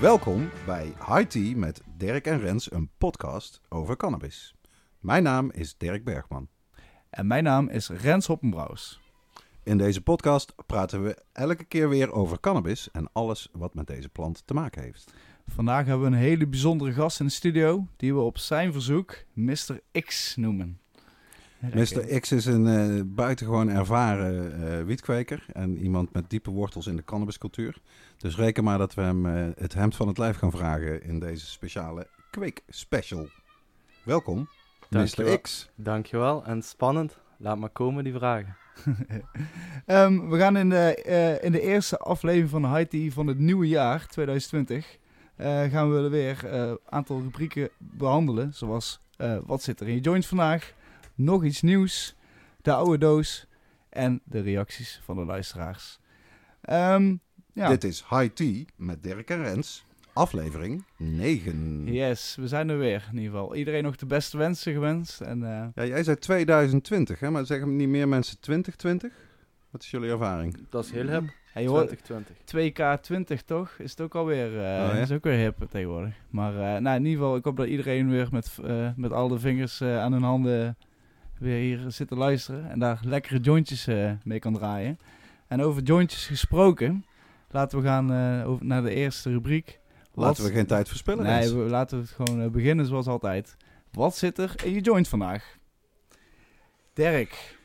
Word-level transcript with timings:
Welkom 0.00 0.50
bij 0.66 0.84
High 0.84 1.28
Tea 1.28 1.56
met 1.56 1.80
Dirk 1.96 2.26
en 2.26 2.40
Rens, 2.40 2.72
een 2.72 2.90
podcast 2.98 3.60
over 3.68 3.96
cannabis. 3.96 4.57
Mijn 4.98 5.22
naam 5.22 5.50
is 5.50 5.76
Dirk 5.76 6.04
Bergman. 6.04 6.48
En 7.10 7.26
mijn 7.26 7.44
naam 7.44 7.68
is 7.68 7.88
Rens 7.88 8.26
Hoppenbrouws. 8.26 9.00
In 9.62 9.78
deze 9.78 10.02
podcast 10.02 10.54
praten 10.66 11.02
we 11.02 11.16
elke 11.32 11.64
keer 11.64 11.88
weer 11.88 12.12
over 12.12 12.40
cannabis 12.40 12.90
en 12.90 13.08
alles 13.12 13.48
wat 13.52 13.74
met 13.74 13.86
deze 13.86 14.08
plant 14.08 14.42
te 14.46 14.54
maken 14.54 14.82
heeft. 14.82 15.12
Vandaag 15.46 15.86
hebben 15.86 16.10
we 16.10 16.16
een 16.16 16.22
hele 16.22 16.46
bijzondere 16.46 16.92
gast 16.92 17.20
in 17.20 17.26
de 17.26 17.32
studio, 17.32 17.86
die 17.96 18.14
we 18.14 18.20
op 18.20 18.38
zijn 18.38 18.72
verzoek 18.72 19.24
Mr. 19.32 19.80
X 20.04 20.36
noemen. 20.36 20.80
Mr. 21.58 22.20
X 22.20 22.32
is 22.32 22.46
een 22.46 22.66
eh, 22.66 23.02
buitengewoon 23.06 23.68
ervaren 23.68 24.52
eh, 24.52 24.84
wietkweker 24.84 25.46
en 25.52 25.78
iemand 25.78 26.12
met 26.12 26.30
diepe 26.30 26.50
wortels 26.50 26.86
in 26.86 26.96
de 26.96 27.04
cannabiscultuur. 27.04 27.78
Dus 28.16 28.36
reken 28.36 28.64
maar 28.64 28.78
dat 28.78 28.94
we 28.94 29.02
hem 29.02 29.26
eh, 29.26 29.46
het 29.56 29.74
hemd 29.74 29.96
van 29.96 30.08
het 30.08 30.18
lijf 30.18 30.36
gaan 30.36 30.50
vragen 30.50 31.02
in 31.02 31.18
deze 31.18 31.46
speciale 31.46 32.06
kweek 32.30 32.62
special. 32.68 33.28
Welkom, 34.04 34.48
Dankjewel. 34.88 35.32
Mr. 35.32 35.40
X. 35.40 35.70
Dankjewel. 35.74 36.44
En 36.44 36.62
spannend. 36.62 37.18
Laat 37.36 37.58
maar 37.58 37.70
komen 37.70 38.04
die 38.04 38.12
vragen. 38.12 38.56
Ehm, 39.86 40.28
we 40.28 40.38
gaan 40.38 40.56
in 40.56 40.68
de, 40.68 40.94
eh, 40.94 41.44
in 41.44 41.52
de 41.52 41.60
eerste 41.60 41.98
aflevering 41.98 42.50
van 42.50 42.74
High 42.74 42.88
Tea 42.88 43.10
van 43.10 43.26
het 43.26 43.38
nieuwe 43.38 43.68
jaar, 43.68 44.06
2020, 44.06 44.98
eh, 45.36 45.62
gaan 45.62 45.92
we 45.92 46.08
weer 46.08 46.52
een 46.52 46.78
aantal 46.88 47.20
rubrieken 47.20 47.68
behandelen. 47.78 48.54
Zoals 48.54 49.00
eh, 49.16 49.38
wat 49.46 49.62
zit 49.62 49.80
er 49.80 49.88
in 49.88 49.94
je 49.94 50.00
joint 50.00 50.26
vandaag, 50.26 50.72
nog 51.14 51.44
iets 51.44 51.62
nieuws, 51.62 52.16
de 52.62 52.72
oude 52.72 52.98
doos 52.98 53.46
en 53.88 54.20
de 54.24 54.40
reacties 54.40 55.00
van 55.04 55.16
de 55.16 55.24
luisteraars. 55.24 55.98
Ehm, 56.60 57.16
ja. 57.52 57.68
Dit 57.68 57.84
is 57.84 58.04
High 58.08 58.32
Tea 58.34 58.64
met 58.76 59.02
Dirk 59.02 59.30
en 59.30 59.42
Rens, 59.42 59.84
aflevering 60.18 60.84
9. 60.96 61.82
Yes, 61.92 62.36
we 62.40 62.48
zijn 62.48 62.68
er 62.68 62.78
weer 62.78 63.08
in 63.12 63.18
ieder 63.18 63.30
geval. 63.32 63.54
Iedereen 63.54 63.82
nog 63.82 63.96
de 63.96 64.06
beste 64.06 64.38
wensen 64.38 64.72
gewenst. 64.72 65.20
En, 65.20 65.42
eh, 65.42 65.66
Ja, 65.74 65.84
jij 65.84 66.02
zei 66.02 66.16
2020, 66.18 67.20
hè? 67.20 67.30
maar 67.30 67.46
zeggen 67.46 67.76
niet 67.76 67.88
meer 67.88 68.08
mensen 68.08 68.40
2020? 68.40 69.12
Wat 69.70 69.82
is 69.82 69.90
jullie 69.90 70.10
ervaring? 70.10 70.56
Dat 70.70 70.84
is 70.84 70.90
heel 70.90 71.08
hip. 71.08 71.22
hey, 71.52 71.62
je 71.62 71.68
hoort 71.68 72.04
2020. 72.04 72.36
2K20 72.44 73.44
toch? 73.44 73.70
Is 73.78 73.90
het 73.90 74.00
ook 74.00 74.14
alweer, 74.14 74.46
Oh, 74.48 74.52
ja? 74.54 74.92
is 74.92 75.12
ook 75.12 75.24
weer 75.24 75.38
hip 75.38 75.66
tegenwoordig. 75.70 76.14
Maar 76.30 76.52
eh, 76.52 76.80
nou, 76.80 76.96
in 76.96 77.04
ieder 77.04 77.18
geval, 77.20 77.36
ik 77.36 77.44
hoop 77.44 77.56
dat 77.56 77.66
iedereen 77.66 78.10
weer 78.10 78.28
met, 78.30 78.58
eh, 78.64 78.88
met 78.96 79.12
al 79.12 79.28
de 79.28 79.38
vingers 79.38 79.82
aan 79.82 80.12
hun 80.12 80.22
handen 80.22 80.76
weer 81.38 81.58
hier 81.60 81.90
zit 81.90 82.08
te 82.08 82.16
luisteren. 82.16 82.70
En 82.70 82.78
daar 82.78 83.00
lekkere 83.02 83.38
jointjes 83.40 83.86
eh, 83.86 84.12
mee 84.24 84.38
kan 84.38 84.54
draaien. 84.54 84.98
En 85.46 85.62
over 85.62 85.82
jointjes 85.82 86.26
gesproken, 86.26 87.04
laten 87.50 87.78
we 87.78 87.84
gaan 87.84 88.12
eh, 88.12 88.48
over, 88.48 88.66
naar 88.66 88.82
de 88.82 88.94
eerste 88.94 89.30
rubriek. 89.30 89.78
Laten 90.18 90.42
Wat- 90.42 90.52
we 90.52 90.56
geen 90.56 90.66
tijd 90.66 90.88
verspillen. 90.88 91.24
Nee, 91.24 91.54
we, 91.54 91.70
laten 91.70 91.98
we 91.98 92.04
het 92.04 92.12
gewoon 92.12 92.42
eh, 92.42 92.50
beginnen 92.50 92.86
zoals 92.86 93.06
altijd. 93.06 93.56
Wat 93.92 94.16
zit 94.16 94.38
er 94.38 94.54
in 94.64 94.72
je 94.72 94.80
joint 94.80 95.08
vandaag? 95.08 95.56
Dirk. 96.92 97.58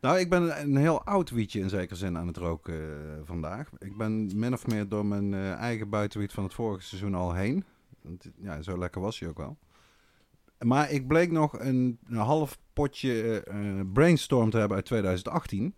Nou, 0.00 0.18
ik 0.18 0.30
ben 0.30 0.60
een 0.60 0.76
heel 0.76 1.04
oud 1.04 1.30
wietje 1.30 1.60
in 1.60 1.68
zekere 1.68 1.94
zin 1.94 2.18
aan 2.18 2.26
het 2.26 2.36
roken 2.36 2.74
eh, 2.74 3.20
vandaag. 3.24 3.70
Ik 3.78 3.96
ben 3.96 4.38
min 4.38 4.52
of 4.52 4.66
meer 4.66 4.88
door 4.88 5.06
mijn 5.06 5.34
eh, 5.34 5.52
eigen 5.52 5.88
buitenwiet 5.88 6.32
van 6.32 6.44
het 6.44 6.54
vorige 6.54 6.82
seizoen 6.82 7.14
al 7.14 7.34
heen. 7.34 7.64
Want, 8.02 8.30
ja, 8.36 8.62
zo 8.62 8.78
lekker 8.78 9.00
was 9.00 9.18
hij 9.18 9.28
ook 9.28 9.38
wel. 9.38 9.56
Maar 10.58 10.90
ik 10.90 11.06
bleek 11.06 11.30
nog 11.30 11.60
een, 11.60 11.98
een 12.08 12.16
half 12.16 12.58
potje 12.72 13.44
brainstorm 13.92 14.50
te 14.50 14.58
hebben 14.58 14.76
uit 14.76 14.86
2018. 14.86 15.74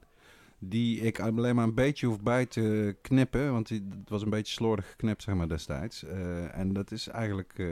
Die 0.59 1.01
ik 1.01 1.21
alleen 1.21 1.55
maar 1.55 1.65
een 1.65 1.75
beetje 1.75 2.07
hoef 2.07 2.21
bij 2.21 2.47
te 2.47 2.97
knippen. 3.03 3.53
Want 3.53 3.69
die, 3.69 3.89
het 4.01 4.09
was 4.09 4.23
een 4.23 4.31
beetje 4.31 4.53
slordig 4.53 4.91
geknipt, 4.91 5.23
zeg 5.23 5.35
maar, 5.35 5.49
destijds. 5.49 6.05
Eh, 6.05 6.59
en 6.59 6.73
dat 6.73 6.91
is 6.91 7.09
eigenlijk 7.09 7.53
eh, 7.57 7.67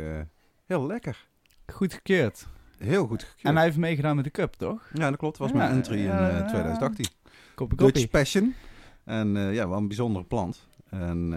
heel 0.64 0.86
lekker. 0.86 1.26
Goed 1.66 1.92
gekeurd. 1.94 2.46
Heel 2.78 3.06
goed 3.06 3.22
gekeurd. 3.22 3.44
En 3.44 3.54
hij 3.54 3.64
heeft 3.64 3.76
meegedaan 3.76 4.16
met 4.16 4.24
de 4.24 4.30
cup, 4.30 4.52
toch? 4.54 4.90
Ja, 4.92 5.08
dat 5.10 5.18
klopt. 5.18 5.38
Dat 5.38 5.50
was 5.50 5.60
Ja, 5.60 5.66
mijn 5.66 5.76
entry 5.76 5.98
in 5.98 6.02
ja, 6.02 6.28
eh, 6.30 6.38
ja. 6.38 6.46
2018. 6.46 7.06
Koppie, 7.54 7.78
Dutch. 7.78 8.10
Passion. 8.10 8.54
En 9.04 9.28
ja, 9.28 9.68
wel 9.68 9.78
een 9.78 9.86
bijzondere 9.88 10.24
plant. 10.24 10.68
En 10.90 11.34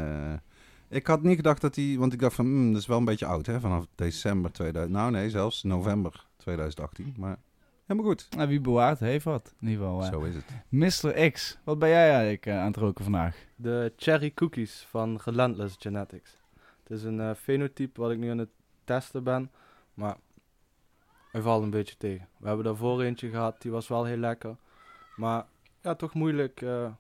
ik 0.90 1.08
had 1.08 1.24
niet 1.24 1.36
gedacht 1.36 1.62
dat 1.62 1.76
hij... 1.76 1.96
Want 1.98 2.14
ik 2.14 2.20
dacht 2.20 2.36
van, 2.36 2.46
hmm, 2.46 2.72
dat 2.72 2.82
is 2.82 2.88
wel 2.88 2.98
een 2.98 3.06
beetje 3.06 3.26
oud, 3.26 3.46
hè? 3.46 3.60
Vanaf 3.60 3.86
december 3.96 4.52
2000... 4.52 4.94
Nou 4.94 5.12
nee, 5.12 5.30
zelfs 5.30 5.64
november 5.64 6.28
2018. 6.38 7.14
Maar 7.18 7.38
helemaal 7.90 8.12
goed. 8.12 8.28
Nou, 8.36 8.48
wie 8.50 8.62
bewaart 8.62 9.00
heeft 9.00 9.26
wat. 9.26 9.54
In 9.60 9.68
ieder 9.68 9.84
geval. 9.86 10.04
eh. 10.04 10.10
Zo 10.12 10.22
is 10.22 10.36
het. 10.36 10.46
Mr. 10.70 11.32
X, 11.32 11.58
wat 11.64 11.80
ben 11.80 11.90
jij 11.90 12.10
eigenlijk 12.12 12.46
eh, 12.46 12.60
aan 12.60 12.68
het 12.68 12.76
roken 12.78 13.04
vandaag? 13.04 13.46
De 13.56 13.94
cherry 13.98 14.32
cookies 14.34 14.86
van 14.90 15.20
Relentless 15.26 15.76
Genetics. 15.80 16.38
Het 16.84 16.92
is 16.98 17.04
een 17.04 17.20
eh, 17.20 17.34
fenotype 17.36 18.02
wat 18.02 18.12
ik 18.12 18.18
nu 18.18 18.30
aan 18.30 18.38
het 18.38 18.50
testen 18.84 19.24
ben. 19.24 19.52
Maar 19.94 20.16
hij 21.32 21.42
valt 21.42 21.64
een 21.64 21.70
beetje 21.70 21.98
tegen. 21.98 22.28
We 22.38 22.48
hebben 22.48 22.66
daarvoor 22.66 23.02
eentje 23.02 23.30
gehad, 23.30 23.62
die 23.62 23.72
was 23.72 23.88
wel 23.88 24.06
heel 24.06 24.18
lekker. 24.18 24.56
Maar 25.16 25.46
ja, 25.82 25.96
toch 25.96 26.14
moeilijk, 26.14 26.62
eh, 26.62 26.92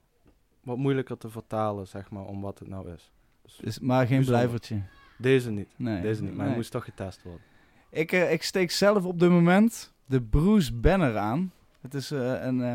wat 0.63 0.77
moeilijker 0.77 1.17
te 1.17 1.29
vertalen, 1.29 1.88
zeg 1.88 2.09
maar, 2.09 2.25
om 2.25 2.41
wat 2.41 2.59
het 2.59 2.67
nou 2.67 2.91
is. 2.94 3.11
Dus 3.44 3.56
Dus, 3.57 3.79
maar 3.79 4.07
geen 4.07 4.16
Bijzonder. 4.17 4.39
blijvertje. 4.41 4.81
deze 5.17 5.51
niet. 5.51 5.69
Nee. 5.75 6.01
Deze 6.01 6.21
niet, 6.21 6.29
maar 6.29 6.38
nee. 6.39 6.47
hij 6.47 6.56
moest 6.56 6.71
toch 6.71 6.83
getest 6.83 7.23
worden. 7.23 7.41
Ik, 7.89 8.11
ik 8.11 8.44
steek 8.44 8.71
zelf 8.71 9.06
op 9.06 9.19
dit 9.19 9.29
moment 9.29 9.94
de 10.09 10.22
Bruce 10.22 10.74
Banner 10.74 11.18
aan. 11.18 11.52
Het 11.81 11.94
is 11.94 12.12
eh, 12.12 12.44
een 12.44 12.62
eh, 12.62 12.74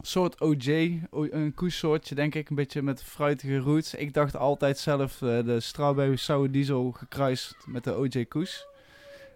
soort 0.00 0.40
OJ, 0.40 1.00
een 1.10 1.54
koesoortje 1.54 2.14
denk 2.14 2.34
ik, 2.34 2.48
een 2.48 2.56
beetje 2.56 2.82
met 2.82 3.02
fruitige 3.02 3.58
roots. 3.58 3.94
Ik 3.94 4.14
dacht 4.14 4.36
altijd 4.36 4.78
zelf 4.78 5.22
eh, 5.22 5.44
de 5.44 5.60
strawberry 5.60 6.16
sour 6.16 6.50
diesel 6.50 6.90
gekruist 6.90 7.56
met 7.66 7.84
de 7.84 7.96
OJ 7.96 8.24
koes. 8.24 8.66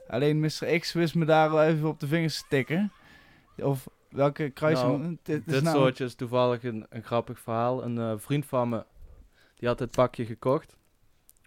Alleen 0.08 0.40
Mr. 0.40 0.78
X 0.78 0.92
wist 0.92 1.14
me 1.14 1.24
daar 1.24 1.50
wel 1.50 1.62
even 1.62 1.88
op 1.88 2.00
de 2.00 2.06
vingers 2.06 2.38
te 2.38 2.44
tikken. 2.48 2.92
Of 3.56 3.88
welke 4.08 4.50
kruising... 4.50 5.02
Nou, 5.02 5.16
dit 5.22 5.62
nou- 5.62 5.76
soortje 5.76 6.04
is 6.04 6.14
toevallig 6.14 6.64
een, 6.64 6.86
een 6.88 7.02
grappig 7.02 7.40
verhaal. 7.40 7.84
Een 7.84 8.20
vriend 8.20 8.46
van 8.46 8.68
me, 8.68 8.84
die 9.54 9.68
had 9.68 9.78
dit 9.78 9.90
pakje 9.90 10.24
gekocht. 10.24 10.76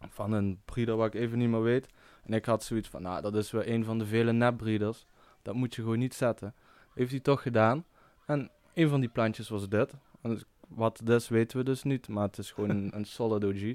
Van 0.10 0.32
een 0.32 0.60
breeder 0.66 0.96
wat 0.96 1.14
ik 1.14 1.22
even 1.22 1.38
niet 1.38 1.50
meer 1.50 1.62
weet. 1.62 1.88
En 2.24 2.34
ik 2.34 2.46
had 2.46 2.64
zoiets 2.64 2.90
van, 2.90 3.02
nou, 3.02 3.22
dat 3.22 3.36
is 3.36 3.52
weer 3.52 3.70
een 3.70 3.86
van 3.86 4.00
de 4.00 4.06
vele 4.06 4.32
nepbreeders. 4.32 5.06
Dat 5.44 5.56
moet 5.56 5.76
je 5.76 5.82
gewoon 5.82 6.00
niet 6.00 6.14
zetten. 6.14 6.54
Heeft 6.94 7.12
hij 7.12 7.20
toch 7.20 7.42
gedaan. 7.42 7.86
En 8.26 8.50
een 8.74 8.90
van 8.90 9.00
die 9.00 9.10
plantjes 9.10 9.50
was 9.50 9.70
dit. 9.70 9.94
En 10.22 10.30
dus- 10.30 10.46
wat 10.68 11.00
het 11.00 11.10
is, 11.10 11.30
weten 11.30 11.58
we 11.58 11.64
dus 11.64 11.84
niet. 11.84 12.08
Maar 12.08 12.24
het 12.24 12.38
is 12.38 12.52
gewoon 12.52 12.70
een, 12.70 12.92
een 12.98 13.06
solid 13.06 13.44
OG. 13.44 13.74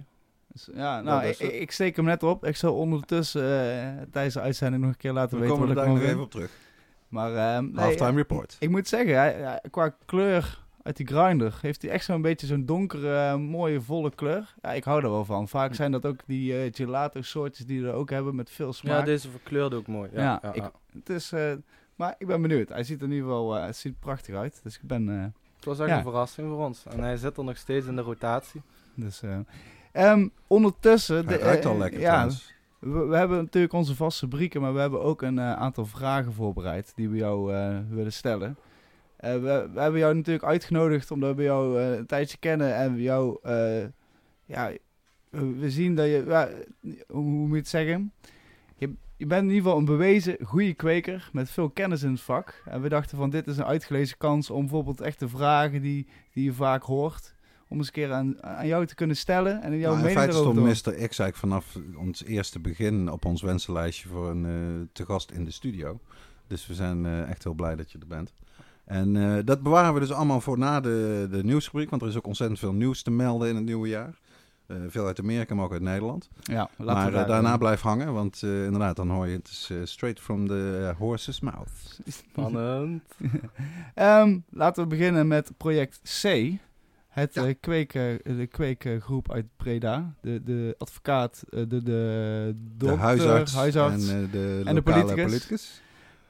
Dus, 0.52 0.68
Ja, 0.74 1.00
nou, 1.00 1.24
ik, 1.24 1.38
ik 1.38 1.70
steek 1.70 1.96
hem 1.96 2.04
net 2.04 2.22
op. 2.22 2.46
Ik 2.46 2.56
zal 2.56 2.74
ondertussen 2.74 3.42
eh, 3.42 4.02
tijdens 4.10 4.34
de 4.34 4.40
uitzending 4.40 4.82
nog 4.82 4.92
een 4.92 4.98
keer 4.98 5.12
laten 5.12 5.38
We 5.38 5.42
weten 5.42 5.58
komen 5.58 5.74
wat 5.74 5.76
er 5.76 5.82
ik 5.82 5.88
daar 5.88 6.02
nog 6.02 6.10
even 6.10 6.22
op 6.22 6.30
terug. 6.30 6.50
Maar 7.08 7.34
ehm, 7.34 7.64
nee, 7.64 7.84
Halftime 7.84 8.16
report. 8.16 8.56
ik 8.58 8.70
moet 8.70 8.88
zeggen, 8.88 9.60
qua 9.70 9.96
kleur 10.04 10.66
uit 10.82 10.96
die 10.96 11.06
grinder 11.06 11.58
heeft 11.62 11.82
hij 11.82 11.90
echt 11.90 12.04
zo'n 12.04 12.22
beetje 12.22 12.46
zo'n 12.46 12.64
donkere, 12.64 13.16
eh, 13.16 13.34
mooie, 13.36 13.80
volle 13.80 14.10
kleur. 14.14 14.54
Ja, 14.62 14.72
ik 14.72 14.84
hou 14.84 15.02
er 15.04 15.10
wel 15.10 15.24
van. 15.24 15.48
Vaak 15.48 15.74
zijn 15.74 15.92
dat 15.92 16.06
ook 16.06 16.20
die 16.26 16.58
eh, 16.62 16.72
gelato 16.74 17.22
soortjes 17.22 17.66
die 17.66 17.86
er 17.86 17.92
ook 17.92 18.10
hebben 18.10 18.34
met 18.34 18.50
veel 18.50 18.66
Ja, 18.66 18.72
smaak. 18.72 19.04
deze 19.04 19.30
verkleurde 19.30 19.76
ook 19.76 19.86
mooi. 19.86 20.10
Ja, 20.12 20.20
Ja, 20.22 20.38
ja, 20.42 20.48
ik- 20.52 20.62
ja. 20.62 20.72
Het 20.92 21.08
is, 21.08 21.32
eh, 21.32 21.52
maar 21.96 22.14
ik 22.18 22.26
ben 22.26 22.42
benieuwd. 22.42 22.68
Hij 22.68 22.82
ziet 22.84 22.98
er 23.00 23.06
in 23.06 23.12
ieder 23.12 23.26
geval 23.28 23.56
eh, 23.56 23.64
het 23.66 23.76
ziet 23.76 23.92
er 23.92 23.98
prachtig 24.00 24.34
uit. 24.34 24.60
Dus 24.62 24.74
ik 24.74 24.82
ben... 24.82 25.08
eh, 25.08 25.24
Het 25.56 25.64
was 25.66 25.78
echt 25.78 25.88
Ja. 25.88 25.96
een 25.96 26.02
verrassing 26.02 26.48
voor 26.48 26.64
ons. 26.64 26.84
En 26.90 27.00
hij 27.00 27.16
zit 27.16 27.36
er 27.36 27.44
nog 27.44 27.56
steeds 27.56 27.86
in 27.86 27.96
de 27.96 28.02
rotatie. 28.02 28.62
dus, 28.94 29.22
eh, 29.22 29.38
ehm, 29.92 30.28
ondertussen... 30.46 31.26
Hij 31.26 31.38
de- 31.38 31.44
ruikt 31.44 31.64
al 31.66 31.78
lekker 31.78 32.00
Ja, 32.00 32.10
trouwens. 32.10 32.54
We, 32.78 32.90
we 33.06 33.16
hebben 33.16 33.36
natuurlijk 33.38 33.72
onze 33.72 33.94
vaste 33.94 34.24
rubrieken, 34.24 34.60
maar 34.60 34.74
we 34.74 34.80
hebben 34.80 35.02
ook 35.02 35.22
een 35.22 35.40
aantal 35.40 35.86
vragen 35.86 36.32
voorbereid 36.32 36.92
die 36.96 37.08
we 37.08 37.16
jou 37.16 37.54
eh, 37.54 37.76
willen 37.90 38.12
stellen. 38.12 38.56
Eh, 39.18 39.32
we, 39.32 39.68
we 39.72 39.80
hebben 39.80 40.00
jou 40.00 40.14
natuurlijk 40.14 40.44
uitgenodigd 40.44 41.10
omdat 41.10 41.36
we 41.36 41.42
jou 41.42 41.80
eh, 41.80 41.96
een 41.96 42.06
tijdje 42.06 42.36
kennen 42.38 42.74
en 42.74 42.94
we 42.94 43.02
jou, 43.02 43.38
eh, 43.42 43.84
ja, 44.44 44.72
we 45.30 45.70
zien 45.70 45.94
dat 45.94 46.06
je, 46.06 46.22
hoe, 46.80 46.96
hoe 47.06 47.22
moet 47.22 47.50
je 47.50 47.56
het 47.56 47.68
zeggen? 47.68 48.12
Je, 48.76 48.92
je 49.16 49.26
bent 49.26 49.42
in 49.42 49.48
ieder 49.48 49.62
geval 49.62 49.78
een 49.78 49.84
bewezen 49.84 50.36
goede 50.42 50.74
kweker 50.74 51.30
met 51.32 51.50
veel 51.50 51.70
kennis 51.70 52.02
in 52.02 52.10
het 52.10 52.20
vak. 52.20 52.62
En 52.64 52.82
we 52.82 52.88
dachten 52.88 53.16
van 53.16 53.30
dit 53.30 53.46
is 53.46 53.56
een 53.56 53.64
uitgelezen 53.64 54.18
kans 54.18 54.50
om 54.50 54.60
bijvoorbeeld 54.60 55.00
echt 55.00 55.18
de 55.18 55.28
vragen 55.28 55.82
die, 55.82 56.06
die 56.32 56.44
je 56.44 56.52
vaak 56.52 56.82
hoort, 56.82 57.34
om 57.68 57.76
eens 57.76 57.86
een 57.86 57.92
keer 57.92 58.12
aan, 58.12 58.42
aan 58.42 58.66
jou 58.66 58.86
te 58.86 58.94
kunnen 58.94 59.16
stellen 59.16 59.62
en 59.62 59.78
jouw 59.78 59.94
Nou, 59.94 59.94
in 59.94 59.98
mening 59.98 60.18
feite 60.18 60.36
erover 60.36 60.62
stond 60.62 60.84
te 60.84 60.90
Mr. 60.90 61.08
X 61.08 61.18
eigenlijk 61.18 61.36
vanaf 61.36 61.78
ons 61.96 62.24
eerste 62.24 62.58
begin 62.58 63.10
op 63.10 63.24
ons 63.24 63.42
wensenlijstje 63.42 64.08
voor 64.08 64.30
een 64.30 64.88
te 64.92 65.04
gast 65.04 65.30
in 65.30 65.44
de 65.44 65.50
studio. 65.50 66.00
Dus 66.46 66.66
we 66.66 66.74
zijn 66.74 67.26
echt 67.26 67.44
heel 67.44 67.54
blij 67.54 67.76
dat 67.76 67.92
je 67.92 67.98
er 67.98 68.06
bent. 68.06 68.32
En 68.88 69.16
eh, 69.16 69.44
dat 69.44 69.62
bewaren 69.62 69.94
we 69.94 70.00
dus 70.00 70.12
allemaal 70.12 70.40
voor 70.40 70.58
na 70.58 70.80
de, 70.80 71.28
de 71.30 71.44
nieuwsrubriek. 71.44 71.90
Want 71.90 72.02
er 72.02 72.08
is 72.08 72.16
ook 72.16 72.26
ontzettend 72.26 72.58
veel 72.58 72.72
nieuws 72.72 73.02
te 73.02 73.10
melden 73.10 73.48
in 73.48 73.54
het 73.56 73.64
nieuwe 73.64 73.88
jaar. 73.88 74.18
Eh, 74.66 74.76
veel 74.88 75.06
uit 75.06 75.20
Amerika, 75.20 75.54
maar 75.54 75.64
ook 75.64 75.72
uit 75.72 75.82
Nederland. 75.82 76.28
Ja, 76.42 76.56
laten 76.76 76.84
maar 76.84 77.04
we 77.04 77.10
eh, 77.10 77.14
daar- 77.16 77.26
daarna 77.26 77.56
blijf 77.56 77.80
hangen, 77.80 78.12
want 78.12 78.42
eh, 78.42 78.64
inderdaad, 78.64 78.96
dan 78.96 79.10
hoor 79.10 79.26
je 79.26 79.36
het 79.36 79.48
is, 79.48 79.68
eh, 79.72 79.76
straight 79.84 80.20
from 80.20 80.46
the 80.48 80.94
horse's 80.98 81.40
mouth. 81.40 81.98
Spannend. 82.06 83.02
Ehm, 83.94 84.38
laten 84.50 84.82
we 84.82 84.88
beginnen 84.88 85.26
met 85.28 85.52
project 85.56 86.00
C. 86.22 86.50
Het 87.08 87.34
Ja. 87.34 87.46
eh, 87.46 87.54
de 88.24 88.46
kweekgroep 88.46 89.32
uit 89.32 89.46
Breda. 89.56 90.14
De, 90.20 90.42
de 90.42 90.74
advocaat, 90.78 91.44
de, 91.50 91.66
de 91.66 91.82
De 91.82 92.54
dokter, 92.76 92.98
huisarts, 92.98 93.54
huisarts. 93.54 94.08
en 94.08 94.28
de 94.30 94.62
en 94.64 94.74
de 94.74 94.82
lokale 94.84 95.02
politicus. 95.04 95.24
politicus. 95.24 95.82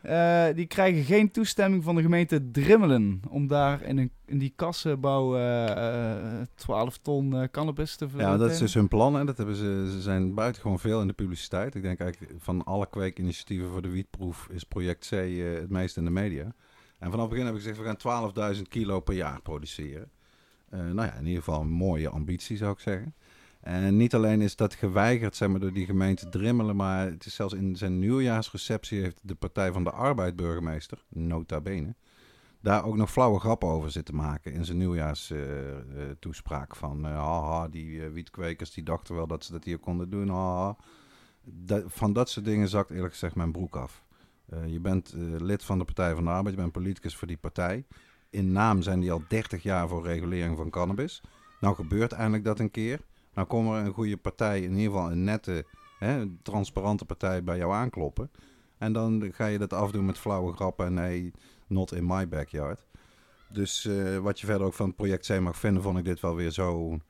Eh, 0.09 0.55
die 0.55 0.67
krijgen 0.67 1.05
geen 1.05 1.31
toestemming 1.31 1.85
van 1.85 1.95
de 1.95 2.03
gemeente 2.03 2.51
Drimmelen 2.51 3.21
om 3.29 3.47
daar 3.47 3.83
in, 3.83 3.99
een, 3.99 4.11
in 4.27 4.39
die 4.39 4.53
kassenbouw 4.57 5.37
eh, 5.37 6.41
eh, 6.41 6.47
12 6.55 6.99
ton 6.99 7.37
eh, 7.37 7.49
cannabis 7.51 7.97
te 7.97 8.05
Ja, 8.05 8.11
verkopen. 8.11 8.39
dat 8.39 8.51
is 8.51 8.59
dus 8.59 8.75
hun 8.75 8.89
plan. 8.89 9.15
Hè. 9.15 9.25
Dat 9.25 9.37
hebben 9.37 9.55
ze, 9.57 9.89
ze 9.93 10.01
zijn 10.01 10.35
buitengewoon 10.35 10.79
veel 10.79 11.01
in 11.01 11.07
de 11.07 11.13
publiciteit. 11.13 11.75
Ik 11.75 11.83
denk 11.83 12.01
eigenlijk 12.01 12.33
van 12.39 12.65
alle 12.65 12.87
kweekinitiatieven 12.91 13.69
voor 13.69 13.83
de 13.83 13.91
wietproef 13.91 14.49
is 14.51 14.65
project 14.65 15.09
C 15.09 15.11
het 15.61 15.71
meest 15.71 15.97
in 15.97 16.05
de 16.05 16.11
media. 16.11 16.55
En 16.99 17.11
vanaf 17.11 17.21
het 17.21 17.29
begin 17.29 17.45
heb 17.47 17.55
ik 17.55 17.61
gezegd, 17.61 17.79
we 17.79 17.97
gaan 17.99 18.55
12.000 18.57 18.63
kilo 18.69 19.01
per 19.01 19.15
jaar 19.15 19.43
produceren. 19.43 20.11
Nou 20.71 21.03
ja, 21.03 21.15
in 21.15 21.27
ieder 21.27 21.43
geval 21.43 21.61
een 21.61 21.71
mooie 21.71 22.09
ambitie 22.09 22.57
zou 22.57 22.73
ik 22.73 22.79
zeggen. 22.79 23.15
En 23.61 23.97
niet 23.97 24.15
alleen 24.15 24.41
is 24.41 24.57
dat 24.57 24.75
geweigerd 24.75 25.37
zeg 25.37 25.49
maar, 25.49 25.61
door 25.61 25.73
die 25.73 25.87
gemeente 25.87 26.29
Drimmelen, 26.29 26.77
maar 26.77 27.07
het 27.07 27.27
is 27.27 27.35
zelfs 27.35 27.55
in 27.55 27.77
zijn 27.77 27.99
nieuwjaarsreceptie 27.99 29.01
heeft 29.01 29.21
de 29.23 29.35
Partij 29.35 29.73
van 29.73 29.85
de 29.85 29.91
Arbeid 29.91 30.37
burgemeester, 30.37 31.05
nota 31.09 31.61
bene, 31.61 31.95
daar 32.61 32.85
ook 32.85 32.97
nog 32.97 33.11
flauwe 33.11 33.39
grappen 33.39 33.69
over 33.69 33.91
zitten 33.91 34.15
maken 34.15 34.53
in 34.53 34.65
zijn 34.65 34.79
nieuwjaarstoespraak. 34.79 36.77
van 36.77 37.07
eh, 37.07 37.13
haha, 37.13 37.69
die 37.69 38.05
eh, 38.05 38.11
wietkwekers 38.11 38.71
die 38.71 38.85
dachten 38.85 39.15
wel 39.15 39.27
dat 39.27 39.45
ze 39.45 39.53
dat 39.53 39.65
hier 39.65 39.79
konden 39.79 40.11
doen. 40.11 40.29
Haha. 40.29 40.77
Da- 41.43 41.83
van 41.87 42.13
dat 42.13 42.31
soort 42.31 42.45
dingen 42.45 42.69
zakt 42.69 42.91
eerlijk 42.91 43.13
gezegd 43.13 43.35
mijn 43.35 43.53
broek 43.53 43.77
af. 43.77 44.03
Eh, 44.49 44.67
je 44.67 44.81
bent 44.81 45.15
lid 45.39 45.65
van 45.65 45.79
de 45.79 45.85
Partij 45.85 46.15
van 46.15 46.25
de 46.25 46.31
Arbeid, 46.31 46.55
je 46.55 46.61
bent 46.61 46.73
politicus 46.73 47.17
voor 47.17 47.29
die 47.29 47.37
partij. 47.37 47.85
In 48.31 48.53
naam 48.53 48.83
zijn 48.83 49.01
die 49.01 49.13
al 49.13 49.23
30 49.29 49.63
jaar 49.63 49.89
voor 49.89 50.07
regulering 50.07 50.57
van 50.57 50.71
cannabis. 50.71 51.23
Nou 51.61 51.75
gebeurt 51.75 52.13
eindelijk 52.13 52.45
dat 52.45 52.59
een 52.59 52.71
keer. 52.71 53.01
Nou 53.38 53.50
komt 53.50 53.69
er 53.69 53.75
een 53.75 53.93
goede 53.93 54.17
partij, 54.17 54.61
in 54.61 54.70
ieder 54.70 54.93
geval 54.93 55.11
een 55.11 55.25
nette, 55.25 55.64
hè, 55.99 56.26
transparante 56.43 57.05
partij 57.05 57.44
bij 57.44 57.56
jou 57.56 57.73
aankloppen. 57.73 58.31
En 58.79 58.93
dan 58.93 59.31
ga 59.32 59.46
je 59.46 59.58
dat 59.58 59.73
afdoen 59.73 60.05
met 60.05 60.19
flauwe 60.19 60.52
grappen 60.52 60.87
en 60.87 60.94
nee, 60.94 61.32
not 61.67 61.93
in 61.93 62.06
my 62.06 62.29
backyard. 62.29 62.87
Dus 63.49 63.85
eh, 63.85 64.19
wat 64.19 64.40
je 64.40 64.46
verder 64.46 64.67
ook 64.67 64.75
van 64.75 64.87
het 64.87 64.96
project 64.96 65.26
C 65.26 65.40
mag 65.40 65.56
vinden, 65.56 65.82
vond 65.82 65.99
ik 65.99 66.05
dit 66.05 66.20
wel 66.20 66.35
weer 66.35 66.52
zo'n 66.52 67.02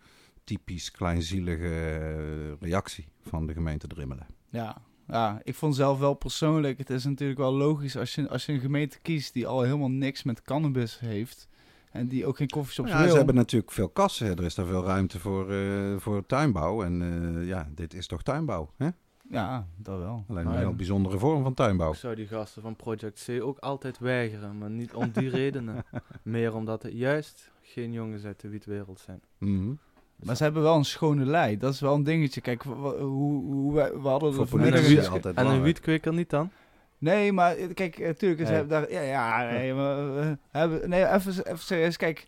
typisch 0.44 0.90
kleinzielige 0.90 1.68
eh, 1.68 2.68
reactie 2.68 3.08
van 3.22 3.46
de 3.46 3.52
gemeente 3.52 3.86
Drimmelen. 3.86 4.26
Ja, 4.48 4.82
ja, 5.06 5.40
ik 5.42 5.54
vond 5.54 5.74
zelf 5.74 5.98
wel 5.98 6.14
persoonlijk, 6.14 6.78
het 6.78 6.90
is 6.90 7.04
natuurlijk 7.04 7.38
wel 7.38 7.52
logisch 7.52 7.96
als 7.96 8.14
je, 8.14 8.28
als 8.28 8.46
je 8.46 8.52
een 8.52 8.60
gemeente 8.60 9.00
kiest 9.00 9.32
die 9.32 9.46
al 9.46 9.62
helemaal 9.62 9.90
niks 9.90 10.22
met 10.22 10.42
cannabis 10.42 10.98
heeft 10.98 11.48
en 11.98 12.08
die 12.08 12.26
ook 12.26 12.36
geen 12.36 12.48
koffieshops 12.48 12.90
Ja, 12.90 13.00
wil. 13.00 13.10
ze 13.10 13.16
hebben 13.16 13.34
natuurlijk 13.34 13.72
veel 13.72 13.88
kassen. 13.88 14.36
Er 14.36 14.44
is 14.44 14.54
daar 14.54 14.66
veel 14.66 14.84
ruimte 14.84 15.18
voor, 15.18 15.52
eh, 15.52 15.96
voor 15.96 16.26
tuinbouw. 16.26 16.82
En 16.82 17.02
eh, 17.02 17.46
ja, 17.46 17.68
dit 17.74 17.94
is 17.94 18.06
toch 18.06 18.22
tuinbouw? 18.22 18.70
Hè? 18.76 18.88
Ja, 19.30 19.66
dat 19.76 19.98
wel. 19.98 20.24
Alleen 20.28 20.46
een 20.46 20.56
heel 20.56 20.74
bijzondere 20.74 21.18
vorm 21.18 21.42
van 21.42 21.54
tuinbouw. 21.54 21.90
Ik 21.90 21.98
zou 21.98 22.14
die 22.14 22.26
gasten 22.26 22.62
van 22.62 22.76
Project 22.76 23.24
C 23.26 23.42
ook 23.42 23.58
altijd 23.58 23.98
weigeren, 23.98 24.58
maar 24.58 24.70
niet 24.70 24.94
om 24.94 25.10
die 25.10 25.28
redenen. 25.28 25.84
Meer 26.22 26.54
omdat 26.54 26.82
het 26.82 26.92
juist 26.92 27.50
geen 27.62 27.92
jongens 27.92 28.24
uit 28.24 28.40
de 28.40 28.48
wietwereld 28.48 29.00
zijn. 29.00 29.20
Mhm. 29.38 29.72
Maar 30.24 30.36
ze 30.36 30.42
hebben 30.42 30.62
wel 30.62 30.76
een 30.76 30.84
schone 30.84 31.24
lei. 31.24 31.58
Dat 31.58 31.72
is 31.72 31.80
wel 31.80 31.94
een 31.94 32.02
dingetje. 32.02 32.40
Kijk, 32.40 32.62
hoe, 32.62 33.42
hoe 33.42 33.74
wij, 33.74 33.92
we 33.92 34.08
hadden 34.08 34.34
Voor 34.34 34.60
er 34.60 35.08
altijd 35.08 35.36
En 35.36 35.46
een 35.46 35.62
wietkweker 35.62 36.12
niet 36.12 36.30
dan? 36.30 36.50
Nee, 36.98 37.32
maar 37.32 37.56
eh, 37.56 37.74
kijk, 37.74 37.98
natuurlijk, 37.98 38.40
ze 38.40 38.46
Nee. 38.46 38.54
hebben 38.56 38.68
daar... 38.80 38.92
Ja, 38.92 39.00
ja 39.00 39.50
nee, 39.52 39.74
maar, 39.74 40.14
we 40.14 40.36
hebben, 40.50 40.88
nee 40.88 41.06
even, 41.06 41.46
even 41.46 41.58
serieus. 41.58 41.96
Kijk, 41.96 42.26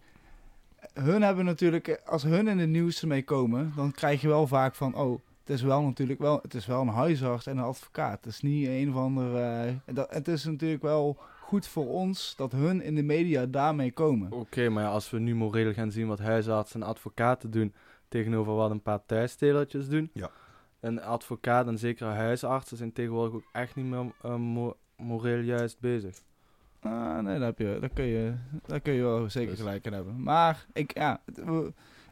hun 0.95 1.23
hebben 1.23 1.45
natuurlijk... 1.45 1.89
eh, 1.89 2.07
Als 2.09 2.23
hun 2.23 2.49
in 2.49 2.59
het 2.59 2.69
nieuws 2.69 3.01
ermee 3.03 3.25
komen, 3.25 3.73
dan 3.77 3.93
krijg 3.93 4.21
je 4.21 4.29
wel 4.29 4.47
vaak 4.47 4.75
van... 4.75 4.95
Oh, 4.95 5.21
het 5.41 5.51
is 5.51 5.63
wel 5.63 5.83
natuurlijk 5.83 6.21
wel... 6.21 6.39
Het 6.43 6.55
is 6.55 6.67
wel 6.67 6.81
een 6.81 6.89
huisarts 6.89 7.47
en 7.47 7.59
een 7.59 7.65
advocaat. 7.65 8.25
Het 8.25 8.33
is 8.33 8.41
niet 8.41 8.67
een 8.69 8.89
of 8.89 8.97
ander... 8.97 9.37
eh, 9.37 9.73
dat, 9.95 10.11
het 10.15 10.29
is 10.29 10.45
natuurlijk 10.45 10.83
wel 10.83 11.17
goed 11.41 11.67
voor 11.67 11.87
ons 11.89 12.35
dat 12.37 12.53
hun 12.53 12.83
in 12.83 12.95
de 12.95 13.03
media 13.03 13.47
daarmee 13.47 13.93
komen. 13.93 14.33
Oké, 14.33 14.69
maar 14.69 14.83
ja, 14.85 14.91
als 14.91 15.11
we 15.11 15.19
nu 15.19 15.35
moreel 15.35 15.73
gaan 15.73 15.91
zien 15.91 16.07
wat 16.07 16.19
huisartsen 16.19 16.83
en 16.83 16.87
advocaten 16.89 17.51
doen 17.51 17.73
tegenover 18.09 18.55
wat 18.55 18.71
een 18.71 18.83
paar 18.83 19.01
thuisstelertjes 19.07 19.89
doen. 19.89 20.11
Ja. 20.13 20.31
Een 20.81 21.03
advocaat 21.03 21.67
en 21.67 21.79
zeker 21.79 22.07
huisartsen 22.07 22.77
zijn 22.77 22.93
tegenwoordig 22.93 23.35
ook 23.35 23.49
echt 23.53 23.75
niet 23.77 23.85
meer 23.87 24.13
eh, 24.23 24.37
mo- 24.37 24.77
moreel 24.97 25.39
juist 25.41 25.81
bezig. 25.81 26.17
Ah, 26.83 27.19
nee, 27.19 27.39
daar, 27.39 27.47
heb 27.47 27.59
je, 27.59 27.77
daar, 27.81 27.89
kun 27.89 28.05
je, 28.05 28.35
daar 28.67 28.81
kun 28.81 28.93
je 28.93 29.03
wel 29.03 29.31
zeker 29.31 29.51
Dus- 29.51 29.59
gelijk 29.59 29.85
in 29.87 29.93
hebben. 29.93 30.23
Maar 30.23 30.67
ik, 30.73 30.95
ja, 30.95 31.21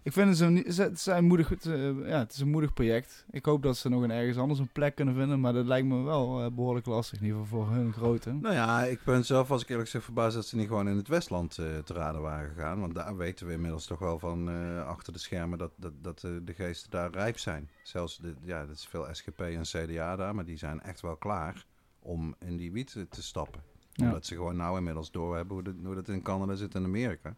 ik 0.08 0.14
vind 0.14 0.38
het, 0.38 1.06
een 1.06 1.24
moedig, 1.24 1.48
het, 1.48 1.66
eh, 1.66 2.08
ja, 2.08 2.18
het 2.18 2.32
is 2.32 2.40
een 2.40 2.50
moedig 2.50 2.72
project. 2.72 3.24
Ik 3.30 3.44
hoop 3.44 3.62
dat 3.62 3.76
ze 3.76 3.88
nog 3.88 4.02
een 4.02 4.10
ergens 4.10 4.36
anders 4.38 4.58
een 4.60 4.68
plek 4.72 4.94
kunnen 4.94 5.14
vinden. 5.14 5.40
Maar 5.40 5.52
dat 5.52 5.66
lijkt 5.66 5.86
me 5.88 6.02
wel 6.02 6.40
eh, 6.44 6.50
behoorlijk 6.50 6.86
lastig, 6.86 7.18
in 7.18 7.24
ieder 7.26 7.40
geval 7.40 7.64
voor 7.64 7.74
hun 7.74 7.92
grootte. 7.92 8.32
Nou 8.32 8.54
ja, 8.54 8.82
ik 8.84 9.00
ben 9.04 9.24
zelf, 9.24 9.50
als 9.50 9.62
ik 9.62 9.68
eerlijk 9.68 9.88
zeg, 9.88 10.04
verbaasd 10.04 10.34
dat 10.34 10.46
ze 10.46 10.56
niet 10.56 10.66
gewoon 10.68 10.88
in 10.88 10.96
het 10.96 11.08
Westland 11.08 11.58
eh, 11.58 11.78
te 11.78 11.92
raden 11.92 12.20
waren 12.20 12.48
gegaan. 12.54 12.80
Want 12.80 12.94
daar 12.94 13.16
weten 13.16 13.46
we 13.46 13.52
inmiddels 13.52 13.86
toch 13.86 13.98
wel 13.98 14.18
van 14.18 14.48
achter 14.86 15.12
de 15.12 15.18
schermen 15.18 15.58
dat, 15.58 15.70
dat, 15.76 15.92
dat 16.02 16.20
de 16.20 16.52
geesten 16.54 16.90
daar 16.90 17.10
rijp 17.10 17.38
zijn. 17.38 17.68
Zelfs, 17.82 18.16
de, 18.18 18.34
ja, 18.42 18.66
dat 18.66 18.76
is 18.76 18.86
veel 18.86 19.06
SGP 19.12 19.40
en 19.40 19.62
CDA 19.62 20.16
daar, 20.16 20.34
maar 20.34 20.44
die 20.44 20.56
zijn 20.58 20.80
echt 20.80 21.00
wel 21.00 21.16
klaar 21.16 21.64
om 22.00 22.34
in 22.38 22.56
die 22.56 22.72
wiet 22.72 22.96
te 23.10 23.22
stappen. 23.22 23.60
Ja. 23.92 24.06
Omdat 24.06 24.26
ze 24.26 24.34
gewoon 24.34 24.56
nou 24.56 24.76
inmiddels 24.78 25.10
doorhebben 25.10 25.54
hoe, 25.54 25.64
dat- 25.64 25.74
hoe 25.84 25.94
dat 25.94 26.08
in 26.08 26.22
Canada 26.22 26.54
zit 26.54 26.74
en 26.74 26.84
Amerika. 26.84 27.36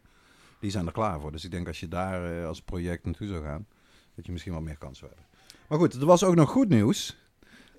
Die 0.61 0.71
zijn 0.71 0.87
er 0.87 0.93
klaar 0.93 1.21
voor. 1.21 1.33
Dus 1.33 1.45
ik 1.45 1.51
denk 1.51 1.67
als 1.67 1.81
je 1.81 1.89
daar 1.89 2.39
eh, 2.39 2.47
als 2.47 2.63
project 2.63 3.05
naartoe 3.05 3.27
zou 3.29 3.45
gaan, 3.45 3.67
dat 4.15 4.27
je 4.27 4.33
misschien 4.33 4.53
wel 4.53 4.63
meer 4.63 4.79
kans 4.79 4.99
zou 4.99 5.11
hebben. 5.11 5.29
Maar 5.69 5.79
goed, 5.79 5.95
er 5.95 6.07
was 6.07 6.25
ook 6.25 6.35
nog 6.35 6.51
goed 6.51 6.69
nieuws. 6.69 7.17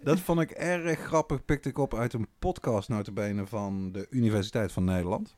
Dat 0.03 0.19
vond 0.19 0.39
ik 0.39 0.51
erg 0.51 0.99
grappig, 0.99 1.45
pikte 1.45 1.69
ik 1.69 1.77
op 1.77 1.95
uit 1.95 2.13
een 2.13 2.27
podcast 2.39 2.89
notabene 2.89 3.47
van 3.47 3.91
de 3.91 4.07
Universiteit 4.09 4.71
van 4.71 4.83
Nederland. 4.83 5.35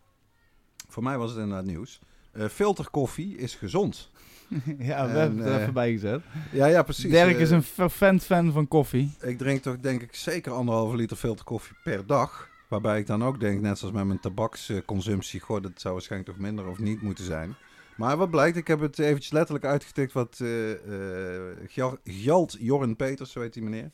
Voor 0.88 1.04
mij 1.04 1.18
was 1.18 1.32
het 1.32 1.40
inderdaad 1.40 1.66
nieuws. 1.66 2.00
Eh 2.32 2.46
filterkoffie 2.48 3.38
is 3.38 3.56
gezond. 3.56 4.12
ja, 4.78 5.06
we 5.06 5.12
En, 5.12 5.20
hebben 5.20 5.38
het 5.38 5.48
er 5.48 5.54
eh, 5.56 5.62
even 5.62 5.74
bij 5.74 5.92
gezet. 5.92 6.22
Ja, 6.52 6.66
ja, 6.66 6.84
precies. 6.84 7.12
Dirk 7.12 7.38
is 7.38 7.50
een 7.50 7.64
fervent 7.64 8.24
fan 8.24 8.52
van 8.52 8.68
koffie. 8.68 9.12
Ik 9.22 9.38
drink 9.38 9.62
toch 9.62 9.80
denk 9.80 10.02
ik 10.02 10.16
zeker 10.16 10.52
anderhalve 10.52 10.96
liter 10.96 11.18
filterkoffie 11.18 11.76
per 11.84 12.06
dag. 12.06 12.50
Waarbij 12.74 13.00
ik 13.00 13.08
dan 13.08 13.24
ook 13.24 13.40
denk, 13.40 13.62
net 13.62 13.78
zoals 13.78 13.94
met 13.94 14.06
mijn 14.06 14.20
tabaksconsumptie, 14.20 15.40
goh, 15.40 15.62
dat 15.62 15.72
zou 15.76 15.94
waarschijnlijk 15.94 16.32
toch 16.32 16.42
minder 16.42 16.68
of 16.68 16.80
niet 16.80 17.02
moeten 17.02 17.26
zijn. 17.26 17.56
Maar 17.98 18.18
wat 18.18 18.30
blijkt, 18.30 18.58
ik 18.58 18.68
heb 18.68 18.80
het 18.80 19.00
eventjes 19.00 19.32
letterlijk 19.32 19.66
uitgetikt 19.66 20.14
wat 20.14 20.40
eh 20.42 20.72
eh, 20.72 21.58
Gja- 21.68 21.98
Gjalt 22.04 22.56
Jorren 22.60 22.96
Peters, 22.96 23.32
zo 23.32 23.42
heet 23.42 23.54
die 23.54 23.64
meneer, 23.64 23.90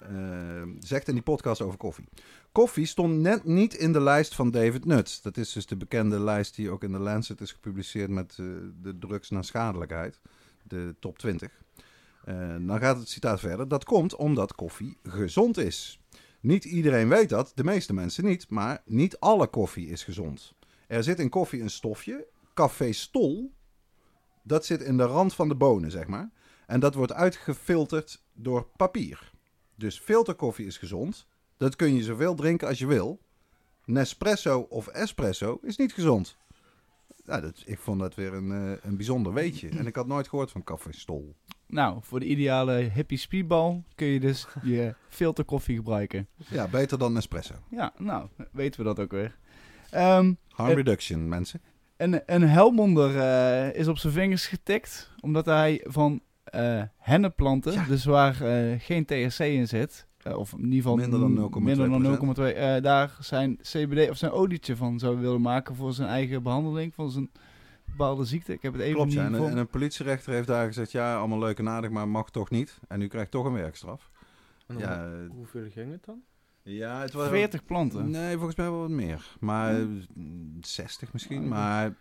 eh, 0.00 0.62
zegt 0.80 1.08
in 1.08 1.14
die 1.14 1.22
podcast 1.22 1.60
over 1.60 1.78
koffie. 1.78 2.08
Koffie 2.52 2.86
stond 2.86 3.14
net 3.20 3.44
niet 3.44 3.74
in 3.74 3.92
de 3.92 4.00
lijst 4.00 4.34
van 4.34 4.50
David 4.50 4.84
Nutt. 4.84 5.22
Dat 5.22 5.36
is 5.36 5.52
dus 5.52 5.66
de 5.66 5.76
bekende 5.76 6.20
lijst 6.20 6.54
die 6.54 6.70
ook 6.70 6.82
in 6.82 6.92
de 6.92 6.98
Lancet 6.98 7.40
is 7.40 7.52
gepubliceerd 7.52 8.10
met 8.10 8.36
eh, 8.40 8.46
de 8.82 8.98
drugs 8.98 9.30
naar 9.30 9.44
schadelijkheid. 9.44 10.20
De 10.62 10.94
top 11.00 11.18
20. 11.18 11.50
Eh, 12.24 12.54
dan 12.60 12.78
gaat 12.78 12.98
het 12.98 13.08
citaat 13.08 13.40
verder. 13.40 13.68
Dat 13.68 13.84
komt 13.84 14.16
omdat 14.16 14.54
koffie 14.54 14.96
gezond 15.02 15.56
is. 15.56 15.97
Niet 16.40 16.64
iedereen 16.64 17.08
weet 17.08 17.28
dat, 17.28 17.52
de 17.54 17.64
meeste 17.64 17.94
mensen 17.94 18.24
niet, 18.24 18.48
maar 18.48 18.82
niet 18.84 19.18
alle 19.18 19.46
koffie 19.46 19.88
is 19.88 20.04
gezond. 20.04 20.54
Er 20.86 21.02
zit 21.02 21.18
in 21.18 21.28
koffie 21.28 21.62
een 21.62 21.70
stofje, 21.70 22.26
cafeestol. 22.54 23.52
Dat 24.42 24.64
zit 24.64 24.82
in 24.82 24.96
de 24.96 25.04
rand 25.04 25.34
van 25.34 25.48
de 25.48 25.54
bonen, 25.54 25.90
zeg 25.90 26.06
maar. 26.06 26.30
En 26.66 26.80
dat 26.80 26.94
wordt 26.94 27.12
uitgefilterd 27.12 28.22
door 28.32 28.68
papier. 28.76 29.32
Dus 29.74 29.98
filterkoffie 29.98 30.66
is 30.66 30.78
gezond. 30.78 31.26
Dat 31.56 31.76
kun 31.76 31.94
je 31.94 32.02
zoveel 32.02 32.34
drinken 32.34 32.68
als 32.68 32.78
je 32.78 32.86
wil. 32.86 33.20
Nespresso 33.84 34.60
of 34.60 34.86
espresso 34.86 35.58
is 35.62 35.76
niet 35.76 35.92
gezond. 35.92 36.36
Nou, 37.24 37.40
dat, 37.40 37.62
ik 37.66 37.78
vond 37.78 38.00
dat 38.00 38.14
weer 38.14 38.34
een, 38.34 38.52
eh, 38.52 38.84
een 38.84 38.96
bijzonder 38.96 39.32
weetje. 39.32 39.68
En 39.68 39.86
ik 39.86 39.96
had 39.96 40.06
nooit 40.06 40.28
gehoord 40.28 40.50
van 40.50 40.64
cafeestol. 40.64 41.36
Nou, 41.68 41.98
voor 42.02 42.20
de 42.20 42.26
ideale 42.26 42.72
hippie 42.72 43.18
speedball 43.18 43.82
kun 43.94 44.06
je 44.06 44.20
dus 44.20 44.46
je 44.62 44.94
filterkoffie 45.08 45.76
gebruiken. 45.76 46.26
Ja, 46.50 46.68
beter 46.68 46.98
dan 46.98 47.12
Nespresso. 47.12 47.54
Ja, 47.70 47.92
nou, 47.98 48.28
weten 48.52 48.80
we 48.80 48.86
dat 48.86 49.00
ook 49.00 49.10
weer. 49.10 49.36
Ehm, 49.90 50.32
Harm 50.48 50.74
reduction, 50.74 51.28
mensen. 51.28 51.60
Een, 51.96 52.22
een 52.26 52.42
Helmonder 52.42 53.18
eh, 53.18 53.74
is 53.80 53.88
op 53.88 53.98
zijn 53.98 54.12
vingers 54.12 54.46
getikt, 54.46 55.10
omdat 55.20 55.46
hij 55.46 55.84
van 55.86 56.20
hennepplanten, 56.96 57.72
Ja. 57.72 57.84
dus 57.84 58.04
waar 58.04 58.40
eh, 58.42 58.80
geen 58.80 59.04
THC 59.04 59.38
in 59.38 59.68
zit, 59.68 60.06
of 60.36 60.52
in 60.52 60.58
ieder 60.64 60.76
geval 60.76 60.96
Minder 60.96 61.20
dan 61.20 61.32
m- 61.32 61.36
0,2%. 61.58 61.62
minder 61.62 61.88
dan 61.88 62.02
0,2, 62.36 62.54
eh, 62.54 62.82
daar 62.82 63.16
zijn 63.20 63.56
CBD 63.62 64.10
of 64.10 64.16
zijn 64.16 64.32
olietje 64.32 64.76
van 64.76 64.98
zou 64.98 65.18
willen 65.20 65.40
maken 65.40 65.74
voor 65.74 65.92
zijn 65.92 66.08
eigen 66.08 66.42
behandeling 66.42 66.94
van 66.94 67.10
zijn 67.10 67.30
bepaalde 67.90 68.24
ziekte. 68.24 68.52
Ik 68.52 68.62
heb 68.62 68.72
het 68.72 68.82
even 68.82 68.94
Klopt, 68.94 69.12
ja. 69.12 69.22
niet 69.22 69.32
En, 69.32 69.38
voor- 69.38 69.48
en 69.50 69.56
een 69.56 69.66
politierechter 69.68 70.32
heeft 70.32 70.46
daar 70.46 70.66
gezegd, 70.66 70.92
ja, 70.92 71.16
allemaal 71.18 71.38
leuk 71.38 71.58
en 71.58 71.68
aardig, 71.68 71.90
maar 71.90 72.08
mag 72.08 72.30
toch 72.30 72.50
niet. 72.50 72.78
En 72.88 73.00
u 73.00 73.06
krijgt 73.08 73.30
toch 73.30 73.44
een 73.44 73.52
werkstraf. 73.52 74.10
En 74.66 74.74
dan- 74.78 74.82
Ja, 74.88 75.04
eh, 75.04 75.30
Hoeveel 75.30 75.66
ging 75.70 75.90
het 75.92 76.04
dan? 76.04 76.22
ja 76.62 77.00
het 77.00 77.12
was... 77.12 77.28
40 77.28 77.64
planten. 77.64 78.10
Nee, 78.10 78.34
volgens 78.36 78.56
mij 78.56 78.70
wel 78.70 78.80
wat 78.80 78.88
meer. 78.88 79.36
Maar 79.40 79.72
Ja. 79.72 79.78
eh, 79.80 80.22
60 80.60 81.12
misschien. 81.12 81.42
Oh, 81.42 81.48
Maar 81.48 81.94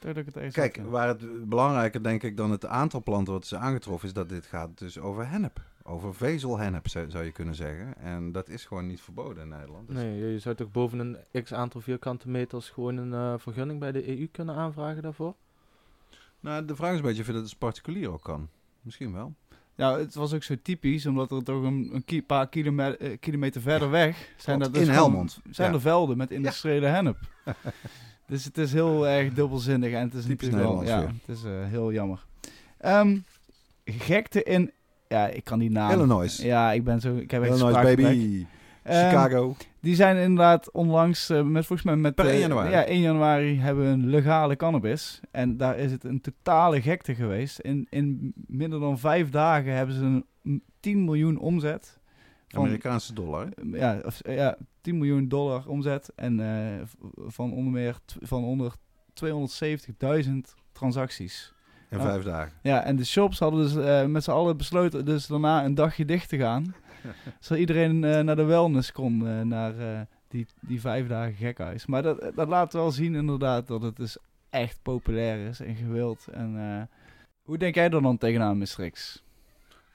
het 0.00 0.52
kijk, 0.52 0.76
had, 0.76 0.84
ja. 0.84 0.90
waar 0.90 1.08
het 1.08 1.48
belangrijker 1.48 2.02
denk 2.02 2.22
ik 2.22 2.36
dan 2.36 2.50
het 2.50 2.66
aantal 2.66 3.02
planten 3.02 3.32
wat 3.32 3.44
is 3.44 3.54
aangetroffen... 3.54 4.08
is 4.08 4.14
dat 4.14 4.28
dit 4.28 4.46
gaat 4.46 4.78
dus 4.78 4.98
over 4.98 5.28
hennep. 5.28 5.60
Over 5.86 6.14
vezelhennep 6.14 6.88
zou, 6.88 7.24
je 7.24 7.32
kunnen 7.32 7.54
zeggen. 7.54 7.96
En 7.98 8.32
dat 8.32 8.48
is 8.48 8.64
gewoon 8.64 8.86
niet 8.86 9.00
verboden 9.00 9.42
in 9.42 9.48
Nederland. 9.48 9.86
Dus- 9.88 9.96
Nee, 9.96 10.32
je 10.32 10.38
zou 10.38 10.54
toch 10.54 10.70
boven 10.70 10.98
een 10.98 11.42
x 11.42 11.52
aantal 11.52 11.80
vierkante 11.80 12.28
meters 12.28 12.70
gewoon 12.70 12.96
een 12.96 13.12
eh, 13.12 13.34
vergunning 13.38 13.80
bij 13.80 13.92
de 13.92 14.08
EU 14.18 14.28
kunnen 14.32 14.54
aanvragen 14.54 15.02
daarvoor? 15.02 15.34
Nou, 16.40 16.64
de 16.64 16.76
vraag 16.76 16.90
is 16.92 16.96
een 16.98 17.02
beetje 17.04 17.20
of 17.20 17.26
je 17.26 17.32
dat 17.32 17.42
als 17.42 17.54
particulier 17.56 18.12
ook 18.12 18.22
kan. 18.22 18.48
Misschien 18.82 19.12
wel. 19.12 19.34
Ja, 19.74 19.98
het 19.98 20.14
was 20.14 20.32
ook 20.34 20.42
zo 20.42 20.54
typisch, 20.62 21.06
omdat 21.06 21.30
er 21.30 21.42
toch 21.44 21.62
een, 21.64 21.90
een 21.92 22.04
ki- 22.04 22.22
paar 22.22 22.48
kilome- 22.48 22.96
eh, 22.96 23.16
kilometer 23.20 23.60
verder 23.60 23.90
weg 23.90 24.28
zijn, 24.36 24.60
er 24.62 24.72
dus 24.72 24.80
in 24.80 24.86
gewoon- 24.94 25.10
Helmond. 25.10 25.40
zijn 25.50 25.68
Ja. 25.68 25.74
er 25.74 25.80
velden 25.80 26.16
met 26.16 26.30
industriële 26.30 26.86
hennep. 26.86 27.18
dus 28.26 28.44
het 28.44 28.58
is 28.58 28.72
heel 28.72 29.06
erg 29.08 29.32
dubbelzinnig 29.32 29.92
en 29.92 30.00
het 30.02 30.14
is 30.14 30.24
Typisch 30.24 30.48
natuurlijk 30.48 30.74
wel, 30.74 30.84
ja, 30.84 31.00
het 31.26 31.36
is 31.36 31.44
eh, 31.44 31.64
heel 31.66 31.92
jammer. 31.92 32.24
Ehm, 32.78 33.18
gekte 33.84 34.42
in, 34.42 34.70
ja, 35.08 35.26
ik 35.26 35.44
kan 35.44 35.58
die 35.58 35.70
naam. 35.70 35.90
Illinois. 35.90 36.36
Ja, 36.36 36.72
ik 36.72 36.84
ben 36.84 37.00
zo, 37.00 37.16
ik 37.16 37.30
heb 37.30 37.44
Illinois, 37.44 37.74
baby. 37.74 38.46
Ehm, 38.82 39.08
Chicago. 39.08 39.56
Die 39.80 39.94
zijn 39.94 40.16
inderdaad 40.16 40.72
onlangs, 40.72 41.30
eh, 41.30 41.42
met, 41.42 41.66
volgens 41.66 41.88
mij 41.88 41.96
met... 41.96 42.14
Per 42.14 42.24
1 42.24 42.34
eh, 42.34 42.40
januari. 42.40 42.70
Ja, 42.70 42.84
1 42.86 43.00
januari 43.00 43.58
hebben 43.60 43.84
we 43.84 43.90
een 43.90 44.08
legale 44.08 44.56
cannabis. 44.56 45.20
En 45.30 45.56
daar 45.56 45.78
is 45.78 45.90
het 45.92 46.04
een 46.04 46.20
totale 46.20 46.82
gekte 46.82 47.14
geweest. 47.14 47.58
In, 47.58 47.86
in 47.90 48.32
minder 48.46 48.80
dan 48.80 48.98
vijf 48.98 49.30
dagen 49.30 49.72
hebben 49.72 49.94
ze 49.94 50.02
een 50.02 50.24
m- 50.42 50.58
10 50.80 51.04
miljoen 51.04 51.38
omzet. 51.38 51.98
Van, 52.48 52.62
Amerikaanse 52.62 53.14
dollar. 53.14 53.48
hè? 53.70 53.78
ja, 53.78 54.00
of, 54.04 54.20
eh, 54.20 54.36
ja, 54.36 54.56
10 54.80 54.98
miljoen 54.98 55.28
dollar 55.28 55.66
omzet. 55.66 56.12
En 56.16 56.40
van 57.26 57.52
onder 57.52 57.72
meer 57.72 57.98
van 58.22 58.44
onder 58.44 58.74
270.000 59.12 60.54
transacties. 60.72 61.53
Oh. 62.00 62.06
vijf 62.06 62.22
dagen. 62.22 62.52
Ja, 62.62 62.84
en 62.84 62.96
de 62.96 63.04
shops 63.04 63.38
hadden 63.38 63.62
dus 63.62 63.76
eh, 63.76 64.06
met 64.06 64.24
z'n 64.24 64.30
allen 64.30 64.56
besloten 64.56 65.04
dus 65.04 65.26
daarna 65.26 65.64
een 65.64 65.74
dagje 65.74 66.04
dicht 66.04 66.28
te 66.28 66.36
gaan. 66.36 66.74
zodat 67.40 67.58
iedereen 67.58 68.04
eh, 68.04 68.20
naar 68.20 68.36
de 68.36 68.44
wellness 68.44 68.92
kon, 68.92 69.28
eh, 69.28 69.40
naar 69.40 69.78
eh, 69.78 70.00
die, 70.28 70.46
die 70.60 70.80
vijf 70.80 71.06
dagen 71.06 71.34
gekhuis. 71.34 71.86
Maar 71.86 72.02
dat, 72.02 72.30
dat 72.34 72.48
laat 72.48 72.72
wel 72.72 72.90
zien 72.90 73.14
inderdaad 73.14 73.66
dat 73.66 73.82
het 73.82 73.96
dus 73.96 74.18
echt 74.54 74.78
populair 74.82 75.48
is 75.48 75.60
en 75.60 75.74
gewild. 75.74 76.26
En, 76.32 76.58
eh, 76.58 76.96
hoe 77.42 77.58
denk 77.58 77.74
jij 77.74 77.90
er 77.90 78.02
dan 78.02 78.18
tegenaan, 78.18 78.58
Mr. 78.58 78.90
X? 78.90 79.22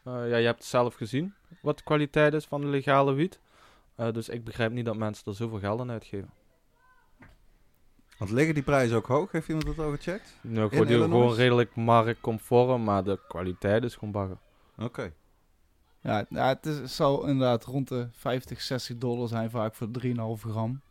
Eh, 0.04 0.14
ja, 0.30 0.36
je 0.36 0.46
hebt 0.46 0.60
het 0.60 0.68
zelf 0.68 0.96
gezien 0.96 1.34
wat 1.62 1.78
de 1.78 1.84
kwaliteit 1.84 2.34
is 2.34 2.46
van 2.46 2.62
de 2.62 2.68
legale 2.68 3.14
wiet. 3.14 3.40
Eh, 3.96 4.12
dus 4.12 4.30
ik 4.30 4.44
begrijp 4.44 4.72
niet 4.72 4.86
dat 4.86 4.98
mensen 4.98 5.26
er 5.26 5.36
zoveel 5.36 5.60
geld 5.60 5.80
aan 5.80 5.92
uitgeven. 5.92 6.30
Want 8.20 8.32
liggen 8.32 8.54
die 8.54 8.64
prijzen 8.64 8.98
ook 8.98 9.06
hoog? 9.08 9.32
Heeft 9.32 9.48
iemand 9.48 9.66
dat 9.66 9.80
al 9.86 9.92
gecheckt? 9.92 10.34
Nou, 10.42 10.70
gewoon, 10.70 10.86
die- 10.88 10.96
Illinois? 10.96 11.22
gewoon 11.22 11.36
redelijk 11.36 11.76
marktconform, 11.76 12.84
maar 12.84 13.04
de 13.04 13.20
kwaliteit 13.28 13.84
is 13.84 13.94
gewoon 13.94 14.12
bagger. 14.12 14.38
Oké. 14.78 15.14
Ja, 16.02 16.26
ja 16.30 16.48
het 16.48 16.66
is, 16.66 16.96
zal 16.96 17.22
inderdaad 17.28 17.64
rond 17.66 17.88
de 17.88 18.08
50, 18.12 18.62
60 18.62 18.98
dollar 18.98 19.28
zijn 19.28 19.50
vaak 19.50 19.76
voor 19.76 19.88
3,5 19.92 20.42
gram. 20.50 20.82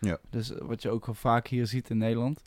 Ja. 0.00 0.18
Dus 0.30 0.54
eh, 0.54 0.60
wat 0.66 0.82
je 0.82 0.90
ook 0.90 1.06
wel 1.06 1.14
vaak 1.14 1.46
hier 1.46 1.66
ziet 1.66 1.90
in 1.90 1.98
Nederland. 1.98 2.42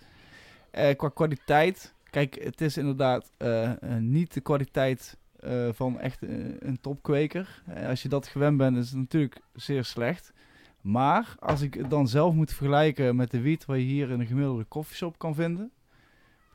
Eh, 0.72 0.96
qua 0.96 1.10
kwaliteit, 1.10 1.94
kijk, 2.10 2.44
het 2.44 2.62
is 2.62 2.78
inderdaad 2.78 3.32
eh, 3.38 3.72
eh, 3.72 4.02
niet 4.02 4.34
de 4.34 4.42
kwaliteit 4.42 5.18
eh, 5.40 5.70
van 5.72 6.00
echt 6.00 6.24
eh, 6.24 6.30
een 6.60 6.78
topkweker. 6.82 7.64
Als 7.88 8.02
je 8.02 8.10
dat 8.10 8.28
gewend 8.28 8.58
bent, 8.58 8.78
is 8.78 8.90
het 8.90 8.98
natuurlijk 9.00 9.40
zeer 9.54 9.84
slecht. 9.84 10.34
Maar 10.82 11.36
als 11.40 11.62
ik 11.62 11.74
het 11.74 11.90
dan 11.90 12.08
zelf 12.08 12.34
moet 12.34 12.54
vergelijken 12.54 13.16
met 13.16 13.32
de 13.32 13.42
wiet 13.42 13.66
wat 13.66 13.78
je 13.78 13.84
hier 13.84 14.10
in 14.10 14.20
een 14.20 14.28
gemiddelde 14.28 14.64
koffieshop 14.64 15.18
kan 15.18 15.36
vinden, 15.36 15.72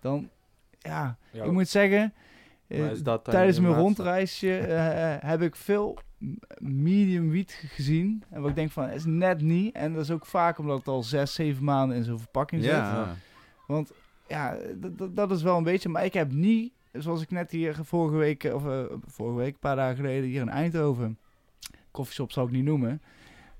dan 0.00 0.28
ja, 0.78 1.18
Ja, 1.30 1.44
ik 1.44 1.52
moet 1.52 1.68
zeggen, 1.68 2.14
eh, 2.66 2.90
tijdens 3.22 3.60
mijn 3.60 3.74
rondreisje 3.74 4.58
eh, 4.58 5.28
heb 5.28 5.42
ik 5.42 5.56
veel 5.56 5.98
medium 6.58 7.30
wiet 7.30 7.52
gezien. 7.52 8.22
En 8.30 8.40
wat 8.40 8.50
ik 8.50 8.56
denk 8.56 8.70
van, 8.70 8.90
is 8.90 9.04
net 9.04 9.40
niet. 9.40 9.74
En 9.74 9.92
dat 9.92 10.02
is 10.02 10.10
ook 10.10 10.26
vaak 10.26 10.58
omdat 10.58 10.78
het 10.78 10.88
al 10.88 11.02
zes, 11.02 11.34
zeven 11.34 11.64
maanden 11.64 11.96
in 11.96 12.04
zo'n 12.04 12.18
verpakking 12.18 12.62
zit. 12.62 12.72
Ja. 12.72 13.16
Want 13.66 13.92
ja, 14.28 14.56
dat 15.10 15.30
is 15.30 15.42
wel 15.42 15.56
een 15.56 15.62
beetje. 15.62 15.88
Maar 15.88 16.04
ik 16.04 16.12
heb 16.12 16.32
niet, 16.32 16.72
zoals 16.92 17.22
ik 17.22 17.30
net 17.30 17.50
hier 17.50 17.76
vorige 17.82 18.16
week, 18.16 18.44
of 18.44 18.66
eh, 18.66 18.84
vorige 19.06 19.36
week, 19.36 19.52
een 19.52 19.58
paar 19.58 19.76
dagen 19.76 19.96
geleden, 19.96 20.28
hier 20.28 20.40
in 20.40 20.48
Eindhoven. 20.48 21.18
Koffieshop 21.90 22.32
zou 22.32 22.46
ik 22.46 22.52
niet 22.52 22.64
noemen. 22.64 23.02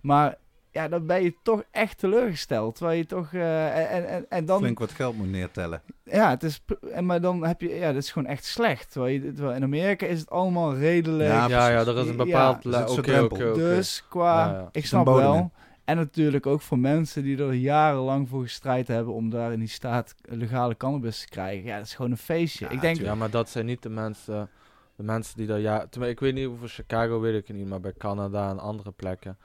Maar 0.01 0.37
ja, 0.77 0.89
dan 0.89 1.07
ben 1.07 1.23
je 1.23 1.35
toch 1.43 1.63
echt 1.71 1.99
teleurgesteld. 1.99 2.75
Terwijl 2.77 2.99
je 2.99 3.07
toch. 3.07 3.33
eh, 3.33 3.95
en, 3.95 4.09
en, 4.09 4.27
en 4.29 4.45
dan. 4.45 4.59
Flink 4.59 4.79
wat 4.79 4.91
geld 4.91 5.17
moet 5.17 5.31
neertellen. 5.31 5.83
Ja, 6.05 6.31
het 6.31 6.43
is. 6.43 6.61
En, 6.93 7.07
maar 7.07 7.21
dan 7.21 7.45
heb 7.47 7.61
je. 7.61 7.75
Ja, 7.75 7.93
dat 7.93 8.03
is 8.03 8.11
gewoon 8.11 8.29
echt 8.29 8.45
slecht. 8.45 8.93
Terwijl, 8.93 9.15
je, 9.23 9.33
terwijl 9.33 9.57
in 9.57 9.63
Amerika 9.63 10.07
is 10.07 10.21
het 10.21 10.31
allemaal 10.31 10.75
redelijk. 10.77 11.31
Ja, 11.31 11.49
Ja, 11.49 11.69
ja, 11.69 11.79
er 11.81 11.99
is 11.99 12.09
een 12.09 12.17
Ja, 12.17 12.25
bepaald... 12.25 12.63
zo'n 12.91 13.25
Oké. 13.25 13.53
Dus 13.55 14.05
qua. 14.09 14.47
Ja, 14.47 14.53
ja. 14.53 14.69
Ik 14.73 14.87
snap 14.87 15.07
wel. 15.07 15.35
in. 15.35 15.51
En 15.85 15.97
natuurlijk 15.97 16.47
ook 16.47 16.61
voor 16.61 16.79
mensen 16.79 17.23
die 17.23 17.39
er 17.39 17.53
jarenlang 17.53 18.29
voor 18.29 18.43
gestrijd 18.43 18.89
hebben 18.89 19.15
om 19.15 19.31
daar 19.31 19.53
in 19.53 19.59
die 19.59 19.69
staat 19.69 20.15
legale 20.23 20.77
cannabis 20.77 21.21
te 21.21 21.29
krijgen. 21.29 21.65
Ja, 21.65 21.77
dat 21.77 21.87
is 21.87 21.95
gewoon 21.95 22.11
een 22.11 22.17
feestje. 22.17 22.65
Ja, 22.65 22.71
ik 22.71 22.81
denk, 22.81 22.97
Ja, 22.97 23.15
maar 23.15 23.31
dat 23.31 23.49
zijn 23.49 23.67
niet 23.67 23.83
de 23.83 23.89
mensen, 23.89 24.49
de 24.97 25.03
mensen 25.03 25.37
die 25.37 25.47
daar 25.47 25.61
ja, 25.61 25.87
ik 26.01 26.21
weet 26.21 26.35
niet 26.35 26.47
over 26.47 26.69
Chicago 26.69 27.21
weet 27.21 27.49
ik 27.49 27.55
niet, 27.57 27.69
maar 27.69 27.81
bij 27.81 27.93
Canada 27.99 28.51
en 28.51 28.59
andere 28.59 28.91
plekken, 28.91 29.39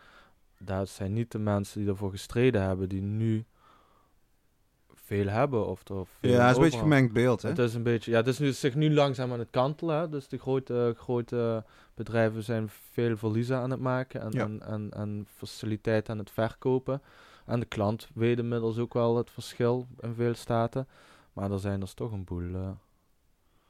dat 0.65 0.89
zijn 0.89 1.13
niet 1.13 1.31
de 1.31 1.39
mensen 1.39 1.79
die 1.81 1.89
ervoor 1.89 2.11
gestreden 2.11 2.61
hebben, 2.61 2.89
die 2.89 3.01
nu 3.01 3.45
veel 4.93 5.27
hebben 5.27 5.67
of 5.67 5.89
er 5.89 6.05
veel 6.19 6.29
Ja, 6.31 6.41
het 6.41 6.49
is 6.49 6.55
een 6.57 6.63
beetje 6.63 6.79
gemengd 6.79 7.13
beeld, 7.13 7.41
hè? 7.41 7.49
Het 7.49 7.57
is 7.59 7.73
een 7.73 7.83
beetje, 7.83 8.11
ja, 8.11 8.17
het 8.17 8.27
is 8.27 8.39
nu, 8.39 8.51
zich 8.51 8.75
nu 8.75 8.93
langzaam 8.93 9.31
aan 9.31 9.39
het 9.39 9.49
kantelen. 9.51 9.95
Hè? 9.99 10.09
Dus 10.09 10.27
de 10.27 10.37
grote, 10.37 10.93
grote 10.97 11.63
bedrijven 11.93 12.43
zijn 12.43 12.69
veel 12.69 13.17
verliezen 13.17 13.57
aan 13.57 13.69
het 13.71 13.79
maken 13.79 14.21
en, 14.21 14.31
Ja. 14.31 14.43
en, 14.43 14.61
en, 14.61 14.91
en 14.91 15.27
faciliteiten 15.35 16.13
aan 16.13 16.19
het 16.19 16.31
verkopen. 16.31 17.01
En 17.45 17.59
de 17.59 17.65
klant 17.65 18.07
weet 18.13 18.39
inmiddels 18.39 18.77
ook 18.77 18.93
wel 18.93 19.17
het 19.17 19.29
verschil 19.31 19.87
in 19.99 20.13
veel 20.13 20.33
staten. 20.33 20.87
Maar 21.33 21.51
er 21.51 21.59
zijn 21.59 21.79
dus 21.79 21.93
toch 21.93 22.11
een 22.11 22.23
boel. 22.23 22.53
eh, 22.53 22.69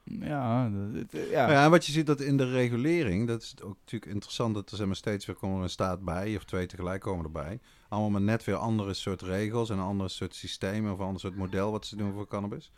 ja, 0.04 0.70
het- 0.92 1.12
ja. 1.12 1.50
Ja. 1.50 1.64
en 1.64 1.70
wat 1.70 1.86
je 1.86 1.92
ziet 1.92 2.06
dat 2.06 2.20
in 2.20 2.36
de 2.36 2.50
regulering, 2.50 3.26
dat 3.26 3.42
is 3.42 3.54
ook 3.62 3.76
natuurlijk 3.80 4.12
interessant 4.12 4.54
dat 4.54 4.70
er 4.70 4.76
zeg 4.76 4.86
maar, 4.86 4.96
steeds 4.96 5.26
weer 5.26 5.36
komen 5.36 5.62
een 5.62 5.70
staat 5.70 6.04
bij, 6.04 6.36
of 6.36 6.44
twee 6.44 6.66
tegelijk 6.66 7.00
komen 7.00 7.24
erbij. 7.24 7.60
Allemaal 7.88 8.10
met 8.10 8.22
net 8.22 8.44
weer 8.44 8.54
andere 8.56 8.94
soort 8.94 9.22
regels 9.22 9.70
en 9.70 9.78
een 9.78 9.84
ander 9.84 10.10
soort 10.10 10.34
systemen 10.34 10.92
of 10.92 10.98
een 10.98 11.04
ander 11.04 11.20
soort 11.20 11.36
model 11.36 11.70
wat 11.70 11.86
ze 11.86 11.96
doen 11.96 12.12
voor 12.12 12.26
cannabis. 12.28 12.72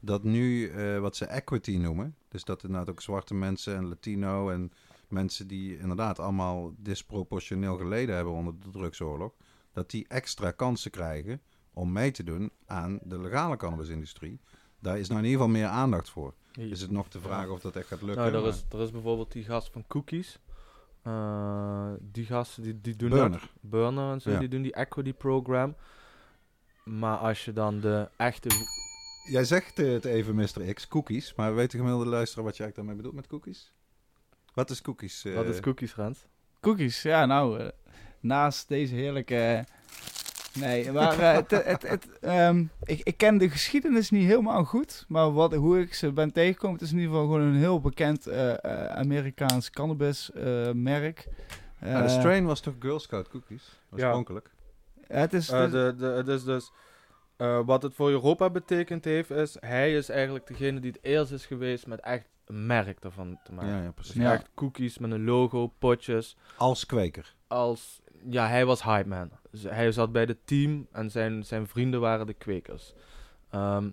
Dat 0.00 0.24
nu 0.24 0.68
eh, 0.68 0.98
wat 0.98 1.16
ze 1.16 1.24
equity 1.24 1.76
noemen, 1.76 2.16
dus 2.28 2.44
dat 2.44 2.62
inderdaad 2.62 2.90
ook 2.90 3.02
zwarte 3.02 3.34
mensen 3.34 3.76
en 3.76 3.88
Latino 3.88 4.50
en 4.50 4.72
mensen 5.08 5.46
die 5.46 5.78
inderdaad 5.78 6.18
allemaal 6.18 6.74
disproportioneel 6.78 7.76
geleden 7.76 8.14
hebben 8.14 8.32
onder 8.32 8.54
de 8.60 8.70
drugsoorlog, 8.70 9.32
dat 9.72 9.90
die 9.90 10.04
extra 10.08 10.50
kansen 10.50 10.90
krijgen 10.90 11.40
om 11.72 11.92
mee 11.92 12.10
te 12.10 12.24
doen 12.24 12.50
aan 12.66 12.98
de 13.02 13.20
legale 13.20 13.56
cannabisindustrie. 13.56 14.40
Daar 14.80 14.98
is 14.98 15.08
nou 15.08 15.20
in 15.20 15.26
ieder 15.26 15.40
geval 15.40 15.54
meer 15.60 15.66
aandacht 15.68 16.10
voor. 16.10 16.34
Is 16.52 16.80
het 16.80 16.90
nog 16.90 17.08
te 17.08 17.20
vragen 17.20 17.52
of 17.52 17.60
dat 17.60 17.76
echt 17.76 17.86
gaat 17.86 18.02
lukken? 18.02 18.32
nou, 18.32 18.44
er 18.44 18.48
is, 18.50 18.64
er 18.70 18.80
is 18.80 18.90
bijvoorbeeld 18.90 19.32
die 19.32 19.44
gast 19.44 19.70
van 19.72 19.84
Cookies. 19.88 20.38
Eh, 21.02 21.90
die 22.00 22.24
gasten 22.26 22.62
die, 22.62 22.80
die 22.80 22.96
doen 22.96 23.08
Burner. 23.10 23.30
dat. 23.30 23.48
Burner 23.60 24.12
en 24.12 24.20
zo, 24.20 24.30
Ja. 24.30 24.38
die 24.38 24.48
doen 24.48 24.62
die 24.62 24.72
equity 24.72 25.12
program. 25.12 25.74
Maar 26.84 27.16
als 27.16 27.44
je 27.44 27.52
dan 27.52 27.80
de 27.80 28.08
echte... 28.16 28.48
Jij 29.30 29.44
zegt 29.44 29.78
eh, 29.78 29.92
het 29.92 30.04
even, 30.04 30.34
Mr. 30.34 30.74
X, 30.74 30.88
cookies. 30.88 31.34
Maar 31.34 31.54
weet 31.54 31.70
de 31.70 31.76
gemiddelde 31.76 32.08
luisteraar 32.10 32.44
wat 32.44 32.56
je 32.56 32.62
eigenlijk 32.62 32.74
daarmee 32.76 32.96
bedoelt 32.96 33.14
met 33.14 33.26
cookies? 33.26 33.72
Wat 34.54 34.70
is 34.70 34.82
cookies? 34.82 35.24
eh? 35.24 35.34
Wat 35.34 35.46
is 35.46 35.60
Cookies, 35.60 35.94
Rens? 35.94 36.26
Cookies, 36.60 37.02
ja, 37.02 37.26
nou, 37.26 37.58
eh, 37.58 37.68
naast 38.20 38.68
deze 38.68 38.94
heerlijke. 38.94 39.64
Nee, 40.54 40.92
maar 40.92 41.18
eh, 41.18 41.32
het, 41.34 41.50
het, 41.50 41.88
het, 41.88 42.18
ehm, 42.20 42.64
ik, 42.84 43.00
ik 43.02 43.16
ken 43.16 43.38
de 43.38 43.50
geschiedenis 43.50 44.10
niet 44.10 44.26
helemaal 44.26 44.64
goed, 44.64 45.04
maar 45.08 45.32
wat, 45.32 45.54
hoe 45.54 45.80
ik 45.80 45.94
ze 45.94 46.12
ben 46.12 46.32
tegengekomen, 46.32 46.76
het 46.76 46.84
is 46.84 46.92
in 46.92 46.98
ieder 46.98 47.12
geval 47.12 47.26
gewoon 47.26 47.42
een 47.46 47.56
heel 47.56 47.80
bekend 47.80 48.26
eh, 48.26 48.64
eh, 48.64 48.86
Amerikaans 48.86 49.70
cannabismerk. 49.70 51.28
Nou, 51.80 52.02
de 52.02 52.08
strain 52.08 52.44
was 52.44 52.60
toch 52.60 52.74
Girl 52.78 52.98
Scout 53.00 53.28
cookies? 53.28 53.80
Oorspronkelijk. 53.90 54.50
het 55.06 55.32
is, 55.32 55.48
Eh, 55.48 55.60
dus- 55.60 55.70
de, 55.70 55.94
de, 55.98 56.06
het 56.06 56.28
is 56.28 56.44
dus... 56.44 56.72
eh, 57.36 57.60
wat 57.64 57.82
het 57.82 57.94
voor 57.94 58.10
Europa 58.10 58.50
betekend 58.50 59.04
heeft, 59.04 59.30
is... 59.30 59.56
Hij 59.60 59.94
is 59.94 60.08
eigenlijk 60.08 60.46
degene 60.46 60.80
die 60.80 60.90
het 60.90 61.02
eerst 61.04 61.32
is 61.32 61.46
geweest 61.46 61.86
met 61.86 62.00
echt 62.00 62.28
een 62.46 62.66
merk 62.66 63.04
ervan 63.04 63.38
te 63.44 63.52
maken. 63.52 63.70
Ja, 63.76 63.82
ja, 63.82 63.90
precies. 63.90 64.14
Dus 64.14 64.22
Ja. 64.22 64.32
echt 64.32 64.48
cookies 64.54 64.98
met 64.98 65.10
een 65.10 65.24
logo, 65.24 65.66
potjes. 65.78 66.36
Als 66.56 66.86
kweker. 66.86 67.34
als... 67.46 68.00
Ja, 68.30 68.46
hij 68.48 68.66
was 68.66 68.82
hype 68.82 69.08
man. 69.08 69.30
Hij 69.58 69.92
zat 69.92 70.12
bij 70.12 70.22
het 70.22 70.46
team 70.46 70.86
en 70.92 71.10
zijn, 71.10 71.44
zijn 71.44 71.66
vrienden 71.66 72.00
waren 72.00 72.26
de 72.26 72.34
kwekers. 72.34 72.94
Ehm, 73.50 73.90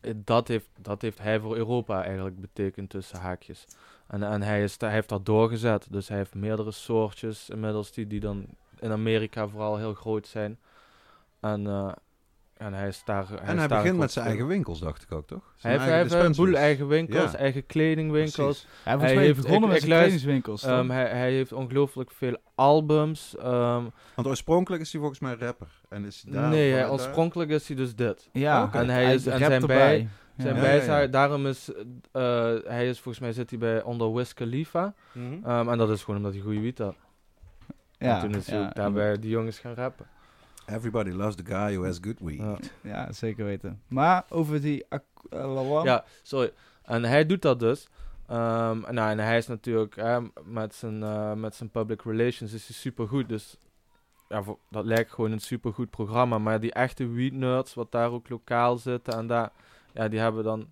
eh, 0.00 0.14
dat, 0.16 0.48
heeft, 0.48 0.68
dat 0.80 1.02
heeft 1.02 1.18
hij 1.18 1.40
voor 1.40 1.56
Europa 1.56 2.04
eigenlijk 2.04 2.40
betekend 2.40 2.90
tussen 2.90 3.18
haakjes. 3.18 3.64
En, 4.06 4.22
en 4.22 4.42
hij, 4.42 4.62
is, 4.62 4.74
hij 4.78 4.92
heeft 4.92 5.08
dat 5.08 5.26
doorgezet. 5.26 5.86
Dus 5.90 6.08
hij 6.08 6.16
heeft 6.16 6.34
meerdere 6.34 6.70
soortjes 6.70 7.50
inmiddels 7.50 7.92
die, 7.92 8.06
die 8.06 8.20
dan 8.20 8.46
in 8.78 8.90
Amerika 8.90 9.48
vooral 9.48 9.76
heel 9.76 9.94
groot 9.94 10.26
zijn. 10.26 10.58
En, 11.40 11.66
eh, 11.66 11.92
en 12.64 12.72
hij 12.74 12.88
is 12.88 13.02
daar. 13.04 13.28
Hij 13.28 13.38
En 13.38 13.58
hij 13.58 13.68
begint 13.68 13.98
met 13.98 14.12
zijn 14.12 14.26
eigen 14.26 14.46
winkels, 14.46 14.80
dacht 14.80 15.02
ik 15.02 15.12
ook, 15.12 15.26
toch? 15.26 15.38
hij 15.42 15.52
Zijn 15.56 15.72
heeft, 15.72 15.84
hij 15.84 15.92
eigen 15.94 16.16
heeft 16.18 16.38
een 16.38 16.44
boel 16.44 16.54
eigen 16.54 16.88
winkels, 16.88 17.32
Ja. 17.32 17.38
eigen 17.38 17.66
kledingwinkels. 17.66 18.66
Precies. 18.84 19.02
Hij 19.02 19.16
heeft- 19.16 19.42
begonnen 19.42 19.68
met 19.70 19.80
kledingwinkels. 19.84 20.62
Ehm, 20.62 20.88
hij, 20.90 21.08
hij 21.08 21.30
heeft 21.32 21.52
ongelooflijk 21.52 22.10
veel 22.10 22.36
albums. 22.54 23.36
ehm, 23.36 23.84
Want 24.14 24.26
oorspronkelijk 24.28 24.82
is 24.82 24.90
hij 24.92 25.00
volgens 25.00 25.20
mij 25.20 25.34
rapper. 25.34 25.68
En 25.88 26.04
is 26.04 26.22
hij 26.24 26.32
daar, 26.32 26.48
nee, 26.50 26.72
hij, 26.72 26.80
daar- 26.82 26.90
oorspronkelijk 26.92 27.50
is 27.50 27.66
hij 27.68 27.76
dus 27.76 27.94
dit. 27.94 28.28
ja, 28.32 28.62
Oké. 28.64 28.78
En 28.78 28.88
hij 28.88 29.14
is- 29.14 29.26
en 29.26 29.38
zijn 29.38 29.52
erbij. 29.52 29.66
bij-. 29.76 30.08
Zijn 30.36 30.54
Ja, 30.54 30.60
bij 30.60 30.84
ja, 30.84 30.98
ja. 30.98 31.06
daarom 31.06 31.46
is 31.46 31.70
eh, 32.12 32.22
hij 32.64 32.88
is 32.88 33.00
volgens 33.00 33.18
mij 33.24 33.32
zit 33.32 33.50
hij 33.50 33.58
bij 33.58 33.82
onder 33.82 34.14
Wiz 34.14 34.32
Khalifa. 34.32 34.94
Mhm. 35.12 35.44
Ehm, 35.44 35.68
en 35.68 35.78
dat 35.78 35.90
is 35.90 36.00
gewoon 36.02 36.16
omdat 36.16 36.32
hij 36.32 36.42
goede 36.42 36.60
wiet 36.60 36.78
had. 36.78 36.94
Ja, 37.98 38.14
en 38.14 38.20
toen 38.20 38.34
is 38.34 38.46
hij 38.46 38.58
ja, 38.58 38.66
ook 38.66 38.74
daar 38.74 38.92
bij 38.92 39.18
die 39.18 39.30
jongens 39.30 39.58
gaan 39.58 39.74
rappen. 39.74 40.06
Everybody 40.66 41.10
loves 41.10 41.34
the 41.36 41.44
guy 41.44 41.74
who 41.74 41.84
has 41.84 41.98
good 42.00 42.18
weed. 42.20 42.38
Ja. 42.40 42.56
Ja, 42.80 43.12
zeker 43.12 43.44
weten. 43.44 43.82
Maar 43.88 44.24
over 44.28 44.60
die... 44.60 44.84
eh. 44.88 44.98
Ja, 45.84 46.04
sorry. 46.22 46.52
En 46.82 47.04
hij 47.04 47.26
doet 47.26 47.42
dat 47.42 47.60
dus. 47.60 47.88
Ehm, 48.26 48.84
en, 48.84 48.94
nou, 48.94 49.10
en 49.10 49.18
hij 49.18 49.36
is 49.36 49.46
natuurlijk 49.46 49.96
hè, 49.96 50.20
met, 50.44 50.74
zijn, 50.74 51.02
eh, 51.02 51.32
met 51.32 51.54
zijn 51.54 51.70
public 51.70 52.02
relations 52.02 52.52
is 52.52 52.66
hij 52.66 52.76
super 52.76 53.08
goed. 53.08 53.28
Dus 53.28 53.56
ja, 54.28 54.42
voor- 54.42 54.58
dat 54.70 54.84
lijkt 54.84 55.10
gewoon 55.12 55.32
een 55.32 55.40
super 55.40 55.72
goed 55.72 55.90
programma. 55.90 56.38
Maar 56.38 56.60
die 56.60 56.72
echte 56.72 57.06
weed 57.08 57.32
nerds, 57.32 57.74
wat 57.74 57.92
daar 57.92 58.10
ook 58.10 58.28
lokaal 58.28 58.76
zitten 58.78 59.14
en 59.14 59.26
daar, 59.26 59.50
ja, 59.92 60.08
die 60.08 60.18
hebben 60.20 60.44
dan 60.44 60.68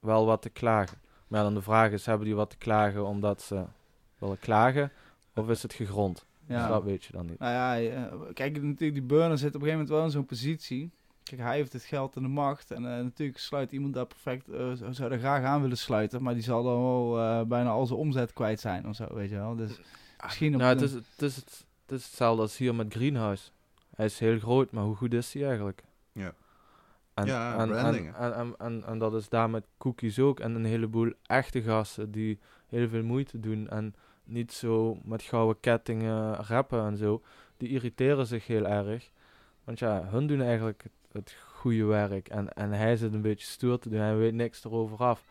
wel 0.00 0.26
wat 0.26 0.42
te 0.42 0.50
klagen. 0.50 0.98
Maar 1.28 1.38
ja, 1.38 1.44
dan 1.44 1.54
de 1.54 1.62
vraag 1.62 1.90
is, 1.90 2.06
hebben 2.06 2.26
die 2.26 2.36
wat 2.36 2.50
te 2.50 2.56
klagen 2.56 3.06
omdat 3.06 3.42
ze 3.42 3.64
willen 4.18 4.38
klagen? 4.38 4.92
Of 5.34 5.48
is 5.48 5.62
het 5.62 5.72
gegrond? 5.72 6.26
Dus 6.46 6.56
Ja. 6.56 6.68
dat 6.68 6.82
weet 6.84 7.04
je 7.04 7.12
dan 7.12 7.26
niet. 7.26 7.38
Nou 7.38 7.52
ja, 7.52 7.90
eh, 7.90 8.12
kijk, 8.32 8.52
natuurlijk, 8.62 8.92
die 8.92 9.02
burner 9.02 9.38
zit 9.38 9.54
op 9.54 9.54
een 9.54 9.66
gegeven 9.66 9.78
moment 9.78 9.88
wel 9.88 10.04
in 10.04 10.10
zo'n 10.10 10.26
positie. 10.26 10.90
Kijk, 11.22 11.40
hij 11.40 11.56
heeft 11.56 11.72
het 11.72 11.82
geld 11.82 12.16
en 12.16 12.22
de 12.22 12.28
macht. 12.28 12.70
En 12.70 12.76
eh, 12.96 13.02
natuurlijk 13.02 13.38
sluit 13.38 13.72
iemand 13.72 13.94
daar 13.94 14.06
perfect, 14.06 14.48
eh, 14.48 14.72
zou- 14.90 15.10
er 15.12 15.18
graag 15.18 15.44
aan 15.44 15.60
willen 15.60 15.78
sluiten. 15.78 16.22
Maar 16.22 16.34
die 16.34 16.42
zal 16.42 16.62
dan 16.62 16.82
wel 16.82 17.18
eh, 17.20 17.42
bijna 17.42 17.70
al 17.70 17.86
zijn 17.86 17.98
omzet 17.98 18.32
kwijt 18.32 18.60
zijn 18.60 18.88
of 18.88 18.96
zo, 18.96 19.06
weet 19.14 19.30
je 19.30 19.36
wel. 19.36 19.56
Dus 19.56 19.80
misschien 20.22 20.54
op 20.54 20.60
Nou, 20.60 20.72
het, 20.74 20.82
is, 20.82 20.92
het, 20.92 21.04
is 21.22 21.36
het, 21.36 21.64
het 21.86 21.98
is 21.98 22.04
hetzelfde 22.06 22.42
als 22.42 22.56
hier 22.56 22.74
met 22.74 22.92
Greenhouse. 22.94 23.50
Hij 23.96 24.06
is 24.06 24.18
heel 24.18 24.38
groot, 24.38 24.70
maar 24.72 24.84
hoe 24.84 24.96
goed 24.96 25.14
is 25.14 25.32
hij 25.32 25.46
eigenlijk? 25.46 25.82
Ja. 26.12 26.32
En, 27.14 27.26
Ja, 27.26 27.52
en, 27.54 27.60
en, 27.60 27.68
branding, 27.68 28.14
en, 28.14 28.34
en, 28.34 28.54
en, 28.58 28.84
en 28.86 28.98
dat 28.98 29.14
is 29.14 29.28
daar 29.28 29.50
met 29.50 29.64
cookies 29.78 30.18
ook. 30.18 30.40
En 30.40 30.54
een 30.54 30.64
heleboel 30.64 31.12
echte 31.22 31.62
gasten 31.62 32.10
die 32.10 32.38
heel 32.66 32.88
veel 32.88 33.02
moeite 33.02 33.40
doen. 33.40 33.68
En 33.68 33.94
niet 34.26 34.52
zo 34.52 34.98
met 35.04 35.22
gouden 35.22 35.60
kettingen 35.60 36.34
rappen 36.34 36.84
en 36.86 36.96
zo. 36.96 37.22
Die 37.56 37.68
irriteren 37.68 38.26
zich 38.26 38.46
heel 38.46 38.66
erg. 38.66 39.10
Want 39.64 39.78
ja, 39.78 40.04
hun 40.10 40.26
doen 40.26 40.40
eigenlijk 40.42 40.82
het, 40.82 40.92
het 41.12 41.36
goede 41.52 41.84
werk. 41.84 42.28
En, 42.28 42.52
en 42.52 42.72
hij 42.72 42.96
zit 42.96 43.12
een 43.14 43.22
beetje 43.22 43.46
stoer 43.46 43.78
te 43.78 43.88
doen. 43.88 44.00
Hij 44.00 44.16
weet 44.16 44.34
niks 44.34 44.64
erover 44.64 44.98
af. 44.98 45.24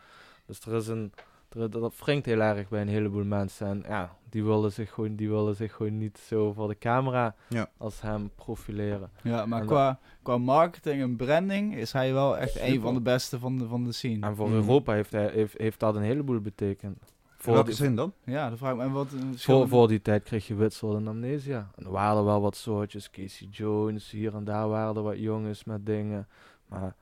Dus 0.46 0.60
er 0.60 0.74
is 0.74 0.88
een... 0.88 1.12
er- 1.50 1.70
dat 1.70 1.94
wringt 2.00 2.26
heel 2.26 2.40
erg 2.42 2.70
bij 2.70 2.82
een 2.82 2.88
heleboel 2.88 3.24
mensen. 3.24 3.68
En 3.68 3.84
ja, 3.88 4.16
die 4.30 4.44
willen 4.44 4.72
zich 4.72 4.92
gewoon, 4.94 5.16
die 5.16 5.30
willen 5.30 5.56
zich 5.56 5.74
gewoon 5.74 5.98
niet 5.98 6.18
zo 6.18 6.54
voor 6.54 6.68
de 6.68 6.78
camera 6.78 7.36
Ja. 7.50 7.70
als 7.78 8.02
hem 8.02 8.30
profileren. 8.36 9.10
ja, 9.24 9.46
maar 9.46 9.62
en 9.62 9.68
qua, 9.68 10.00
qua 10.24 10.38
marketing 10.38 11.02
en 11.02 11.16
branding 11.16 11.76
is 11.76 11.92
hij 11.92 12.14
wel 12.14 12.38
echt 12.38 12.60
een 12.60 12.82
van 12.82 12.94
de 12.94 13.02
beste 13.02 13.40
van 13.40 13.58
de, 13.58 13.68
van 13.68 13.84
de 13.84 13.92
scene. 13.92 14.26
En 14.28 14.36
voor 14.36 14.48
Mhm. 14.48 14.56
Europa 14.56 14.94
heeft, 14.94 15.12
hij, 15.12 15.30
heeft, 15.30 15.58
heeft 15.58 15.80
dat 15.80 15.96
een 15.96 16.02
heleboel 16.02 16.40
betekend. 16.42 17.14
In 17.46 17.52
Voor 17.52 17.64
welke 17.64 17.70
die, 17.78 17.86
zin 17.88 17.96
dan? 17.96 18.14
Ja, 18.24 18.50
dan 18.50 18.58
vraag 18.58 18.72
ik 18.72 18.78
me 18.78 18.84
en 18.84 18.92
wat... 18.92 19.12
een 19.12 19.38
voor, 19.38 19.68
voor 19.68 19.88
die 19.88 20.02
tijd 20.02 20.24
kreeg 20.24 20.48
je 20.48 20.56
Witsel 20.56 20.96
en 20.96 21.08
Amnesia. 21.08 21.70
En 21.76 21.86
er 21.86 21.92
waren 21.92 22.18
er 22.18 22.26
wel 22.26 22.42
wat 22.42 22.56
soortjes. 22.56 23.10
Casey 23.10 23.48
Jones, 23.52 24.12
hier 24.12 24.36
en 24.36 24.44
daar 24.44 24.68
waren 24.70 24.96
er 24.96 25.02
wat 25.02 25.18
jongens 25.20 25.64
met 25.64 25.86
dingen. 25.86 26.28
Maar, 26.68 26.96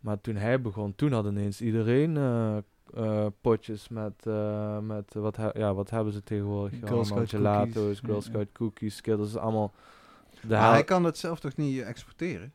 maar 0.00 0.20
toen 0.20 0.36
hij 0.36 0.60
begon, 0.60 0.94
toen 0.94 1.12
had 1.12 1.24
ineens 1.26 1.60
iedereen 1.60 2.16
eh, 2.16 2.56
eh, 2.94 3.26
potjes 3.40 3.88
met, 3.88 4.26
eh, 4.26 4.78
met 4.78 5.14
eh, 5.14 5.22
wat, 5.22 5.36
he- 5.36 5.58
ja, 5.58 5.74
wat 5.74 5.90
hebben 5.90 6.12
ze 6.12 6.22
tegenwoordig? 6.22 6.78
Girl 6.78 6.86
allemaal 6.88 7.04
Scout 7.04 7.28
gelato's, 7.28 7.74
cookies. 7.74 8.00
Girl 8.00 8.14
Ja, 8.14 8.20
Scout 8.20 8.52
cookies, 8.52 8.96
Skittles, 8.96 9.36
allemaal. 9.36 9.72
De 10.40 10.46
Maar 10.48 10.60
hel- 10.62 10.70
hij 10.70 10.84
kan 10.84 11.04
het 11.04 11.18
zelf 11.18 11.40
toch 11.40 11.56
niet 11.56 11.80
eh, 11.80 11.88
exporteren? 11.88 12.52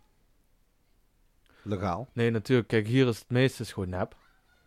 Legaal. 1.62 2.08
Nee, 2.13 2.30
natuurlijk. 2.32 2.67
Kijk, 2.67 2.88
hier 2.88 3.08
is 3.08 3.19
het 3.19 3.30
meeste 3.30 3.62
is 3.62 3.71
gewoon 3.73 3.89
nep. 3.89 4.15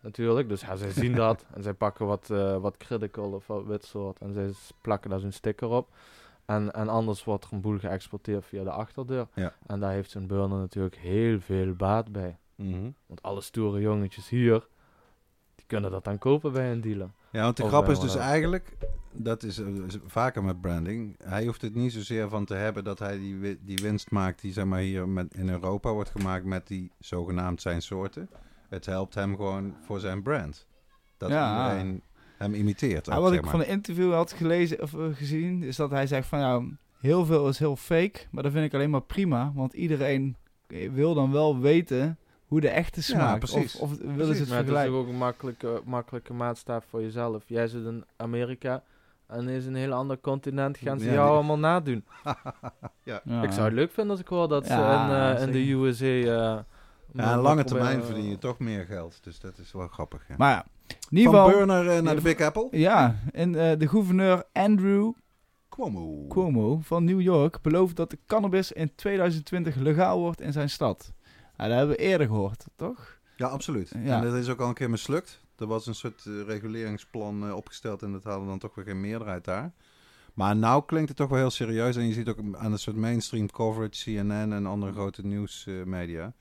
Natuurlijk. 0.02 0.48
Dus 0.48 0.60
ja, 0.60 0.76
zij 0.76 0.90
zien 0.90 1.14
dat. 1.14 1.44
En 1.54 1.62
zij 1.62 1.74
pakken 1.74 2.06
wat, 2.06 2.30
eh, 2.30 2.56
wat 2.56 2.76
critical 2.76 3.32
of 3.32 3.46
wat 3.46 3.64
wit 3.64 3.84
soort. 3.84 4.18
En 4.18 4.32
zij 4.32 4.52
plakken 4.80 5.10
daar 5.10 5.20
zo'n 5.20 5.32
sticker 5.32 5.68
op. 5.68 5.88
En, 6.44 6.72
en 6.72 6.88
anders 6.88 7.24
wordt 7.24 7.44
er 7.44 7.52
een 7.52 7.60
boel 7.60 7.78
geëxporteerd 7.78 8.46
via 8.46 8.64
de 8.64 8.70
achterdeur. 8.70 9.26
Ja. 9.34 9.54
En 9.66 9.80
daar 9.80 9.92
heeft 9.92 10.10
zo'n 10.10 10.26
burner 10.26 10.58
natuurlijk 10.58 10.96
heel 10.96 11.40
veel 11.40 11.74
baat 11.74 12.12
bij. 12.12 12.36
Mhm. 12.54 12.90
Want 13.06 13.22
alle 13.22 13.40
stoere 13.40 13.80
jongetjes 13.80 14.28
hier, 14.28 14.66
die 15.54 15.66
kunnen 15.66 15.90
dat 15.90 16.04
dan 16.04 16.18
kopen 16.18 16.52
bij 16.52 16.72
een 16.72 16.80
dealer. 16.80 17.10
Ja, 17.32 17.42
want 17.42 17.56
de 17.56 17.62
Of 17.62 17.68
grap 17.68 17.88
is 17.88 18.00
dus 18.00 18.16
eigenlijk, 18.16 18.76
dat 19.12 19.42
is, 19.42 19.58
eh, 19.58 19.66
is 19.66 19.98
vaker 20.06 20.44
met 20.44 20.60
branding, 20.60 21.16
hij 21.24 21.44
hoeft 21.44 21.62
het 21.62 21.74
niet 21.74 21.92
zozeer 21.92 22.28
van 22.28 22.44
te 22.44 22.54
hebben 22.54 22.84
dat 22.84 22.98
hij 22.98 23.18
die, 23.18 23.58
die 23.64 23.78
winst 23.82 24.10
maakt 24.10 24.40
die 24.40 24.52
zeg 24.52 24.64
maar 24.64 24.80
hier 24.80 25.08
met, 25.08 25.34
in 25.34 25.48
Europa 25.48 25.92
wordt 25.92 26.10
gemaakt 26.10 26.44
met 26.44 26.66
die 26.66 26.90
zogenaamd 26.98 27.60
zijn 27.60 27.82
soorten. 27.82 28.28
Het 28.72 28.87
helpt 28.87 29.14
hem 29.14 29.37
gewoon 29.37 29.74
voor 29.87 30.00
zijn 30.00 30.22
brand. 30.22 30.66
Dat 31.16 31.30
Ja. 31.30 31.68
iedereen 31.72 32.02
hem 32.37 32.54
imiteert. 32.54 33.06
Ja, 33.06 33.14
ook, 33.16 33.20
wat 33.22 33.32
zeg 33.32 33.40
ik 33.40 33.46
van 33.50 33.61
een 33.61 33.66
interview 33.68 34.12
had 34.12 34.32
gelezen 34.32 34.82
of 34.82 34.94
eh, 34.94 35.00
gezien, 35.12 35.62
is 35.62 35.76
dat 35.76 35.90
hij 35.90 36.06
zegt 36.06 36.28
van 36.28 36.38
ja, 36.38 36.62
heel 37.00 37.24
veel 37.24 37.48
is 37.48 37.58
heel 37.58 37.76
fake, 37.76 38.20
maar 38.30 38.42
dat 38.42 38.52
vind 38.52 38.64
ik 38.64 38.74
alleen 38.74 38.90
maar 38.90 39.02
prima, 39.02 39.52
want 39.54 39.72
iedereen 39.72 40.37
wil 40.92 41.14
dan 41.14 41.32
wel 41.32 41.58
weten 41.58 42.18
hoe 42.46 42.61
de 42.61 42.68
echte 42.68 43.02
smaakt. 43.02 43.38
precies. 43.38 43.76
Of, 43.78 43.90
of 43.92 43.98
willen 43.98 44.35
ze 44.35 44.40
het 44.40 44.48
Maar 44.48 44.58
het 44.58 44.66
is 44.66 44.72
vergelijken. 44.72 44.92
ook 44.94 45.08
een 45.08 45.16
makkelijke, 45.18 45.80
makkelijke 45.85 46.32
maatstaf 46.32 46.85
voor 46.88 47.00
jezelf. 47.02 47.42
Jij 47.46 47.66
zit 47.68 47.85
in 47.85 48.04
Amerika 48.16 48.82
en 49.26 49.48
is 49.48 49.66
een 49.66 49.74
heel 49.74 49.92
ander 49.92 50.20
continent. 50.20 50.78
Gaan 50.78 50.98
ze 50.98 51.04
Ja, 51.06 51.12
jou 51.12 51.26
die- 51.26 51.35
allemaal 51.37 51.58
nadoen. 51.58 52.04
Ja. 53.04 53.22
Ik 53.42 53.52
zou 53.52 53.64
het 53.64 53.72
leuk 53.72 53.90
vinden 53.90 54.12
als 54.12 54.20
ik 54.20 54.28
hoor 54.28 54.48
dat 54.48 54.66
ze 54.66 54.72
Ja, 54.72 55.30
in, 55.32 55.37
eh, 55.37 55.42
in 55.46 55.52
de. 55.52 55.70
USA... 55.72 56.06
eh, 56.06 56.58
Ja, 57.12 57.40
lange 57.40 57.64
termijn 57.64 58.03
verdien 58.03 58.29
je 58.29 58.38
toch 58.38 58.59
meer 58.59 58.85
geld. 58.85 59.18
Dus 59.22 59.40
dat 59.40 59.59
is 59.59 59.72
wel 59.72 59.88
grappig. 59.88 60.25
Ja. 60.29 60.35
Maar 60.38 60.51
ja, 60.51 60.66
in 61.11 61.16
ieder 61.16 61.33
van 61.33 61.51
Burner 61.51 61.88
eh, 61.88 62.03
naar 62.03 62.14
de 62.14 62.20
Big 62.20 62.40
Apple. 62.40 62.68
ja, 62.70 63.16
en 63.33 63.55
eh, 63.55 63.79
de 63.79 63.88
gouverneur 63.88 64.44
Andrew 64.53 65.12
Cuomo. 65.68 66.27
Cuomo 66.29 66.81
van 66.83 67.05
New 67.05 67.20
York 67.20 67.61
belooft 67.62 67.96
dat 67.96 68.11
de 68.11 68.18
cannabis 68.27 68.72
in 68.72 68.94
2020 68.94 69.75
legaal 69.75 70.18
wordt 70.18 70.40
in 70.40 70.53
zijn 70.53 70.70
stad. 70.70 71.12
Ja, 71.57 71.68
dat 71.68 71.77
hebben 71.77 71.96
we 71.96 72.03
eerder 72.03 72.27
gehoord, 72.27 72.64
toch? 72.77 73.20
Ja, 73.37 73.46
absoluut. 73.46 73.92
Ja. 74.05 74.16
En 74.16 74.22
dat 74.22 74.35
is 74.35 74.48
ook 74.48 74.61
al 74.61 74.68
een 74.68 74.75
keer 74.75 74.90
mislukt. 74.90 75.40
Er 75.59 75.66
was 75.66 75.87
een 75.87 75.94
soort 75.94 76.27
eh, 76.27 76.42
reguleringsplan 76.46 77.46
eh, 77.46 77.55
opgesteld 77.55 78.03
en 78.03 78.12
dat 78.12 78.25
hadden 78.25 78.48
dan 78.48 78.59
toch 78.59 78.75
weer 78.75 78.85
geen 78.85 79.01
meerderheid 79.01 79.44
daar. 79.44 79.72
Maar 80.35 80.57
nou 80.57 80.83
klinkt 80.87 81.09
het 81.09 81.16
toch 81.16 81.29
wel 81.29 81.38
heel 81.38 81.51
serieus. 81.51 81.96
En 81.96 82.07
je 82.07 82.12
ziet 82.12 82.29
ook 82.29 82.38
aan 82.53 82.72
een 82.72 82.79
soort 82.79 82.96
mainstream 82.96 83.51
coverage, 83.51 84.05
CNN 84.05 84.53
en 84.53 84.66
andere 84.66 84.92
grote 84.92 85.27
nieuwsmedia. 85.27 86.35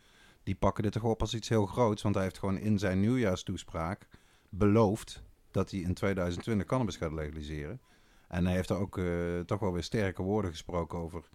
Die 0.44 0.56
pakken 0.56 0.84
dit 0.84 0.92
toch 0.92 1.04
op 1.04 1.22
als 1.22 1.34
iets 1.34 1.50
heel 1.50 1.66
groots. 1.66 2.02
Want 2.02 2.16
hij 2.16 2.24
heeft 2.24 2.38
gewoon 2.38 2.58
in 2.58 2.80
zijn 2.80 3.00
nieuwjaarstoespraak 3.00 4.08
beloofd 4.50 5.24
dat 5.52 5.72
hij 5.72 5.80
in 5.80 5.94
2020 5.94 6.68
cannabis 6.68 6.96
gaat 6.96 7.12
legaliseren. 7.12 7.82
En 8.28 8.46
hij 8.46 8.56
heeft 8.56 8.68
daar 8.68 8.80
ook 8.80 8.98
eh, 8.98 9.40
toch 9.40 9.60
wel 9.60 9.74
weer 9.74 9.84
sterke 9.84 10.22
woorden 10.22 10.52
gesproken 10.52 11.00
over 11.00 11.30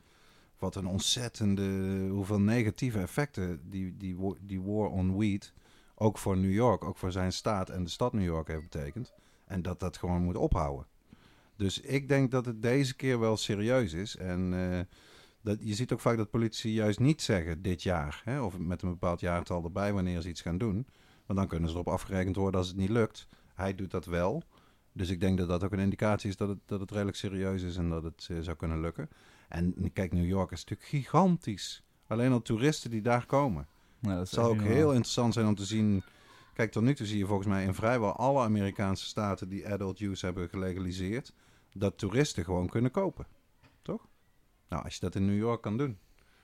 wat 0.58 0.74
een 0.74 0.86
ontzettende, 0.86 2.08
hoeveel 2.08 2.40
negatieve 2.40 2.98
effecten 2.98 3.60
die, 3.70 3.96
die, 3.96 4.16
die 4.40 4.62
war 4.62 4.88
on 4.88 5.18
weed 5.18 5.52
ook 5.94 6.18
voor 6.18 6.36
New 6.36 6.52
York, 6.52 6.84
ook 6.84 6.96
voor 6.96 7.12
zijn 7.12 7.32
staat 7.32 7.70
en 7.70 7.84
de 7.84 7.90
stad 7.90 8.12
New 8.12 8.24
York 8.24 8.48
heeft 8.48 8.70
betekend. 8.70 9.12
En 9.44 9.62
dat 9.62 9.80
dat 9.80 9.96
gewoon 9.96 10.22
moet 10.22 10.36
ophouden. 10.36 10.86
Dus 11.56 11.80
ik 11.80 12.08
denk 12.08 12.30
dat 12.30 12.46
het 12.46 12.62
deze 12.62 12.96
keer 12.96 13.18
wel 13.18 13.36
serieus 13.36 13.92
is. 13.92 14.16
En 14.16 14.70
eh, 14.72 14.80
dat, 15.46 15.58
je 15.60 15.74
ziet 15.74 15.92
ook 15.92 16.00
vaak 16.00 16.16
dat 16.16 16.30
politici 16.30 16.72
juist 16.72 16.98
niet 16.98 17.22
zeggen 17.22 17.62
dit 17.62 17.82
jaar, 17.82 18.22
hè, 18.24 18.40
of 18.40 18.58
met 18.58 18.82
een 18.82 18.88
bepaald 18.88 19.20
jaartal 19.20 19.64
erbij 19.64 19.92
wanneer 19.92 20.20
ze 20.20 20.28
iets 20.28 20.40
gaan 20.40 20.58
doen. 20.58 20.86
Want 21.26 21.38
dan 21.38 21.48
kunnen 21.48 21.68
ze 21.68 21.74
erop 21.74 21.88
afgerekend 21.88 22.36
worden 22.36 22.60
als 22.60 22.68
het 22.68 22.76
niet 22.76 22.88
lukt. 22.88 23.28
Hij 23.54 23.74
doet 23.74 23.90
dat 23.90 24.04
wel. 24.04 24.42
Dus 24.92 25.10
ik 25.10 25.20
denk 25.20 25.38
dat 25.38 25.48
dat 25.48 25.64
ook 25.64 25.72
een 25.72 25.78
indicatie 25.78 26.28
is 26.28 26.36
dat 26.36 26.48
het, 26.48 26.58
dat 26.66 26.80
het 26.80 26.90
redelijk 26.90 27.16
serieus 27.16 27.62
is 27.62 27.76
en 27.76 27.88
dat 27.88 28.02
het 28.02 28.28
eh, 28.30 28.36
zou 28.40 28.56
kunnen 28.56 28.80
lukken. 28.80 29.08
En 29.48 29.92
kijk, 29.92 30.12
New 30.12 30.26
York 30.26 30.50
is 30.50 30.64
natuurlijk 30.64 30.88
gigantisch. 30.88 31.82
Alleen 32.06 32.32
al 32.32 32.42
toeristen 32.42 32.90
die 32.90 33.02
daar 33.02 33.26
komen. 33.26 33.66
Ja, 34.00 34.08
dat 34.08 34.18
Het 34.18 34.28
zou 34.28 34.48
ook 34.48 34.62
heel 34.62 34.90
interessant 34.90 35.34
zijn 35.34 35.46
om 35.46 35.54
te 35.54 35.64
zien. 35.64 36.02
Kijk, 36.54 36.72
tot 36.72 36.82
nu 36.82 36.94
toe 36.94 37.06
zie 37.06 37.18
je 37.18 37.26
volgens 37.26 37.48
mij 37.48 37.64
in 37.64 37.74
vrijwel 37.74 38.12
alle 38.12 38.42
Amerikaanse 38.42 39.04
staten 39.04 39.48
die 39.48 39.68
adult 39.68 40.00
use 40.00 40.24
hebben 40.24 40.48
gelegaliseerd. 40.48 41.32
dat 41.72 41.98
toeristen 41.98 42.44
gewoon 42.44 42.68
kunnen 42.68 42.90
kopen. 42.90 43.26
Nou, 44.68 44.84
als 44.84 44.94
je 44.94 45.00
dat 45.00 45.14
in 45.14 45.26
New 45.26 45.38
York 45.38 45.62
kan 45.62 45.76
doen. 45.76 45.98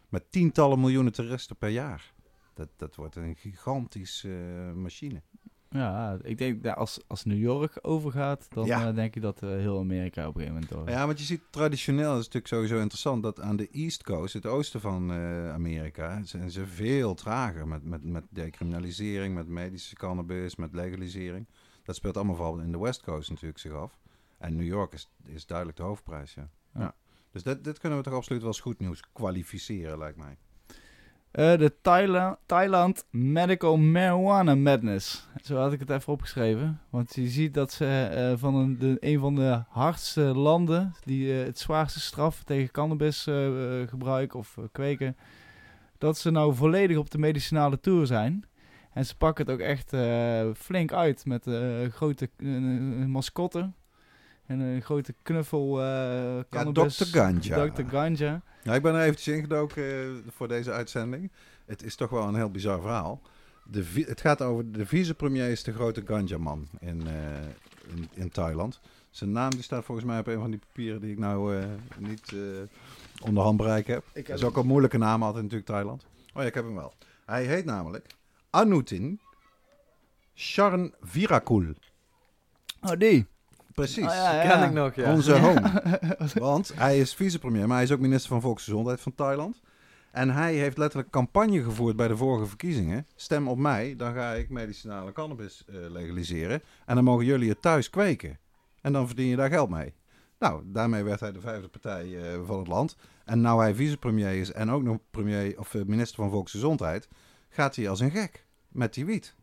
Met 0.08 0.32
tientallen 0.32 0.80
miljoenen 0.80 1.12
toeristen 1.12 1.56
per 1.56 1.68
jaar. 1.68 2.12
Dat, 2.54 2.68
dat 2.76 2.94
wordt 2.94 3.16
een 3.16 3.36
gigantische 3.36 4.64
eh, 4.68 4.72
machine. 4.72 5.22
Ja, 5.70 6.18
ik 6.22 6.38
denk 6.38 6.62
dat 6.62 6.76
als, 6.76 7.00
als 7.06 7.24
New 7.24 7.38
York 7.38 7.78
overgaat, 7.80 8.46
dan 8.50 8.66
Ja. 8.66 8.88
eh, 8.88 8.94
denk 8.94 9.16
ik 9.16 9.22
dat 9.22 9.42
eh, 9.42 9.48
heel 9.48 9.78
Amerika 9.78 10.28
op 10.28 10.34
een 10.34 10.40
gegeven 10.40 10.54
moment 10.60 10.74
over. 10.80 10.90
Ja, 10.92 11.06
want 11.06 11.18
je 11.18 11.24
ziet 11.24 11.42
traditioneel, 11.50 12.08
dat 12.10 12.18
is 12.18 12.24
natuurlijk 12.24 12.46
sowieso 12.46 12.78
interessant, 12.78 13.22
dat 13.22 13.40
aan 13.40 13.56
de 13.56 13.68
East 13.70 14.02
Coast, 14.02 14.34
het 14.34 14.46
oosten 14.46 14.80
van 14.80 15.12
Amerika, 15.52 16.24
zijn 16.24 16.50
ze 16.50 16.66
veel 16.66 17.14
trager 17.14 17.68
met, 17.68 17.84
met, 17.84 18.04
met 18.04 18.24
decriminalisering, 18.30 19.34
met 19.34 19.48
medische 19.48 19.94
cannabis, 19.94 20.56
met 20.56 20.74
legalisering. 20.74 21.46
Dat 21.82 21.96
speelt 21.96 22.16
allemaal 22.16 22.34
vooral 22.36 22.58
in 22.58 22.72
de 22.72 22.78
West 22.78 23.02
Coast 23.02 23.30
natuurlijk 23.30 23.58
zich 23.58 23.72
af. 23.72 23.98
En 24.38 24.56
New 24.56 24.66
York 24.66 24.92
is, 24.92 25.08
is 25.24 25.46
duidelijk 25.46 25.78
de 25.78 25.82
hoofdprijs, 25.84 26.34
ja. 26.34 26.48
Ja. 26.74 26.80
ja. 26.80 26.94
Dus 27.32 27.42
dit, 27.42 27.64
dit 27.64 27.78
kunnen 27.78 27.98
we 27.98 28.04
toch 28.04 28.14
absoluut 28.14 28.40
wel 28.40 28.50
als 28.50 28.60
goed 28.60 28.78
nieuws 28.78 29.02
kwalificeren, 29.12 29.98
lijkt 29.98 30.18
mij. 30.18 30.36
Eh, 31.30 31.58
de 31.58 31.74
Thailand, 31.80 32.38
Thailand 32.46 33.06
Medical 33.10 33.76
Marijuana 33.76 34.54
Madness. 34.54 35.28
Zo 35.42 35.56
had 35.56 35.72
ik 35.72 35.80
het 35.80 35.90
even 35.90 36.12
opgeschreven. 36.12 36.80
Want 36.90 37.14
je 37.14 37.28
ziet 37.28 37.54
dat 37.54 37.72
ze 37.72 37.86
eh, 37.86 38.38
van 38.38 38.54
een, 38.54 38.78
de, 38.78 39.18
van 39.18 39.34
de 39.34 39.62
hardste 39.68 40.20
landen 40.20 40.94
die 41.04 41.38
eh, 41.38 41.44
het 41.44 41.58
zwaarste 41.58 42.00
straf 42.00 42.42
tegen 42.44 42.70
cannabis 42.70 43.26
eh, 43.26 43.80
eh, 43.80 43.88
gebruik 43.88 44.34
of 44.34 44.58
kweken, 44.72 45.16
dat 45.98 46.18
ze 46.18 46.30
nou 46.30 46.54
volledig 46.54 46.96
op 46.96 47.10
de 47.10 47.18
medicinale 47.18 47.80
tour 47.80 48.06
zijn. 48.06 48.44
En 48.92 49.06
ze 49.06 49.16
pakken 49.16 49.44
het 49.44 49.54
ook 49.54 49.60
echt 49.60 49.94
flink 50.56 50.92
uit 50.92 51.26
met 51.26 51.46
grote 51.90 52.30
eh, 52.36 52.48
mascotte. 53.06 53.70
En 54.46 54.60
een 54.60 54.82
grote 54.82 55.14
knuffel 55.22 55.80
Ja, 55.80 56.44
cannabis. 56.50 56.96
Dr. 56.96 57.04
Ganja. 57.04 57.66
Dr. 57.66 57.82
Ganja. 57.88 58.42
Ja, 58.62 58.74
ik 58.74 58.82
ben 58.82 58.94
er 58.94 59.02
eventjes 59.02 59.34
ingedoken 59.34 59.84
eh, 59.84 60.32
voor 60.32 60.48
deze 60.48 60.72
uitzending. 60.72 61.30
Het 61.64 61.82
is 61.82 61.96
toch 61.96 62.10
wel 62.10 62.28
een 62.28 62.34
heel 62.34 62.50
bizar 62.50 62.80
verhaal. 62.80 63.20
De, 63.64 64.04
het 64.06 64.20
gaat 64.20 64.42
over 64.42 64.72
de 64.72 64.86
vicepremier 64.86 65.48
is 65.48 65.62
de 65.62 65.72
grote 65.72 66.02
ganja-man 66.06 66.68
in, 66.80 67.06
eh, 67.06 67.14
in, 67.94 68.08
in 68.12 68.30
Thailand. 68.30 68.80
Zijn 69.10 69.32
naam 69.32 69.50
die 69.50 69.62
staat 69.62 69.84
volgens 69.84 70.06
mij 70.06 70.18
op 70.18 70.26
een 70.26 70.38
van 70.38 70.50
die 70.50 70.60
papieren 70.66 71.00
die 71.00 71.12
ik 71.12 71.18
nou 71.18 71.64
niet 71.98 72.34
onder 73.22 73.42
hand 73.42 73.60
heb. 73.86 74.04
Ik 74.12 74.26
Dat 74.26 74.38
is 74.38 74.44
ook 74.44 74.56
een 74.56 74.66
moeilijke 74.66 74.98
naam 74.98 75.22
altijd 75.22 75.42
natuurlijk 75.42 75.70
Thailand. 75.70 76.06
Oh 76.34 76.42
ja, 76.42 76.48
ik 76.48 76.54
heb 76.54 76.64
hem 76.64 76.74
wel. 76.74 76.92
Hij 77.24 77.44
heet 77.44 77.64
namelijk 77.64 78.06
Anutin 78.50 79.20
Sharan 80.34 80.94
Virakul. 81.00 81.74
Oh, 82.80 82.98
die. 82.98 83.26
Precies. 83.74 84.04
Oh, 84.04 84.14
ja, 84.14 84.42
ja. 84.42 84.48
Ken 84.48 84.68
ik 84.68 84.72
nog, 84.72 84.94
ja. 84.94 85.12
Onze 85.12 85.38
home. 85.38 85.82
Want 86.34 86.72
hij 86.74 86.98
is 86.98 87.14
vicepremier, 87.14 87.66
maar 87.66 87.76
hij 87.76 87.84
is 87.84 87.92
ook 87.92 88.00
minister 88.00 88.28
van 88.28 88.40
Volksgezondheid 88.40 89.00
van 89.00 89.14
Thailand. 89.14 89.60
En 90.12 90.30
hij 90.30 90.54
heeft 90.54 90.78
letterlijk 90.78 91.10
campagne 91.10 91.62
gevoerd 91.62 91.96
bij 91.96 92.08
de 92.08 92.16
vorige 92.16 92.46
verkiezingen. 92.46 93.06
Stem 93.14 93.48
op 93.48 93.58
mij, 93.58 93.96
dan 93.96 94.14
ga 94.14 94.32
ik 94.32 94.48
medicinale 94.48 95.12
cannabis 95.12 95.64
eh, 95.66 95.74
legaliseren. 95.90 96.62
En 96.86 96.94
dan 96.94 97.04
mogen 97.04 97.24
jullie 97.24 97.48
het 97.48 97.62
thuis 97.62 97.90
kweken. 97.90 98.38
En 98.80 98.92
dan 98.92 99.06
verdien 99.06 99.26
je 99.26 99.36
daar 99.36 99.48
geld 99.50 99.70
mee. 99.70 99.94
Nou, 100.38 100.62
daarmee 100.66 101.02
werd 101.02 101.20
hij 101.20 101.32
de 101.32 101.40
vijfde 101.40 101.68
partij 101.68 102.32
eh, 102.32 102.40
van 102.44 102.58
het 102.58 102.68
land. 102.68 102.96
En 103.24 103.40
nou 103.40 103.60
hij 103.60 103.74
vicepremier 103.74 104.40
is 104.40 104.52
en 104.52 104.70
ook 104.70 104.82
nog 104.82 104.98
premier, 105.10 105.58
of, 105.58 105.74
eh, 105.74 105.82
minister 105.82 106.16
van 106.16 106.30
Volksgezondheid, 106.30 107.08
gaat 107.48 107.76
hij 107.76 107.88
als 107.88 108.00
een 108.00 108.10
gek 108.10 108.46
met 108.68 108.94
die 108.94 109.04
wiet. 109.04 109.34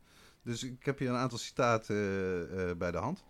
Dus 0.44 0.64
ik 0.64 0.86
heb 0.86 1.00
hier 1.00 1.10
een 1.10 1.16
aantal 1.16 1.38
citaten 1.38 2.78
bij 2.78 2.92
de 2.92 2.98
hand. 2.98 3.24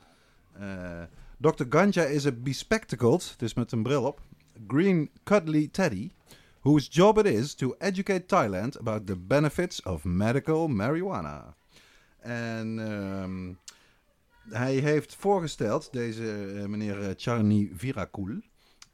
Eh, 0.60 1.04
Dr. 1.38 1.66
Ganja 1.70 2.04
is 2.04 2.26
a 2.26 2.32
bespectacled, 2.32 3.34
dus 3.38 3.54
met 3.54 3.72
een 3.72 3.84
bril 3.84 4.04
op, 4.04 4.22
green 4.68 5.10
cuddly 5.24 5.68
teddy, 5.72 6.12
whose 6.62 6.90
job 6.90 7.18
it 7.18 7.26
is 7.26 7.54
to 7.54 7.76
educate 7.78 8.26
Thailand 8.26 8.80
about 8.80 9.08
the 9.08 9.16
benefits 9.16 9.82
of 9.82 10.04
medical 10.04 10.68
marijuana. 10.68 11.56
En 12.20 12.80
ehm, 12.80 13.54
hij 14.56 14.76
heeft 14.76 15.16
voorgesteld, 15.16 15.94
deze 15.94 16.54
eh, 16.56 16.66
meneer 16.66 17.02
eh, 17.02 17.10
Charni 17.18 17.72
Virakul, 17.74 18.42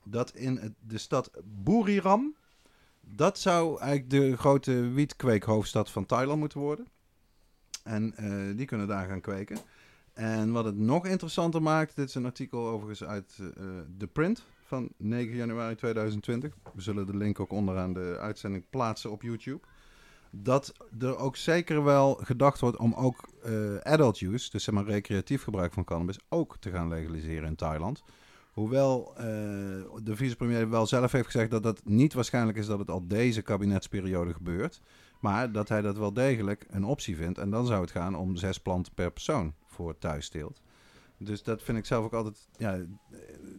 dat 0.03 0.35
in 0.35 0.75
de 0.87 0.97
stad 0.97 1.31
Buriram, 1.43 2.35
dat 3.01 3.39
zou 3.39 3.79
eigenlijk 3.79 4.09
de 4.09 4.37
grote 4.37 4.89
wietkweekhoofdstad 4.89 5.91
van 5.91 6.05
Thailand 6.05 6.39
moeten 6.39 6.59
worden. 6.59 6.87
En 7.83 8.13
die 8.55 8.65
kunnen 8.65 8.87
daar 8.87 9.07
gaan 9.07 9.21
kweken. 9.21 9.57
En 10.15 10.51
wat 10.51 10.65
het 10.65 10.77
nog 10.77 11.05
interessanter 11.05 11.61
maakt, 11.61 11.95
dit 11.95 12.09
is 12.09 12.15
een 12.15 12.25
artikel 12.25 12.67
overigens 12.67 13.09
uit 13.09 13.39
eh 13.39 13.63
The 13.97 14.07
Print 14.07 14.45
van 14.65 14.89
9 14.97 15.35
januari 15.35 15.75
2020. 15.75 16.53
We 16.73 16.81
zullen 16.81 17.05
de 17.05 17.17
link 17.17 17.39
ook 17.39 17.51
onderaan 17.51 17.93
de 17.93 18.17
uitzending 18.19 18.65
plaatsen 18.69 19.11
op 19.11 19.21
YouTube. 19.21 19.59
Dat 20.31 20.73
er 20.99 21.17
ook 21.17 21.35
zeker 21.35 21.83
wel 21.83 22.13
gedacht 22.13 22.59
wordt 22.59 22.77
om 22.77 22.93
ook 22.93 23.29
eh, 23.43 23.77
adult 23.77 24.21
use, 24.21 24.49
dus 24.51 24.63
zeg 24.63 24.75
maar 24.75 24.85
recreatief 24.85 25.43
gebruik 25.43 25.73
van 25.73 25.83
cannabis, 25.83 26.19
ook 26.29 26.57
te 26.57 26.71
gaan 26.71 26.87
legaliseren 26.87 27.47
in 27.47 27.55
Thailand. 27.55 28.03
Hoewel 28.51 29.13
eh, 29.15 29.23
de 30.03 30.15
vicepremier 30.15 30.69
wel 30.69 30.87
zelf 30.87 31.11
heeft 31.11 31.25
gezegd 31.25 31.51
dat 31.51 31.63
het 31.63 31.81
niet 31.85 32.13
waarschijnlijk 32.13 32.57
is 32.57 32.65
dat 32.65 32.79
het 32.79 32.91
al 32.91 33.07
deze 33.07 33.41
kabinetsperiode 33.41 34.33
gebeurt. 34.33 34.81
Maar 35.19 35.51
dat 35.51 35.69
hij 35.69 35.81
dat 35.81 35.97
wel 35.97 36.13
degelijk 36.13 36.65
een 36.69 36.83
optie 36.83 37.15
vindt. 37.15 37.37
En 37.37 37.49
dan 37.49 37.65
zou 37.65 37.81
het 37.81 37.91
gaan 37.91 38.15
om 38.15 38.35
zes 38.35 38.59
planten 38.59 38.93
per 38.93 39.11
persoon 39.11 39.53
voor 39.75 39.97
thuisteelt. 39.97 40.61
Dus 41.17 41.43
dat 41.43 41.63
vind 41.63 41.77
ik 41.77 41.85
zelf 41.85 42.05
ook 42.05 42.13
altijd 42.13 42.47
ja, 42.57 42.85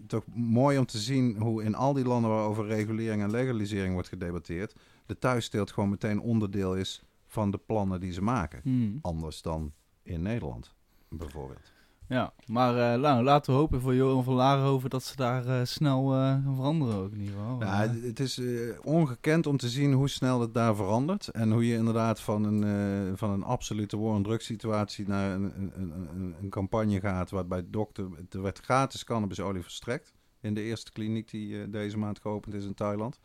toch 0.06 0.24
mooi 0.34 0.78
om 0.78 0.86
te 0.86 0.98
zien 0.98 1.36
hoe 1.36 1.62
in 1.62 1.74
al 1.74 1.92
die 1.92 2.04
landen 2.04 2.30
waarover 2.30 2.66
regulering 2.66 3.22
en 3.22 3.30
legalisering 3.30 3.92
wordt 3.92 4.08
gedebatteerd, 4.08 4.74
de 5.06 5.18
thuisteelt 5.18 5.72
gewoon 5.72 5.90
meteen 5.90 6.20
onderdeel 6.20 6.76
is 6.76 7.02
van 7.26 7.50
de 7.50 7.58
plannen 7.58 8.00
die 8.00 8.12
ze 8.12 8.22
maken. 8.22 8.60
Hmm. 8.62 8.98
Anders 9.02 9.42
dan 9.42 9.72
in 10.02 10.22
Nederland, 10.22 10.74
bijvoorbeeld. 11.08 11.72
Ja, 12.08 12.32
maar 12.46 12.92
eh, 12.94 13.00
nou, 13.00 13.22
laten 13.24 13.52
we 13.52 13.58
hopen 13.58 13.80
voor 13.80 13.94
Johan 13.94 14.24
van 14.24 14.34
Larenhoven 14.34 14.90
dat 14.90 15.04
ze 15.04 15.16
daar 15.16 15.46
eh, 15.46 15.60
snel 15.64 16.12
eh, 16.12 16.18
gaan 16.18 16.54
veranderen 16.54 16.94
ook 16.96 17.12
in 17.12 17.20
ieder 17.20 17.34
geval. 17.34 17.60
Ja, 17.60 17.88
het- 17.88 18.20
is 18.20 18.40
ongekend 18.82 19.46
om 19.46 19.56
te 19.56 19.68
zien 19.68 19.92
hoe 19.92 20.08
snel 20.08 20.40
het 20.40 20.54
daar 20.54 20.76
verandert. 20.76 21.28
En 21.28 21.52
hoe 21.52 21.66
je 21.66 21.74
inderdaad 21.76 22.20
van 22.20 22.44
een, 22.44 23.16
van 23.16 23.30
een 23.30 23.42
absolute 23.42 23.98
war- 23.98 24.16
en 24.16 24.22
drugssituatie 24.22 25.08
naar 25.08 25.30
een, 25.34 25.52
een, 25.56 25.72
een, 26.14 26.34
een, 26.40 26.48
campagne 26.48 27.00
gaat. 27.00 27.30
waarbij 27.30 27.64
dokter, 27.70 28.08
er 28.30 28.42
werd 28.42 28.60
gratis 28.60 29.04
cannabisolie 29.04 29.62
verstrekt. 29.62 30.12
In 30.40 30.54
de 30.54 30.62
eerste 30.62 30.92
kliniek 30.92 31.30
die 31.30 31.70
deze 31.70 31.98
maand 31.98 32.20
geopend 32.20 32.54
is 32.54 32.64
in 32.64 32.74
Thailand. 32.74 33.20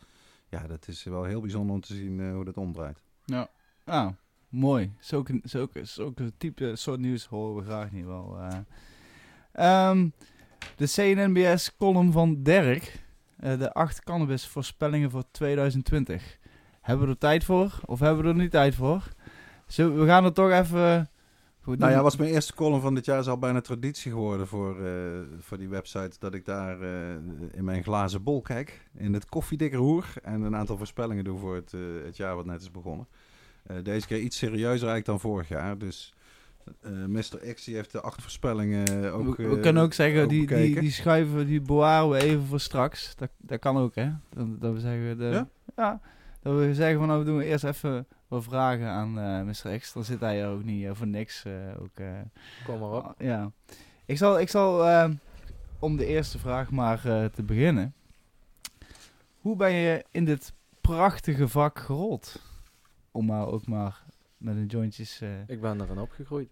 Ja, 0.49 0.67
dat 0.67 0.87
is 0.87 1.03
wel 1.03 1.23
heel 1.23 1.41
bijzonder 1.41 1.75
om 1.75 1.81
te 1.81 1.93
zien 1.95 2.31
hoe 2.33 2.45
dat 2.45 2.57
omdraait. 2.57 3.01
ah, 3.85 4.07
mooi. 4.51 4.93
Zulke, 4.99 5.39
zulke, 5.43 5.85
zulke 5.85 6.31
type 6.37 6.75
soort 6.75 6.99
nieuws 6.99 7.25
horen 7.25 7.55
we 7.55 7.63
graag 7.69 7.91
niet 7.91 8.05
wel. 8.05 8.37
eh. 8.39 8.57
Ehm, 9.53 10.09
de 10.75 10.87
CNNBS 10.87 11.75
column 11.77 12.11
van 12.11 12.43
Dirk. 12.43 12.99
eh, 13.39 13.57
de 13.59 13.73
acht 13.73 14.03
cannabis 14.03 14.47
voorspellingen 14.47 15.11
voor 15.11 15.23
2020. 15.31 16.37
Hebben 16.81 17.05
we 17.05 17.11
er 17.13 17.17
tijd 17.19 17.43
voor? 17.43 17.79
Of 17.85 17.99
hebben 17.99 18.23
we 18.23 18.29
er 18.29 18.35
niet 18.35 18.51
tijd 18.51 18.75
voor? 18.75 19.03
Zullen 19.67 19.99
we 19.99 20.05
gaan 20.05 20.25
er 20.25 20.33
toch 20.33 20.51
even... 20.51 21.09
Goed, 21.63 21.77
Nou 21.77 21.91
ja, 21.91 22.01
was 22.01 22.17
mijn 22.17 22.29
eerste 22.31 22.53
column 22.53 22.81
van 22.81 22.95
dit 22.95 23.05
jaar 23.05 23.19
is 23.19 23.27
al 23.27 23.37
bijna 23.37 23.61
traditie 23.61 24.11
geworden 24.11 24.47
voor, 24.47 24.85
eh, 24.85 25.19
voor 25.39 25.57
die 25.57 25.69
website. 25.69 26.19
Dat 26.19 26.33
ik 26.33 26.45
daar 26.45 26.81
in 27.51 27.63
mijn 27.63 27.83
glazen 27.83 28.23
bol 28.23 28.41
kijk. 28.41 28.87
In 28.97 29.13
het 29.13 29.25
koffiedikke 29.25 29.75
roer. 29.77 30.05
En 30.23 30.41
een 30.41 30.55
aantal 30.55 30.77
voorspellingen 30.77 31.23
doe 31.23 31.39
voor 31.39 31.55
het, 31.55 31.73
het 32.05 32.17
jaar 32.17 32.35
wat 32.35 32.45
net 32.45 32.61
is 32.61 32.71
begonnen. 32.71 33.07
Eh, 33.63 33.75
deze 33.83 34.07
keer 34.07 34.19
iets 34.19 34.37
serieuzer 34.37 34.69
eigenlijk 34.87 35.05
dan 35.05 35.19
vorig 35.19 35.47
jaar. 35.47 35.77
Dus 35.77 36.13
eh 36.81 36.91
Mr. 36.91 37.53
X 37.53 37.63
die 37.63 37.75
heeft 37.75 37.91
de 37.91 38.01
acht 38.01 38.21
voorspellingen 38.21 39.11
ook 39.13 39.37
we, 39.37 39.47
we 39.49 39.55
eh, 39.55 39.61
kunnen 39.61 39.83
ook 39.83 39.93
zeggen, 39.93 40.27
die, 40.27 40.47
die, 40.47 40.79
die 40.79 40.91
schuiven, 40.91 41.45
die 41.45 41.61
bewaren 41.61 42.09
we 42.09 42.17
even 42.23 42.45
voor 42.45 42.59
straks. 42.59 43.15
Dat, 43.15 43.29
dat 43.37 43.59
kan 43.59 43.77
ook, 43.77 43.95
hè? 43.95 44.11
Dat, 44.29 44.61
dat 44.61 44.73
we 44.73 44.79
zeggen, 44.79 45.17
de, 45.17 45.23
Ja? 45.25 45.47
ja? 45.75 46.01
dat 46.41 46.55
we 46.57 46.73
zeggen 46.75 46.97
van, 46.97 47.07
nou, 47.07 47.19
we 47.19 47.25
doen 47.25 47.37
we 47.37 47.45
eerst 47.45 47.63
even 47.63 48.07
wat 48.27 48.43
vragen 48.43 48.87
aan 48.87 49.19
eh 49.19 49.41
Mr. 49.41 49.77
X. 49.79 49.93
Dan 49.93 50.03
zit 50.03 50.19
hij 50.19 50.41
er 50.41 50.49
ook 50.49 50.63
niet 50.63 50.87
voor 50.91 51.07
niks. 51.07 51.43
eh, 51.45 51.51
ook, 51.81 51.89
eh, 51.99 52.07
Kom 52.65 52.79
maar 52.79 52.91
op. 52.91 53.13
ja. 53.17 53.51
Ik 54.05 54.17
zal, 54.17 54.39
ik 54.39 54.49
zal 54.49 54.87
eh, 54.87 55.09
om 55.79 55.97
de 55.97 56.05
eerste 56.05 56.39
vraag 56.39 56.71
maar 56.71 57.05
eh, 57.05 57.25
te 57.25 57.43
beginnen. 57.43 57.93
Hoe 59.41 59.55
ben 59.55 59.71
je 59.71 60.05
in 60.11 60.25
dit 60.25 60.53
prachtige 60.81 61.47
vak 61.47 61.79
gerold? 61.79 62.41
Om 63.11 63.25
maar 63.25 63.47
ook 63.47 63.67
maar 63.67 64.03
met 64.37 64.55
een 64.55 64.65
jointjes... 64.65 65.21
eh, 65.21 65.47
Ik 65.47 65.61
ben 65.61 65.81
erin 65.81 65.99
opgegroeid. 65.99 66.49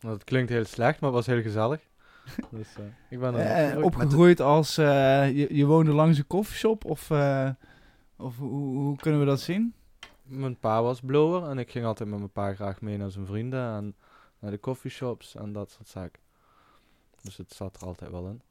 Nou, 0.00 0.14
Dat 0.14 0.24
klinkt 0.24 0.50
heel 0.50 0.64
slecht, 0.64 1.00
maar 1.00 1.10
het 1.12 1.18
was 1.26 1.34
heel 1.34 1.42
gezellig. 1.42 1.88
dus 2.50 2.74
eh, 2.76 2.84
ik 3.10 3.18
ben 3.20 3.34
Eh, 3.34 3.66
opgegroeid. 3.66 3.84
opgegroeid 3.84 4.40
als 4.40 4.74
je, 4.74 5.46
je 5.50 5.64
woonde 5.66 5.92
langs 5.92 6.18
een 6.18 6.26
koffieshop 6.26 6.84
of, 6.84 7.10
of 8.16 8.36
hoe, 8.38 8.76
hoe 8.78 8.96
kunnen 8.96 9.20
we 9.20 9.26
dat 9.26 9.40
zien? 9.40 9.74
Mijn 10.22 10.58
pa 10.58 10.82
was 10.82 11.00
blower 11.00 11.50
en 11.50 11.58
ik 11.58 11.70
ging 11.70 11.84
altijd 11.84 12.08
met 12.08 12.18
mijn 12.18 12.30
pa 12.32 12.54
graag 12.54 12.80
mee 12.80 12.96
naar 12.96 13.10
zijn 13.10 13.26
vrienden 13.26 13.74
en 13.76 13.94
naar 14.38 14.50
de 14.50 14.60
coffeeshops 14.60 15.34
en 15.34 15.52
dat 15.52 15.70
soort 15.70 15.88
zaken. 15.88 16.20
Dus 17.22 17.36
het 17.36 17.52
zat 17.52 17.76
er 17.80 17.86
altijd 17.86 18.10
wel 18.10 18.28
in. 18.28 18.42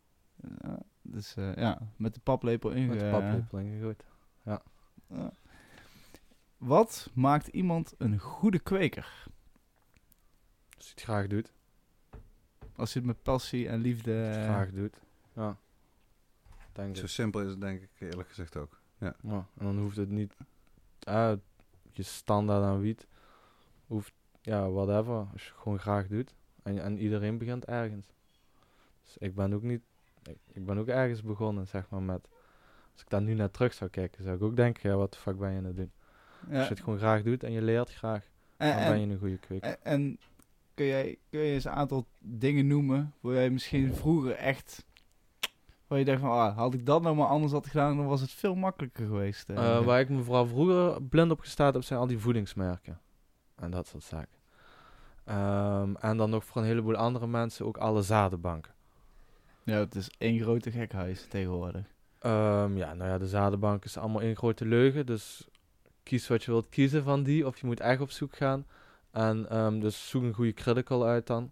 Ja, 0.62 0.80
dus 1.02 1.34
ja, 1.56 1.80
met 1.96 2.14
de 2.14 2.20
paplepel 2.20 2.70
inge... 2.72 2.88
Met 2.88 3.00
de 3.00 3.10
paplepel 3.10 3.58
ingegooid. 3.58 4.04
Ja. 4.44 4.62
Wat 6.66 7.10
maakt 7.14 7.48
iemand 7.48 7.94
een 7.98 8.20
goede 8.20 8.60
kweker? 8.60 9.28
Als 10.78 10.86
hij 10.86 10.92
het 10.96 11.02
graag 11.02 11.28
doet. 11.28 11.54
Als 12.76 12.94
je 12.94 13.00
het 13.00 13.08
met 13.08 13.24
passie 13.24 13.68
en 13.68 13.80
liefde... 13.80 14.12
Als 14.12 14.36
hij 14.36 14.38
het 14.38 14.46
graag 14.46 14.72
doet. 14.72 15.02
Ja. 15.34 15.58
Denk 16.72 16.96
Zo 16.96 17.04
ik. 17.04 17.10
simpel 17.10 17.42
is 17.42 17.50
het 17.50 17.62
denk 17.62 17.82
ik 17.82 17.90
eerlijk 18.00 18.30
gezegd 18.30 18.58
ook. 18.58 18.82
Ja. 18.98 19.16
En 19.24 19.46
dan 19.66 19.78
hoeft 19.78 19.98
het 19.98 20.10
niet... 20.10 20.38
ah, 21.04 21.38
je 21.92 22.04
standaard 22.04 22.64
aan 22.64 22.80
wiet. 22.80 23.08
Hoeft... 23.88 24.14
Ja, 24.42 24.70
whatever. 24.70 25.28
Als 25.32 25.44
je 25.44 25.50
het 25.50 25.60
gewoon 25.60 25.80
graag 25.80 26.08
doet. 26.08 26.34
En, 26.64 26.82
en 26.82 26.98
iedereen 26.98 27.38
begint 27.38 27.66
ergens. 27.66 28.08
Dus 29.04 29.18
ik 29.18 29.36
ben 29.36 29.54
ook 29.54 29.64
niet... 29.64 29.82
Ik, 30.24 30.38
ik 30.52 30.66
ben 30.66 30.78
ook 30.78 30.88
ergens 30.88 31.22
begonnen, 31.22 31.68
zeg 31.68 31.90
maar, 31.90 32.02
met... 32.02 32.28
Als 32.92 33.02
ik 33.02 33.10
daar 33.10 33.22
nu 33.22 33.34
naar 33.34 33.52
terug 33.52 33.74
zou 33.74 33.90
kijken, 33.90 34.24
zou 34.24 34.36
ik 34.36 34.42
ook 34.42 34.56
denken, 34.56 34.90
ja, 34.90 34.96
wat 34.96 35.14
de 35.14 35.20
fuck 35.20 35.38
ben 35.38 35.52
je 35.52 35.58
aan 35.58 35.64
het 35.64 35.76
doen? 35.76 35.92
Ja. 36.50 36.58
Als 36.58 36.68
je 36.68 36.74
het 36.74 36.84
gewoon 36.84 37.00
graag 37.00 37.24
doet 37.24 37.44
en 37.44 37.52
je 37.52 37.62
leert 37.62 37.94
graag, 37.94 38.24
En, 38.58 38.70
dan 38.70 38.78
en- 38.80 38.92
ben 38.92 39.02
je 39.08 39.14
een 39.14 39.20
goede 39.20 39.38
kweker. 39.38 39.70
En, 39.70 39.78
en 39.84 40.18
kun, 40.74 40.86
jij, 40.86 41.18
kun 41.30 41.40
je 41.40 41.54
eens 41.54 41.66
een 41.66 41.72
aantal 41.72 42.06
dingen 42.20 42.68
noemen 42.68 43.14
waar 43.20 43.34
jij 43.34 43.50
misschien 43.50 43.94
vroeger 43.96 44.32
echt... 44.36 44.86
Waar 45.88 46.00
je 46.00 46.06
dacht 46.06 46.20
van, 46.20 46.30
ah, 46.32 46.58
had 46.58 46.74
ik 46.74 46.86
dat 46.86 47.02
nou 47.02 47.16
maar 47.16 47.28
anders 47.28 47.52
had 47.52 47.68
gedaan, 47.68 47.98
dan 47.98 48.06
was 48.06 48.22
het 48.22 48.32
veel 48.32 48.56
makkelijker 48.56 49.06
geweest. 49.06 49.50
eh. 49.50 49.56
Eh, 49.78 49.86
waar 49.86 50.00
ik 50.00 50.10
me 50.10 50.24
vooral 50.24 50.48
vroeger 50.48 51.04
blind 51.04 51.32
op 51.32 51.40
gestaan 51.40 51.74
heb, 51.74 51.84
zijn 51.84 52.00
al 52.00 52.08
die 52.08 52.20
voedingsmerken. 52.20 53.00
En 53.56 53.72
dat 53.72 53.88
soort 53.88 54.04
zaken. 54.04 54.38
Ehm, 55.24 55.96
en 56.00 56.18
dan 56.18 56.30
nog 56.30 56.46
voor 56.46 56.62
een 56.62 56.68
heleboel 56.68 56.96
andere 56.96 57.28
mensen 57.28 57.66
ook 57.66 57.78
alle 57.78 58.02
zadenbanken. 58.02 58.72
Ja, 59.64 59.78
het 59.78 59.96
is 59.96 60.10
één 60.18 60.40
grote 60.40 60.72
gekhuis 60.72 61.26
tegenwoordig. 61.30 61.86
Ehm, 62.20 62.78
ja, 62.78 62.94
nou 62.94 63.10
ja, 63.10 63.18
de 63.18 63.28
zadenbank 63.28 63.86
is 63.86 63.98
allemaal 63.98 64.22
één 64.22 64.36
grote 64.36 64.66
leugen. 64.66 65.06
Dus 65.06 65.48
kies 66.06 66.28
wat 66.28 66.44
je 66.44 66.52
wilt 66.52 66.70
kiezen 66.70 67.04
van 67.04 67.24
die. 67.24 67.48
Of 67.48 67.60
je 67.60 67.66
moet 67.66 67.80
echt 67.80 68.02
op 68.02 68.12
zoek 68.12 68.36
gaan. 68.36 68.66
En 69.12 69.50
ehm, 69.50 69.80
dus 69.80 70.10
zoek 70.10 70.24
een 70.24 70.34
goede 70.34 70.54
critical 70.54 71.06
uit 71.06 71.28
dan. 71.28 71.52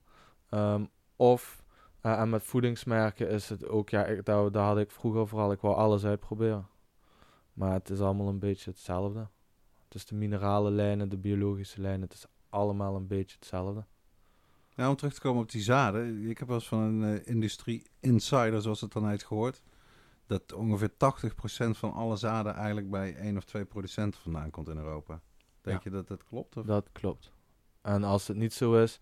Ehm, 0.49 0.85
of, 1.15 1.63
eh, 2.01 2.19
en 2.19 2.29
met 2.29 2.43
voedingsmerken 2.43 3.29
is 3.29 3.49
het 3.49 3.67
ook, 3.67 3.89
ja, 3.89 4.21
daar, 4.23 4.57
had 4.57 4.77
ik 4.77 4.91
vroeger 4.91 5.27
vooral, 5.27 5.51
ik 5.51 5.61
wou 5.61 5.75
alles 5.75 6.05
uitproberen. 6.05 6.67
Maar 7.53 7.73
het 7.73 7.89
is 7.89 7.99
allemaal 7.99 8.27
een 8.27 8.39
beetje 8.39 8.69
hetzelfde. 8.69 9.27
Het 9.83 9.95
is 9.95 10.05
de 10.05 10.15
minerale 10.15 10.71
lijnen, 10.71 11.09
de 11.09 11.17
biologische 11.17 11.81
lijnen, 11.81 12.01
het 12.01 12.13
is 12.13 12.25
allemaal 12.49 12.95
een 12.95 13.07
beetje 13.07 13.35
hetzelfde. 13.39 13.85
Nou, 14.75 14.89
om 14.89 14.95
terug 14.95 15.13
te 15.13 15.21
komen 15.21 15.41
op 15.41 15.51
die 15.51 15.61
zaden. 15.61 16.29
Ik 16.29 16.37
heb 16.37 16.47
wel 16.47 16.57
eens 16.57 16.67
van 16.67 16.79
een 16.79 17.03
eh, 17.03 17.27
industrie 17.27 17.87
insider, 17.99 18.61
zoals 18.61 18.81
het 18.81 18.91
dan 18.91 19.09
heet, 19.09 19.23
gehoord. 19.23 19.61
Dat 20.27 20.53
ongeveer 20.53 20.89
80% 20.91 20.95
van 21.77 21.93
alle 21.93 22.15
zaden 22.15 22.53
eigenlijk 22.53 22.89
bij 22.89 23.15
één 23.15 23.37
of 23.37 23.43
twee 23.43 23.65
producenten 23.65 24.21
vandaan 24.21 24.49
komt 24.49 24.67
in 24.69 24.77
Europa. 24.77 25.21
Denk 25.61 25.83
Ja. 25.83 25.89
je 25.89 25.95
dat 25.95 26.07
dat 26.07 26.23
klopt? 26.23 26.57
Of? 26.57 26.65
Dat 26.65 26.89
klopt. 26.91 27.31
En 27.81 28.03
als 28.03 28.27
het 28.27 28.37
niet 28.37 28.53
zo 28.53 28.73
is, 28.83 28.99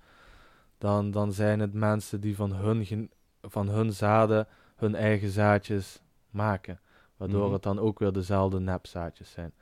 dan, 0.78 1.12
dan 1.12 1.34
zijn 1.34 1.60
het 1.60 1.74
mensen 1.74 2.22
die 2.22 2.36
van 2.36 2.54
hun, 2.54 3.12
van 3.42 3.68
hun 3.70 3.94
zaden 3.94 4.48
hun 4.76 4.96
eigen 4.96 5.30
zaadjes 5.30 6.02
maken. 6.30 6.80
Waardoor 7.18 7.44
Mhm. 7.44 7.54
het 7.54 7.64
dan 7.64 7.80
ook 7.80 8.00
weer 8.00 8.12
dezelfde 8.12 8.60
nepzaadjes 8.60 9.32
zijn. 9.32 9.54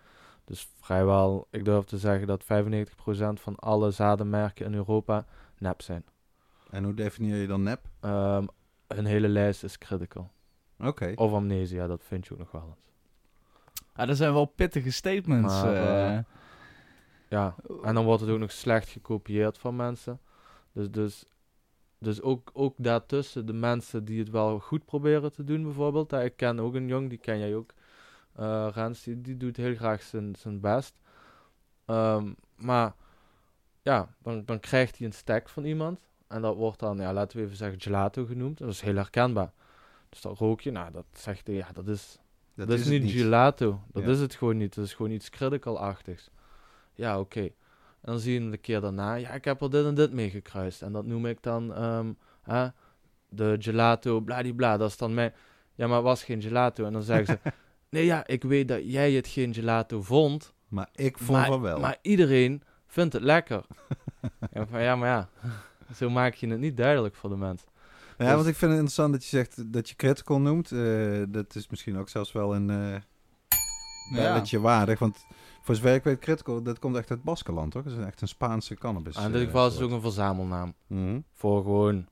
Dus 0.45 0.69
vrijwel, 0.79 1.47
ik 1.51 1.65
durf 1.65 1.85
te 1.85 1.97
zeggen 1.97 2.27
dat 2.27 2.43
95% 2.43 3.39
van 3.39 3.55
alle 3.55 3.91
zadenmerken 3.91 4.65
in 4.65 4.73
Europa 4.73 5.25
nep 5.57 5.81
zijn. 5.81 6.05
En 6.69 6.83
hoe 6.83 6.93
definieer 6.93 7.35
je 7.35 7.47
dan 7.47 7.63
nep? 7.63 7.81
Ehm, 7.99 8.45
hun 8.87 9.05
hele 9.05 9.27
lijst 9.27 9.63
is 9.63 9.77
critical. 9.77 10.31
Oké. 10.83 11.11
Of 11.15 11.31
amnesia, 11.33 11.87
dat 11.87 12.03
vind 12.03 12.25
je 12.27 12.33
ook 12.33 12.39
nog 12.39 12.51
wel 12.51 12.73
eens. 12.75 12.89
Ja, 13.95 14.05
dat 14.05 14.17
zijn 14.17 14.33
wel 14.33 14.45
pittige 14.45 14.91
statements. 14.91 15.53
Maar, 15.53 15.73
eh. 15.73 16.17
eh, 16.17 16.23
Ja, 17.29 17.55
En 17.83 17.93
dan 17.95 18.05
wordt 18.05 18.21
het 18.21 18.29
ook 18.29 18.39
nog 18.39 18.51
slecht 18.51 18.89
gekopieerd 18.89 19.57
van 19.57 19.75
mensen. 19.75 20.19
Dus, 20.71 20.91
dus, 20.91 21.25
dus 21.97 22.21
ook, 22.21 22.49
ook 22.53 22.73
daartussen 22.77 23.45
de 23.45 23.53
mensen 23.53 24.05
die 24.05 24.19
het 24.19 24.29
wel 24.29 24.59
goed 24.59 24.85
proberen 24.85 25.31
te 25.31 25.43
doen, 25.43 25.63
bijvoorbeeld. 25.63 26.11
Ik 26.13 26.35
ken 26.35 26.59
ook 26.59 26.73
een 26.73 26.87
jong, 26.87 27.09
die 27.09 27.17
ken 27.17 27.39
jij 27.39 27.55
ook. 27.55 27.73
eh 28.35 28.67
Rens, 28.73 29.03
die, 29.03 29.21
die 29.21 29.37
doet 29.37 29.57
heel 29.57 29.75
graag 29.75 30.01
zijn, 30.01 30.35
zijn 30.35 30.59
best. 30.59 30.95
Ehm, 31.85 32.33
maar 32.55 32.93
ja, 33.81 34.15
dan, 34.21 34.45
dan 34.45 34.59
krijgt 34.59 34.97
hij 34.97 35.07
een 35.07 35.13
stack 35.13 35.49
van 35.49 35.63
iemand. 35.65 35.99
En 36.27 36.41
dat 36.41 36.55
wordt 36.55 36.79
dan, 36.79 36.97
ja, 36.97 37.13
laten 37.13 37.37
we 37.37 37.43
even 37.43 37.57
zeggen, 37.57 37.81
gelato 37.81 38.25
genoemd. 38.25 38.57
Dat 38.57 38.69
is 38.69 38.81
heel 38.81 38.95
herkenbaar. 38.95 39.51
Dus 40.09 40.21
dat 40.21 40.37
rook 40.37 40.61
je, 40.61 40.71
nou, 40.71 40.91
dat 40.91 41.05
zegt 41.13 41.47
hij, 41.47 41.55
ja, 41.55 41.67
dat 41.73 41.87
is, 41.87 42.17
dat, 42.55 42.69
is, 42.69 42.85
niet 42.87 43.11
gelato. 43.11 43.81
Dat 43.91 44.03
Ja. 44.03 44.09
is 44.09 44.19
het 44.19 44.35
gewoon 44.35 44.57
niet. 44.57 44.75
Dat 44.75 44.85
is 44.85 44.93
gewoon 44.93 45.11
iets 45.11 45.29
critical-achtigs. 45.29 46.29
Ja, 46.93 47.19
oké. 47.19 47.41
En 48.01 48.11
dan 48.11 48.19
zie 48.19 48.43
je 48.43 48.49
de 48.49 48.57
keer 48.57 48.81
daarna, 48.81 49.13
ja, 49.13 49.29
ik 49.31 49.45
heb 49.45 49.61
er 49.61 49.69
dit 49.69 49.85
en 49.85 49.95
dit 49.95 50.11
mee 50.11 50.29
gekruist. 50.29 50.81
En 50.81 50.91
dat 50.91 51.05
noem 51.05 51.25
ik 51.25 51.43
dan 51.43 51.73
ehm, 51.73 52.11
hè, 52.41 52.67
de 53.29 53.55
gelato, 53.59 54.19
bladibla. 54.21 54.77
Dat 54.77 54.89
is 54.89 54.97
dan 54.97 55.13
mijn... 55.13 55.33
Ja, 55.75 55.87
maar 55.87 55.95
het 55.95 56.05
was 56.05 56.23
geen 56.23 56.41
gelato. 56.41 56.85
En 56.85 56.93
dan 56.93 57.01
zeggen 57.01 57.39
ze, 57.43 57.51
nee 57.89 58.05
ja, 58.05 58.27
ik 58.27 58.43
weet 58.43 58.67
dat 58.67 58.91
jij 58.91 59.11
het 59.11 59.27
geen 59.27 59.53
gelato 59.53 60.01
vond. 60.01 60.53
Maar 60.67 60.89
ik 60.95 61.17
vond 61.17 61.37
maar, 61.37 61.47
van 61.47 61.61
wel. 61.61 61.79
Maar 61.79 61.97
iedereen 62.01 62.63
vindt 62.87 63.13
het 63.13 63.23
lekker. 63.23 63.65
ja, 64.53 64.65
maar 64.69 64.81
ja, 64.81 64.95
maar 64.95 65.09
ja. 65.17 65.29
Zo 65.95 66.09
maak 66.09 66.33
je 66.33 66.47
het 66.47 66.59
niet 66.59 66.77
duidelijk 66.77 67.15
voor 67.15 67.29
de 67.29 67.35
mens. 67.37 67.63
Ja, 68.19 68.25
dus- 68.25 68.35
want 68.35 68.47
ik 68.47 68.55
vind 68.55 68.71
het 68.71 68.79
interessant 68.79 69.11
dat 69.13 69.23
je 69.23 69.29
zegt 69.29 69.73
dat 69.73 69.89
je 69.89 69.95
critical 69.95 70.39
noemt. 70.39 70.71
Eh, 70.71 71.23
dat 71.29 71.55
is 71.55 71.69
misschien 71.69 71.97
ook 71.97 72.09
zelfs 72.09 72.31
wel 72.31 72.55
een 72.55 72.69
eh 72.69 72.95
belletje 74.13 74.59
waardig. 74.59 74.99
Want 74.99 75.25
voor 75.61 75.75
zover 75.75 75.93
ik 75.93 76.03
weet, 76.03 76.19
critical, 76.19 76.61
dat 76.63 76.79
komt 76.79 76.95
echt 76.95 77.09
uit 77.11 77.23
Baskeland, 77.23 77.71
toch? 77.71 77.83
Dat 77.83 77.93
is 77.97 78.05
echt 78.05 78.21
een 78.21 78.27
Spaanse 78.27 78.75
cannabis. 78.75 79.15
en 79.15 79.23
in 79.25 79.31
dit 79.31 79.41
eh, 79.41 79.45
geval 79.47 79.67
is 79.67 79.73
het 79.73 79.81
ook 79.83 79.91
een 79.91 80.01
verzamelnaam. 80.01 80.73
Mhm. 80.87 81.19
Voor 81.33 81.61
gewoon 81.63 82.07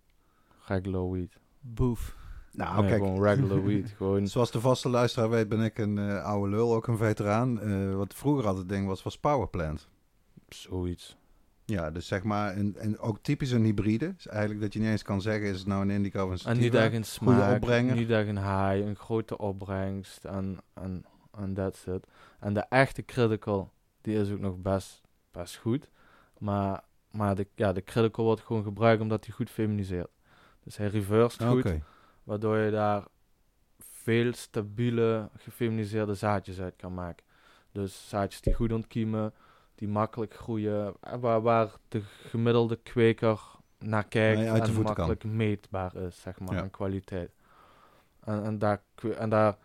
regular 0.66 1.12
weed. 1.12 1.40
Boef. 1.60 2.16
Nou, 2.52 2.82
Nee, 2.82 2.90
kijk, 2.90 3.04
gewoon 3.04 3.24
regular 3.24 3.64
weed. 3.74 3.94
Gewoon 3.98 4.28
Zoals 4.28 4.52
de 4.52 4.60
vaste 4.62 4.90
luisteraar 4.90 5.30
weet, 5.30 5.50
ben 5.50 5.62
ik 5.62 5.78
een 5.78 5.98
eh, 5.98 6.24
oude 6.24 6.50
lul, 6.50 6.74
ook 6.76 6.88
een 6.88 6.98
veteraan. 6.98 7.60
Eh, 7.62 7.96
wat 7.96 8.14
vroeger 8.14 8.44
altijd 8.46 8.64
het 8.64 8.70
ding 8.70 8.88
was, 8.88 9.04
was 9.04 9.18
Powerplant. 9.18 9.88
zoiets. 10.50 11.18
Ja, 11.68 11.92
dus 11.92 12.08
zeg 12.08 12.24
maar, 12.24 12.54
en, 12.54 12.76
en 12.78 13.00
ook 13.00 13.20
typisch 13.22 13.52
een 13.52 13.64
hybride. 13.64 14.14
Dus 14.16 14.28
eigenlijk 14.28 14.62
dat 14.62 14.74
je 14.74 14.80
niet 14.80 14.90
eens 14.90 15.04
kan 15.04 15.22
zeggen, 15.22 15.50
is 15.50 15.58
het 15.58 15.68
nou 15.68 15.82
een 15.82 15.90
indica 15.90 16.26
of 16.26 16.30
een 16.30 16.52
En 16.52 16.58
niet 16.58 16.66
sativa? 16.66 16.84
echt 16.84 16.94
een 16.94 17.04
smaak, 17.04 17.62
niet 17.96 18.10
echt 18.10 18.28
een 18.28 18.38
high, 18.38 18.88
een 18.88 18.96
grote 18.96 19.38
opbrengst 19.38 20.26
en, 20.26 20.58
en, 20.74 21.06
en 21.38 21.54
that's 21.54 21.86
it. 21.86 22.08
En 22.40 22.54
de 22.54 22.66
echte 22.70 23.06
critical, 23.06 23.72
die 24.02 24.20
is 24.20 24.32
ook 24.32 24.40
nog 24.40 24.58
best, 24.58 25.02
best 25.32 25.56
goed. 25.56 25.90
Maar, 26.38 26.84
maar 27.12 27.36
de, 27.36 27.48
ja, 27.56 27.74
de 27.74 27.84
critical 27.84 28.26
wordt 28.26 28.42
gewoon 28.42 28.64
gebruikt 28.64 29.02
omdat 29.02 29.26
hij 29.26 29.34
goed 29.36 29.50
feminiseert. 29.50 30.12
Dus 30.64 30.78
hij 30.78 30.88
reverst 30.88 31.44
goed, 31.44 31.74
waardoor 32.24 32.58
je 32.58 32.72
daar 32.72 33.06
veel 33.80 34.34
stabiele 34.34 35.30
gefeminiseerde 35.38 36.14
zaadjes 36.14 36.60
uit 36.60 36.76
kan 36.76 36.94
maken. 36.94 37.26
Dus 37.72 38.10
zaadjes 38.10 38.42
die 38.42 38.54
goed 38.54 38.74
ontkiemen, 38.74 39.34
die 39.78 39.88
makkelijk 39.88 40.34
groeien, 40.34 40.94
eh, 41.02 41.14
waar, 41.20 41.42
waar 41.42 41.72
de 41.88 42.02
gemiddelde 42.02 42.76
kweker 42.76 43.42
naar 43.80 44.08
kijkt 44.08 44.40
Nee, 44.40 44.50
en 44.50 44.62
kan. 44.62 44.82
makkelijk 44.82 45.24
meetbaar 45.24 45.96
is, 45.96 46.22
zeg 46.22 46.40
maar, 46.40 46.56
Ja. 46.56 46.62
aan 46.62 46.70
kwaliteit. 46.70 47.32
En, 48.24 48.44
en, 48.44 48.60
daar, 48.60 48.82
en 49.18 49.30
daar, 49.30 49.58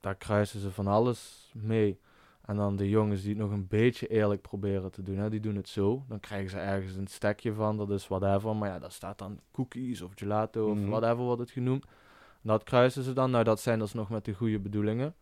daar 0.00 0.14
kruisen 0.14 0.60
ze 0.60 0.70
van 0.70 0.86
alles 0.86 1.50
mee. 1.54 2.00
En 2.44 2.56
dan 2.56 2.76
de 2.76 2.88
jongens 2.88 3.20
die 3.22 3.30
het 3.30 3.38
nog 3.38 3.50
een 3.50 3.66
beetje 3.66 4.06
eerlijk 4.06 4.42
proberen 4.42 4.90
te 4.90 5.02
doen, 5.02 5.16
hè, 5.16 5.30
die 5.30 5.40
doen 5.40 5.56
het 5.56 5.68
zo. 5.68 6.04
Dan 6.08 6.20
krijgen 6.20 6.50
ze 6.50 6.58
ergens 6.58 6.94
een 6.96 7.06
stekje 7.06 7.52
van, 7.54 7.76
dat 7.76 7.90
is 7.90 8.08
whatever. 8.08 8.56
Maar 8.56 8.68
ja, 8.68 8.78
daar 8.78 8.92
staat 8.92 9.18
dan 9.18 9.40
cookies 9.52 10.02
of 10.02 10.12
gelato 10.14 10.70
of 10.70 10.76
Mhm. 10.76 10.88
whatever 10.88 11.16
wordt 11.24 11.40
het 11.40 11.50
genoemd. 11.50 11.84
Dat 12.42 12.62
kruisen 12.62 13.02
ze 13.02 13.12
dan. 13.12 13.30
Nou, 13.30 13.44
dat 13.44 13.60
zijn 13.60 13.78
dus 13.78 13.92
nog 13.92 14.08
met 14.10 14.24
de 14.24 14.32
goede 14.34 14.58
bedoelingen. 14.58 15.14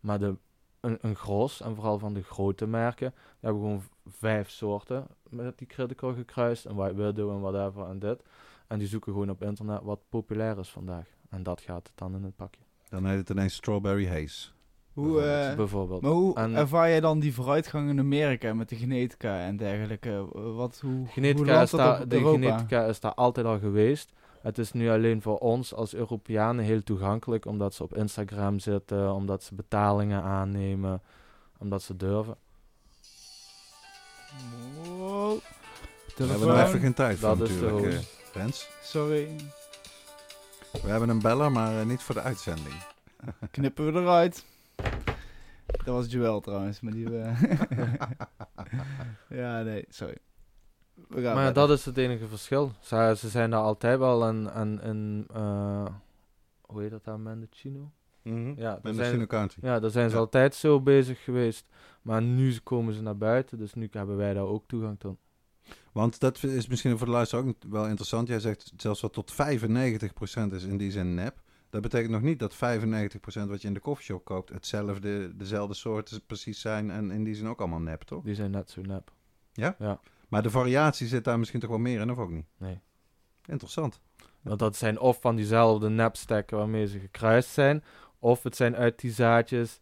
Maar 0.00 0.18
de, 0.18 0.36
een, 0.84 0.98
een 1.00 1.16
gros, 1.16 1.60
en 1.60 1.74
vooral 1.74 1.98
van 1.98 2.14
de 2.14 2.22
grote 2.22 2.66
merken, 2.66 3.10
die 3.16 3.38
hebben 3.40 3.62
gewoon 3.62 3.82
vijf 4.08 4.50
soorten 4.50 5.06
met 5.28 5.58
die 5.58 5.66
critical 5.66 6.14
gekruist. 6.14 6.64
En 6.64 6.74
White 6.74 6.94
Widow 6.94 7.30
en 7.30 7.40
whatever 7.40 7.86
en 7.88 7.98
dit. 7.98 8.22
En 8.66 8.78
die 8.78 8.88
zoeken 8.88 9.12
gewoon 9.12 9.30
op 9.30 9.42
internet 9.42 9.80
wat 9.82 10.00
populair 10.08 10.58
is 10.58 10.70
vandaag. 10.70 11.06
En 11.30 11.42
dat 11.42 11.60
gaat 11.60 11.86
het 11.86 11.96
dan 11.98 12.14
in 12.14 12.22
het 12.22 12.36
pakje. 12.36 12.60
Dan 12.88 13.06
heet 13.06 13.18
het 13.18 13.30
ineens 13.30 13.54
Strawberry 13.54 14.08
Haze. 14.08 14.48
Hoe, 14.92 15.20
eh, 15.22 15.56
Bijvoorbeeld. 15.56 16.02
maar 16.02 16.10
hoe 16.10 16.34
En- 16.36 16.54
ervaar 16.54 16.88
jij 16.88 17.00
dan 17.00 17.18
die 17.20 17.34
vooruitgang 17.34 17.88
in 17.90 17.98
Amerika 17.98 18.54
met 18.54 18.68
de 18.68 18.76
genetica 18.76 19.38
en 19.40 19.56
dergelijke? 19.56 20.10
Eh, 20.10 20.54
Wat, 20.56 20.78
hoe, 20.80 20.92
hoe 20.94 21.06
Genetica 21.06 21.46
landt 21.52 21.62
is 21.64 21.70
dat 21.70 21.80
daar, 21.80 22.02
op 22.02 22.10
de 22.10 22.16
Europa? 22.16 22.38
genetica 22.38 22.84
is 22.86 23.00
daar 23.00 23.14
altijd 23.14 23.46
al 23.46 23.58
geweest. 23.58 24.12
Het 24.44 24.58
is 24.58 24.72
nu 24.72 24.90
alleen 24.90 25.22
voor 25.22 25.38
ons 25.38 25.74
als 25.74 25.94
Europeanen 25.94 26.64
heel 26.64 26.82
toegankelijk, 26.82 27.46
omdat 27.46 27.74
ze 27.74 27.82
op 27.82 27.94
Instagram 27.96 28.58
zitten, 28.58 29.12
omdat 29.12 29.42
ze 29.42 29.54
betalingen 29.54 30.22
aannemen, 30.22 31.02
omdat 31.58 31.82
ze 31.82 31.96
durven. 31.96 32.36
Wow. 34.96 35.38
We 36.16 36.24
hebben 36.24 36.48
er 36.48 36.66
even 36.66 36.80
geen 36.80 36.94
tijd 36.94 37.18
voor 37.18 37.36
Dat 37.36 37.48
is 37.48 37.58
de 37.58 37.64
natuurlijk. 37.64 37.94
host. 37.94 38.08
eh, 38.32 38.40
Rens. 38.42 38.68
Sorry. 38.82 39.28
We 40.72 40.88
hebben 40.88 41.08
een 41.08 41.20
beller, 41.22 41.52
maar 41.52 41.80
eh, 41.80 41.86
niet 41.86 42.02
voor 42.02 42.14
de 42.14 42.20
uitzending. 42.20 42.74
Knippen 43.50 43.92
we 43.92 44.00
eruit. 44.00 44.44
Dat 45.66 45.94
was 45.94 46.10
Joel 46.12 46.40
trouwens, 46.40 46.80
maar 46.80 46.92
die... 46.92 47.18
eh, 47.18 47.42
ja, 49.40 49.62
nee, 49.62 49.84
sorry. 49.88 50.16
We 51.14 51.22
gaan 51.22 51.34
Maar 51.34 51.44
ja, 51.44 51.52
dat 51.52 51.70
is 51.70 51.84
het 51.84 51.96
enige 51.96 52.26
verschil. 52.26 52.72
Ze, 52.80 53.14
ze 53.16 53.28
zijn 53.28 53.50
daar 53.50 53.60
altijd 53.60 53.98
wel 53.98 54.24
en, 54.26 54.52
en, 54.54 54.80
en 54.82 55.26
eh, 55.34 55.86
hoe 56.60 56.82
heet 56.82 56.90
dat 56.90 57.04
daar, 57.04 57.20
Mendocino? 57.20 57.90
Ja, 58.22 58.32
daar 58.32 58.78
Mendocino 58.82 59.14
zijn, 59.16 59.26
County. 59.26 59.58
ja, 59.62 59.80
daar 59.80 59.90
zijn 59.90 60.08
ze 60.08 60.14
Ja. 60.14 60.20
altijd 60.20 60.54
zo 60.54 60.80
bezig 60.80 61.24
geweest. 61.24 61.66
Maar 62.02 62.22
nu 62.22 62.56
komen 62.62 62.94
ze 62.94 63.02
naar 63.02 63.16
buiten, 63.16 63.58
dus 63.58 63.74
nu 63.74 63.88
hebben 63.90 64.16
wij 64.16 64.34
daar 64.34 64.44
ook 64.44 64.64
toegang 64.66 64.98
tot. 65.00 65.16
Want 65.92 66.20
dat 66.20 66.42
is 66.42 66.66
misschien 66.66 66.98
voor 66.98 67.06
de 67.06 67.12
luisteraar 67.12 67.44
ook 67.46 67.54
wel 67.68 67.86
interessant. 67.86 68.28
Jij 68.28 68.40
zegt 68.40 68.72
zelfs 68.76 69.00
wat 69.00 69.12
tot 69.12 69.32
95% 69.32 69.36
is 70.52 70.64
in 70.64 70.76
die 70.76 70.90
zin 70.90 71.14
nep. 71.14 71.42
Dat 71.70 71.82
betekent 71.82 72.12
nog 72.12 72.22
niet 72.22 72.38
dat 72.38 72.54
95% 72.54 72.56
wat 73.48 73.62
je 73.62 73.68
in 73.68 73.74
de 73.74 73.80
koffieshop 73.80 74.24
koopt 74.24 74.48
hetzelfde, 74.50 75.36
dezelfde 75.36 75.74
soorten 75.74 76.22
precies 76.26 76.60
zijn 76.60 76.90
en 76.90 77.10
in 77.10 77.24
die 77.24 77.34
zin 77.34 77.48
ook 77.48 77.58
allemaal 77.60 77.80
nep, 77.80 78.02
toch? 78.02 78.22
Die 78.24 78.34
zijn 78.34 78.50
net 78.50 78.70
zo 78.70 78.80
nep. 78.80 79.12
Maar 80.34 80.42
de 80.42 80.50
variatie 80.50 81.06
zit 81.06 81.24
daar 81.24 81.38
misschien 81.38 81.60
toch 81.60 81.70
wel 81.70 81.78
meer 81.78 82.00
in, 82.00 82.10
of 82.10 82.18
ook 82.18 82.30
niet? 82.30 82.46
Nee. 82.58 82.80
Interessant. 83.46 84.00
Want 84.42 84.58
dat 84.58 84.76
zijn 84.76 85.00
of 85.00 85.20
van 85.20 85.36
diezelfde 85.36 85.88
nepstekken 85.88 86.56
waarmee 86.56 86.86
ze 86.86 86.98
gekruist 86.98 87.48
zijn, 87.48 87.84
of 88.18 88.42
het 88.42 88.56
zijn 88.56 88.76
uit 88.76 89.00
die 89.00 89.10
zaadjes 89.12 89.80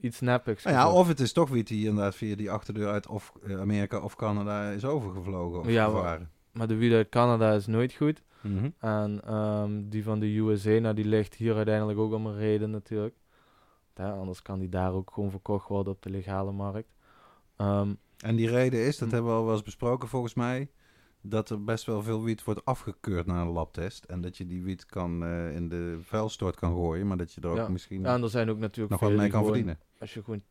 iets 0.00 0.20
neppigs. 0.20 0.64
Nou 0.64 0.76
ja, 0.76 0.92
of 0.92 1.08
het 1.08 1.20
is 1.20 1.32
toch 1.32 1.48
wie 1.48 1.62
die 1.64 1.86
inderdaad 1.88 2.14
via 2.14 2.36
die 2.36 2.50
achterdeur 2.50 2.88
uit 2.88 3.06
of 3.06 3.32
eh, 3.42 3.60
Amerika 3.60 4.00
of 4.00 4.16
Canada 4.16 4.70
is 4.70 4.84
overgevlogen 4.84 5.60
of 5.60 5.68
Ja, 5.68 5.86
maar- 5.88 5.96
gevaren. 5.96 6.30
Maar 6.52 6.68
de 6.68 6.74
wiet 6.76 6.92
uit 6.92 7.08
Canada 7.08 7.52
is 7.52 7.66
nooit 7.66 7.92
goed. 7.92 8.22
Mhm. 8.40 8.70
En 8.78 9.20
ehm, 9.24 9.88
die 9.88 10.04
van 10.04 10.20
de 10.20 10.36
USA, 10.36 10.78
nou, 10.78 10.94
die 10.94 11.04
ligt 11.04 11.34
hier 11.34 11.56
uiteindelijk 11.56 11.98
ook 11.98 12.12
om 12.12 12.26
een 12.26 12.36
reden 12.36 12.70
natuurlijk. 12.70 13.14
Ja, 13.94 14.10
anders 14.12 14.42
kan 14.42 14.58
die 14.58 14.68
daar 14.68 14.92
ook 14.92 15.10
gewoon 15.14 15.30
verkocht 15.30 15.68
worden 15.68 15.92
op 15.92 16.02
de 16.02 16.10
legale 16.10 16.52
markt. 16.52 16.88
Ehm, 17.56 17.94
En 18.24 18.36
die 18.36 18.48
reden 18.50 18.80
is, 18.80 18.98
dat 18.98 19.08
Hm. 19.08 19.14
hebben 19.14 19.32
we 19.32 19.38
al 19.38 19.44
wel 19.44 19.54
eens 19.54 19.62
besproken 19.62 20.08
volgens 20.08 20.34
mij, 20.34 20.70
dat 21.20 21.50
er 21.50 21.64
best 21.64 21.84
wel 21.86 22.02
veel 22.02 22.22
wiet 22.24 22.44
wordt 22.44 22.64
afgekeurd 22.64 23.26
na 23.26 23.40
een 23.40 23.48
labtest. 23.48 24.04
En 24.04 24.20
dat 24.20 24.36
je 24.36 24.46
die 24.46 24.62
wiet 24.62 24.86
kan, 24.86 25.24
eh, 25.24 25.54
in 25.54 25.68
de 25.68 25.98
vuilstort 26.02 26.56
kan 26.56 26.72
gooien, 26.74 27.06
maar 27.06 27.16
dat 27.16 27.32
je 27.32 27.40
er 27.40 27.48
ook 27.48 27.56
Ja. 27.56 27.68
misschien 27.68 28.02
ja, 28.02 28.14
en 28.14 28.22
er 28.22 28.28
zijn 28.30 28.50
ook 28.50 28.58
natuurlijk 28.58 28.90
nog 28.90 29.00
wat 29.00 29.10
mee 29.10 29.18
kan 29.18 29.30
gewoon- 29.30 29.44
verdienen. 29.46 29.78
Als 29.98 30.14
je 30.14 30.22
gewoon 30.22 30.42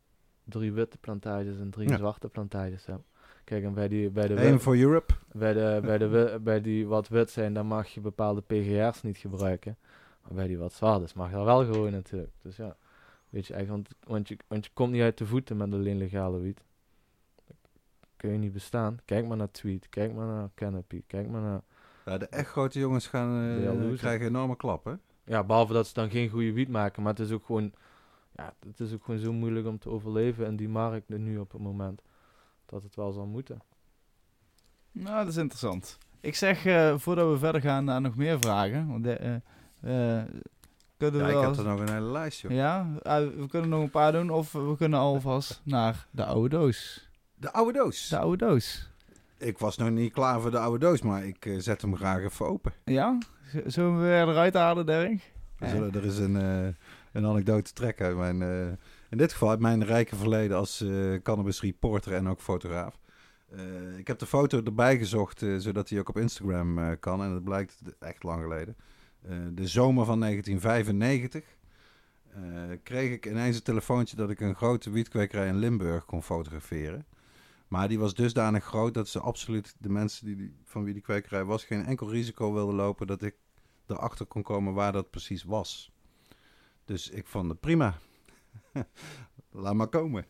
drie 0.44 0.72
witte 0.72 0.98
plantages 0.98 1.58
en 1.58 1.70
drie 1.70 1.88
Ja. 1.88 1.96
zwarte 1.96 2.28
plantages 2.28 2.86
hebt. 2.86 3.02
Kijk, 3.44 3.64
en 3.64 3.74
bij, 3.74 3.88
die, 3.88 4.10
bij, 4.10 4.26
de, 4.26 4.34
wit- 4.34 4.66
Europe. 4.66 5.14
bij, 5.32 5.52
de, 5.52 5.80
bij, 5.82 5.98
de, 5.98 6.08
wi- 6.14 6.38
bij 6.38 6.60
die 6.60 6.86
wat 6.86 7.08
wit 7.08 7.30
zijn, 7.30 7.54
dan 7.54 7.66
mag 7.66 7.88
je 7.88 8.00
bepaalde 8.00 8.40
PGR's 8.40 9.02
niet 9.02 9.16
gebruiken. 9.18 9.76
Maar 10.22 10.32
bij 10.34 10.46
die 10.46 10.58
wat 10.58 10.72
zwart 10.72 11.02
is, 11.02 11.12
mag 11.14 11.30
dat 11.30 11.44
wel 11.44 11.64
gewoon 11.64 11.90
natuurlijk. 11.92 12.32
Dus 12.42 12.56
ja, 12.56 12.76
weet 13.28 13.46
je 13.46 13.54
eigenlijk, 13.54 13.88
want, 13.88 14.08
want, 14.10 14.28
je, 14.28 14.36
want 14.48 14.64
je 14.64 14.70
komt 14.74 14.92
niet 14.92 15.02
uit 15.02 15.18
de 15.18 15.26
voeten 15.26 15.56
met 15.56 15.72
alleen 15.72 15.96
legale 15.98 16.38
wiet. 16.40 16.64
Kun 18.20 18.32
je 18.32 18.38
niet 18.38 18.52
bestaan. 18.52 18.98
Kijk 19.04 19.26
maar 19.26 19.36
naar 19.36 19.50
Tweet, 19.50 19.88
kijk 19.88 20.14
maar 20.14 20.26
naar 20.26 20.48
Canopy, 20.54 21.02
kijk 21.06 21.28
maar 21.28 21.40
naar... 21.40 21.60
Ja, 22.04 22.18
de 22.18 22.26
echt 22.26 22.48
grote 22.48 22.78
jongens 22.78 23.06
gaan, 23.06 23.42
eh, 23.42 23.62
jaloezen. 23.62 23.98
krijgen 23.98 24.26
enorme 24.26 24.56
klappen. 24.56 25.00
Ja, 25.24 25.44
behalve 25.44 25.72
dat 25.72 25.86
ze 25.86 25.94
dan 25.94 26.10
geen 26.10 26.28
goede 26.28 26.52
wiet 26.52 26.68
maken, 26.68 27.02
maar 27.02 27.12
het 27.12 27.22
is 27.22 27.30
ook 27.30 27.44
gewoon... 27.44 27.72
Ja, 28.32 28.54
het 28.66 28.80
is 28.80 28.92
ook 28.92 29.04
gewoon 29.04 29.20
zo 29.20 29.32
moeilijk 29.32 29.66
om 29.66 29.78
te 29.78 29.88
overleven 29.88 30.46
in 30.46 30.56
die 30.56 30.68
markt 30.68 31.08
nu 31.08 31.38
op 31.38 31.52
het 31.52 31.60
moment. 31.60 32.02
Dat 32.66 32.82
het 32.82 32.94
wel 32.94 33.12
zal 33.12 33.26
moeten. 33.26 33.62
Nou, 34.92 35.18
dat 35.18 35.28
is 35.28 35.36
interessant. 35.36 35.98
Ik 36.20 36.34
zeg, 36.34 36.64
eh, 36.64 36.94
voordat 36.96 37.30
we 37.30 37.38
verder 37.38 37.60
gaan 37.60 37.84
naar 37.84 38.00
nog 38.00 38.16
meer 38.16 38.38
vragen. 38.38 38.88
Want 38.88 39.04
de, 39.04 39.12
eh, 39.12 39.34
eh, 40.18 40.24
kunnen 40.96 41.20
Ja, 41.20 41.26
we 41.26 41.32
ik 41.32 41.40
heb 41.40 41.56
er 41.56 41.64
nog 41.64 41.80
een 41.80 41.92
hele 41.92 42.10
lijst, 42.10 42.40
joh. 42.40 42.52
Ja, 42.52 42.86
ah, 43.02 43.28
we 43.36 43.46
kunnen 43.48 43.70
nog 43.70 43.82
een 43.82 43.90
paar 43.90 44.12
doen. 44.12 44.30
Of 44.30 44.52
we 44.52 44.76
kunnen 44.76 44.98
alvast 44.98 45.60
naar 45.64 46.06
de 46.10 46.24
oude 46.24 46.48
doos. 46.48 47.09
De 47.40 47.52
oude 47.52 47.72
doos. 47.78 48.08
De 48.08 48.18
oude 48.18 48.36
doos. 48.46 48.90
Ik 49.38 49.58
was 49.58 49.76
nog 49.76 49.90
niet 49.90 50.12
klaar 50.12 50.40
voor 50.40 50.50
de 50.50 50.58
oude 50.58 50.78
doos, 50.78 51.02
maar 51.02 51.24
ik 51.26 51.46
eh, 51.46 51.54
zet 51.58 51.82
hem 51.82 51.96
graag 51.96 52.22
even 52.22 52.46
open. 52.46 52.72
Ja? 52.84 53.18
Z- 53.48 53.60
Zullen 53.66 54.00
we 54.02 54.06
eruit 54.08 54.54
halen, 54.54 54.86
Derek? 54.86 55.32
We 55.58 55.68
zullen 55.68 55.94
er 55.94 56.04
is 56.04 56.18
een, 56.18 56.36
eh, 56.36 56.68
een 57.12 57.26
anekdote 57.26 57.72
trekken 57.72 58.06
uit 58.06 58.16
mijn, 58.16 58.42
eh, 58.42 58.66
in 59.10 59.18
dit 59.18 59.32
geval 59.32 59.50
uit 59.50 59.60
mijn 59.60 59.84
rijke 59.84 60.16
verleden 60.16 60.56
als 60.56 60.84
cannabis 61.22 61.60
reporter 61.60 62.12
en 62.14 62.28
ook 62.28 62.40
fotograaf. 62.40 62.98
Ik 63.96 64.06
heb 64.06 64.18
de 64.18 64.26
foto 64.26 64.62
erbij 64.64 64.98
gezocht, 64.98 65.44
zodat 65.58 65.88
hij 65.88 65.98
ook 65.98 66.08
op 66.08 66.16
Instagram 66.18 66.98
kan. 67.00 67.22
En 67.22 67.30
het 67.30 67.44
blijkt 67.44 67.78
echt 67.98 68.22
lang 68.22 68.42
geleden. 68.42 68.76
De 69.54 69.66
zomer 69.66 70.04
van 70.04 70.20
1995 70.20 71.44
eh, 72.34 72.40
kreeg 72.82 73.10
ik 73.12 73.26
ineens 73.26 73.56
een 73.56 73.62
telefoontje 73.62 74.16
dat 74.16 74.30
ik 74.30 74.40
een 74.40 74.54
grote 74.54 74.90
wietkwekerij 74.90 75.46
in 75.46 75.56
Limburg 75.56 76.04
kon 76.04 76.22
fotograferen. 76.22 77.06
Maar 77.70 77.88
die 77.88 77.98
was 77.98 78.14
dusdanig 78.14 78.64
groot 78.64 78.94
dat 78.94 79.08
ze 79.08 79.20
absoluut 79.20 79.74
de 79.78 79.88
mensen 79.88 80.26
die, 80.26 80.54
van 80.64 80.84
wie 80.84 80.92
die 80.92 81.02
kwekerij 81.02 81.44
was 81.44 81.64
geen 81.64 81.84
enkel 81.84 82.10
risico 82.10 82.52
wilden 82.52 82.74
lopen 82.74 83.06
dat 83.06 83.22
ik 83.22 83.34
erachter 83.86 84.26
kon 84.26 84.42
komen 84.42 84.74
waar 84.74 84.92
dat 84.92 85.10
precies 85.10 85.42
was. 85.42 85.92
Dus 86.84 87.10
ik 87.10 87.26
vond 87.26 87.48
het 87.48 87.60
prima. 87.60 87.98
Laat 89.50 89.74
maar 89.74 89.88
komen. 89.88 90.24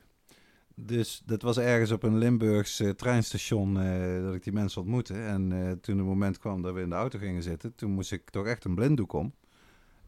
Dus 0.74 1.22
dat 1.26 1.42
was 1.42 1.58
ergens 1.58 1.90
op 1.90 2.02
een 2.02 2.18
Limburgs 2.18 2.82
treinstation 2.96 3.80
eh, 3.80 4.22
dat 4.22 4.34
ik 4.34 4.42
die 4.42 4.52
mensen 4.52 4.80
ontmoette. 4.80 5.14
En 5.14 5.52
eh, 5.52 5.72
toen 5.72 5.96
het 5.96 6.06
moment 6.06 6.38
kwam 6.38 6.62
dat 6.62 6.74
we 6.74 6.80
in 6.80 6.88
de 6.88 6.94
auto 6.94 7.18
gingen 7.18 7.42
zitten, 7.42 7.74
toen 7.74 7.90
moest 7.90 8.12
ik 8.12 8.30
toch 8.30 8.46
echt 8.46 8.64
een 8.64 8.74
blinddoek 8.74 9.12
om. 9.12 9.34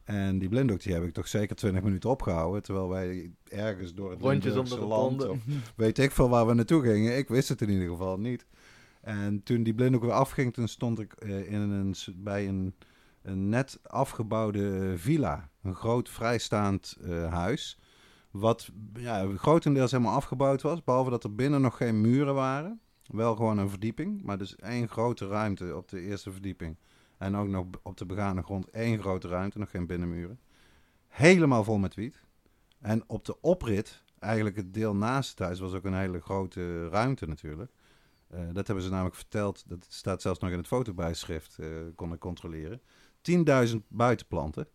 En 0.04 0.38
die 0.38 0.48
blinddoek 0.48 0.82
die 0.82 0.92
heb 0.92 1.04
ik 1.04 1.12
toch 1.12 1.28
zeker 1.28 1.56
20 1.56 1.82
minuten 1.82 2.10
opgehouden. 2.10 2.62
Terwijl 2.62 2.88
wij 2.88 3.32
ergens 3.48 3.94
door 3.94 4.10
het 4.10 4.20
Rondjes 4.20 4.56
onder 4.56 4.78
de 4.78 4.86
land 4.86 5.28
of 5.28 5.38
weet 5.76 5.98
ik 5.98 6.10
veel 6.10 6.28
waar 6.28 6.46
we 6.46 6.54
naartoe 6.54 6.82
gingen. 6.82 7.16
Ik 7.16 7.28
wist 7.28 7.48
het 7.48 7.62
in 7.62 7.70
ieder 7.70 7.88
geval 7.88 8.18
niet. 8.18 8.46
En 9.00 9.42
toen 9.42 9.62
die 9.62 9.74
blinddoek 9.74 10.02
weer 10.02 10.12
afging, 10.12 10.54
toen 10.54 10.68
stond 10.68 10.98
ik 10.98 11.12
eh, 11.12 11.52
in 11.52 11.60
een, 11.60 11.94
bij 12.16 12.48
een, 12.48 12.74
een 13.22 13.48
net 13.48 13.80
afgebouwde 13.82 14.90
eh, 14.90 14.98
villa. 14.98 15.50
Een 15.62 15.74
groot 15.74 16.08
vrijstaand 16.08 16.96
eh, 17.02 17.32
huis. 17.32 17.78
Wat 18.30 18.70
ja, 18.94 19.26
grotendeels 19.36 19.90
helemaal 19.90 20.14
afgebouwd 20.14 20.62
was. 20.62 20.84
Behalve 20.84 21.10
dat 21.10 21.24
er 21.24 21.34
binnen 21.34 21.60
nog 21.60 21.76
geen 21.76 22.00
muren 22.00 22.34
waren. 22.34 22.80
Wel 23.06 23.36
gewoon 23.36 23.58
een 23.58 23.70
verdieping. 23.70 24.22
Maar 24.22 24.38
dus 24.38 24.56
één 24.56 24.88
grote 24.88 25.26
ruimte 25.26 25.76
op 25.76 25.88
de 25.88 26.00
eerste 26.00 26.32
verdieping. 26.32 26.76
En 27.22 27.37
ook 27.37 27.48
nog 27.48 27.66
op 27.82 27.96
de 27.96 28.06
begane 28.06 28.42
grond 28.42 28.70
één 28.70 29.00
grote 29.00 29.28
ruimte. 29.28 29.58
Nog 29.58 29.70
geen 29.70 29.87
binnenmuren. 29.87 30.40
Helemaal 31.08 31.64
vol 31.64 31.78
met 31.78 31.94
wiet. 31.94 32.22
En 32.80 33.04
op 33.06 33.24
de 33.24 33.40
oprit, 33.40 34.02
eigenlijk 34.18 34.56
het 34.56 34.74
deel 34.74 34.96
naast 34.96 35.30
het 35.30 35.38
huis, 35.38 35.61
was 35.61 35.72
ook 35.72 35.85
een 35.85 35.94
hele 35.94 36.20
grote 36.20 36.88
ruimte 36.88 37.26
natuurlijk. 37.26 37.72
Eh, 38.26 38.40
dat 38.52 38.66
hebben 38.66 38.85
ze 38.85 38.90
namelijk 38.90 39.14
verteld. 39.14 39.68
Dat 39.68 39.87
staat 39.88 40.22
zelfs 40.22 40.38
nog 40.38 40.50
in 40.50 40.56
het 40.56 40.66
fotobijschrift, 40.66 41.58
eh 41.58 41.68
kon 41.94 42.12
ik 42.12 42.18
controleren. 42.18 42.80
10.000 43.20 43.76
buitenplanten. 43.88 44.68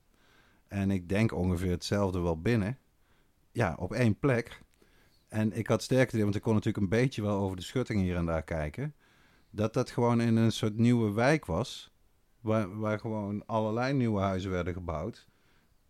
En 0.67 0.91
ik 0.91 1.09
denk 1.09 1.33
ongeveer 1.33 1.71
hetzelfde 1.71 2.19
wel 2.19 2.41
binnen. 2.41 2.77
Ja, 3.51 3.75
op 3.79 3.93
één 3.93 4.19
plek. 4.19 4.61
En 5.27 5.51
ik 5.53 5.67
had 5.67 5.83
sterk 5.83 6.09
idee, 6.09 6.23
want 6.23 6.35
ik 6.35 6.41
kon 6.41 6.53
natuurlijk 6.53 6.83
een 6.83 6.99
beetje 6.99 7.21
wel 7.21 7.37
over 7.37 7.57
de 7.57 7.63
schutting 7.63 8.01
hier 8.01 8.15
en 8.15 8.25
daar 8.25 8.43
kijken. 8.43 8.95
Dat 9.49 9.73
dat 9.73 9.89
gewoon 9.89 10.21
in 10.21 10.35
een 10.35 10.51
soort 10.51 10.77
nieuwe 10.77 11.11
wijk 11.11 11.45
was. 11.45 11.95
Waar, 12.47 12.79
waar 12.79 12.99
gewoon 12.99 13.43
allerlei 13.45 13.93
nieuwe 13.93 14.19
huizen 14.19 14.51
werden 14.51 14.73
gebouwd. 14.73 15.27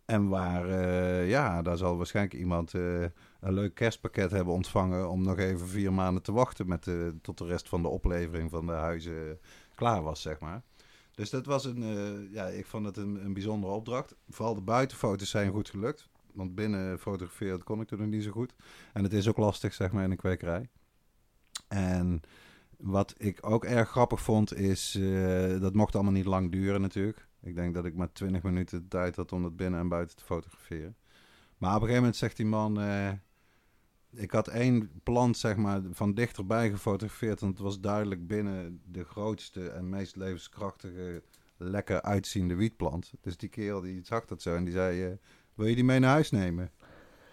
En 0.04 0.28
waar, 0.28 0.68
eh, 0.68 1.28
ja, 1.28 1.62
daar 1.62 1.76
zal 1.76 1.96
waarschijnlijk 1.96 2.34
iemand 2.34 2.74
eh, 2.74 3.02
een 3.40 3.52
leuk 3.52 3.74
kerstpakket 3.74 4.30
hebben 4.30 4.54
ontvangen. 4.54 5.10
om 5.10 5.22
nog 5.22 5.38
even 5.38 5.68
vier 5.68 5.92
maanden 5.92 6.22
te 6.22 6.32
wachten 6.32 6.68
met 6.68 6.84
de, 6.84 7.14
tot 7.22 7.38
de 7.38 7.46
rest 7.46 7.68
van 7.68 7.82
de 7.82 7.88
oplevering 7.88 8.50
van 8.50 8.66
de 8.66 8.72
huizen 8.72 9.38
klaar 9.74 10.02
was, 10.02 10.22
zeg 10.22 10.40
maar. 10.40 10.62
Dus 11.14 11.30
dat 11.30 11.46
was 11.46 11.64
een, 11.64 11.82
eh, 11.82 12.34
ja, 12.34 12.46
ik 12.46 12.66
vond 12.66 12.86
het 12.86 12.96
een, 12.96 13.24
een 13.24 13.32
bijzondere 13.32 13.72
opdracht. 13.72 14.14
Vooral 14.28 14.54
de 14.54 14.60
buitenfoto's 14.60 15.30
zijn 15.30 15.52
goed 15.52 15.70
gelukt. 15.70 16.08
Want 16.32 16.54
binnen 16.54 16.98
fotograferen 16.98 17.64
kon 17.64 17.80
ik 17.80 17.88
toen 17.88 17.98
nog 17.98 18.08
niet 18.08 18.24
zo 18.24 18.30
goed. 18.30 18.54
En 18.92 19.02
het 19.02 19.12
is 19.12 19.28
ook 19.28 19.36
lastig, 19.36 19.74
zeg 19.74 19.92
maar, 19.92 20.04
in 20.04 20.10
een 20.10 20.16
kwekerij. 20.16 20.68
En 21.68 22.20
wat 22.78 23.14
ik 23.16 23.46
ook 23.46 23.64
erg 23.64 23.88
grappig 23.88 24.20
vond, 24.20 24.54
is... 24.54 24.94
eh, 24.94 25.60
dat 25.60 25.74
mocht 25.74 25.94
allemaal 25.94 26.12
niet 26.12 26.24
lang 26.24 26.52
duren 26.52 26.80
natuurlijk. 26.80 27.26
Ik 27.40 27.54
denk 27.54 27.74
dat 27.74 27.84
ik 27.84 27.94
maar 27.94 28.12
20 28.12 28.42
minuten 28.42 28.88
tijd 28.88 29.16
had 29.16 29.32
om 29.32 29.44
het 29.44 29.56
binnen 29.56 29.80
en 29.80 29.88
buiten 29.88 30.16
te 30.16 30.24
fotograferen. 30.24 30.96
Maar 31.56 31.70
op 31.70 31.74
een 31.74 31.80
gegeven 31.80 32.00
moment 32.00 32.16
zegt 32.16 32.36
die 32.36 32.46
man... 32.46 32.80
eh, 32.80 33.12
ik 34.10 34.30
had 34.30 34.48
één 34.48 34.90
plant, 35.02 35.36
zeg 35.36 35.56
maar, 35.56 35.80
van 35.90 36.14
dichterbij 36.14 36.70
gefotografeerd. 36.70 37.40
En 37.40 37.48
het 37.48 37.58
was 37.58 37.80
duidelijk 37.80 38.26
binnen 38.26 38.80
de 38.84 39.04
grootste 39.04 39.68
en 39.68 39.88
meest 39.88 40.16
levenskrachtige, 40.16 41.22
lekker 41.56 42.02
uitziende 42.02 42.54
wietplant. 42.54 43.12
Dus 43.20 43.36
die 43.36 43.48
kerel 43.48 43.80
die 43.80 44.04
zag 44.04 44.24
dat 44.24 44.42
zo 44.42 44.54
en 44.54 44.64
die 44.64 44.72
zei... 44.72 45.04
eh, 45.04 45.12
wil 45.54 45.66
je 45.66 45.74
die 45.74 45.84
mee 45.84 45.98
naar 45.98 46.10
huis 46.10 46.30
nemen? 46.30 46.70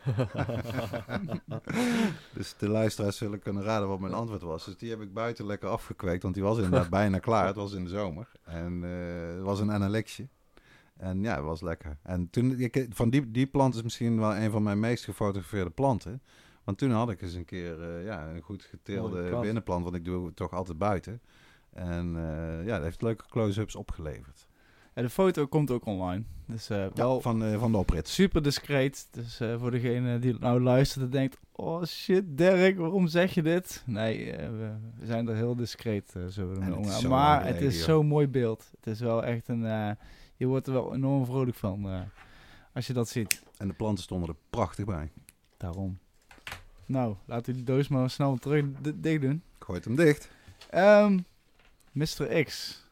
dus 2.33 2.55
de 2.57 2.69
luisteraars 2.69 3.17
zullen 3.17 3.39
kunnen 3.39 3.63
raden 3.63 3.87
wat 3.87 3.99
mijn 3.99 4.13
antwoord 4.13 4.41
was. 4.41 4.65
Dus 4.65 4.77
die 4.77 4.89
heb 4.89 5.01
ik 5.01 5.13
buiten 5.13 5.45
lekker 5.45 5.69
afgekweekt, 5.69 6.23
want 6.23 6.33
die 6.33 6.43
was 6.43 6.57
inderdaad 6.57 6.89
bijna 6.99 7.19
klaar. 7.19 7.47
Het 7.47 7.55
was 7.55 7.73
in 7.73 7.83
de 7.83 7.89
zomer. 7.89 8.31
En 8.43 8.83
eh, 8.83 9.35
het 9.35 9.43
was 9.43 9.59
een 9.59 9.71
analexje. 9.71 10.27
En 10.97 11.21
ja, 11.21 11.35
het 11.35 11.43
was 11.43 11.61
lekker. 11.61 11.97
En 12.03 12.29
toen, 12.29 12.59
ik, 12.59 12.87
van 12.89 13.09
die, 13.09 13.31
die 13.31 13.47
plant 13.47 13.75
is 13.75 13.81
misschien 13.81 14.19
wel 14.19 14.35
een 14.35 14.51
van 14.51 14.63
mijn 14.63 14.79
meest 14.79 15.03
gefotografeerde 15.03 15.69
planten. 15.69 16.21
Want 16.63 16.77
toen 16.77 16.91
had 16.91 17.09
ik 17.09 17.21
eens 17.21 17.33
een 17.33 17.45
keer 17.45 17.81
eh, 17.81 18.05
ja, 18.05 18.29
een 18.29 18.41
goed 18.41 18.63
geteelde 18.63 19.27
plant. 19.27 19.43
binnenplant, 19.43 19.83
want 19.83 19.95
ik 19.95 20.05
doe 20.05 20.25
het 20.25 20.35
toch 20.35 20.53
altijd 20.53 20.77
buiten. 20.77 21.21
En 21.69 22.15
eh, 22.15 22.65
ja, 22.65 22.75
dat 22.75 22.83
heeft 22.83 23.01
leuke 23.01 23.25
close-ups 23.29 23.75
opgeleverd. 23.75 24.47
En 24.95 25.03
de 25.03 25.09
foto 25.09 25.47
komt 25.47 25.71
ook 25.71 25.85
online. 25.85 26.23
Dus 26.45 26.69
eh, 26.69 26.77
Ja, 26.77 26.89
wel 26.93 27.21
van, 27.21 27.43
eh, 27.43 27.59
van 27.59 27.71
de 27.71 27.77
oprit. 27.77 28.07
super 28.07 28.43
discreet. 28.43 29.07
Dus 29.11 29.39
eh, 29.39 29.59
voor 29.59 29.71
degene 29.71 30.19
die 30.19 30.35
nou 30.39 30.61
luistert 30.61 31.03
en 31.05 31.09
denkt... 31.09 31.37
Oh 31.51 31.83
shit, 31.83 32.23
Dirk, 32.27 32.77
waarom 32.77 33.07
zeg 33.07 33.33
je 33.33 33.41
dit? 33.43 33.83
Nee, 33.85 34.31
we, 34.37 34.71
we 34.99 35.05
zijn 35.05 35.27
er 35.27 35.35
heel 35.35 35.55
discreet, 35.55 36.13
zullen 36.27 36.59
we 36.59 36.75
het 36.87 36.91
zo 36.93 37.09
Maar 37.09 37.45
het 37.45 37.61
is 37.61 37.83
zo'n 37.83 38.05
mooi 38.07 38.27
beeld. 38.27 38.69
Het 38.75 38.87
is 38.87 38.99
wel 38.99 39.23
echt 39.23 39.47
een... 39.47 39.61
je 40.35 40.45
wordt 40.45 40.67
er 40.67 40.73
wel 40.73 40.93
enorm 40.93 41.25
vrolijk 41.25 41.57
van 41.57 42.05
als 42.73 42.87
je 42.87 42.93
dat 42.93 43.09
ziet. 43.09 43.43
En 43.57 43.67
de 43.67 43.73
planten 43.73 44.03
stonden 44.03 44.29
er 44.29 44.35
prachtig 44.49 44.85
bij. 44.85 45.11
Daarom. 45.57 45.97
Nou, 46.85 47.15
laten 47.25 47.45
we 47.45 47.53
die 47.53 47.63
doos 47.65 47.87
maar 47.87 48.09
snel 48.09 48.37
terug 48.37 48.65
di- 48.81 48.99
dicht 48.99 49.21
doen. 49.21 49.41
Gooit 49.59 49.85
hem 49.85 49.95
dicht. 49.95 50.29
Ehm 50.69 51.19
Mr. 51.91 52.43
X. 52.43 52.83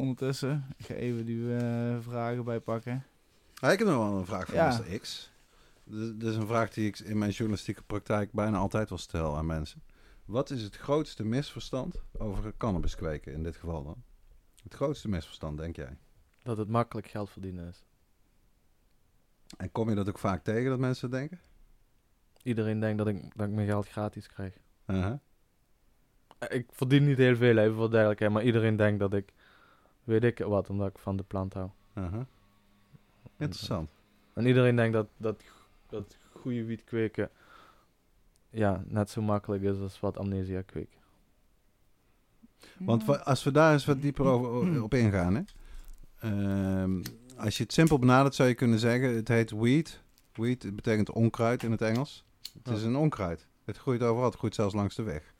Ondertussen, 0.00 0.64
ik 0.76 0.84
ga 0.86 0.94
even 0.94 1.24
die 1.24 1.56
eh, 1.56 1.96
vragen 2.00 2.44
bijpakken. 2.44 3.04
Ja, 3.54 3.70
ik 3.72 3.78
heb 3.78 3.88
nog 3.88 3.96
wel 4.08 4.18
een 4.18 4.26
vraag 4.26 4.46
van 4.46 4.54
Ja. 4.54 4.78
Mr. 4.88 4.98
X. 4.98 5.30
Dit 5.84 6.22
is 6.22 6.36
een 6.36 6.46
vraag 6.46 6.70
die 6.70 6.86
ik 6.86 6.98
in 6.98 7.18
mijn 7.18 7.30
journalistieke 7.30 7.82
praktijk 7.82 8.32
bijna 8.32 8.58
altijd 8.58 8.88
wel 8.88 8.98
stel 8.98 9.36
aan 9.36 9.46
mensen. 9.46 9.82
Wat 10.24 10.50
is 10.50 10.62
het 10.62 10.76
grootste 10.76 11.24
misverstand 11.24 12.02
over 12.18 12.52
cannabis 12.56 12.94
kweken 12.96 13.32
in 13.32 13.42
dit 13.42 13.56
geval 13.56 13.84
dan? 13.84 14.02
Het 14.62 14.74
grootste 14.74 15.08
misverstand, 15.08 15.58
denk 15.58 15.76
jij? 15.76 15.98
Dat 16.42 16.56
het 16.58 16.68
makkelijk 16.68 17.06
geld 17.08 17.30
verdienen 17.30 17.68
is. 17.68 17.84
En 19.56 19.72
kom 19.72 19.88
je 19.88 19.94
dat 19.94 20.08
ook 20.08 20.18
vaak 20.18 20.44
tegen 20.44 20.70
dat 20.70 20.78
mensen 20.78 21.10
denken? 21.10 21.40
Iedereen 22.42 22.80
denkt 22.80 22.98
dat 22.98 23.06
ik, 23.06 23.36
dat 23.36 23.48
ik 23.48 23.54
mijn 23.54 23.66
geld 23.68 23.88
gratis 23.88 24.26
krijg. 24.26 24.54
Uh-huh. 24.86 25.14
Eh, 26.38 26.56
Ik 26.58 26.66
verdien 26.70 27.06
niet 27.06 27.18
heel 27.18 27.36
veel, 27.36 27.58
even 27.58 27.74
voor 27.74 27.90
duidelijkheid, 27.90 28.32
maar 28.32 28.42
iedereen 28.44 28.76
denkt 28.76 29.00
dat 29.00 29.14
ik, 29.14 29.32
weet 30.04 30.24
ik 30.24 30.38
wat, 30.38 30.70
omdat 30.70 30.88
ik 30.88 30.98
van 30.98 31.16
de 31.16 31.22
plant 31.22 31.54
hou. 31.54 31.68
Uh-huh. 31.94 32.20
Interessant. 33.36 33.90
En 34.32 34.46
iedereen 34.46 34.76
denkt 34.76 34.92
dat, 34.92 35.06
dat, 35.16 35.42
dat 35.88 36.16
goede 36.32 36.64
wiet 36.64 36.84
kweken, 36.84 37.30
ja, 38.50 38.82
net 38.86 39.10
zo 39.10 39.22
makkelijk 39.22 39.62
is 39.62 39.78
als 39.80 40.00
wat 40.00 40.16
amnesia 40.18 40.62
kweken. 40.62 40.98
Want 42.78 43.04
wa- 43.04 43.16
als 43.16 43.44
we 43.44 43.50
daar 43.50 43.72
eens 43.72 43.84
wat 43.84 44.02
dieper 44.02 44.24
over, 44.26 44.82
op 44.82 44.94
ingaan, 44.94 45.34
hè? 45.34 45.42
Ehm, 46.20 47.02
als 47.36 47.56
je 47.56 47.62
het 47.62 47.72
simpel 47.72 47.98
benadert 47.98 48.34
zou 48.34 48.48
je 48.48 48.54
kunnen 48.54 48.78
zeggen, 48.78 49.14
het 49.14 49.28
heet 49.28 49.50
weed. 49.50 50.02
Weed 50.32 50.62
het 50.62 50.76
betekent 50.76 51.10
onkruid 51.10 51.62
in 51.62 51.70
het 51.70 51.82
Engels. 51.82 52.24
Het 52.62 52.76
is 52.76 52.82
een 52.82 52.96
onkruid. 52.96 53.46
Het 53.64 53.76
groeit 53.76 54.02
overal, 54.02 54.28
het 54.28 54.38
groeit 54.38 54.54
zelfs 54.54 54.74
langs 54.74 54.94
de 54.94 55.02
weg. 55.02 55.34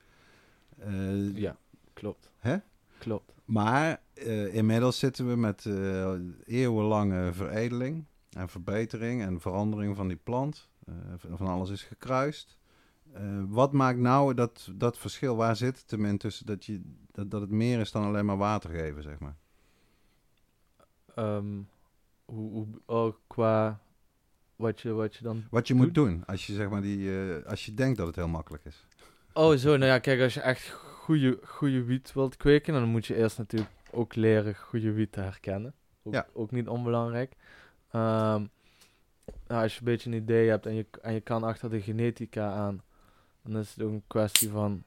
Eh, 0.79 1.37
Ja, 1.37 1.57
klopt. 1.93 2.31
Hè? 2.39 2.57
Klopt. 2.99 3.33
Maar 3.51 4.01
eh, 4.15 4.55
inmiddels 4.55 4.99
zitten 4.99 5.29
we 5.29 5.37
met 5.37 5.67
eh, 5.67 6.13
eeuwenlange 6.45 7.33
veredeling 7.33 8.05
en 8.31 8.49
verbetering 8.49 9.23
en 9.23 9.41
verandering 9.41 9.97
van 9.97 10.09
die 10.09 10.17
plant. 10.17 10.69
Eh, 10.87 10.95
van 11.35 11.47
alles 11.47 11.71
is 11.71 11.83
gekruist. 11.83 12.57
Eh, 13.13 13.23
wat 13.49 13.73
maakt 13.73 13.99
nou 13.99 14.35
dat, 14.35 14.71
dat 14.75 14.99
verschil? 14.99 15.37
Waar 15.37 15.57
zit 15.57 15.81
het 15.81 15.91
hem 15.91 16.05
in 16.05 16.19
tussen 16.19 16.47
dat, 16.47 16.65
je, 16.65 16.81
dat, 17.13 17.31
dat 17.31 17.41
het 17.41 17.51
meer 17.51 17.81
is 17.81 17.93
dan 17.93 18.05
alleen 18.05 18.25
maar 18.25 18.37
water 18.37 18.71
geven, 18.71 19.03
zeg 19.03 19.19
maar? 19.19 19.37
Ehm, 21.15 21.59
hoe, 22.25 22.51
hoe, 22.51 22.67
oh, 22.87 23.15
qua 23.27 23.81
wat 24.57 24.81
je, 24.81 24.93
wat 24.93 25.15
je 25.15 25.23
dan... 25.23 25.45
Wat 25.51 25.69
je 25.69 25.75
moet 25.75 25.95
doen 25.95 26.23
als 26.27 26.47
je, 26.47 26.53
zeg 26.53 26.69
maar, 26.69 26.83
die, 26.83 27.11
eh, 27.11 27.47
als 27.47 27.67
je 27.67 27.75
denkt 27.75 27.99
dat 27.99 28.07
het 28.07 28.17
heel 28.17 28.29
makkelijk 28.29 28.65
is. 28.65 28.87
Oh, 29.33 29.57
zo, 29.57 29.77
nou 29.77 29.91
ja, 29.91 29.99
kijk, 29.99 30.21
als 30.21 30.35
je 30.35 30.41
echt 30.41 30.77
goede, 31.11 31.39
goede 31.45 31.85
wiet 31.85 32.13
wilt 32.13 32.37
kweken, 32.37 32.73
dan 32.73 32.89
moet 32.89 33.07
je 33.07 33.15
eerst 33.17 33.39
natuurlijk 33.39 33.71
ook 33.91 34.15
leren 34.15 34.55
goede 34.57 34.93
wiet 34.93 35.13
te 35.13 35.21
herkennen. 35.21 35.75
Ook, 36.03 36.13
Ja. 36.15 36.27
ook 36.33 36.51
niet 36.51 36.69
onbelangrijk. 36.69 37.33
Ehm, 37.91 38.45
nou, 39.47 39.63
als 39.63 39.73
je 39.73 39.79
een 39.79 39.85
beetje 39.85 40.11
een 40.11 40.17
idee 40.17 40.49
hebt 40.49 40.67
en 40.67 40.75
je, 40.75 40.87
en 41.03 41.13
je 41.13 41.21
kan 41.21 41.43
achter 41.43 41.71
de 41.71 41.81
genetica 41.81 42.53
aan, 42.53 42.83
dan 43.43 43.57
is 43.61 43.71
het 43.75 43.83
ook 43.85 43.91
een 43.91 44.03
kwestie 44.07 44.49
van, 44.51 44.83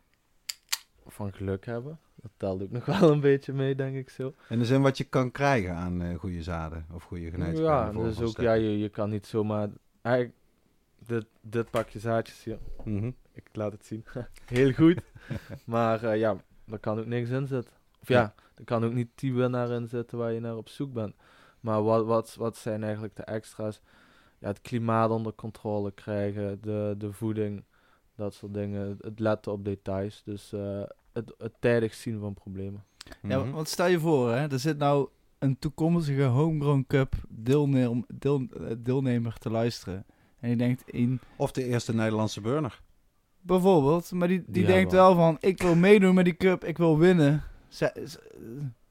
van 1.07 1.34
geluk 1.34 1.65
hebben. 1.65 1.99
Dat 2.15 2.32
telt 2.38 2.61
ook 2.61 2.71
nog 2.78 2.86
wel 2.86 3.11
een 3.11 3.19
beetje 3.21 3.53
mee, 3.53 3.76
denk 3.76 3.95
ik 3.95 4.09
zo. 4.09 4.34
In 4.49 4.59
de 4.59 4.65
zin 4.65 4.82
wat 4.82 4.97
je 4.97 5.03
kan 5.03 5.32
krijgen 5.32 5.76
aan 5.76 6.01
eh, 6.01 6.15
goede 6.19 6.43
zaden 6.43 6.86
of 6.93 7.03
goede 7.03 7.30
genetica. 7.32 7.61
ja, 7.86 7.91
dus 7.91 8.21
ook, 8.21 8.38
ja, 8.41 8.53
je, 8.53 8.78
je 8.80 8.89
kan 8.89 9.09
niet 9.09 9.26
zomaar... 9.26 9.69
Dit, 11.07 11.26
dit 11.41 11.69
pakje 11.69 11.99
zaadjes 11.99 12.43
hier, 12.43 12.57
Mhm. 12.84 13.11
Ik 13.34 13.49
laat 13.51 13.71
het 13.71 13.86
zien. 13.86 14.05
Heel 14.45 14.71
goed. 14.71 15.01
maar 15.65 16.03
eh, 16.03 16.17
ja, 16.19 16.36
er 16.71 16.79
kan 16.79 16.99
ook 16.99 17.05
niks 17.05 17.29
in 17.29 17.47
zitten. 17.47 17.71
Of 18.01 18.07
ja, 18.07 18.34
er 18.55 18.63
kan 18.63 18.84
ook 18.86 18.93
niet 18.93 19.09
die 19.15 19.34
winnaar 19.34 19.69
in 19.69 19.88
zitten 19.88 20.17
waar 20.17 20.31
je 20.31 20.39
naar 20.39 20.57
op 20.57 20.69
zoek 20.69 20.93
bent. 20.93 21.15
Maar 21.59 21.84
wat, 21.84 22.05
wat, 22.05 22.36
wat 22.36 22.57
zijn 22.57 22.84
eigenlijk 22.84 23.15
de 23.15 23.23
extra's? 23.23 23.81
Ja, 24.39 24.47
het 24.47 24.61
klimaat 24.61 25.09
onder 25.09 25.34
controle 25.34 25.91
krijgen, 25.91 26.61
de, 26.61 26.95
de 26.97 27.11
voeding, 27.11 27.63
dat 28.15 28.34
soort 28.34 28.53
dingen. 28.53 28.97
Het 29.01 29.19
letten 29.19 29.51
op 29.51 29.65
details. 29.65 30.21
Dus 30.25 30.53
eh, 30.53 30.84
het, 31.13 31.34
het 31.38 31.53
tijdig 31.59 31.93
zien 31.93 32.19
van 32.19 32.34
problemen. 32.34 32.84
Ja, 33.21 33.39
Mhm. 33.39 33.51
want 33.51 33.67
stel 33.67 33.88
je 33.88 33.99
voor, 33.99 34.29
hè, 34.31 34.47
er 34.51 34.59
zit 34.59 34.77
nou 34.77 35.09
een 35.39 35.59
toekomstige 35.59 36.23
Homegrown 36.23 36.84
Cup 36.88 37.13
deelneem, 37.29 38.05
deel, 38.13 38.45
eh, 38.59 38.75
deelnemer 38.77 39.38
te 39.38 39.49
luisteren. 39.49 40.05
En 40.39 40.47
die 40.47 40.57
denkt 40.57 40.89
in, 40.89 41.19
Of 41.36 41.51
de 41.51 41.63
eerste 41.63 41.93
Nederlandse 41.93 42.41
burner. 42.41 42.81
Bijvoorbeeld, 43.43 44.11
maar 44.11 44.27
die, 44.27 44.43
die, 44.45 44.53
Die 44.53 44.65
denkt 44.65 44.91
wel 44.91 45.15
van, 45.15 45.37
ik 45.39 45.61
wil 45.61 45.75
meedoen 45.75 46.13
met 46.15 46.25
die 46.25 46.35
cup, 46.35 46.63
ik 46.63 46.77
wil 46.77 46.97
winnen. 46.97 47.43
Z- 47.67 47.81
eh, 47.81 48.03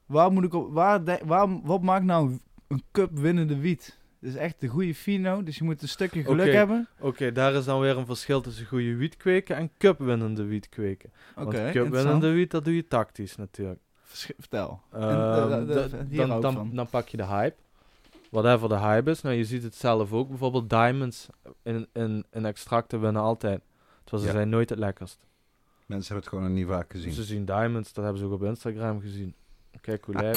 waar 0.05 0.31
moet 0.31 0.43
ik 0.43 0.53
op, 0.53 0.73
waar, 0.73 1.03
de- 1.03 1.21
waar, 1.25 1.61
wat 1.63 1.81
maakt 1.81 2.05
nou 2.05 2.37
een 2.67 2.83
cup 2.91 3.09
winnende 3.17 3.57
wiet? 3.57 4.01
Het 4.19 4.29
is 4.31 4.37
echt 4.37 4.61
de 4.61 4.67
goede 4.67 4.95
fino, 4.95 5.43
dus 5.43 5.57
je 5.57 5.63
moet 5.63 5.81
een 5.81 5.87
stukje 5.87 6.23
geluk 6.23 6.45
hebben. 6.53 6.87
Oké, 6.99 7.31
daar 7.31 7.53
is 7.53 7.65
dan 7.65 7.79
weer 7.79 7.97
een 7.97 8.05
verschil 8.05 8.41
tussen 8.41 8.65
goede 8.65 8.95
wiet 8.95 9.17
kweken 9.17 9.55
en 9.55 9.69
cupwinnende 9.77 10.43
wiet 10.43 10.69
kweken. 10.69 11.09
Oké, 11.35 11.43
Want 11.43 11.53
interessant. 11.57 11.85
cupwinnende 11.93 12.31
wiet, 12.31 12.51
dat 12.51 12.65
doe 12.65 12.75
je 12.75 12.87
tactisch 12.87 13.35
natuurlijk. 13.35 13.79
Vertel. 14.39 14.81
Ehm, 14.91 15.03
En, 15.03 15.09
eh, 15.09 15.57
de- 15.57 15.65
de- 15.65 15.73
da- 15.89 16.05
hier 16.09 16.27
dan, 16.27 16.41
dan, 16.41 16.69
dan 16.73 16.87
pak 16.89 17.07
je 17.07 17.17
de 17.17 17.25
hype. 17.25 17.55
Whatever 18.29 18.69
de 18.69 18.77
hype 18.79 19.09
is. 19.09 19.21
Nou, 19.21 19.35
je 19.35 19.45
ziet 19.45 19.63
het 19.63 19.75
zelf 19.75 20.13
ook. 20.13 20.29
Bijvoorbeeld 20.29 20.69
diamonds 20.69 21.27
in, 21.63 21.87
in, 21.93 22.25
in 22.31 22.45
extracten 22.45 23.01
winnen 23.01 23.21
altijd. 23.21 23.61
Terwijl 24.13 24.31
ze 24.31 24.37
Ja. 24.39 24.43
zijn 24.43 24.49
nooit 24.57 24.69
het 24.69 24.79
lekkerst. 24.79 25.19
Mensen 25.85 26.13
hebben 26.13 26.15
het 26.15 26.27
gewoon 26.27 26.43
nog 26.43 26.53
niet 26.53 26.67
vaak 26.67 26.91
gezien. 26.91 27.11
Ze 27.13 27.23
zien 27.23 27.45
diamonds, 27.45 27.93
dat 27.93 28.03
hebben 28.03 28.21
ze 28.21 28.27
ook 28.27 28.33
op 28.33 28.43
Instagram 28.43 29.01
gezien. 29.01 29.35
Kijk 29.81 30.05
hoe 30.05 30.15
lijp. 30.15 30.35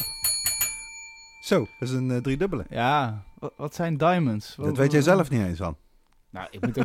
Zo, 1.42 1.58
dat 1.58 1.88
is 1.88 1.90
een 1.90 2.10
eh, 2.10 2.16
driedubbele. 2.16 2.64
Ja, 2.70 3.22
wat, 3.38 3.52
wat 3.56 3.74
zijn 3.74 3.96
diamonds? 3.96 4.54
Dat 4.56 4.76
weet 4.76 4.92
jij 4.92 5.00
zelf 5.02 5.30
niet 5.30 5.40
eens 5.42 5.58
van. 5.58 5.76
Nou, 6.30 6.48
ik 6.50 6.60
moet 6.66 6.76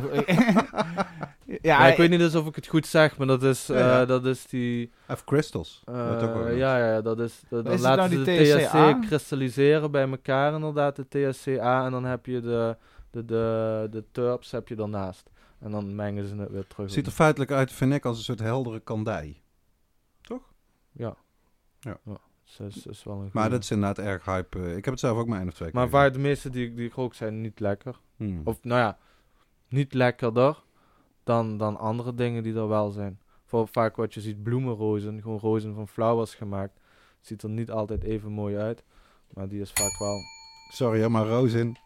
ja, 1.46 1.58
Ja, 1.62 1.86
ik 1.86 1.96
weet 1.96 2.10
niet 2.10 2.20
eens 2.20 2.34
of 2.34 2.46
ik 2.46 2.54
het 2.54 2.66
goed 2.66 2.86
zeg, 2.86 3.18
maar 3.18 3.26
dat 3.26 3.42
is, 3.42 3.66
Ja, 3.66 3.78
ja. 3.78 4.00
eh, 4.00 4.08
dat 4.08 4.24
is 4.26 4.46
die... 4.46 4.90
Of 5.08 5.24
crystals. 5.24 5.82
eh, 5.84 6.10
ook 6.12 6.18
genoemd. 6.32 6.56
ja, 6.56 6.78
ja, 6.92 7.00
dat 7.00 7.20
is... 7.20 7.40
Dat, 7.48 7.64
dan 7.64 7.72
is 7.74 7.80
laten 7.80 7.96
nou 8.10 8.24
ze 8.24 8.30
die 8.30 8.38
de 8.54 8.64
THCA? 8.64 8.92
THC 8.92 9.06
kristalliseren 9.06 9.90
bij 9.90 10.08
elkaar 10.10 10.54
inderdaad, 10.54 10.96
de 10.96 11.08
THCA. 11.32 11.84
En 11.84 11.90
dan 11.90 12.04
heb 12.04 12.26
je 12.26 12.40
de, 12.40 12.76
de, 13.10 13.24
de, 13.24 13.86
de 13.90 14.04
terps 14.12 14.50
heb 14.50 14.68
je 14.68 14.74
daarnaast. 14.74 15.30
En 15.62 15.70
dan 15.70 15.94
mengen 15.94 16.26
ze 16.26 16.36
het 16.36 16.50
weer 16.50 16.66
terug. 16.66 16.90
Ziet 16.90 17.06
er 17.06 17.12
feitelijk 17.12 17.50
uit, 17.50 17.72
vind 17.72 17.92
ik, 17.92 18.04
als 18.04 18.16
een 18.16 18.24
soort 18.24 18.38
heldere 18.38 18.80
kandij. 18.80 19.42
Ja. 20.92 21.16
Ja. 21.80 21.96
Dus 22.44 22.76
is, 22.76 22.86
is 22.86 23.04
wel 23.04 23.20
een 23.20 23.30
Maar 23.32 23.50
dat 23.50 23.62
is 23.62 23.70
inderdaad 23.70 24.04
erg 24.04 24.24
hype. 24.24 24.58
eh, 24.58 24.76
ik 24.76 24.84
heb 24.84 24.94
het 24.94 25.00
zelf 25.00 25.18
ook 25.18 25.26
maar 25.26 25.38
één 25.38 25.48
of 25.48 25.54
twee 25.54 25.70
maar 25.72 25.82
keer 25.82 25.92
vaak 25.92 26.12
de 26.12 26.18
meeste 26.18 26.50
die, 26.50 26.74
die 26.74 26.86
ik 26.86 26.92
rook 26.94 27.14
zijn 27.14 27.40
niet 27.40 27.60
lekker. 27.60 28.00
Hmm. 28.16 28.40
Of 28.44 28.64
nou 28.64 28.80
ja, 28.80 28.98
niet 29.68 29.94
lekkerder 29.94 30.62
dan, 31.24 31.56
dan 31.56 31.78
andere 31.78 32.14
dingen 32.14 32.42
die 32.42 32.54
er 32.54 32.68
wel 32.68 32.90
zijn. 32.90 33.20
Voor 33.44 33.68
vaak 33.68 33.96
wat 33.96 34.14
je 34.14 34.20
ziet, 34.20 34.42
bloemenrozen, 34.42 35.22
gewoon 35.22 35.38
rozen 35.38 35.74
van 35.74 35.88
flowers 35.88 36.34
gemaakt. 36.34 36.80
Ziet 37.20 37.42
er 37.42 37.48
niet 37.48 37.70
altijd 37.70 38.02
even 38.02 38.32
mooi 38.32 38.56
uit. 38.56 38.84
Maar 39.34 39.48
die 39.48 39.60
is 39.60 39.72
vaak 39.72 39.98
wel. 39.98 40.18
Sorry, 40.70 41.06
maar 41.06 41.26
roos 41.26 41.52
in. 41.52 41.76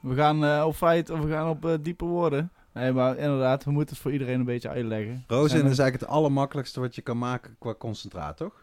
We 0.00 0.14
gaan 0.14 0.44
eh, 0.44 0.64
op 0.66 0.74
feit 0.74 1.10
of 1.10 1.20
we 1.20 1.28
gaan 1.28 1.48
op 1.48 1.64
eh, 1.64 1.74
diepe 1.80 2.04
woorden. 2.04 2.52
Nee, 2.76 2.92
maar 2.92 3.16
inderdaad, 3.16 3.64
we 3.64 3.70
moeten 3.70 3.94
het 3.94 4.02
voor 4.02 4.12
iedereen 4.12 4.38
een 4.38 4.44
beetje 4.44 4.68
uitleggen. 4.68 5.24
Er- 5.28 5.44
is 5.44 5.52
eigenlijk 5.52 6.00
het 6.00 6.06
allermakkelijkste 6.06 6.80
wat 6.80 6.94
je 6.94 7.02
kan 7.02 7.18
maken 7.18 7.56
qua 7.58 7.74
concentraat, 7.74 8.36
toch? 8.36 8.54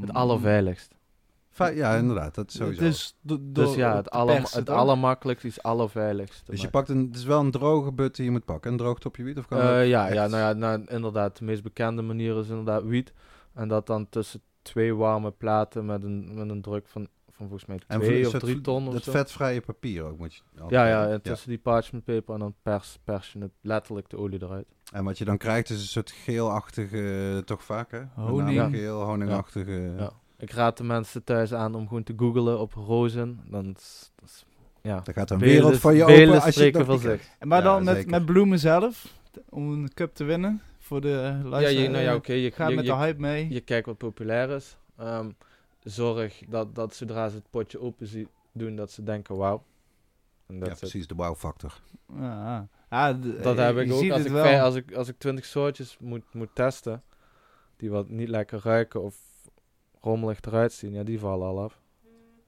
Het 0.00 0.12
allerveiligst. 0.12 0.94
Ja, 1.74 1.94
inderdaad. 1.96 2.34
Dat 2.34 2.48
is 2.48 2.56
sowieso. 2.56 2.80
Dus, 2.80 3.16
Dus 3.40 3.74
ja, 3.74 3.96
het, 3.96 4.10
aller, 4.10 4.36
persen, 4.36 4.58
het 4.58 4.70
allermakkelijkst 4.70 5.44
is 5.44 5.62
allerveiligst. 5.62 6.46
dus 6.46 6.60
je 6.60 6.68
pakt 6.70 6.88
een, 6.88 6.98
het 7.06 7.16
is 7.16 7.24
wel 7.24 7.40
een 7.40 7.50
droge 7.50 7.92
but 7.92 8.16
die 8.16 8.24
je 8.24 8.30
moet 8.30 8.44
pakken. 8.44 8.70
Een 8.70 8.76
droog 8.76 8.98
topje 8.98 9.22
wiet 9.22 9.38
of 9.38 9.46
kan 9.46 9.58
Eh, 9.58 9.64
dat 9.78 9.86
ja, 9.86 10.06
echt- 10.06 10.14
ja, 10.14 10.26
nou 10.26 10.42
ja, 10.42 10.52
nou, 10.52 10.84
inderdaad. 10.88 11.38
De 11.38 11.44
meest 11.44 11.62
bekende 11.62 12.02
manier 12.02 12.38
is 12.38 12.48
inderdaad 12.48 12.82
wiet. 12.84 13.12
En 13.54 13.68
dat 13.68 13.86
dan 13.86 14.08
tussen 14.08 14.40
twee 14.62 14.94
warme 14.94 15.30
platen 15.30 15.86
met 15.86 16.02
een, 16.02 16.34
met 16.34 16.48
een 16.50 16.62
druk 16.62 16.86
van, 16.88 17.08
van 17.36 17.48
volgens 17.48 17.66
mij 17.66 17.78
En 17.86 18.00
twee 18.00 18.26
of 18.26 18.32
het- 18.32 18.40
drie 18.42 18.60
ton 18.60 18.88
of 18.88 18.94
Het 18.94 19.04
zo. 19.04 19.10
vetvrije 19.10 19.60
papier 19.60 20.02
ook 20.04 20.18
moet 20.18 20.34
je 20.34 20.40
Ja, 20.68 20.86
ja, 20.88 21.08
en 21.08 21.22
tussen 21.22 21.48
die 21.48 21.58
parchment 21.58 22.04
paper 22.04 22.34
en 22.34 22.40
dan 22.40 22.54
pers, 22.62 22.98
pers 23.04 23.32
je 23.32 23.38
het 23.38 23.50
letterlijk 23.60 24.08
de 24.10 24.16
olie 24.18 24.42
eruit. 24.42 24.66
En 24.92 25.04
wat 25.04 25.18
je 25.18 25.24
dan 25.24 25.36
krijgt 25.36 25.70
is 25.70 25.80
een 25.80 25.86
soort 25.86 26.10
geelachtige, 26.10 27.32
eh, 27.36 27.38
toch 27.42 27.64
vaak 27.64 27.90
hè? 27.90 28.00
Honing. 28.14 28.74
Geel, 28.76 29.02
honingachtige. 29.02 29.92
Ja. 29.98 30.10
Ik 30.38 30.50
raad 30.50 30.76
de 30.76 30.84
mensen 30.84 31.24
thuis 31.24 31.54
aan 31.54 31.74
om 31.74 31.88
gewoon 31.88 32.02
te 32.02 32.12
googlen 32.16 32.60
op 32.60 32.72
rozen. 32.72 33.40
Dan 33.50 33.74
is, 33.76 34.12
dat 34.16 34.28
is- 34.28 34.44
ja. 34.82 35.00
Daar 35.00 35.14
gaat 35.14 35.30
een 35.30 35.38
wereld 35.38 35.76
van 35.76 35.94
je 35.94 36.02
open 36.02 36.42
als 36.42 36.54
je 36.54 36.64
het 36.64 36.84
voor. 36.84 37.18
En 37.38 37.48
maar 37.48 37.58
Ja, 37.58 37.64
dan 37.64 37.84
met, 37.84 37.94
zeker. 37.94 38.10
met 38.10 38.24
bloemen 38.26 38.58
zelf, 38.58 39.14
om 39.48 39.72
een 39.72 39.94
cup 39.94 40.14
te 40.14 40.24
winnen 40.24 40.60
voor 40.78 41.00
de 41.00 41.40
Ja, 41.50 41.58
je, 41.68 41.88
nou 41.88 42.02
ja, 42.04 42.14
oké. 42.14 42.32
je, 42.32 42.50
Ga 42.50 42.68
je, 42.68 42.74
met 42.76 42.84
je, 42.84 42.90
de 42.90 42.96
hype 42.96 43.20
mee. 43.20 43.48
je 43.50 43.60
kijkt 43.60 43.86
wat 43.86 43.96
populair 43.98 44.50
is. 44.50 44.76
Ehm, 44.98 45.30
zorg 45.90 46.42
dat, 46.48 46.74
dat 46.74 46.94
zodra 46.94 47.28
ze 47.28 47.36
het 47.36 47.50
potje 47.50 47.80
open 47.80 48.06
zien, 48.06 48.28
doen, 48.52 48.76
dat 48.76 48.90
ze 48.90 49.02
denken 49.02 49.36
wauw. 49.36 49.62
En 50.46 50.54
Ja, 50.54 50.60
that's 50.60 50.72
it. 50.72 50.78
precies, 50.78 51.06
de 51.06 51.14
wow-factor. 51.14 51.80
Ja, 52.18 52.68
ja, 52.90 53.12
Dat 53.12 53.56
heb 53.56 53.74
je 53.76 53.84
ik 53.84 53.92
ook. 53.92 54.10
Als 54.10 54.24
ik, 54.24 54.30
vij- 54.30 54.62
als, 54.62 54.74
ik, 54.74 54.92
als 54.94 55.08
ik 55.08 55.18
20 55.18 55.44
soortjes 55.44 55.96
moet, 56.00 56.34
moet 56.34 56.48
testen, 56.54 57.02
die 57.76 57.90
wat 57.90 58.08
niet 58.08 58.28
lekker 58.28 58.60
ruiken 58.62 59.02
of 59.02 59.16
rommelig 60.00 60.40
eruit 60.40 60.72
zien, 60.72 60.92
ja, 60.92 61.02
die 61.02 61.18
vallen 61.18 61.46
al 61.46 61.60
af. 61.62 61.80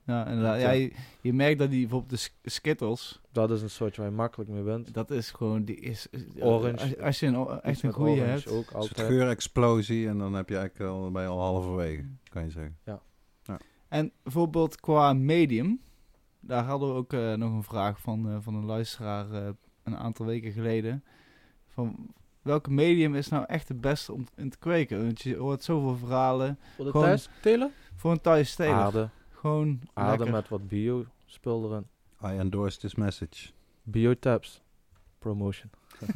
Ja, 0.04 0.26
inderdaad. 0.26 0.60
Ja. 0.60 0.70
Ja, 0.70 0.70
je, 0.70 0.92
je 1.20 1.32
merkt 1.32 1.58
dat 1.58 1.70
die 1.70 1.80
bijvoorbeeld 1.80 2.10
de 2.10 2.16
sk- 2.16 2.34
Skittles, 2.42 3.20
Dat 3.32 3.50
is 3.50 3.62
een 3.62 3.70
soortje 3.70 4.00
waar 4.02 4.10
je 4.10 4.16
makkelijk 4.16 4.50
mee 4.50 4.62
bent. 4.62 4.94
dat 4.94 5.10
is 5.10 5.30
gewoon, 5.30 5.64
die 5.64 5.76
is... 5.80 6.08
Orange. 6.40 6.80
Als, 6.82 6.98
als 6.98 7.20
je 7.20 7.26
een, 7.26 7.60
echt 7.60 7.82
een 7.82 7.92
goede 7.92 8.10
orange 8.10 8.30
hebt. 8.30 8.48
ook 8.48 8.56
Een 8.56 8.64
soort 8.64 8.74
altijd. 8.74 9.06
geurexplosie 9.08 10.08
en 10.08 10.18
dan 10.18 10.34
heb 10.34 10.48
je 10.48 10.56
eigenlijk 10.56 10.90
al, 10.90 11.20
je 11.20 11.26
al 11.26 11.40
halverwege, 11.40 12.04
kan 12.28 12.44
je 12.44 12.50
zeggen. 12.50 12.76
En 13.88 14.12
bijvoorbeeld 14.22 14.80
qua 14.80 15.12
medium, 15.12 15.80
daar 16.40 16.64
hadden 16.64 16.88
we 16.88 16.94
ook 16.94 17.12
eh, 17.12 17.32
nog 17.34 17.52
een 17.52 17.62
vraag 17.62 18.00
van, 18.00 18.28
eh, 18.28 18.36
van 18.40 18.54
een 18.54 18.64
luisteraar 18.64 19.32
eh, 19.32 19.48
een 19.82 19.96
aantal 19.96 20.26
weken 20.26 20.52
geleden. 20.52 21.04
Van 21.68 22.14
welke 22.42 22.70
medium 22.70 23.14
is 23.14 23.28
nou 23.28 23.44
echt 23.46 23.68
het 23.68 23.80
beste 23.80 24.12
om 24.12 24.26
in 24.36 24.50
te 24.50 24.58
kweken? 24.58 25.04
Want 25.04 25.20
je 25.22 25.36
hoort 25.36 25.62
zoveel 25.62 25.96
verhalen. 25.96 26.58
Voor 26.76 26.84
de 26.84 26.90
Gewoon 26.90 27.06
thuis 27.06 27.28
telen? 27.42 27.72
Voor 27.94 28.10
een 28.10 28.20
thuis 28.20 28.50
stelen. 28.50 28.74
Aarde. 28.74 29.08
Gewoon 29.30 29.80
Aarde 29.92 30.16
lekker. 30.16 30.30
met 30.36 30.48
wat 30.48 30.68
bio 30.68 31.04
spul 31.26 31.64
erin. 31.70 31.86
I 32.34 32.38
endorse 32.38 32.78
this 32.78 32.94
message. 32.94 33.50
Biotabs. 33.82 34.62
Promotion. 35.18 35.70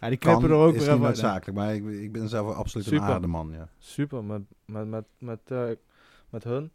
ja, 0.00 0.08
die 0.08 0.18
Kan, 0.18 0.36
knippen 0.36 0.50
er 0.50 0.64
ook 0.64 0.74
is 0.74 0.78
weer 0.78 0.80
niet 0.80 0.80
even 0.80 0.90
uit. 0.90 1.00
noodzakelijk, 1.00 1.58
maar 1.58 1.74
ik, 1.74 1.84
ik 1.86 2.12
ben 2.12 2.28
zelf 2.28 2.54
absoluut 2.54 2.86
Super. 2.86 3.02
een 3.02 3.08
aardeman, 3.10 3.50
ja. 3.52 3.68
Super. 3.78 4.24
Met, 4.24 4.42
met, 4.64 4.86
met, 4.88 5.04
met, 5.18 5.40
eh, 5.44 5.70
met 6.30 6.44
hun. 6.44 6.72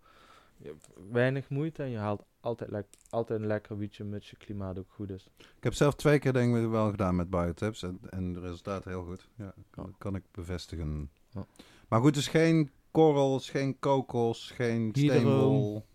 Je 0.58 0.68
hebt 0.68 0.88
weinig 1.12 1.50
moeite 1.50 1.84
en 1.84 1.90
je 1.90 1.98
haalt 1.98 2.24
altijd, 2.40 2.86
altijd 3.10 3.40
een 3.40 3.48
lekker 3.48 3.78
wietje 3.78 4.04
mits 4.04 4.30
je 4.30 4.36
klimaat 4.38 4.80
ook 4.80 4.90
goed 4.92 5.10
is. 5.10 5.28
Ik 5.38 5.64
heb 5.64 5.74
zelf 5.74 5.96
twee 5.96 6.20
keer 6.20 6.34
denk 6.34 6.56
ik 6.56 6.70
wel 6.70 6.90
gedaan 6.90 7.16
met 7.16 7.30
biotips 7.30 7.84
en, 7.84 8.00
en 8.10 8.34
de 8.34 8.40
resultaten 8.40 8.92
heel 8.92 9.04
goed. 9.04 9.30
Ja, 9.36 9.54
kan, 9.70 9.86
Ja. 9.86 9.96
kan 9.98 10.16
ik 10.16 10.24
bevestigen. 10.32 11.10
Ja. 11.30 11.46
Maar 11.88 12.00
goed, 12.02 12.14
dus 12.14 12.28
geen 12.28 12.72
korrels, 12.92 13.50
geen 13.50 13.80
kokos, 13.80 14.52
geen 14.52 14.82
Hydro. 14.94 15.14
steenwol. 15.16 15.86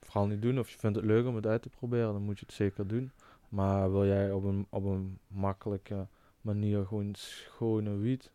Vooral 0.00 0.26
niet 0.26 0.42
doen. 0.42 0.58
Of 0.58 0.70
je 0.70 0.78
vindt 0.78 0.96
het 0.96 1.04
leuk 1.04 1.26
om 1.26 1.34
het 1.34 1.46
uit 1.46 1.62
te 1.62 1.68
proberen, 1.68 2.12
dan 2.12 2.22
moet 2.22 2.38
je 2.38 2.46
het 2.46 2.54
zeker 2.54 2.86
doen. 2.86 3.12
Maar 3.48 3.92
wil 3.92 4.06
jij 4.06 4.32
op 4.32 4.44
een, 4.44 4.66
op 4.70 4.84
een 4.84 5.18
makkelijke 5.26 6.06
manier 6.40 6.86
gewoon 6.86 7.14
schone 7.14 7.96
wiet, 7.96 8.30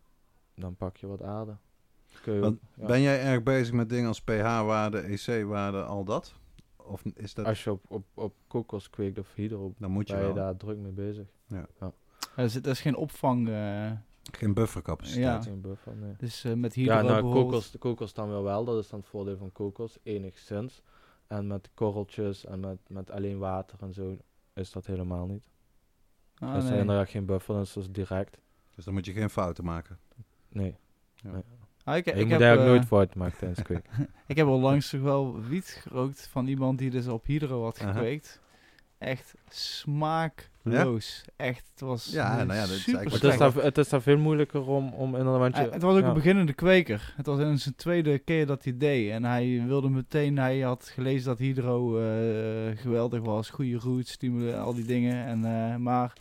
dan 0.55 0.75
pak 0.75 0.97
je 0.97 1.07
wat 1.07 1.21
aarde. 1.21 1.57
Kun 2.21 2.33
je, 2.33 2.39
Want 2.39 2.59
ja. 2.75 2.85
Ben 2.85 3.01
jij 3.01 3.21
erg 3.21 3.43
bezig 3.43 3.73
met 3.73 3.89
dingen 3.89 4.07
als 4.07 4.21
pH-waarde, 4.21 4.99
EC-waarde, 4.99 5.83
al 5.83 6.03
dat? 6.03 6.33
Of 6.75 7.03
is 7.13 7.33
dat, 7.33 7.45
Als 7.45 7.63
je 7.63 7.71
op, 7.71 7.83
op, 7.87 8.05
op 8.13 8.33
kokos 8.47 8.89
kweekt 8.89 9.19
of 9.19 9.33
hydro, 9.35 9.73
dan 9.77 9.91
moet 9.91 10.07
je 10.07 10.13
ben 10.13 10.21
je 10.27 10.33
wel. 10.33 10.43
daar 10.43 10.57
druk 10.57 10.77
mee 10.77 10.91
bezig. 10.91 11.27
Ja, 11.47 11.65
er, 12.35 12.49
zit, 12.49 12.65
er 12.65 12.71
is 12.71 12.81
geen 12.81 12.95
opvang. 12.95 13.49
eh, 13.49 13.91
Geen 14.31 14.53
buffercapaciteit. 14.53 15.23
Ja. 15.25 15.41
Geen 15.41 15.61
buffer, 15.61 15.95
nee. 15.95 16.13
dus 16.17 16.43
eh, 16.43 16.53
met 16.53 16.73
hydro 16.73 16.93
Ja, 16.93 17.01
nou, 17.01 17.13
bijvoorbeeld- 17.13 17.45
kokos, 17.45 17.71
de 17.71 17.77
kokos 17.77 18.13
dan 18.13 18.29
wel 18.29 18.43
wel. 18.43 18.65
Dat 18.65 18.83
is 18.83 18.89
dan 18.89 18.99
het 18.99 19.07
voordeel 19.07 19.37
van 19.37 19.51
kokos, 19.51 19.97
enigszins. 20.03 20.81
En 21.27 21.47
met 21.47 21.69
korreltjes 21.73 22.45
en 22.45 22.59
met, 22.59 22.77
met 22.87 23.11
alleen 23.11 23.37
water 23.37 23.77
en 23.81 23.93
zo 23.93 24.17
is 24.53 24.71
dat 24.71 24.85
helemaal 24.85 25.25
niet. 25.27 25.43
Ah, 26.35 26.49
er 26.49 26.57
nee. 26.57 26.67
zijn 26.67 26.89
er 26.89 27.07
geen 27.07 27.25
buffer, 27.25 27.55
dus 27.55 27.73
dat 27.73 27.83
is 27.83 27.89
direct. 27.91 28.37
Dus 28.75 28.85
dan 28.85 28.93
moet 28.93 29.05
je 29.05 29.13
geen 29.13 29.29
fouten 29.29 29.63
maken. 29.63 29.99
Nee. 30.49 30.75
Ja. 31.15 31.31
nee. 31.31 31.43
Ah, 31.89 31.97
ik, 31.97 32.05
ik 32.05 32.13
moet 32.15 32.29
heb, 32.31 32.41
eigenlijk 32.41 32.61
eh, 32.61 32.67
nooit 32.75 32.85
fout 32.85 33.15
maken 33.15 33.37
tijdens 33.37 33.61
kweken. 33.67 34.09
Ik 34.27 34.37
heb 34.37 34.47
al 34.47 34.59
langs 34.59 34.89
toch 34.89 35.01
wel 35.01 35.39
wiet 35.41 35.81
gerookt 35.81 36.27
van 36.31 36.47
iemand 36.47 36.77
die 36.77 36.89
dus 36.89 37.07
op 37.07 37.25
hydro 37.25 37.63
had 37.63 37.79
gekweekt. 37.79 38.39
Echt 38.97 39.33
smaakloos. 39.49 41.23
Echt, 41.35 41.65
het 41.71 41.79
was 41.79 42.05
Ja, 42.11 42.43
nou 42.43 42.53
ja, 42.53 42.61
dat 42.61 42.69
is 42.69 42.83
super 42.83 42.99
eigenlijk 42.99 43.23
het, 43.23 43.33
is 43.33 43.39
daar, 43.55 43.63
het 43.63 43.77
is 43.77 43.89
daar 43.89 44.01
veel 44.01 44.17
moeilijker 44.17 44.67
om, 44.67 44.93
om 44.93 45.15
inderdaad... 45.15 45.39
want 45.39 45.55
je- 45.57 45.63
Eh, 45.63 45.71
het 45.71 45.81
was 45.81 45.95
ook 45.95 46.01
ja. 46.01 46.07
een 46.07 46.13
beginnende 46.13 46.53
kweker. 46.53 47.13
Het 47.17 47.25
was 47.25 47.39
in 47.39 47.57
zijn 47.59 47.75
tweede 47.75 48.17
keer 48.19 48.45
dat 48.45 48.63
hij 48.63 48.77
deed. 48.77 49.11
En 49.11 49.23
hij 49.23 49.63
wilde 49.67 49.89
meteen, 49.89 50.37
hij 50.37 50.59
had 50.59 50.89
gelezen 50.93 51.25
dat 51.27 51.37
hydro 51.37 51.99
eh, 51.99 52.77
geweldig 52.77 53.21
was. 53.21 53.49
Goede 53.49 53.77
roots, 53.77 54.11
stimuleren, 54.11 54.61
al 54.61 54.73
die 54.73 54.85
dingen. 54.85 55.25
En, 55.25 55.45
eh, 55.45 55.75
maar 55.75 56.13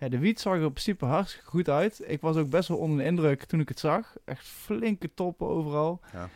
ja, 0.00 0.08
de 0.08 0.18
wiet 0.18 0.40
zag 0.40 0.52
er 0.54 0.60
in 0.62 0.72
principe 0.72 1.04
hartstikke 1.04 1.46
goed 1.48 1.68
uit. 1.68 2.02
Ik 2.06 2.20
was 2.20 2.36
ook 2.36 2.50
best 2.50 2.68
wel 2.68 2.78
onder 2.78 2.98
de 2.98 3.04
indruk 3.04 3.44
toen 3.44 3.60
ik 3.60 3.68
het 3.68 3.80
zag. 3.80 4.14
Echt 4.24 4.46
flinke 4.46 5.10
toppen 5.14 5.46
overal. 5.46 6.00
Ja. 6.12 6.28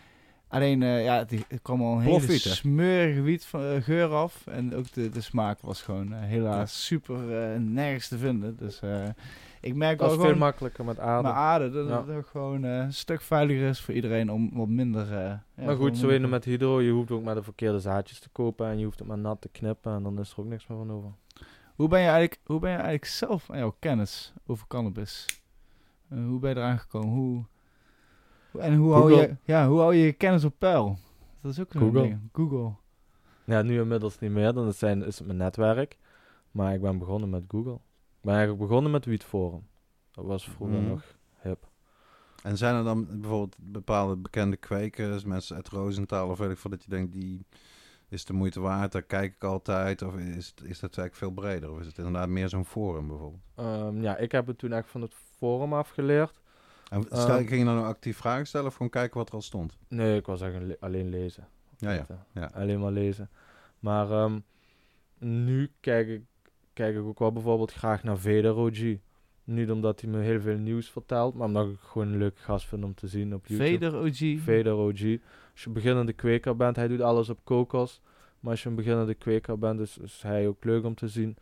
Alleen, 0.49 0.83
eh, 0.83 1.05
ja, 1.05 1.19
het, 1.49 1.63
kwam 1.63 1.83
al 1.83 1.95
een 1.97 2.01
hele 2.01 2.39
smeurige 2.39 3.21
wiet 3.21 3.45
van, 3.45 3.63
eh, 3.65 3.83
geur 3.83 4.09
af. 4.13 4.47
En 4.47 4.75
ook 4.75 4.93
de, 4.93 5.09
de 5.09 5.21
smaak 5.21 5.61
was 5.61 5.83
gewoon 5.83 6.13
eh, 6.13 6.21
helaas 6.23 6.85
super 6.87 7.43
eh, 7.53 7.59
nergens 7.61 8.09
te 8.09 8.19
vinden. 8.19 8.57
Dus 8.57 8.81
eh, 8.81 9.05
ik 9.61 9.75
merk 9.75 9.99
dat 9.99 10.09
wel 10.11 10.19
is 10.25 10.25
veel 10.31 10.37
makkelijker 10.39 10.85
met 10.85 10.99
aarde. 10.99 11.23
Maar 11.23 11.33
aarde, 11.37 11.71
dat 11.71 11.89
Ja. 11.89 12.05
het 12.07 12.17
ook 12.17 12.27
gewoon 12.27 12.65
eh, 12.65 12.77
een 12.79 12.93
stuk 12.93 13.21
veiliger 13.21 13.69
is 13.69 13.81
voor 13.81 13.95
iedereen 13.95 14.31
om 14.33 14.51
wat 14.53 14.69
minder... 14.69 15.03
eh, 15.13 15.19
ja, 15.19 15.43
maar 15.65 15.77
goed, 15.77 15.99
zo 15.99 16.09
in 16.09 16.29
met 16.29 16.45
hydro, 16.45 16.81
je 16.83 16.91
hoeft 16.91 17.11
ook 17.11 17.23
maar 17.25 17.35
de 17.35 17.43
verkeerde 17.43 17.81
zaadjes 17.81 18.19
te 18.19 18.29
kopen 18.29 18.67
en 18.69 18.79
je 18.79 18.85
hoeft 18.85 18.99
het 18.99 19.09
maar 19.09 19.19
nat 19.19 19.41
te 19.41 19.49
knippen 19.49 19.93
en 19.95 20.03
dan 20.03 20.19
is 20.21 20.33
er 20.33 20.39
ook 20.41 20.47
niks 20.47 20.67
meer 20.67 20.79
van 20.79 20.93
over. 20.93 21.11
Hoe 21.75 21.89
ben 21.89 22.01
je 22.01 22.07
eigenlijk, 22.09 22.41
hoe 22.45 22.59
ben 22.61 22.71
je 22.71 22.75
eigenlijk 22.77 23.05
zelf 23.05 23.51
aan 23.51 23.59
jouw 23.59 23.77
kennis 23.79 24.33
over 24.47 24.67
cannabis? 24.67 25.27
Eh, 26.09 26.19
hoe 26.27 26.39
ben 26.39 26.51
je 26.51 26.57
eraan 26.57 26.79
gekomen? 26.79 27.09
Hoe, 28.51 28.61
en 28.61 28.77
hoe 28.77 28.93
hou, 28.93 29.13
je, 29.15 29.37
ja, 29.45 29.69
hoe 29.69 29.79
hou 29.81 29.95
je 29.95 30.05
je 30.05 30.13
kennis 30.13 30.45
op 30.45 30.55
peil? 30.59 30.99
Dat 31.41 31.53
is 31.53 31.61
ook 31.61 31.73
zo'n 31.73 31.81
Google. 31.81 32.03
ding. 32.03 32.21
Google. 32.33 32.73
Ja, 33.45 33.63
nu 33.63 33.81
inmiddels 33.81 34.19
niet 34.19 34.31
meer, 34.31 34.53
dan 34.53 34.67
is, 34.69 34.79
zijn, 34.79 35.03
is 35.05 35.19
het 35.19 35.27
mijn 35.27 35.39
netwerk. 35.39 35.99
Maar 36.51 36.75
ik 36.75 36.81
ben 36.81 36.99
begonnen 36.99 37.31
met 37.31 37.45
Google. 37.49 37.75
Ik 37.75 38.21
ben 38.21 38.35
eigenlijk 38.35 38.67
begonnen 38.69 38.91
met 38.93 39.05
Wietforum. 39.05 39.67
Dat 40.11 40.25
was 40.25 40.45
vroeger 40.49 40.79
Mhm. 40.79 40.89
nog 40.89 41.03
hip. 41.43 41.69
En 42.43 42.57
zijn 42.57 42.75
er 42.75 42.85
dan 42.85 43.07
bijvoorbeeld 43.21 43.57
bepaalde 43.59 44.17
bekende 44.17 44.57
kwekers, 44.57 45.25
mensen 45.25 45.57
uit 45.57 45.69
Roosentaal 45.69 46.29
of 46.29 46.39
weet 46.39 46.51
ik 46.51 46.59
veel, 46.59 46.71
dat 46.71 46.83
je 46.85 46.91
denkt, 46.91 47.13
die 47.13 47.47
is 48.15 48.25
de 48.25 48.33
moeite 48.33 48.61
waard, 48.61 48.93
daar 48.93 49.03
kijk 49.03 49.35
ik 49.35 49.45
altijd, 49.45 50.03
of 50.03 50.17
is, 50.17 50.47
het, 50.57 50.65
is 50.69 50.81
dat 50.81 50.97
eigenlijk 50.99 51.15
veel 51.15 51.31
breder, 51.31 51.71
of 51.73 51.81
is 51.81 51.87
het 51.87 51.99
inderdaad 51.99 52.29
meer 52.29 52.49
zo'n 52.49 52.65
forum 52.65 53.07
bijvoorbeeld? 53.09 53.43
Ehm, 53.55 54.03
ja, 54.03 54.17
ik 54.17 54.33
heb 54.33 54.47
het 54.47 54.59
toen 54.59 54.73
echt 54.73 54.91
van 54.91 55.01
het 55.03 55.15
forum 55.39 55.73
afgeleerd. 55.73 56.41
En 56.91 57.03
stel, 57.03 57.29
Ehm. 57.29 57.47
ging 57.47 57.59
je 57.61 57.65
dan 57.65 57.79
ook 57.79 57.85
actief 57.85 58.17
vragen 58.17 58.47
stellen 58.47 58.67
of 58.67 58.73
gewoon 58.75 58.91
kijken 58.91 59.17
wat 59.19 59.29
er 59.29 59.35
al 59.35 59.43
stond? 59.43 59.77
Nee, 59.89 60.19
ik 60.19 60.27
was 60.27 60.41
eigenlijk 60.41 60.73
le- 60.81 60.87
alleen 60.87 61.09
lezen. 61.09 61.49
Ja, 61.79 61.93
ja. 61.93 62.07
Eh, 62.09 62.17
ja. 62.33 62.51
Alleen 62.55 62.81
maar 62.81 62.93
lezen. 62.93 63.31
Maar 63.79 64.11
ehm, 64.11 64.39
nu 65.19 65.71
kijk 65.81 66.09
ik, 66.09 66.23
kijk 66.73 66.97
ik 66.97 67.03
ook 67.03 67.19
wel 67.19 67.33
bijvoorbeeld 67.33 67.73
graag 67.73 68.03
naar 68.03 68.19
Vader 68.19 68.55
OG. 68.57 68.97
Niet 69.45 69.71
omdat 69.71 70.01
hij 70.01 70.11
me 70.11 70.19
heel 70.19 70.41
veel 70.41 70.57
nieuws 70.59 70.91
vertelt, 70.91 71.35
maar 71.35 71.47
omdat 71.47 71.69
ik 71.69 71.79
gewoon 71.81 72.09
een 72.09 72.19
leuke 72.19 72.41
gast 72.41 72.67
vind 72.67 72.85
om 72.85 72.95
te 72.95 73.09
zien 73.09 73.35
op 73.35 73.47
YouTube. 73.47 73.87
Vader 73.87 74.01
OG. 74.01 74.41
Vader 74.41 74.75
OG. 74.75 75.19
Als 75.55 75.63
je 75.63 75.69
een 75.69 75.73
beginnende 75.75 76.13
kweker 76.13 76.57
bent, 76.57 76.77
hij 76.77 76.89
doet 76.89 77.01
alles 77.01 77.29
op 77.29 77.39
kokos. 77.45 78.01
Maar 78.41 78.51
als 78.51 78.63
je 78.63 78.69
een 78.69 78.75
beginnende 78.75 79.15
kweker 79.15 79.59
bent, 79.59 79.81
is, 79.81 79.99
is 79.99 80.23
hij 80.23 80.49
ook 80.49 80.65
leuk 80.65 80.85
om 80.85 80.95
te 80.95 81.09
zien. 81.09 81.37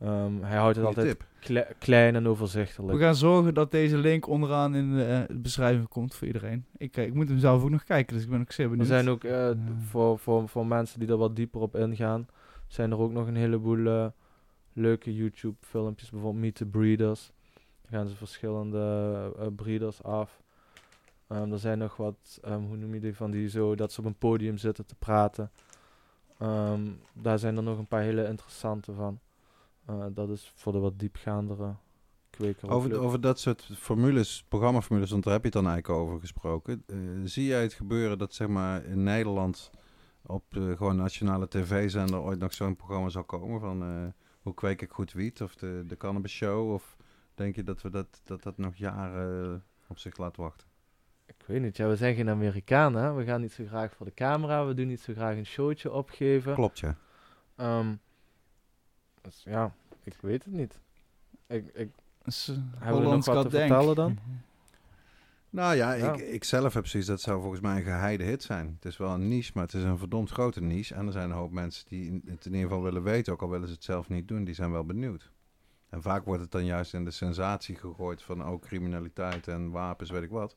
Ehm, 0.00 0.32
hij 0.42 0.56
houdt 0.58 0.76
het 0.76 0.84
Goeie 0.86 0.98
altijd 1.00 1.24
kle- 1.40 1.66
klein 1.78 2.14
en 2.14 2.22
We 2.22 2.28
overzichtelijk. 2.28 2.98
gaan 3.00 3.14
zorgen 3.14 3.54
dat 3.54 3.70
deze 3.70 3.98
link 3.98 4.26
onderaan 4.28 4.74
in 4.74 4.94
de 4.94 5.04
eh, 5.04 5.36
beschrijving 5.36 5.88
komt 5.88 6.14
voor 6.14 6.26
iedereen. 6.26 6.64
Ik, 6.76 6.96
eh, 6.96 7.06
ik 7.06 7.14
moet 7.14 7.28
hem 7.28 7.38
zelf 7.38 7.62
ook 7.62 7.70
nog 7.70 7.84
kijken, 7.84 8.14
dus 8.14 8.24
ik 8.24 8.30
ben 8.30 8.40
ook 8.40 8.52
zeer 8.52 8.64
Er 8.64 8.70
benieuwd. 8.70 8.88
zijn 8.88 9.08
ook, 9.08 9.24
eh, 9.24 9.30
Ja. 9.30 9.54
voor, 9.88 10.18
voor, 10.18 10.48
voor 10.48 10.66
mensen 10.66 11.00
die 11.00 11.08
er 11.08 11.16
wat 11.16 11.36
dieper 11.36 11.60
op 11.60 11.76
ingaan, 11.76 12.26
zijn 12.66 12.90
er 12.90 12.98
ook 12.98 13.12
nog 13.12 13.26
een 13.26 13.36
heleboel 13.36 14.12
leuke 14.72 15.14
YouTube 15.14 15.56
filmpjes. 15.60 16.10
Bijvoorbeeld 16.10 16.42
Meet 16.42 16.54
the 16.54 16.66
Breeders. 16.66 17.32
Dan 17.82 17.90
gaan 18.00 18.08
ze 18.08 18.16
verschillende 18.16 19.50
breeders 19.56 20.02
af. 20.02 20.40
Ehm, 21.30 21.52
er 21.52 21.58
zijn 21.58 21.78
nog 21.78 21.96
wat, 21.96 22.38
ehm, 22.42 22.60
hoe 22.60 22.76
noem 22.76 22.94
je 22.94 23.00
die, 23.00 23.16
van 23.16 23.30
die 23.30 23.48
zo, 23.48 23.74
dat 23.74 23.92
ze 23.92 24.00
op 24.00 24.06
een 24.06 24.18
podium 24.18 24.58
zitten 24.58 24.86
te 24.86 24.94
praten. 24.94 25.50
Ehm, 26.38 26.92
daar 27.12 27.38
zijn 27.38 27.56
er 27.56 27.62
nog 27.62 27.78
een 27.78 27.86
paar 27.86 28.02
hele 28.02 28.26
interessante 28.26 28.92
van. 28.92 29.20
Eh, 29.86 30.04
dat 30.10 30.28
is 30.28 30.52
voor 30.54 30.72
de 30.72 30.78
wat 30.78 30.98
diepgaandere 30.98 31.74
kweker. 32.30 32.70
Over, 32.70 33.00
over 33.00 33.20
dat 33.20 33.40
soort 33.40 33.70
formules, 33.76 34.44
programmaformules, 34.48 35.10
want 35.10 35.24
daar 35.24 35.32
heb 35.32 35.42
je 35.42 35.48
het 35.48 35.62
dan 35.62 35.72
eigenlijk 35.72 36.02
over 36.02 36.20
gesproken. 36.20 36.82
Eh, 36.86 36.96
zie 37.24 37.46
jij 37.46 37.62
het 37.62 37.72
gebeuren 37.72 38.18
dat 38.18 38.34
zeg 38.34 38.48
maar 38.48 38.84
in 38.84 39.02
Nederland 39.02 39.70
op 40.22 40.44
eh, 40.56 40.76
gewoon 40.76 40.96
nationale 40.96 41.48
tv-zender 41.48 42.20
ooit 42.20 42.38
nog 42.38 42.54
zo'n 42.54 42.76
programma 42.76 43.08
zal 43.08 43.24
komen 43.24 43.60
van 43.60 43.82
eh, 43.82 44.06
hoe 44.42 44.54
kweek 44.54 44.82
ik 44.82 44.92
goed 44.92 45.12
wiet 45.12 45.42
of 45.42 45.54
de, 45.54 45.84
de 45.86 45.96
Cannabis 45.96 46.32
Show? 46.32 46.72
Of 46.72 46.96
denk 47.34 47.56
je 47.56 47.62
dat 47.62 47.82
we 47.82 47.90
dat, 47.90 48.20
dat, 48.24 48.42
dat 48.42 48.58
nog 48.58 48.76
jaren 48.76 49.64
op 49.88 49.98
zich 49.98 50.16
laat 50.16 50.36
wachten? 50.36 50.69
Ik 51.38 51.46
weet 51.46 51.60
niet, 51.62 51.76
ja, 51.76 51.88
we 51.88 51.96
zijn 51.96 52.14
geen 52.14 52.28
Amerikanen? 52.28 53.16
We 53.16 53.24
gaan 53.24 53.40
niet 53.40 53.52
zo 53.52 53.64
graag 53.66 53.94
voor 53.94 54.06
de 54.06 54.14
camera, 54.14 54.66
we 54.66 54.74
doen 54.74 54.86
niet 54.86 55.00
zo 55.00 55.12
graag 55.12 55.36
een 55.36 55.46
showtje 55.46 55.92
opgeven. 55.92 56.54
Klopt, 56.54 56.78
ja. 56.78 56.96
Ehm, 57.56 57.94
dus 59.22 59.42
ja, 59.44 59.74
ik 60.02 60.16
weet 60.20 60.44
het 60.44 60.52
niet. 60.54 60.78
Ik, 61.46 61.70
ik, 61.74 61.90
Dus, 62.22 62.48
eh, 62.48 62.56
hebben 62.78 63.02
we 63.02 63.08
nog 63.08 63.24
wat 63.24 63.50
te 63.50 63.58
vertellen 63.58 63.94
dan? 63.94 64.18
Nou 65.50 65.76
ja, 65.76 65.92
Ja. 65.92 66.12
Ik, 66.12 66.20
ik 66.20 66.44
zelf 66.44 66.74
heb 66.74 66.86
zoiets, 66.86 67.08
dat 67.08 67.20
zou 67.20 67.40
volgens 67.40 67.60
mij 67.60 67.76
een 67.76 67.82
geheide 67.82 68.24
hit 68.24 68.42
zijn. 68.42 68.72
Het 68.74 68.84
is 68.84 68.96
wel 68.96 69.10
een 69.10 69.28
niche, 69.28 69.50
maar 69.54 69.64
het 69.64 69.74
is 69.74 69.82
een 69.82 69.98
verdomd 69.98 70.30
grote 70.30 70.60
niche. 70.60 70.94
En 70.94 71.06
er 71.06 71.12
zijn 71.12 71.30
een 71.30 71.36
hoop 71.36 71.50
mensen 71.50 71.84
die 71.88 72.22
het 72.26 72.46
in 72.46 72.52
ieder 72.52 72.68
geval 72.68 72.82
willen 72.82 73.02
weten, 73.02 73.32
ook 73.32 73.42
al 73.42 73.50
willen 73.50 73.68
ze 73.68 73.74
het 73.74 73.84
zelf 73.84 74.08
niet 74.08 74.28
doen, 74.28 74.44
die 74.44 74.54
zijn 74.54 74.70
wel 74.70 74.84
benieuwd. 74.84 75.30
En 75.88 76.02
vaak 76.02 76.24
wordt 76.24 76.42
het 76.42 76.50
dan 76.50 76.64
juist 76.64 76.94
in 76.94 77.04
de 77.04 77.10
sensatie 77.10 77.76
gegooid 77.76 78.22
van 78.22 78.44
ook 78.44 78.62
criminaliteit 78.62 79.48
en 79.48 79.70
wapens, 79.70 80.10
weet 80.10 80.22
ik 80.22 80.30
wat. 80.30 80.56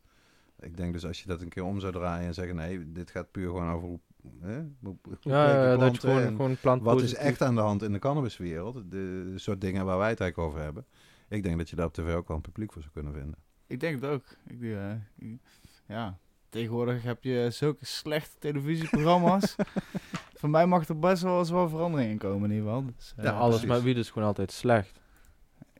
Ik 0.63 0.77
denk 0.77 0.93
dus 0.93 1.05
als 1.05 1.21
je 1.21 1.27
dat 1.27 1.41
een 1.41 1.49
keer 1.49 1.63
om 1.63 1.79
zou 1.79 1.91
draaien 1.93 2.27
en 2.27 2.33
zeggen, 2.33 2.55
nee, 2.55 2.91
dit 2.91 3.11
gaat 3.11 3.31
puur 3.31 3.47
gewoon 3.47 3.71
over 3.71 3.87
hoe, 3.87 3.99
hè, 4.41 4.57
hoe, 4.81 4.97
hoe 5.03 5.17
Ja, 5.21 5.75
dat 5.77 5.93
je 5.95 5.99
gewoon, 5.99 6.25
gewoon 6.27 6.57
plant 6.61 6.81
wat 6.81 7.01
is 7.01 7.13
echt 7.15 7.41
aan 7.41 7.55
de 7.55 7.61
hand 7.61 7.81
in 7.83 7.91
de 7.91 7.99
cannabiswereld. 7.99 8.91
De 8.91 9.33
soort 9.35 9.61
dingen 9.61 9.85
waar 9.85 9.97
wij 9.97 10.09
het 10.09 10.19
eigenlijk 10.19 10.49
over 10.51 10.63
hebben. 10.65 10.85
Ik 11.29 11.43
denk 11.43 11.57
dat 11.57 11.69
je 11.69 11.75
daar 11.75 11.85
op 11.85 11.93
tv 11.93 12.13
ook 12.13 12.27
wel 12.27 12.35
een 12.37 12.41
publiek 12.43 12.73
voor 12.73 12.81
zou 12.81 12.93
kunnen 12.93 13.13
vinden. 13.13 13.35
Ik 13.67 13.79
denk 13.79 14.01
het 14.01 14.09
ook. 14.11 14.23
Ik, 14.47 14.61
eh, 14.61 14.91
ik- 15.17 15.39
ja, 15.87 16.17
tegenwoordig 16.49 17.03
heb 17.03 17.23
je 17.23 17.47
zulke 17.51 17.85
slechte 17.85 18.37
televisieprogramma's. 18.39 19.55
Voor 20.39 20.49
mij 20.49 20.65
mag 20.65 20.87
er 20.87 20.99
best 20.99 21.23
wel 21.23 21.39
eens 21.39 21.49
wel 21.49 21.69
verandering 21.69 22.11
in 22.11 22.17
komen 22.17 22.49
in 22.51 22.55
ieder 22.55 22.71
geval. 22.73 22.85
Dus, 22.97 23.13
eh, 23.17 23.23
Ja, 23.23 23.31
alles 23.31 23.55
precies. 23.55 23.69
met 23.75 23.83
wiet 23.83 23.97
is 23.97 24.09
gewoon 24.11 24.27
altijd 24.27 24.51
slecht. 24.51 24.99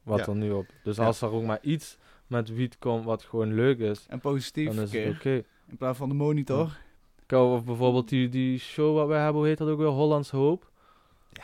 Wat 0.04 0.20
Ja. 0.20 0.26
er 0.26 0.36
nu 0.36 0.52
op. 0.52 0.66
Dus 0.84 0.96
Ja. 0.98 1.06
als 1.06 1.22
er 1.22 1.32
ook 1.32 1.44
maar 1.44 1.60
iets 1.62 1.98
met 2.34 2.50
wiet 2.54 2.78
komt 2.80 3.06
wat 3.06 3.24
gewoon 3.24 3.54
leuk 3.54 3.80
is, 3.80 4.06
En 4.10 4.20
positief 4.20 4.68
dan 4.74 4.84
is 4.84 4.90
verkeer. 4.90 5.12
oké. 5.16 5.44
In 5.70 5.78
plaats 5.78 5.98
van 5.98 6.10
de 6.10 6.16
monitor. 6.16 6.78
Kijk, 7.26 7.42
Of 7.42 7.64
bijvoorbeeld 7.64 8.10
die, 8.10 8.30
die 8.30 8.60
show 8.60 8.96
wat 8.96 9.08
wij 9.08 9.22
hebben, 9.24 9.36
hoe 9.42 9.48
heet 9.48 9.58
dat 9.58 9.68
ook 9.68 9.78
weer? 9.78 9.88
Hollands 9.88 10.30
Hoop. 10.32 10.72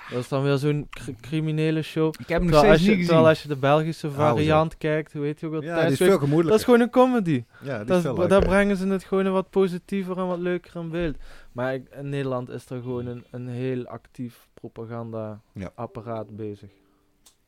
Dat 0.10 0.20
is 0.20 0.28
dan 0.28 0.44
weer 0.44 0.58
zo'n 0.58 0.88
cr- 0.90 1.12
criminele 1.22 1.82
show. 1.82 2.14
Ik 2.20 2.28
heb 2.28 2.42
hem 2.42 2.50
nog 2.50 2.60
Terwijl 2.60 2.62
steeds 2.78 2.80
als, 2.80 2.82
je, 2.90 2.96
niet 2.96 3.06
terwijl 3.08 3.26
gezien. 3.28 3.28
als 3.28 3.42
je 3.42 3.48
de 3.48 3.56
Belgische 3.56 4.12
variant 4.12 4.78
kijkt, 4.78 5.14
hoe 5.14 5.24
heet 5.24 5.40
die 5.40 5.50
ook 5.50 5.54
weer? 5.56 5.64
Ja, 5.64 5.68
die 5.74 5.78
is 5.82 5.86
Thuisweek? 5.88 6.08
veel 6.10 6.18
gemoedelijker. 6.20 6.50
dat 6.52 6.60
is 6.60 6.66
gewoon 6.66 6.80
een 6.82 6.90
comedy. 6.90 7.44
ja, 7.64 7.78
die 7.78 7.86
Dat, 7.86 7.98
is 7.98 8.04
veel 8.04 8.16
daar 8.16 8.28
leuker. 8.30 8.48
brengen 8.48 8.78
ze 8.78 8.88
het 8.88 9.04
gewoon 9.04 9.26
een 9.26 9.32
wat 9.32 9.50
positiever 9.50 10.18
en 10.18 10.28
wat 10.28 10.40
leuker 10.40 10.76
in 10.82 10.90
beeld. 10.90 11.16
Maar 11.52 11.74
ik- 11.74 11.90
in 11.96 12.10
Nederland 12.10 12.50
is 12.50 12.70
er 12.70 12.82
gewoon 12.82 13.06
een, 13.06 13.24
een 13.32 13.48
heel 13.48 13.86
actief 13.86 14.48
propaganda-apparaat 14.54 16.36
bezig. 16.36 16.70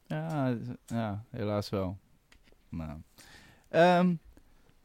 Ja, 0.05 0.53
d- 0.53 0.91
ja, 0.91 1.23
helaas 1.29 1.69
wel. 1.69 1.97
Nou. 2.69 2.91
Ehm, 3.71 4.13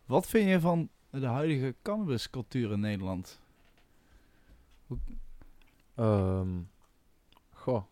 wat 0.05 0.27
vind 0.27 0.49
je 0.49 0.61
van 0.61 0.89
de 1.11 1.27
huidige 1.27 1.75
cannabiscultuur 1.83 2.73
in 2.73 2.81
Nederland? 2.81 3.41
Ehm, 5.95 6.49
goh, 7.53 7.83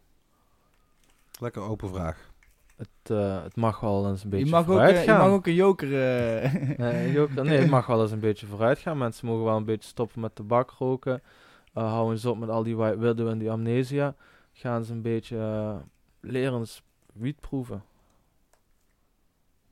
Lekker 1.40 1.62
open 1.62 1.88
vraag. 1.88 2.30
het, 2.76 2.88
eh, 3.02 3.42
het 3.42 3.56
mag 3.56 3.80
wel 3.80 4.08
eens 4.08 4.24
een 4.24 4.30
beetje 4.30 4.44
Je 4.44 4.50
mag, 4.50 4.60
ook, 4.60 4.66
vooruit 4.66 4.94
eh, 4.96 5.04
je 5.04 5.08
gaan. 5.08 5.18
mag 5.18 5.28
ook 5.28 5.46
een 5.46 5.54
joker... 5.54 5.86
eh, 6.38 6.78
Nee, 6.78 7.12
joker, 7.12 7.44
nee, 7.44 7.58
het 7.58 7.70
mag 7.70 7.86
wel 7.86 8.02
eens 8.02 8.10
een 8.10 8.20
beetje 8.20 8.46
vooruit 8.46 8.78
gaan. 8.78 8.98
Mensen 8.98 9.26
mogen 9.26 9.44
wel 9.44 9.56
een 9.56 9.64
beetje 9.64 9.88
stoppen 9.88 10.20
met 10.20 10.34
tabak 10.34 10.70
roken. 10.70 11.22
Uh, 11.74 11.90
houden 11.90 12.12
eens 12.12 12.24
op 12.24 12.38
met 12.38 12.48
al 12.48 12.62
die 12.62 12.76
white 12.76 12.98
widow 12.98 13.28
en 13.28 13.38
die 13.38 13.50
amnesia. 13.50 14.14
Gaan 14.52 14.84
ze 14.84 14.92
een 14.92 15.02
beetje 15.02 15.38
eh, 15.38 15.76
leren 16.20 16.58
eens 16.58 16.82
wiet 17.12 17.40
proeven. 17.40 17.84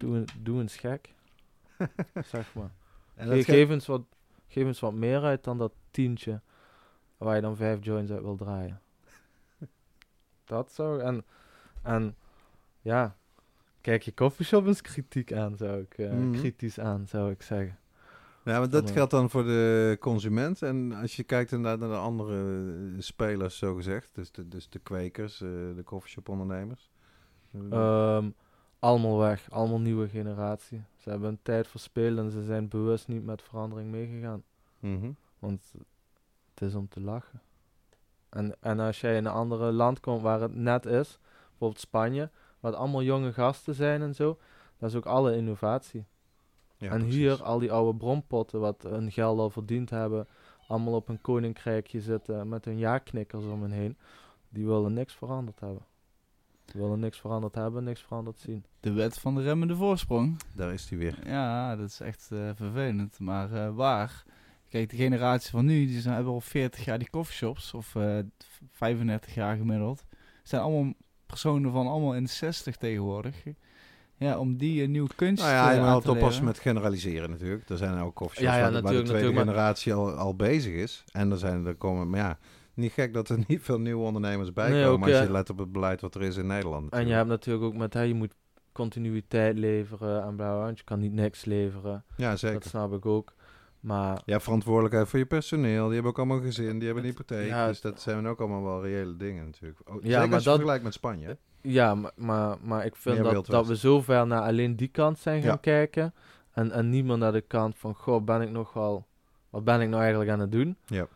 Doe, 0.03 0.25
doe 0.43 0.61
eens 0.61 0.77
gek. 0.77 1.15
zeg 2.25 2.55
maar. 2.55 2.71
En 3.15 3.29
Ge- 3.29 3.35
dat 3.37 3.45
geef, 3.45 3.71
eens 3.71 3.87
wat, 3.87 4.03
geef 4.49 4.65
eens 4.67 4.81
wat 4.81 4.95
meer 4.95 5.23
uit 5.23 5.45
dan 5.45 5.59
dat 5.59 5.73
tientje 5.91 6.41
waar 7.17 7.35
je 7.35 7.41
dan 7.43 7.57
vijf 7.57 7.85
joints 7.85 8.11
uit 8.13 8.23
wil 8.23 8.37
draaien. 8.37 8.81
dat 10.45 10.73
zou... 10.73 11.01
En, 11.01 11.25
en 11.83 12.17
ja, 12.81 13.17
kijk 13.81 14.03
je 14.03 14.15
coffeeshop 14.15 14.67
eens 14.67 14.81
kritiek 14.81 15.33
aan, 15.33 15.57
zou 15.57 15.81
ik... 15.81 15.99
eh, 15.99 16.11
Mhm. 16.13 16.33
Kritisch 16.33 16.81
aan, 16.81 17.07
zou 17.07 17.31
ik 17.31 17.43
zeggen. 17.43 17.79
Ja, 18.45 18.59
maar 18.59 18.71
dat 18.71 18.91
geldt 18.91 19.11
dan 19.11 19.31
voor 19.31 19.45
de 19.45 19.97
consument. 20.01 20.63
En 20.63 20.93
als 20.93 21.17
je 21.17 21.23
kijkt 21.25 21.51
naar 21.51 21.79
de 21.79 21.85
andere 21.97 22.65
eh, 22.95 23.01
spelers, 23.01 23.59
zo 23.59 23.75
gezegd. 23.75 24.15
Dus 24.15 24.33
de, 24.33 24.49
dus 24.49 24.69
de 24.69 24.79
kwekers, 24.79 25.41
eh, 25.41 25.49
de 25.49 25.83
coffeeshop 25.85 26.29
ondernemers. 26.29 26.91
Allemaal 28.83 29.18
weg, 29.18 29.51
allemaal 29.51 29.80
nieuwe 29.80 30.09
generatie. 30.09 30.83
Ze 30.97 31.11
hebben 31.11 31.28
een 31.28 31.43
tijd 31.43 31.68
verspeeld 31.68 32.18
en 32.18 32.30
ze 32.30 32.43
zijn 32.43 32.68
bewust 32.68 33.09
niet 33.09 33.24
met 33.24 33.43
verandering 33.43 33.91
meegegaan. 33.91 34.43
Mhm. 34.80 35.11
Want 35.39 35.72
het 36.55 36.68
is 36.68 36.74
om 36.74 36.89
te 36.89 37.01
lachen. 37.01 37.41
En, 38.28 38.57
en 38.61 38.80
als 38.80 39.01
jij 39.01 39.16
in 39.16 39.24
een 39.24 39.33
andere 39.33 39.72
land 39.72 40.01
komt 40.01 40.22
waar 40.22 40.41
het 40.41 40.55
net 40.55 40.87
is, 40.87 41.18
bijvoorbeeld 41.49 41.80
Spanje, 41.80 42.30
waar 42.61 42.74
allemaal 42.74 43.03
jonge 43.03 43.33
gasten 43.33 43.74
zijn 43.74 44.03
en 44.03 44.14
zo, 44.14 44.39
dat 44.78 44.91
is 44.91 44.97
ook 44.97 45.07
alle 45.07 45.37
innovatie. 45.37 46.05
Ja, 46.76 46.91
en 46.91 46.99
precies. 46.99 47.14
hier 47.16 47.43
al 47.43 47.59
die 47.59 47.72
oude 47.72 47.99
bronpotten, 47.99 48.61
wat 48.61 48.83
hun 48.83 49.12
geld 49.12 49.39
al 49.39 49.51
verdiend 49.51 49.91
hebben, 49.91 50.28
allemaal 50.66 50.95
op 50.95 51.09
een 51.09 51.20
koninkrijkje 51.20 52.01
zitten 52.01 52.49
met 52.49 52.64
hun 52.64 52.78
ja-knikkers 52.78 53.45
om 53.45 53.62
hen 53.62 53.70
heen, 53.70 53.97
die 54.49 54.66
willen 54.66 54.93
niks 54.93 55.14
veranderd 55.14 55.61
hebben. 55.61 55.83
Die 56.73 56.81
willen 56.81 56.99
niks 57.01 57.20
veranderd 57.20 57.55
hebben, 57.55 57.85
niks 57.85 58.01
veranderd 58.03 58.39
zien. 58.39 58.64
de 58.81 58.93
wet 58.93 59.18
van 59.18 59.35
de 59.35 59.43
remmende 59.43 59.77
voorsprong. 59.77 60.37
Daar 60.55 60.73
is 60.73 60.89
hij 60.89 60.99
weer. 60.99 61.18
Ja, 61.27 61.77
dat 61.77 61.89
is 61.89 62.01
echt 62.01 62.29
eh, 62.33 62.51
vervelend. 62.55 63.18
Maar 63.18 63.53
eh, 63.53 63.75
waar? 63.75 64.23
Kijk, 64.68 64.91
de 64.91 64.97
generatie 64.97 65.51
van 65.51 65.64
nu, 65.64 65.87
die 65.87 66.01
zijn, 66.01 66.14
hebben 66.14 66.33
al 66.33 66.41
40 66.41 66.85
jaar 66.85 66.99
die 66.99 67.11
coffeeshops. 67.11 67.75
Of 67.75 67.95
eh 67.95 68.18
35 68.73 69.35
jaar 69.35 69.57
gemiddeld. 69.57 70.05
zijn 70.43 70.62
allemaal 70.62 70.93
personen 71.27 71.73
van 71.73 71.87
allemaal 71.87 72.14
in 72.14 72.25
de 72.25 72.31
60 72.31 72.77
tegenwoordig. 72.77 73.37
Ja, 74.16 74.39
om 74.39 74.57
die 74.57 74.83
een 74.83 74.91
nieuw 74.91 75.07
kunst 75.16 75.43
Nou 75.43 75.55
ja, 75.55 75.70
je 75.70 75.79
eh, 75.81 75.93
moet 75.93 76.03
te 76.03 76.11
oppassen 76.11 76.45
met 76.45 76.59
generaliseren 76.59 77.31
natuurlijk. 77.31 77.68
Er 77.68 77.77
zijn 77.77 77.99
ook 77.99 78.14
coffeeshops 78.14 78.57
Ja, 78.57 78.57
ja, 78.57 78.62
waar, 78.62 78.73
de- 78.73 78.81
waar 78.83 78.93
de 78.93 78.99
natuurlijk, 78.99 79.25
tweede 79.25 79.39
generatie 79.51 79.95
al, 79.95 80.11
al 80.12 80.37
bezig 80.37 80.73
is. 80.75 81.05
En 81.12 81.31
er 81.31 81.39
zijn 81.39 81.66
er 81.66 81.75
komen, 81.75 82.11
maar 82.11 82.20
ja, 82.20 82.39
niet 82.75 82.93
gek 82.93 83.14
dat 83.14 83.29
er 83.29 83.39
niet 83.49 83.62
veel 83.62 83.81
nieuwe 83.81 84.05
ondernemers 84.05 84.53
bij 84.53 84.70
Nee, 84.70 84.85
komen 84.85 84.99
ook, 85.09 85.14
als 85.14 85.18
je 85.23 85.27
eh, 85.27 85.33
let 85.33 85.51
op 85.51 85.59
het 85.59 85.73
beleid 85.73 86.01
wat 86.01 86.14
er 86.14 86.23
is 86.23 86.37
in 86.37 86.47
Nederland. 86.47 86.93
En 86.93 87.07
je 87.07 87.12
hebt 87.14 87.29
natuurlijk 87.29 87.64
ook 87.64 87.75
met, 87.75 87.95
hè, 87.95 88.01
je 88.03 88.14
moet 88.14 88.35
continuïteit 88.73 89.59
leveren 89.59 90.23
en 90.23 90.37
bla 90.37 90.53
bla, 90.53 90.62
want 90.64 90.79
je 90.79 90.85
kan 90.85 90.99
niet 90.99 91.12
niks 91.12 91.45
leveren. 91.45 92.05
Ja, 92.16 92.37
zeker. 92.37 92.59
Dat 92.61 92.68
snap 92.68 92.93
ik 92.93 93.07
ook. 93.07 93.33
Maar 93.81 94.23
Je 94.25 94.33
hebt 94.33 94.45
verantwoordelijkheid 94.45 95.09
voor 95.09 95.18
je 95.18 95.27
personeel. 95.27 95.85
Die 95.85 95.93
hebben 95.95 96.11
ook 96.11 96.18
allemaal 96.18 96.41
gezin, 96.41 96.77
die 96.79 96.85
hebben 96.87 97.05
een 97.05 97.11
hypotheek. 97.11 97.47
Ja, 97.49 97.66
dus 97.66 97.81
dat 97.81 98.01
zijn 98.01 98.27
ook 98.27 98.41
allemaal 98.41 98.62
wel 98.62 98.83
reële 98.83 99.16
dingen 99.16 99.45
natuurlijk. 99.45 99.81
Oh, 99.89 99.95
Ja, 99.95 100.01
zeker 100.01 100.18
maar 100.18 100.33
als 100.35 100.39
je 100.43 100.49
dat- 100.49 100.55
vergelijkt 100.55 100.85
met 100.85 100.93
Spanje. 100.95 101.27
hè? 101.27 101.33
ja, 101.62 101.95
maar, 101.95 102.12
maar, 102.16 102.57
maar 102.62 102.85
ik 102.85 102.97
vind 102.97 103.18
Meer 103.18 103.33
dat, 103.33 103.47
dat 103.47 103.62
we 103.62 103.68
West. 103.68 103.81
zo 103.81 104.01
ver 104.01 104.27
naar 104.27 104.43
alleen 104.43 104.77
die 104.77 104.89
kant 104.89 105.18
zijn 105.18 105.43
gaan 105.43 105.51
Ja. 105.51 105.57
kijken. 105.57 106.14
En, 106.53 106.70
en 106.70 106.91
niet 106.91 107.05
meer 107.05 107.18
naar 107.18 107.33
de 107.33 107.41
kant 107.41 107.79
van, 107.79 107.95
goh, 107.95 108.25
ben 108.25 108.41
ik 108.43 108.51
nog 108.51 108.73
wel, 108.73 109.07
wat 109.51 109.64
ben 109.64 109.81
ik 109.81 109.89
nou 109.89 110.01
eigenlijk 110.03 110.31
aan 110.31 110.41
het 110.41 110.53
doen? 110.53 110.77
Ja. 110.87 111.07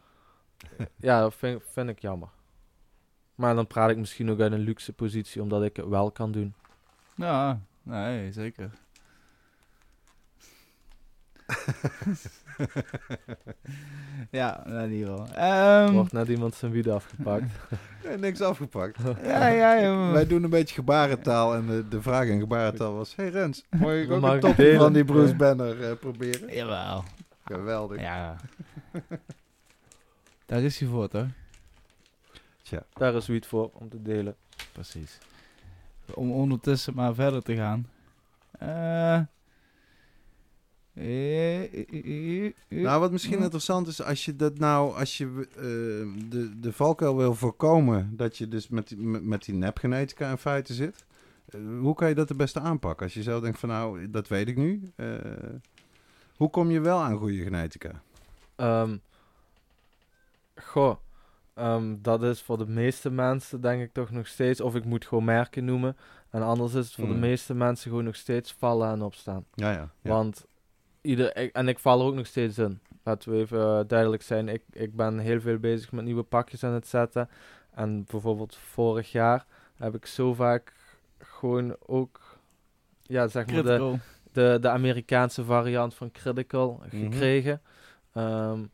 Ja, 0.96 1.20
dat 1.20 1.34
vind, 1.34 1.62
vind 1.72 1.88
ik 1.88 1.98
jammer. 1.98 2.28
Maar 3.34 3.54
dan 3.54 3.66
praat 3.66 3.90
ik 3.90 3.96
misschien 3.96 4.30
ook 4.30 4.40
uit 4.40 4.52
een 4.52 4.59
luxe 4.59 4.92
positie, 4.92 5.42
omdat 5.42 5.62
ik 5.62 5.76
het 5.76 5.88
wel 5.88 6.11
kan 6.11 6.32
doen. 6.32 6.54
Ja, 7.14 7.61
nee, 7.82 8.32
zeker. 8.32 8.70
ja, 14.30 14.66
in 14.66 14.92
ieder 14.92 15.09
geval. 15.09 15.26
Ehm, 15.34 15.92
Wordt 15.92 16.12
net 16.12 16.28
iemand 16.28 16.54
zijn 16.54 16.72
wieden 16.72 16.94
afgepakt. 16.94 17.44
Nee, 18.04 18.16
niks 18.16 18.40
afgepakt. 18.40 18.98
ja, 19.22 19.46
ja, 19.46 19.74
ja. 19.74 20.12
Wij 20.12 20.26
doen 20.26 20.44
een 20.44 20.50
beetje 20.50 20.74
gebarentaal 20.74 21.54
en 21.54 21.66
de, 21.66 21.88
de 21.88 22.02
vraag 22.02 22.26
in 22.26 22.40
gebarentaal 22.40 22.94
was... 22.94 23.16
Hey 23.16 23.28
Rens, 23.28 23.64
mag 23.70 23.92
ik 23.92 24.11
ook 24.11 24.22
een 24.22 24.40
topje 24.40 24.76
van 24.76 24.92
die 24.92 25.04
Bruce. 25.04 25.34
Banner 25.34 25.90
eh, 25.90 25.96
proberen? 25.96 26.54
Jawel. 26.54 27.04
Geweldig. 27.44 28.00
Ja. 28.00 28.36
Daar 30.47 30.62
is 30.62 30.78
hij 30.78 30.88
voor, 30.88 31.09
toch? 31.09 31.26
Tja. 32.62 32.82
Daar 32.92 33.14
is 33.14 33.26
wiet 33.26 33.47
voor, 33.47 33.70
om 33.72 33.88
te 33.88 34.03
delen. 34.03 34.36
Precies. 34.72 35.18
Om 36.14 36.30
ondertussen 36.32 36.94
maar 36.94 37.14
verder 37.14 37.42
te 37.42 37.57
gaan. 37.57 37.86
Eh. 38.59 39.14
eh, 39.14 39.22
eh, 41.62 42.44
eh, 42.47 42.53
Nou, 42.68 43.01
wat 43.01 43.12
misschien 43.12 43.42
interessant 43.42 43.86
is, 43.86 44.03
als 44.03 44.24
je 44.24 44.36
dat 44.36 44.59
nou, 44.59 44.97
als 44.97 45.18
je 45.18 45.49
de, 46.28 46.59
de 46.61 46.72
valkuil 46.72 47.16
wil 47.16 47.34
voorkomen, 47.34 48.16
dat 48.16 48.38
je 48.38 48.49
dus 48.49 48.68
met 48.68 48.88
die, 48.88 48.99
met, 48.99 49.24
met 49.24 49.44
die 49.44 49.55
nepgenetica 49.55 50.30
in 50.30 50.38
feite 50.38 50.74
zit. 50.74 51.05
hoe 51.80 51.94
kan 51.94 52.09
je 52.09 52.14
dat 52.14 52.28
het 52.28 52.38
beste 52.38 52.61
aanpakken? 52.61 53.05
Als 53.05 53.14
je 53.14 53.22
zelf 53.22 53.42
denkt 53.42 53.59
van 53.59 53.68
nou, 53.68 54.11
dat 54.11 54.28
weet 54.28 54.49
ik 54.49 54.57
nu. 54.57 54.90
eh, 54.97 55.14
hoe 56.36 56.51
kom 56.51 56.70
je 56.70 56.80
wel 56.80 56.99
aan 56.99 57.18
goede 57.18 57.42
genetica? 57.42 58.03
Ehm, 58.57 58.97
goh, 60.57 60.96
Ehm, 61.54 61.96
dat 62.02 62.22
is 62.22 62.42
voor 62.42 62.59
de 62.59 62.66
meeste 62.66 63.11
mensen 63.11 63.61
denk 63.61 63.82
ik 63.82 63.92
toch 63.92 64.11
nog 64.11 64.26
steeds, 64.26 64.61
of 64.61 64.74
ik 64.74 64.84
moet 64.84 65.07
gewoon 65.07 65.24
merken 65.24 65.64
noemen. 65.64 65.96
En 66.30 66.42
anders 66.42 66.74
is 66.74 66.84
het 66.86 66.94
voor 66.94 67.04
de 67.07 67.11
Hmm. 67.11 67.20
meeste 67.20 67.54
mensen 67.54 67.90
gewoon 67.90 68.04
nog 68.04 68.16
steeds 68.16 68.52
vallen 68.52 68.90
en 68.90 69.02
opstaan. 69.02 69.44
Ja, 69.54 69.70
ja. 69.72 69.90
ja. 70.02 70.11
Want 70.11 70.46
ieder, 71.00 71.36
ik- 71.36 71.52
en 71.54 71.68
ik 71.68 71.78
val 71.78 72.00
er 72.00 72.07
ook 72.07 72.14
nog 72.14 72.26
steeds 72.26 72.59
in. 72.59 72.80
Laten 73.02 73.30
we 73.32 73.38
even 73.38 73.61
eh, 73.78 73.80
duidelijk 73.86 74.22
zijn. 74.22 74.48
Ik, 74.48 74.62
ik 74.72 74.96
ben 74.96 75.18
heel 75.18 75.40
veel 75.40 75.59
bezig 75.59 75.92
met 75.92 76.04
nieuwe 76.04 76.22
pakjes 76.22 76.64
aan 76.64 76.72
het 76.72 76.86
zetten. 76.86 77.28
En 77.70 78.04
bijvoorbeeld 78.04 78.57
vorig 78.57 79.12
jaar 79.12 79.46
heb 79.76 79.94
ik 79.94 80.07
zo 80.07 80.34
vaak 80.34 80.72
gewoon 81.18 81.76
ook, 81.86 82.20
ja, 83.02 83.28
zeg 83.28 83.46
maar, 83.46 83.62
de, 83.62 83.98
de, 84.32 84.59
de 84.61 84.68
Amerikaanse 84.68 85.44
variant 85.44 85.94
van 85.94 86.11
Critical 86.11 86.82
Mhm. 86.90 87.02
gekregen. 87.02 87.62
Ehm, 88.12 88.64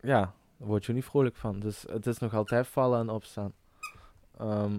ja, 0.00 0.32
daar 0.58 0.68
word 0.68 0.84
je 0.84 0.92
niet 0.92 1.04
vrolijk 1.04 1.36
van. 1.36 1.60
Dus 1.60 1.84
het 1.88 2.06
is 2.06 2.18
nog 2.18 2.34
altijd 2.34 2.66
vallen 2.66 3.00
en 3.00 3.08
opstaan. 3.08 3.52
Ehm, 4.38 4.78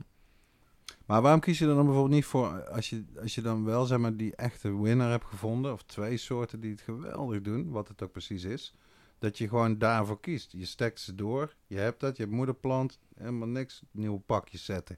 Maar 1.05 1.21
waarom 1.21 1.39
kies 1.39 1.59
je 1.59 1.67
er 1.67 1.75
dan 1.75 1.85
bijvoorbeeld 1.85 2.15
niet 2.15 2.25
voor, 2.25 2.69
als 2.69 2.89
je, 2.89 3.05
als 3.21 3.35
je 3.35 3.41
dan 3.41 3.65
wel 3.65 3.85
zeg 3.85 3.97
maar 3.97 4.15
die 4.15 4.35
echte 4.35 4.81
winnaar 4.81 5.09
hebt 5.09 5.25
gevonden, 5.25 5.73
of 5.73 5.83
twee 5.83 6.17
soorten 6.17 6.59
die 6.59 6.71
het 6.71 6.81
geweldig 6.81 7.41
doen, 7.41 7.69
wat 7.69 7.87
het 7.87 8.01
ook 8.03 8.11
precies 8.11 8.43
is, 8.43 8.73
dat 9.19 9.37
je 9.37 9.47
gewoon 9.47 9.77
daarvoor 9.77 10.19
kiest. 10.19 10.51
Je 10.51 10.65
stekt 10.65 10.99
ze 10.99 11.15
door, 11.15 11.55
je 11.67 11.77
hebt 11.77 11.99
dat, 11.99 12.17
je 12.17 12.23
hebt 12.23 12.35
moederplant, 12.35 12.99
helemaal 13.15 13.47
niks, 13.47 13.81
nieuwe 13.91 14.19
pakjes 14.19 14.65
zetten. 14.65 14.97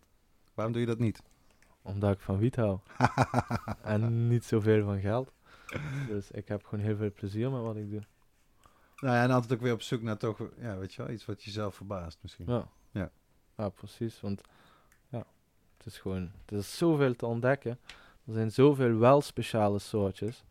Waarom 0.54 0.74
doe 0.74 0.82
je 0.82 0.88
dat 0.88 1.00
niet? 1.00 1.22
omdat 1.82 2.12
ik 2.14 2.20
van 2.20 2.38
wiet 2.38 2.56
hou. 2.56 2.80
en 3.84 4.28
niet 4.28 4.44
zoveel 4.44 4.84
van 4.84 5.00
geld. 5.00 5.32
Dus 6.08 6.32
ik 6.32 6.48
heb 6.48 6.64
gewoon 6.66 6.86
heel 6.86 6.96
veel 6.96 7.12
plezier 7.12 7.52
met 7.52 7.62
wat 7.62 7.76
ik 7.76 7.90
doe. 7.90 8.02
Nou 9.02 9.16
ja, 9.16 9.24
en 9.24 9.32
altijd 9.32 9.54
ook 9.54 9.62
weer 9.62 9.74
op 9.74 9.82
zoek 9.82 10.02
naar 10.02 10.18
toch, 10.18 10.40
ja, 10.60 10.78
weet 10.78 10.94
je 10.94 11.04
wel, 11.04 11.12
iets 11.12 11.26
wat 11.26 11.44
jezelf 11.44 11.76
verbaast 11.76 12.18
misschien. 12.22 12.46
Ja. 12.48 12.68
Ja. 12.92 13.12
Ja, 13.58 13.70
precies. 13.70 14.22
Want 14.22 14.42
ja, 15.10 15.26
het 15.78 15.86
is 15.86 15.98
gewoon, 15.98 16.32
er 16.46 16.58
is 16.58 16.78
zoveel 16.78 17.16
te 17.16 17.26
ontdekken. 17.26 17.80
Er 18.26 18.34
zijn 18.34 18.52
zoveel 18.52 18.98
wel 18.98 19.22
speciale 19.22 19.80
soortjes. 19.80 20.44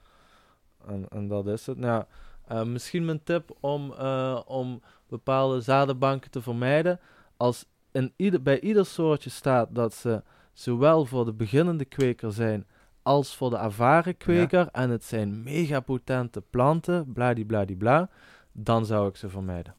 En, 0.87 1.09
en 1.09 1.29
dat 1.29 1.47
is 1.47 1.67
het. 1.67 1.79
Nou, 1.79 2.05
eh, 2.47 2.63
misschien 2.63 3.05
mijn 3.05 3.23
tip 3.23 3.57
om, 3.61 3.93
eh, 3.93 4.41
om 4.47 4.83
bepaalde 5.09 5.61
zadenbanken 5.61 6.31
te 6.31 6.43
vermijden. 6.43 7.01
Als 7.37 7.67
in 7.91 8.13
ieder, 8.17 8.43
bij 8.43 8.61
ieder 8.61 8.87
soortje 8.87 9.31
staat 9.31 9.75
dat 9.75 9.95
ze 9.95 10.23
zowel 10.53 11.05
voor 11.05 11.25
de 11.25 11.33
beginnende 11.33 11.85
kweker 11.85 12.33
zijn 12.33 12.67
als 13.03 13.37
voor 13.37 13.51
de 13.51 13.57
ervaren 13.57 14.17
kweker. 14.17 14.69
En 14.73 14.91
het 14.91 15.05
zijn 15.05 15.43
mega 15.43 15.81
potente 15.81 16.41
planten, 16.41 17.13
bladibladibla. 17.13 18.09
Dan 18.53 18.87
zou 18.87 19.09
ik 19.09 19.17
ze 19.17 19.29
vermijden. 19.29 19.75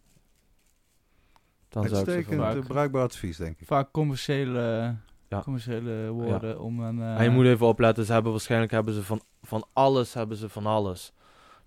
Dan 1.70 1.88
zou 1.88 2.02
ik 2.02 2.10
ze 2.10 2.24
vermijden. 2.24 2.62
eh, 2.62 2.68
bruikbaar 2.68 3.04
advies, 3.04 3.38
denk 3.38 3.60
ik. 3.60 3.68
Vaak 3.68 3.92
commerciële, 3.92 4.96
Ja. 5.28 5.42
commerciële 5.42 6.10
woorden 6.10 6.60
om 6.60 6.80
een... 6.80 7.02
eh, 7.02 7.16
En 7.18 7.24
je 7.24 7.30
moet 7.30 7.46
even 7.46 7.66
opletten, 7.68 8.06
ze 8.06 8.14
hebben 8.14 8.32
waarschijnlijk 8.32 8.72
hebben 8.72 8.94
ze 8.94 9.04
van, 9.04 9.22
van 9.44 9.66
alles, 9.74 10.14
hebben 10.14 10.38
ze 10.38 10.50
van 10.50 10.66
alles. 10.66 11.14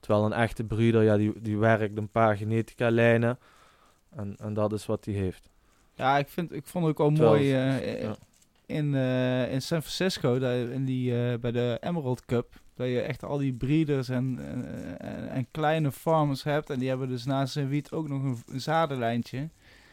Terwijl 0.01 0.25
een 0.25 0.33
echte 0.33 0.65
breeder, 0.65 1.03
ja, 1.03 1.17
die, 1.17 1.41
die 1.41 1.59
werkt 1.59 1.99
een 1.99 2.09
paar 2.11 2.37
genetica 2.37 2.91
lijnen. 2.91 3.39
En, 4.11 4.37
en 4.39 4.55
dat 4.55 4.73
is 4.73 4.87
wat 4.87 5.05
hij 5.05 5.15
heeft. 5.15 5.49
Ja, 5.95 6.19
ik, 6.19 6.29
vind, 6.29 6.53
ik 6.53 6.67
vond 6.67 6.87
het 6.87 6.99
ook 6.99 6.99
wel 6.99 7.17
Terwijl- 7.17 7.35
mooi 7.71 7.85
eh, 7.87 8.03
ja. 8.03 8.15
in, 8.67 8.95
eh, 8.95 9.53
in 9.53 9.63
San 9.63 9.81
Francisco, 9.83 10.39
daar, 10.39 10.57
in 10.57 10.85
die, 10.85 11.31
eh, 11.31 11.39
bij 11.39 11.53
de 11.53 11.79
Emerald 11.81 12.25
Cup, 12.25 12.61
dat 12.75 12.87
je 12.87 13.01
echt 13.01 13.25
al 13.25 13.39
die 13.39 13.53
breeders 13.53 14.09
en, 14.09 14.39
en, 14.99 15.29
en, 15.29 15.47
kleine 15.51 15.93
farmers 15.93 16.43
hebt. 16.43 16.71
En 16.71 16.79
die 16.79 16.89
hebben 16.89 17.09
dus 17.09 17.25
naast 17.25 17.53
zijn 17.53 17.69
wiet 17.69 17.91
ook 17.91 18.09
nog 18.09 18.23
een, 18.23 18.39
een 18.47 18.61
zadenlijntje. 18.61 19.39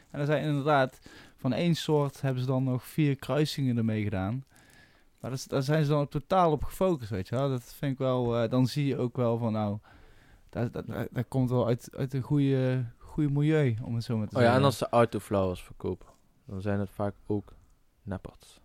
En 0.09 0.19
er 0.19 0.25
zijn 0.25 0.43
inderdaad, 0.43 0.99
van 1.35 1.53
één 1.53 1.75
soort 1.75 2.21
hebben 2.21 2.41
ze 2.41 2.47
dan 2.47 2.63
nog 2.63 2.83
vier 2.83 3.15
kruisingen 3.15 3.77
ermee 3.77 4.03
gedaan. 4.03 4.45
Maar 5.19 5.31
dat, 5.31 5.45
daar 5.47 5.63
zijn 5.63 5.83
ze 5.83 5.89
dan 5.91 6.07
totaal 6.07 6.51
op 6.51 6.63
gefocust, 6.63 7.09
weet 7.09 7.27
je 7.27 7.35
wel. 7.35 7.49
Dat 7.49 7.73
vind 7.73 7.91
ik 7.91 7.97
wel, 7.97 8.37
eh, 8.37 8.49
dan 8.49 8.67
zie 8.67 8.85
je 8.85 8.97
ook 8.97 9.15
wel 9.15 9.37
van 9.37 9.51
nou, 9.51 9.77
dat, 10.49 10.73
dat, 10.73 10.87
dat, 10.87 11.07
dat 11.11 11.25
komt 11.27 11.49
wel 11.49 11.67
uit, 11.67 11.89
uit 11.95 12.13
een 12.13 12.21
goede, 12.21 12.85
goede 12.97 13.29
milieu, 13.29 13.77
om 13.83 13.95
het 13.95 14.03
zo 14.03 14.17
maar 14.17 14.27
te 14.27 14.35
Oh 14.35 14.41
ja, 14.41 14.47
zeggen. 14.47 14.59
en 14.59 14.65
als 14.65 14.77
ze 14.77 14.89
autoflowers 14.89 15.61
verkopen, 15.61 16.07
dan 16.45 16.61
zijn 16.61 16.79
het 16.79 16.89
vaak 16.89 17.15
ook 17.25 17.53
neppers. 18.03 18.60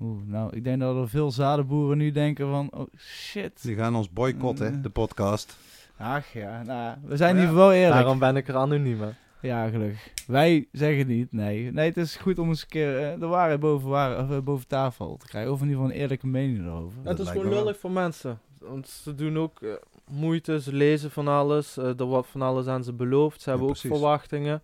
Oeh, 0.00 0.18
nou, 0.26 0.56
ik 0.56 0.64
denk 0.64 0.80
dat 0.80 0.96
er 0.96 1.08
veel 1.08 1.30
zadenboeren 1.30 1.98
nu 1.98 2.10
denken 2.10 2.48
van, 2.48 2.68
oh 2.72 2.86
shit. 2.98 3.62
Die 3.62 3.76
gaan 3.76 3.94
ons 3.96 4.10
boycotten, 4.10 4.74
Mm. 4.74 4.82
de 4.82 4.90
podcast. 4.90 5.56
Ach 5.96 6.32
ja, 6.32 6.62
nou, 6.62 6.96
we 7.04 7.16
zijn 7.16 7.36
Ja, 7.36 7.42
hier 7.44 7.54
wel 7.54 7.72
eerlijk. 7.72 7.94
Daarom 7.94 8.18
ben 8.18 8.36
ik 8.36 8.48
er 8.48 8.56
anoniem, 8.56 9.00
hè. 9.00 9.08
Ja, 9.40 9.68
gelukkig. 9.68 10.08
Wij 10.26 10.68
zeggen 10.72 11.06
niet, 11.06 11.32
nee. 11.32 11.72
Nee, 11.72 11.86
het 11.88 11.96
is 11.96 12.16
goed 12.16 12.38
om 12.38 12.48
eens 12.48 12.62
een 12.62 12.68
keer 12.68 12.98
eh, 13.12 13.20
de 13.20 13.26
waarheid 13.26 13.60
boven, 13.60 13.88
waar, 13.88 14.24
of, 14.24 14.30
eh, 14.30 14.38
boven 14.38 14.66
tafel 14.66 15.16
te 15.16 15.26
krijgen. 15.26 15.52
Of 15.52 15.60
in 15.60 15.66
ieder 15.66 15.80
geval 15.80 15.94
een 15.94 16.00
eerlijke 16.00 16.26
mening 16.26 16.58
erover. 16.66 16.98
het 17.02 17.18
is 17.18 17.28
gewoon 17.28 17.48
lullig 17.48 17.78
voor 17.78 17.90
mensen. 17.90 18.38
Want 18.58 18.88
ze 18.88 19.14
doen 19.14 19.38
ook 19.38 19.62
eh, 19.62 19.70
moeite, 20.10 20.60
ze 20.60 20.72
lezen 20.72 21.10
van 21.10 21.28
alles. 21.28 21.76
eh, 21.76 21.98
er 22.00 22.04
wordt 22.04 22.28
van 22.28 22.42
alles 22.42 22.66
aan 22.66 22.84
ze 22.84 22.92
beloofd. 22.92 23.40
Ze 23.42 23.50
Ja, 23.50 23.56
hebben 23.56 23.72
ook 23.74 23.80
verwachtingen. 23.80 24.62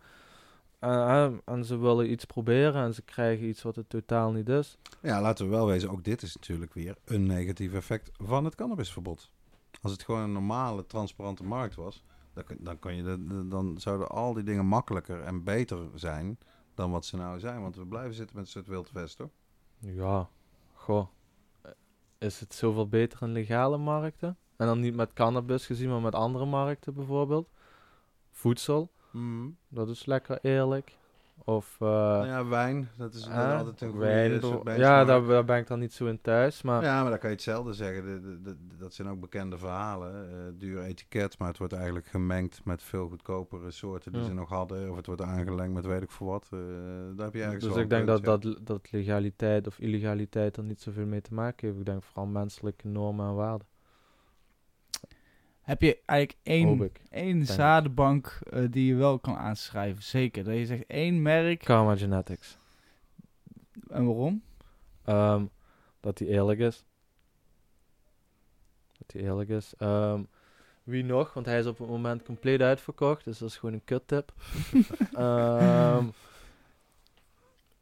En 0.80 1.64
ze 1.64 1.78
willen 1.78 2.10
iets 2.10 2.24
proberen 2.24 2.82
en 2.82 2.94
ze 2.94 3.02
krijgen 3.02 3.46
iets 3.46 3.62
wat 3.62 3.76
het 3.76 3.88
totaal 3.88 4.32
niet 4.32 4.48
is. 4.48 4.78
Ja, 5.02 5.20
laten 5.20 5.44
we 5.44 5.50
wel 5.50 5.66
wezen, 5.66 5.90
ook 5.90 6.04
dit 6.04 6.22
is 6.22 6.34
natuurlijk 6.34 6.74
weer 6.74 6.96
een 7.04 7.26
negatief 7.26 7.72
effect 7.72 8.10
van 8.18 8.44
het 8.44 8.54
cannabisverbod. 8.54 9.30
Als 9.82 9.92
het 9.92 10.02
gewoon 10.02 10.20
een 10.22 10.32
normale, 10.32 10.86
transparante 10.86 11.44
markt 11.44 11.74
was, 11.74 12.04
dan, 12.32 12.44
dan, 12.58 12.78
kan 12.78 12.96
je 12.96 13.02
de, 13.02 13.48
dan 13.48 13.78
zouden 13.78 14.08
al 14.08 14.32
die 14.32 14.44
dingen 14.44 14.66
makkelijker 14.66 15.20
en 15.22 15.44
beter 15.44 15.78
zijn 15.94 16.38
dan 16.74 16.90
wat 16.90 17.04
ze 17.04 17.16
nou 17.16 17.38
zijn. 17.38 17.60
Want 17.60 17.76
we 17.76 17.86
blijven 17.86 18.14
zitten 18.14 18.36
met 18.36 18.44
een 18.44 18.50
soort 18.50 18.66
wild 18.66 18.92
west, 18.92 19.18
hoor. 19.18 19.30
Ja, 19.78 20.28
goh. 20.74 21.06
Eh, 21.62 21.70
Is 22.18 22.40
het 22.40 22.54
zoveel 22.54 22.88
beter 22.88 23.22
in 23.22 23.32
legale 23.32 23.78
markten? 23.78 24.36
En 24.56 24.66
dan 24.66 24.80
niet 24.80 24.94
met 24.94 25.12
cannabis 25.12 25.66
gezien, 25.66 25.88
maar 25.88 26.00
met 26.00 26.14
andere 26.14 26.44
markten 26.44 26.94
bijvoorbeeld. 26.94 27.50
Voedsel, 28.30 28.90
dat 29.68 29.88
is 29.88 30.06
lekker 30.06 30.38
eerlijk. 30.42 30.98
Of 31.44 31.76
eh, 31.80 31.88
nou 31.88 32.26
ja, 32.26 32.46
wijn, 32.46 32.88
dat 32.96 33.14
is 33.14 33.28
altijd 33.28 33.80
een 33.80 33.90
goede 33.90 34.04
wijn. 34.06 34.40
benchmark. 34.40 34.78
ja, 34.78 35.04
daar, 35.04 35.26
daar 35.26 35.44
ben 35.44 35.58
ik 35.58 35.66
dan 35.66 35.78
niet 35.78 35.92
zo 35.92 36.06
in 36.06 36.20
thuis. 36.20 36.62
Maar 36.62 36.82
Ja, 36.82 37.00
maar 37.00 37.10
dan 37.10 37.18
kan 37.18 37.28
je 37.30 37.34
hetzelfde 37.34 37.72
zeggen. 37.72 38.04
De- 38.04 38.20
de- 38.20 38.40
de- 38.42 38.76
dat 38.78 38.94
zijn 38.94 39.08
ook 39.08 39.20
bekende 39.20 39.58
verhalen. 39.58 40.30
eh, 40.30 40.36
duur 40.58 40.82
etiket, 40.82 41.38
maar 41.38 41.48
het 41.48 41.58
wordt 41.58 41.72
eigenlijk 41.72 42.06
gemengd 42.06 42.60
met 42.64 42.82
veel 42.82 43.08
goedkopere 43.08 43.70
soorten 43.70 44.12
die 44.12 44.20
Ja. 44.20 44.26
ze 44.26 44.34
nog 44.34 44.48
hadden. 44.48 44.90
Of 44.90 44.96
het 44.96 45.06
wordt 45.06 45.22
aangelengd 45.22 45.74
met 45.74 45.86
weet 45.86 46.02
ik 46.02 46.10
voor 46.10 46.26
wat. 46.28 46.48
eh, 46.50 46.58
daar 47.16 47.24
heb 47.24 47.34
je 47.34 47.42
eigenlijk 47.42 47.74
dus 47.74 47.82
ik 47.82 47.90
denk 47.90 48.06
dat, 48.06 48.24
dat, 48.24 48.56
dat 48.62 48.92
legaliteit 48.92 49.66
of 49.66 49.78
illegaliteit 49.78 50.56
er 50.56 50.62
niet 50.64 50.80
zoveel 50.80 51.06
mee 51.06 51.20
te 51.20 51.34
maken 51.34 51.66
heeft. 51.66 51.78
Ik 51.80 51.86
denk 51.86 52.02
vooral 52.02 52.26
menselijke 52.26 52.88
normen 52.88 53.26
en 53.28 53.34
waarden. 53.34 53.66
Heb 55.70 55.82
je 55.82 55.98
eigenlijk 56.06 56.38
één, 56.42 56.92
één 57.10 57.46
zadenbank 57.46 58.38
eh, 58.50 58.64
die 58.70 58.86
je 58.86 58.94
wel 58.94 59.18
kan 59.18 59.36
aanschrijven? 59.36 60.02
Zeker. 60.02 60.44
Dat 60.44 60.54
je 60.54 60.66
zegt 60.66 60.84
één 60.86 61.22
merk. 61.22 61.64
Karma 61.64 61.96
Genetics. 61.96 62.58
En 63.88 64.04
waarom? 64.06 64.42
Ehm, 65.04 65.44
dat 66.00 66.18
hij 66.18 66.28
eerlijk 66.28 66.58
is. 66.58 66.84
Dat 68.98 69.12
hij 69.12 69.22
eerlijk 69.22 69.48
is. 69.48 69.74
Ehm, 69.78 70.22
wie 70.82 71.04
nog? 71.04 71.34
Want 71.34 71.46
hij 71.46 71.58
is 71.58 71.66
op 71.66 71.78
het 71.78 71.88
moment 71.88 72.22
compleet 72.22 72.60
uitverkocht. 72.60 73.24
Dus 73.24 73.38
dat 73.38 73.48
is 73.48 73.56
gewoon 73.56 73.74
een 73.74 73.84
kuttip. 73.84 74.32
Ehm 75.14 76.06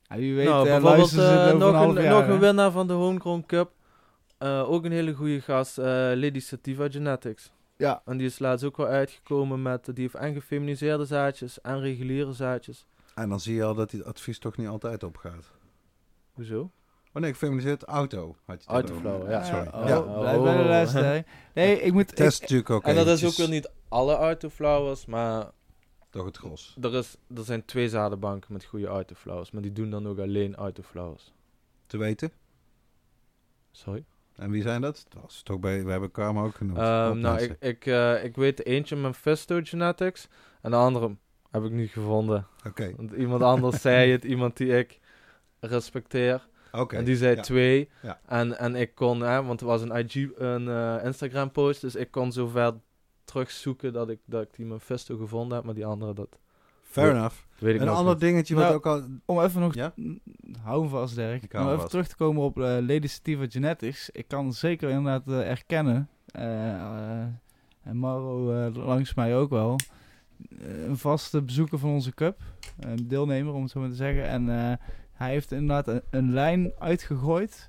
Ja, 0.09 0.17
wie 0.17 0.35
weet, 0.35 0.47
nou, 0.47 0.69
eh, 0.69 0.73
bijvoorbeeld 0.81 1.13
eh, 1.13 1.53
nog, 1.53 1.69
een 1.69 1.75
half 1.75 1.97
een, 1.97 2.03
jaar, 2.03 2.21
nog 2.21 2.29
een 2.29 2.39
winnaar 2.39 2.71
van 2.71 2.87
de 2.87 2.93
Homegrown 2.93 3.45
Cup. 3.47 3.71
Eh, 4.39 4.71
ook 4.71 4.85
een 4.85 4.93
hele 4.93 5.15
goede 5.15 5.41
gast. 5.41 5.79
eh, 5.79 5.85
Lady 6.15 6.41
Sativa 6.41 6.89
Genetics. 6.91 7.53
Ja. 7.79 8.03
En 8.05 8.17
die 8.17 8.27
is 8.27 8.39
laatst 8.39 8.65
ook 8.65 8.77
wel 8.77 8.87
uitgekomen 8.87 9.63
met... 9.63 9.85
Die 9.85 9.95
heeft 10.03 10.15
en 10.15 10.33
gefeminiseerde 10.35 11.05
zaadjes 11.05 11.61
en 11.61 11.81
reguliere 11.81 12.33
zaadjes. 12.33 12.87
En 13.15 13.29
dan 13.29 13.41
zie 13.41 13.55
je 13.55 13.65
al 13.65 13.75
dat 13.75 13.91
die 13.91 14.03
advies 14.03 14.39
toch 14.39 14.57
niet 14.57 14.69
altijd 14.69 15.03
opgaat. 15.03 15.51
Hoezo? 16.33 16.71
Oh 17.13 17.23
nee, 17.23 17.33
gefeminiseerd 17.33 17.83
auto. 17.85 18.37
Had 18.45 18.65
je 18.65 18.73
het 18.73 18.87
Autoflow, 18.87 19.31
ja. 19.31 19.45
Sorry. 19.45 19.67
Oh, 19.67 19.89
ja. 19.89 20.01
blijf 20.01 20.43
bij 20.43 20.53
de 20.57 20.63
Oh. 20.63 20.67
luisteren. 20.67 21.27
Nee, 21.55 21.81
ik 21.81 21.93
moet... 21.93 22.17
Test 22.17 22.35
ik- 22.37 22.41
natuurlijk 22.43 22.71
ook 22.71 22.85
en 22.85 22.95
dat 22.95 23.07
is 23.07 23.25
ook 23.25 23.33
weer 23.35 23.49
niet 23.49 23.71
alle 23.89 24.15
autoflowers, 24.15 25.07
maar 25.07 25.51
Toch 26.11 26.25
het 26.25 26.37
gros. 26.37 26.77
er, 26.81 26.95
is, 26.95 27.17
er 27.35 27.45
zijn 27.45 27.65
twee 27.65 27.89
zadenbanken 27.89 28.53
met 28.53 28.65
goede 28.65 28.87
autoflowers. 28.87 29.51
Maar 29.51 29.63
die 29.63 29.73
doen 29.73 29.91
dan 29.91 30.07
ook 30.09 30.19
alleen 30.19 30.55
autoflowers. 30.57 31.33
Te 31.87 31.97
weten. 31.97 32.33
Sorry? 33.71 34.05
En 34.39 34.51
wie 34.51 34.63
zijn 34.63 34.81
dat? 34.81 35.07
Dat 35.09 35.23
was 35.23 35.43
toch 35.43 35.59
bij, 35.59 35.85
we 35.85 35.91
hebben 35.91 36.11
Karma 36.11 36.43
ook 36.43 36.55
genoemd. 36.55 36.79
Ehm, 36.79 37.19
nou, 37.19 37.41
ik, 37.41 37.57
ik, 37.61 37.87
eh, 37.87 38.25
ik 38.25 38.37
weet 38.37 38.65
eentje 38.65 38.97
Mephisto 38.97 39.61
Genetics. 39.63 40.29
En 40.63 40.71
de 40.71 40.77
andere 40.77 41.17
heb 41.51 41.65
ik 41.65 41.71
niet 41.71 41.91
gevonden. 41.91 42.47
Oké, 42.67 42.93
Want 42.97 43.13
iemand 43.13 43.43
anders 43.43 43.81
zei 43.91 44.11
het, 44.11 44.25
iemand 44.25 44.57
die 44.57 44.79
ik 44.79 45.01
respecteer. 45.61 46.49
oké. 46.73 46.97
En 46.97 47.05
die 47.05 47.17
zei 47.17 47.37
ja. 47.37 47.43
twee. 47.43 47.91
Ja. 48.03 48.21
En, 48.27 48.59
en 48.59 48.75
ik 48.75 48.95
kon, 48.95 49.21
hè, 49.21 49.43
want 49.43 49.61
het 49.61 49.69
was 49.69 49.83
een, 49.83 49.97
IG, 49.97 50.31
een 50.35 50.69
eh, 50.69 51.05
Instagram 51.05 51.51
post. 51.51 51.81
Dus 51.81 51.95
ik 51.95 52.11
kon 52.11 52.33
zover 52.33 52.75
terugzoeken 53.25 53.93
dat 53.93 54.09
ik, 54.09 54.21
dat 54.25 54.43
ik 54.43 54.55
die 54.55 54.67
Mephisto 54.67 55.17
gevonden 55.17 55.57
heb. 55.57 55.65
Maar 55.65 55.75
die 55.75 55.87
andere, 55.87 56.15
dat 56.15 56.39
Fair 56.89 57.11
enough. 57.11 57.37
Weet 57.59 57.75
ik 57.75 57.81
Een 57.81 57.89
ander 57.89 58.13
niet. 58.13 58.21
dingetje 58.23 58.55
wat 58.55 58.63
Nou, 58.65 58.75
ook 58.77 58.87
al... 58.87 59.03
Om 59.25 59.41
even 59.41 59.61
nog... 59.61 59.75
Ja? 59.75 59.93
Hou 60.63 60.81
hem 60.81 60.89
vast, 60.91 61.15
Dirk. 61.15 61.43
Ik 61.43 61.55
Om 61.55 61.61
even 61.67 61.77
vast. 61.79 61.91
terug 61.91 62.09
te 62.09 62.17
komen 62.17 62.43
op 62.43 62.59
uh, 62.59 62.65
Lady 62.65 63.07
Sativa 63.07 63.45
Genetics. 63.49 64.11
Ik 64.11 64.29
kan 64.29 64.53
zeker 64.53 64.89
inderdaad 64.91 65.29
eh, 65.29 65.51
erkennen. 65.51 66.09
eh, 66.27 66.71
eh, 66.75 67.27
en 67.83 67.97
Maro 67.97 68.53
eh, 68.53 68.75
langs 68.87 69.15
mij 69.15 69.37
ook 69.37 69.51
wel. 69.51 69.77
eh, 70.61 70.85
een 70.85 70.97
vaste 70.99 71.43
bezoeker 71.43 71.79
van 71.79 71.91
onze 71.91 72.15
cup. 72.15 72.41
Een 72.81 73.09
deelnemer, 73.09 73.53
om 73.55 73.63
het 73.63 73.71
zo 73.71 73.81
maar 73.81 73.89
te 73.89 73.95
zeggen. 73.95 74.25
En 74.29 74.49
eh, 74.49 74.73
hij 75.13 75.31
heeft 75.31 75.53
inderdaad 75.53 75.89
een, 75.89 76.03
een 76.11 76.33
lijn 76.33 76.73
uitgegooid. 76.79 77.67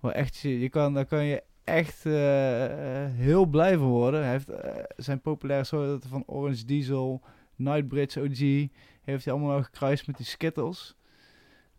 Waar 0.00 0.12
echt, 0.12 0.36
je, 0.36 0.60
je 0.60 0.68
kan, 0.68 0.94
daar 0.94 1.06
kan 1.06 1.24
je 1.24 1.42
echt 1.64 2.06
eh, 2.06 3.04
eh, 3.04 3.10
heel 3.14 3.46
blij 3.46 3.76
van 3.78 3.86
worden. 3.88 4.22
Hij 4.22 4.30
heeft 4.30 4.48
eh, 4.50 4.82
zijn 4.96 5.20
populaire 5.20 5.64
soorten 5.66 6.08
van 6.10 6.22
Orange 6.26 6.64
Diesel, 6.64 7.22
Nightbridge 7.62 8.20
OG... 8.20 8.68
heeft 9.02 9.24
hij 9.24 9.34
allemaal 9.34 9.56
nog 9.56 9.64
gekruist 9.64 10.06
met 10.06 10.16
die 10.16 10.26
Skittles. 10.26 10.96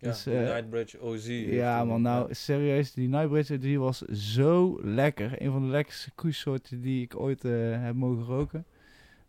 Ja, 0.04 0.10
dus, 0.10 0.24
die 0.24 0.34
eh, 0.34 0.54
Nightbridge 0.54 1.02
OZ. 1.02 1.28
heeft 1.28 1.54
Ja, 1.54 1.84
man, 1.84 2.02
nou 2.02 2.34
serieus, 2.34 2.94
die 2.94 3.08
Nightbridge 3.08 3.58
die 3.58 3.80
was 3.80 4.02
zo 4.02 4.80
lekker. 4.84 5.42
Een 5.42 5.52
van 5.52 5.62
de 5.62 5.68
lekkerste 5.68 6.12
koesoorten 6.16 6.82
die 6.82 7.02
ik 7.02 7.16
ooit 7.16 7.46
eh, 7.46 7.52
heb 7.84 7.96
mogen 7.96 8.24
roken. 8.24 8.66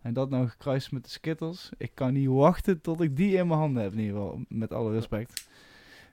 En 0.02 0.12
dat 0.12 0.30
nou 0.30 0.48
gekruist 0.48 0.92
met 0.92 1.04
de 1.04 1.10
Skittles. 1.10 1.70
Ik 1.76 1.90
kan 1.94 2.12
niet 2.12 2.28
wachten 2.28 2.80
tot 2.80 3.00
ik 3.00 3.16
die 3.16 3.36
in 3.36 3.46
mijn 3.46 3.58
handen 3.58 3.82
heb, 3.82 3.92
in 3.92 3.98
ieder 3.98 4.14
geval. 4.14 4.40
Met 4.48 4.72
alle 4.72 4.92
respect. 4.92 5.48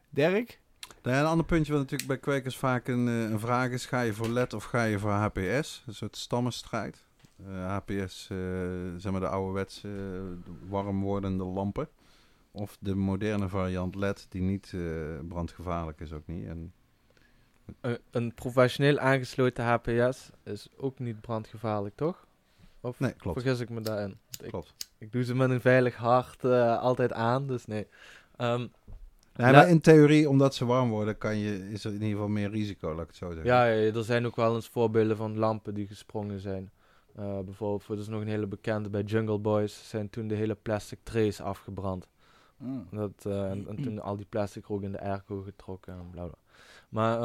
Dirk? 0.09 0.59
Nou 1.03 1.15
ja, 1.15 1.21
een 1.21 1.27
ander 1.27 1.45
puntje 1.45 1.71
wat 1.71 1.81
natuurlijk 1.81 2.09
bij 2.09 2.19
kwekers 2.19 2.57
vaak 2.57 2.87
een, 2.87 3.07
eh, 3.07 3.29
een 3.29 3.39
vraag 3.39 3.69
is: 3.69 3.85
ga 3.85 4.01
je 4.01 4.13
voor 4.13 4.29
LED 4.29 4.53
of 4.53 4.63
ga 4.63 4.83
je 4.83 4.99
voor 4.99 5.11
HPS? 5.11 5.83
Een 5.87 5.93
soort 5.93 6.17
stammenstrijd. 6.17 7.03
Eh, 7.47 7.77
HPS, 7.77 8.27
eh, 8.31 8.37
zeg 8.97 9.11
maar 9.11 9.21
de 9.21 9.27
ouderwetse 9.27 9.87
eh, 9.87 10.49
warm 10.69 11.01
wordende 11.01 11.43
lampen. 11.43 11.87
Of 12.51 12.77
de 12.79 12.95
moderne 12.95 13.49
variant 13.49 13.95
LED, 13.95 14.25
die 14.29 14.41
niet 14.41 14.71
eh, 14.73 14.81
brandgevaarlijk 15.27 15.99
is 15.99 16.13
ook 16.13 16.27
niet. 16.27 16.45
En, 16.45 16.73
Een, 17.81 17.97
een 18.11 18.33
professioneel 18.33 18.99
aangesloten 18.99 19.63
HPS 19.65 20.29
is 20.43 20.69
ook 20.77 20.99
niet 20.99 21.21
brandgevaarlijk, 21.21 21.95
toch? 21.95 22.27
Of 22.81 22.99
nee, 22.99 23.11
klopt. 23.13 23.41
vergis 23.41 23.59
ik 23.59 23.69
me 23.69 23.81
daarin? 23.81 24.17
Ik, 24.43 24.49
klopt. 24.49 24.73
ik 24.97 25.11
doe 25.11 25.23
ze 25.23 25.35
met 25.35 25.49
een 25.49 25.61
veilig 25.61 25.95
hart 25.95 26.43
eh, 26.43 26.79
altijd 26.79 27.13
aan, 27.13 27.47
dus 27.47 27.65
nee. 27.65 27.87
Ehm, 28.35 28.67
Nee, 29.35 29.51
maar 29.51 29.69
in 29.69 29.81
theorie, 29.81 30.29
omdat 30.29 30.55
ze 30.55 30.65
warm 30.65 30.89
worden, 30.89 31.17
kan 31.17 31.37
je, 31.37 31.69
is 31.69 31.83
er 31.83 31.89
in 31.89 31.95
ieder 32.01 32.09
geval 32.09 32.27
meer 32.27 32.49
risico, 32.49 32.89
laat 32.89 33.01
ik 33.01 33.07
het 33.07 33.15
zo 33.15 33.27
zeggen. 33.27 33.45
ja, 33.45 33.65
ja, 33.65 33.93
er 33.93 34.03
zijn 34.03 34.25
ook 34.25 34.35
wel 34.35 34.55
eens 34.55 34.67
voorbeelden 34.67 35.17
van 35.17 35.37
lampen 35.37 35.73
die 35.73 35.87
gesprongen 35.87 36.39
zijn. 36.39 36.71
Eh, 37.15 37.39
bijvoorbeeld, 37.39 37.83
voor, 37.83 37.95
dat 37.95 38.03
is 38.03 38.09
nog 38.09 38.21
een 38.21 38.27
hele 38.27 38.47
bekende 38.47 38.89
bij 38.89 39.01
Jungle 39.01 39.39
Boys, 39.39 39.89
zijn 39.89 40.09
toen 40.09 40.27
de 40.27 40.35
hele 40.35 40.55
plastic 40.55 40.99
trays 41.03 41.41
afgebrand. 41.41 42.07
Dat, 42.91 43.25
eh, 43.25 43.49
en, 43.49 43.67
en 43.67 43.81
toen 43.81 44.01
al 44.01 44.15
die 44.15 44.25
plastic 44.29 44.65
rook 44.65 44.81
in 44.81 44.91
de 44.91 44.99
airco 45.01 45.41
getrokken 45.41 45.93
en 45.93 46.09
bla 46.11 46.23
bla. 46.23 46.37
Maar, 46.89 47.21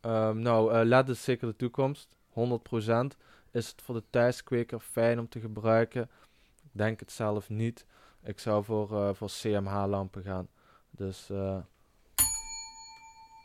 ehm, 0.00 0.38
nou, 0.38 0.72
eh 0.72 0.80
LED 0.84 1.08
is 1.08 1.24
zeker 1.24 1.46
de 1.46 1.56
toekomst. 1.56 2.16
100% 2.28 3.16
is 3.50 3.68
het 3.68 3.82
voor 3.82 3.94
de 3.94 4.02
thuiskweker 4.10 4.80
fijn 4.80 5.18
om 5.18 5.28
te 5.28 5.40
gebruiken. 5.40 6.02
Ik 6.62 6.70
denk 6.72 7.00
het 7.00 7.12
zelf 7.12 7.48
niet. 7.48 7.86
Ik 8.22 8.38
zou 8.38 8.64
voor, 8.64 9.02
eh, 9.02 9.14
voor 9.14 9.28
CMH-lampen 9.28 10.22
gaan. 10.22 10.48
Dus, 10.90 11.30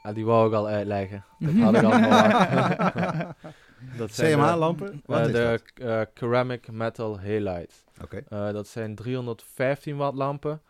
ah, 0.01 0.13
die 0.13 0.25
wou 0.25 0.47
ik 0.47 0.53
al 0.53 0.67
uitleggen. 0.67 1.25
Dat 1.39 1.53
had 1.53 1.75
ik 1.75 1.83
al. 1.83 1.91
Dat 3.97 4.11
zijn 4.11 4.31
de- 4.31 4.35
CMH-lampen? 4.45 5.01
Eh, 5.05 5.23
de 5.25 5.59
eh, 5.75 6.01
Ceramic 6.13 6.71
Metal 6.71 7.19
Halides. 7.19 7.83
Oké. 8.03 8.23
Eh, 8.29 8.51
dat 8.51 8.67
zijn 8.67 8.95
315 8.95 9.95
watt 9.97 10.15
lampen. 10.17 10.61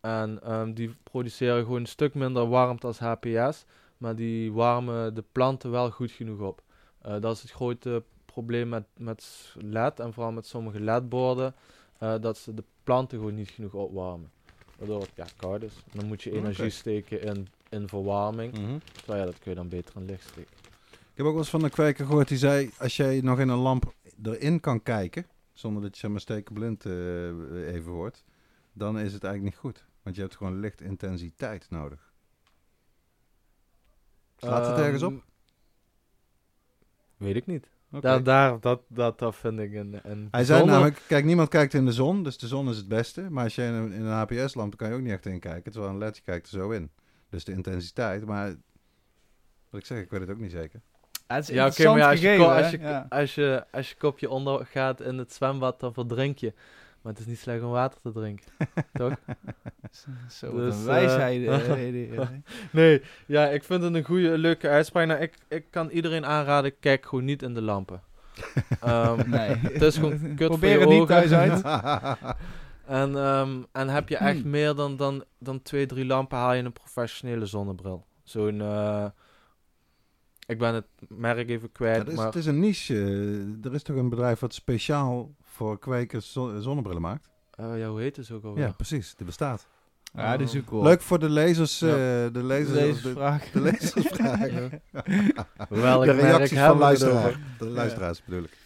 En 0.00 0.42
ehm, 0.42 0.72
die 0.72 0.94
produceren 1.02 1.62
gewoon 1.64 1.80
een 1.80 1.86
stuk 1.86 2.14
minder 2.14 2.48
warmte 2.48 2.86
als 2.86 2.98
HPS. 2.98 3.64
Maar 3.98 4.16
die 4.16 4.52
warmen 4.52 5.14
de 5.14 5.24
planten 5.32 5.70
wel 5.70 5.90
goed 5.90 6.10
genoeg 6.10 6.40
op. 6.40 6.62
Eh, 7.02 7.20
dat 7.20 7.36
is 7.36 7.42
het 7.42 7.50
grote 7.50 8.02
probleem 8.24 8.68
met, 8.68 8.84
met 8.96 9.52
LED. 9.58 10.00
En 10.00 10.12
vooral 10.12 10.32
met 10.32 10.46
sommige 10.46 10.80
LED-borden. 10.80 11.54
eh, 11.98 12.14
dat 12.20 12.38
ze 12.38 12.54
de 12.54 12.64
planten 12.84 13.18
gewoon 13.18 13.34
niet 13.34 13.50
genoeg 13.50 13.72
opwarmen. 13.74 14.30
Waardoor 14.78 15.00
het 15.00 15.10
ja, 15.14 15.26
koud 15.36 15.62
is. 15.62 15.72
Dan 15.92 16.06
moet 16.06 16.22
je 16.22 16.32
energie 16.32 16.70
steken 16.70 17.22
in, 17.22 17.48
in 17.68 17.88
verwarming. 17.88 18.58
Mhm. 18.58 18.78
Terwijl 18.92 19.18
ja, 19.18 19.24
dat 19.30 19.38
kun 19.38 19.50
je 19.50 19.56
dan 19.56 19.68
beter 19.68 19.96
in 19.96 20.04
licht 20.04 20.28
steken. 20.28 20.56
Ik 21.14 21.20
heb 21.20 21.26
ook 21.26 21.32
wel 21.32 21.42
eens 21.42 21.50
van 21.50 21.64
een 21.64 21.70
kweker 21.70 22.06
gehoord 22.06 22.28
die 22.28 22.38
zei: 22.38 22.70
als 22.78 22.96
jij 22.96 23.20
nog 23.20 23.38
in 23.38 23.48
een 23.48 23.58
lamp 23.58 23.94
erin 24.22 24.60
kan 24.60 24.82
kijken, 24.82 25.26
zonder 25.52 25.82
dat 25.82 25.94
je 25.94 26.00
zeg 26.00 26.10
maar 26.10 26.20
stekenblind 26.20 26.86
eh, 26.86 27.74
even 27.74 27.92
wordt, 27.92 28.24
dan 28.72 28.98
is 28.98 29.12
het 29.12 29.24
eigenlijk 29.24 29.54
niet 29.54 29.62
goed. 29.62 29.86
Want 30.02 30.16
je 30.16 30.22
hebt 30.22 30.36
gewoon 30.36 30.60
lichtintensiteit 30.60 31.66
nodig. 31.70 32.12
Staat 34.36 34.66
het 34.66 34.78
ergens 34.78 35.02
op? 35.02 35.12
Ehm, 35.12 35.20
Weet 37.16 37.36
ik 37.36 37.46
niet. 37.46 37.68
Daar, 37.88 38.22
daar, 38.22 38.60
dat, 38.60 38.82
dat, 38.88 39.18
dat 39.18 39.36
vind 39.36 39.58
ik 39.58 39.74
een, 39.74 40.00
een 40.02 40.28
Hij 40.30 40.44
zei 40.44 40.64
namelijk, 40.64 41.02
kijk, 41.06 41.24
niemand 41.24 41.48
kijkt 41.48 41.74
in 41.74 41.84
de 41.84 41.92
zon, 41.92 42.22
dus 42.22 42.38
de 42.38 42.46
zon 42.46 42.68
is 42.68 42.76
het 42.76 42.88
beste. 42.88 43.30
Maar 43.30 43.44
als 43.44 43.54
je 43.54 43.62
in 43.62 43.72
een, 43.72 43.92
in 43.92 44.04
een 44.04 44.12
HPS-lamp 44.12 44.76
kan 44.76 44.88
je 44.88 44.94
ook 44.94 45.00
niet 45.00 45.12
echt 45.12 45.26
in 45.26 45.40
kijken, 45.40 45.72
terwijl 45.72 45.92
een 45.92 45.98
LED 45.98 46.16
je 46.16 46.22
kijkt 46.22 46.46
er 46.46 46.52
zo 46.52 46.70
in. 46.70 46.90
Dus 47.28 47.44
de 47.44 47.52
intensiteit, 47.52 48.26
maar 48.26 48.56
wat 49.70 49.80
ik 49.80 49.86
zeg, 49.86 49.98
ik 50.02 50.10
weet 50.10 50.20
het 50.20 50.30
ook 50.30 50.38
niet 50.38 50.50
zeker. 50.50 50.80
Ja, 51.28 51.34
het 51.34 51.48
is 51.48 51.54
Ja, 51.54 51.66
oké, 51.66 51.66
interessant 51.66 51.96
maar 51.98 52.04
ja, 52.04 52.10
als, 52.10 52.20
je, 52.20 52.26
gegeven, 52.28 52.54
als, 52.54 52.70
je, 52.70 52.78
Ja. 52.78 53.06
als, 53.08 53.34
je, 53.34 53.64
als 53.72 53.88
je 53.88 53.96
kopje 53.96 54.30
ondergaat 54.30 55.00
in 55.00 55.18
het 55.18 55.32
zwembad, 55.32 55.80
dan 55.80 55.92
verdrink 55.92 56.38
je. 56.38 56.52
Maar 57.02 57.12
het 57.12 57.20
is 57.22 57.26
niet 57.28 57.38
slecht 57.38 57.62
om 57.62 57.70
water 57.70 58.00
te 58.02 58.12
drinken, 58.12 58.44
toch? 58.92 59.12
Zo, 60.38 60.54
Dus, 60.56 60.74
een 60.74 60.80
eh, 60.80 60.86
wijsheid. 60.86 61.46
eh. 62.16 62.28
Nee, 62.70 63.02
ja, 63.26 63.46
ik 63.48 63.64
vind 63.64 63.82
het 63.82 63.94
een 63.94 64.04
goede, 64.04 64.38
leuke 64.38 64.68
uitspraak. 64.68 65.06
Nou, 65.06 65.20
ik, 65.20 65.34
ik 65.48 65.64
kan 65.70 65.88
iedereen 65.90 66.26
aanraden, 66.26 66.78
kijk 66.78 67.06
gewoon 67.06 67.24
niet 67.24 67.42
in 67.42 67.54
de 67.54 67.62
lampen. 67.62 68.02
Ehm, 68.80 69.30
Nee. 69.30 69.56
Het 69.56 69.82
is 69.82 69.94
gewoon 69.94 70.18
kut 70.20 70.36
voor 70.38 70.46
Probeer 70.46 70.70
je 70.72 70.78
het 70.78 70.88
niet 70.88 71.00
ogen. 71.00 71.28
thuis 71.28 71.32
uit. 71.32 71.62
En, 72.86 73.16
ehm, 73.16 73.62
en 73.72 73.88
heb 73.88 74.08
je 74.08 74.16
echt 74.16 74.40
Hmm. 74.40 74.50
meer 74.50 74.74
dan, 74.74 74.96
dan, 74.96 75.24
dan 75.38 75.62
twee, 75.62 75.86
drie 75.86 76.04
lampen, 76.06 76.38
haal 76.38 76.52
je 76.54 76.62
een 76.62 76.72
professionele 76.72 77.46
zonnebril. 77.46 78.04
Zo'n, 78.22 78.60
eh, 78.60 79.04
ik 80.46 80.58
ben 80.58 80.74
het 80.74 80.86
merk 81.08 81.48
even 81.48 81.72
kwijt, 81.72 81.98
het, 81.98 82.08
is, 82.08 82.14
maar 82.14 82.26
het 82.26 82.34
is 82.34 82.46
een 82.46 82.60
niche. 82.60 82.94
er 83.62 83.74
is 83.74 83.82
toch 83.82 83.96
een 83.96 84.08
bedrijf 84.08 84.40
wat 84.40 84.54
speciaal 84.54 85.34
voor 85.42 85.78
kwekers 85.78 86.32
zon- 86.32 86.62
zonnebrillen 86.62 87.02
maakt? 87.02 87.28
eh, 87.54 87.78
ja, 87.78 87.88
hoe 87.88 88.00
heet 88.00 88.16
het 88.16 88.30
ook 88.30 88.44
alweer? 88.44 88.64
Ja, 88.64 88.72
precies. 88.72 89.14
Die 89.16 89.26
bestaat. 89.26 89.66
Ja, 90.16 90.36
die 90.36 90.46
is 90.46 90.56
ook 90.56 90.64
cool. 90.64 90.82
Leuk 90.82 91.00
voor 91.00 91.18
de 91.18 91.28
lezers. 91.28 91.78
Ja. 91.78 91.86
eh, 91.88 91.94
de 92.32 92.42
lezers. 92.42 93.02
De, 93.02 93.60
lezersvragen. 93.60 94.80
Welk 95.68 96.04
de 96.04 96.12
merk 96.14 96.20
reacties 96.20 96.58
van 96.58 96.78
luisteraars. 96.78 97.36
De 97.58 97.64
luisteraars 97.64 98.24
bedoel 98.24 98.42
ik. 98.42 98.56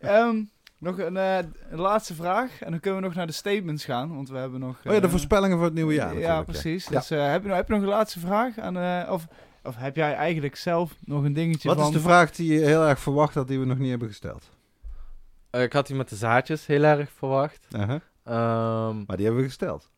Ehm, 0.00 0.42
nog 0.78 0.98
een, 0.98 1.16
eh, 1.16 1.38
een 1.70 1.78
laatste 1.78 2.14
vraag. 2.14 2.62
En 2.62 2.70
dan 2.70 2.80
kunnen 2.80 3.00
we 3.00 3.06
nog 3.06 3.16
naar 3.16 3.26
de 3.26 3.32
statements 3.32 3.84
gaan. 3.84 4.14
Want 4.14 4.28
we 4.28 4.36
hebben 4.38 4.60
nog... 4.60 4.78
Oh 4.86 4.92
ja, 4.92 5.00
de 5.00 5.08
voorspellingen 5.08 5.56
voor 5.56 5.64
het 5.66 5.74
nieuwe 5.74 5.94
jaar. 5.94 6.18
Ja, 6.18 6.42
precies. 6.42 6.88
Ja. 6.88 6.98
Dus 6.98 7.10
eh, 7.10 7.30
heb, 7.30 7.42
je 7.42 7.48
nog, 7.48 7.56
heb 7.56 7.66
je 7.68 7.72
nog 7.74 7.82
een 7.82 7.88
laatste 7.88 8.20
vraag? 8.20 8.58
Aan, 8.58 8.78
eh, 8.78 9.12
of, 9.12 9.26
of 9.66 9.76
heb 9.76 9.96
jij 9.96 10.14
eigenlijk 10.14 10.56
zelf 10.56 10.94
nog 11.04 11.24
een 11.24 11.32
dingetje 11.32 11.68
Wat 11.68 11.76
van... 11.78 11.86
is 11.86 11.92
de 11.92 12.00
vraag 12.00 12.30
die 12.30 12.52
je 12.52 12.58
heel 12.64 12.86
erg 12.86 12.98
verwacht 12.98 13.34
had, 13.34 13.48
die 13.48 13.58
we 13.58 13.64
nog 13.64 13.78
niet 13.78 13.90
hebben 13.90 14.08
gesteld? 14.08 14.50
Eh, 15.50 15.62
ik 15.62 15.72
had 15.72 15.86
die 15.86 15.96
met 15.96 16.08
de 16.08 16.16
zaadjes 16.16 16.66
heel 16.66 16.82
erg 16.82 17.10
verwacht. 17.10 17.66
Aha. 17.70 18.00
Ehm, 18.24 18.96
Maar 19.06 19.16
die 19.16 19.24
hebben 19.24 19.42
we 19.42 19.48
gesteld. 19.48 19.90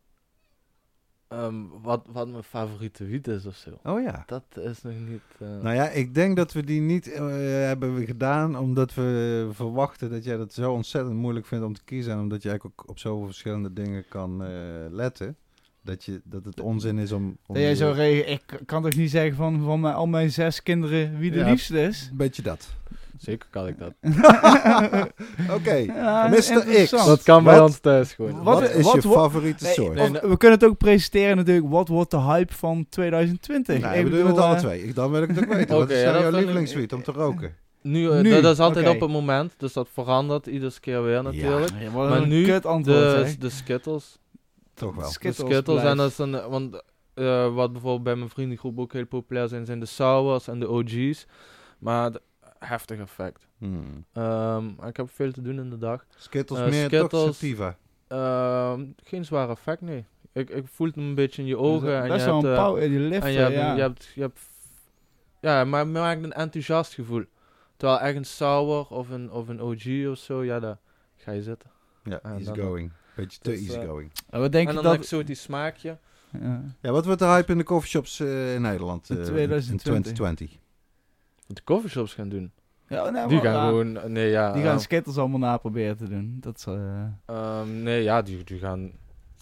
ehm, 1.28 1.54
wat, 1.82 2.06
wat 2.12 2.28
mijn 2.28 2.42
favoriete 2.42 3.04
wiet 3.04 3.28
is 3.28 3.46
of 3.46 3.54
zo. 3.56 3.70
Oh 3.84 4.02
ja. 4.02 4.22
Dat 4.26 4.44
is 4.54 4.82
nog 4.82 4.92
niet... 5.08 5.22
eh, 5.38 5.48
Nou 5.62 5.74
ja, 5.74 5.88
ik 5.88 6.14
denk 6.14 6.36
dat 6.36 6.52
we 6.52 6.64
die 6.64 6.80
niet 6.80 7.12
eh, 7.12 7.26
hebben 7.44 8.04
gedaan 8.06 8.58
omdat 8.58 8.94
we 8.94 9.48
verwachten 9.52 10.10
dat 10.10 10.24
jij 10.24 10.36
dat 10.36 10.52
zo 10.52 10.72
ontzettend 10.72 11.14
moeilijk 11.16 11.46
vindt 11.46 11.64
om 11.64 11.74
te 11.74 11.84
kiezen. 11.84 12.12
En 12.12 12.18
omdat 12.18 12.42
je 12.42 12.48
eigenlijk 12.48 12.80
ook 12.80 12.88
op 12.90 12.98
zoveel 12.98 13.26
verschillende 13.26 13.72
dingen 13.72 14.04
kan 14.08 14.42
eh, 14.44 14.50
letten. 14.90 15.36
Dat, 15.88 16.04
je, 16.04 16.20
dat 16.24 16.44
het 16.44 16.60
onzin 16.60 16.98
is 16.98 17.12
om... 17.12 17.24
om 17.46 17.54
Dat 17.54 17.62
jij 17.62 17.74
zo 17.74 17.92
ik 17.92 18.42
kan 18.66 18.82
toch 18.82 18.94
niet 18.96 19.10
zeggen 19.10 19.36
van, 19.36 19.62
van 19.64 19.80
mijn, 19.80 19.94
al 19.94 20.06
mijn 20.06 20.30
zes 20.30 20.62
kinderen 20.62 21.18
wie 21.18 21.30
de 21.30 21.38
Ja. 21.38 21.50
liefste 21.50 21.82
is? 21.82 22.08
Een 22.10 22.16
beetje 22.16 22.42
dat. 22.42 22.68
Zeker 23.18 23.48
kan 23.50 23.66
ik 23.66 23.74
dat. 23.78 23.92
Oké, 25.56 25.74
Ja, 25.74 26.28
Mr. 26.28 26.84
X. 26.84 26.90
Dat 26.90 27.22
kan 27.22 27.44
bij 27.44 27.54
Wat- 27.58 27.68
ons 27.68 27.78
thuis 27.78 28.12
gewoon. 28.12 28.42
wat, 28.42 28.60
wat- 28.60 28.70
is 28.70 28.84
wat- 28.84 29.02
je 29.02 29.08
favoriete 29.08 29.64
Nee, 29.64 29.72
soort? 29.72 29.94
nee, 29.94 30.10
we 30.10 30.36
kunnen 30.36 30.58
het 30.58 30.64
ook 30.68 30.78
presenteren 30.78 31.36
natuurlijk. 31.36 31.68
Wat 31.68 31.88
wordt 31.88 32.10
de 32.10 32.20
hype 32.20 32.54
van 32.54 32.86
2020? 32.88 33.80
Nou, 33.80 33.96
Ik 33.96 34.04
we 34.04 34.08
doen 34.10 34.18
het 34.18 34.26
bedoel, 34.28 34.42
alle 34.44 34.54
eh, 34.54 34.60
twee. 34.60 34.82
Ik- 34.84 34.94
Dan 34.94 35.10
wil 35.10 35.22
ik 35.22 35.28
het 35.28 35.38
ook 35.38 35.52
weten. 35.52 35.76
Wat 35.78 35.90
is 35.90 36.00
ja, 36.00 36.20
jouw 36.20 36.30
lievelingssweet 36.30 36.92
om 36.92 37.02
te 37.02 37.12
roken? 37.12 37.54
Nu, 37.82 38.10
eh, 38.10 38.20
Nu, 38.20 38.40
dat 38.40 38.52
is 38.52 38.60
altijd 38.60 38.88
op 38.88 39.00
het 39.00 39.10
moment, 39.10 39.54
dus 39.56 39.72
dat 39.72 39.88
verandert 39.92 40.46
iedere 40.46 40.72
keer 40.80 41.02
weer 41.02 41.22
natuurlijk. 41.22 41.70
Ja, 41.80 41.90
Maar 41.90 42.26
nu 42.26 42.52
antwoord, 42.54 42.84
De, 42.84 43.36
de 43.38 43.50
Skittles. 43.50 44.18
Toch 44.78 44.94
wel. 44.94 45.04
De 45.04 45.10
Skittles 45.12 45.50
Skittles 45.50 45.82
en 45.82 45.96
dat 45.96 46.10
is 46.10 46.18
een, 46.18 46.48
want 46.48 46.82
eh, 47.14 47.54
wat 47.54 47.72
bijvoorbeeld 47.72 48.02
bij 48.02 48.16
mijn 48.16 48.30
vriendengroep 48.30 48.78
ook 48.78 48.92
heel 48.92 49.06
populair 49.06 49.48
zijn, 49.48 49.66
zijn 49.66 49.80
de 49.80 49.86
Sours 49.86 50.48
en 50.48 50.60
de 50.60 50.68
OG's. 50.70 51.26
Maar 51.78 52.10
heftig 52.58 52.98
effect. 52.98 53.46
Hmm. 53.58 54.04
Ehm, 54.12 54.68
ik 54.86 54.96
heb 54.96 55.10
veel 55.10 55.32
te 55.32 55.42
doen 55.42 55.58
in 55.58 55.70
de 55.70 55.78
dag. 55.78 56.04
Skittles 56.16 56.58
Eh, 56.60 56.68
meer 56.68 56.88
toch 56.88 56.98
Skittles- 56.98 57.38
sativa. 57.38 57.76
Ehm, 58.08 58.86
geen 59.02 59.24
zwaar 59.24 59.50
effect, 59.50 59.80
nee. 59.80 60.04
Ik, 60.32 60.50
ik 60.50 60.66
voel 60.66 60.86
het 60.86 60.96
een 60.96 61.14
beetje 61.14 61.42
in 61.42 61.48
je 61.48 61.58
ogen. 61.58 62.02
en 62.02 62.08
Best 62.08 62.24
je 62.24 62.30
wel 62.30 62.34
hebt, 62.34 62.44
een 62.46 62.50
eh, 62.52 62.56
pauw 62.58 62.76
in 62.76 62.90
die 62.90 62.98
lift. 63.00 63.24
En 63.24 63.32
je 63.32 63.38
hebt, 63.38 63.54
ja. 63.54 63.74
je 63.74 63.80
hebt, 63.80 64.10
je 64.14 64.20
hebt, 64.20 64.40
ja, 65.40 65.64
maar 65.64 65.80
het 65.80 65.88
maakt 65.88 66.22
een 66.22 66.32
enthousiast 66.32 66.94
gevoel. 66.94 67.24
Terwijl 67.76 68.00
echt 68.00 68.16
een 68.16 68.24
sour 68.24 68.86
of 68.88 69.08
een, 69.10 69.30
of 69.32 69.48
een 69.48 69.60
OG 69.62 70.06
of 70.10 70.18
zo, 70.18 70.44
ja, 70.44 70.60
daar 70.60 70.78
ga 71.16 71.32
je 71.32 71.42
zitten. 71.42 71.70
Ja, 72.04 72.18
En 72.22 72.44
dan- 72.44 72.56
going. 72.58 72.92
Beetje 73.18 73.38
te 73.40 73.50
Dus, 73.50 73.60
easy 73.60 73.78
eh, 73.78 73.86
going. 73.88 74.12
En 74.30 74.40
wat 74.40 74.52
denk 74.52 74.68
en 74.68 74.74
je 74.74 74.82
dan 74.82 74.90
dat... 74.92 75.00
exotisch 75.00 75.42
smaakje. 75.42 75.98
Ja. 76.40 76.62
Ja, 76.80 76.90
wat 76.90 77.04
wordt 77.04 77.20
de 77.20 77.26
hype 77.26 77.52
in 77.52 77.58
de 77.58 77.64
coffeeshops 77.64 78.20
eh 78.20 78.54
in 78.54 78.60
Nederland 78.62 79.10
In 79.10 79.16
eh, 79.18 79.22
2020? 79.24 79.70
in 79.70 79.78
2020? 79.78 80.58
Wat 81.46 81.56
de 81.56 81.64
coffeeshops 81.64 82.14
gaan 82.14 82.28
doen. 82.28 82.52
Ja, 82.88 83.10
nee, 83.10 83.26
die 83.26 83.40
gaan 83.40 83.52
ja, 83.52 83.66
gewoon, 83.66 84.12
nee 84.12 84.30
ja. 84.30 84.52
Die 84.52 84.62
gaan 84.62 84.74
eh, 84.74 84.80
Skittles 84.80 85.16
allemaal 85.16 85.38
naproberen 85.38 85.96
te 85.96 86.08
doen. 86.08 86.36
Dat 86.40 86.56
is... 86.56 86.64
eh, 86.66 87.04
Ehm, 87.26 87.82
nee, 87.82 88.02
ja, 88.02 88.22
die, 88.22 88.44
die 88.44 88.58
gaan. 88.58 88.92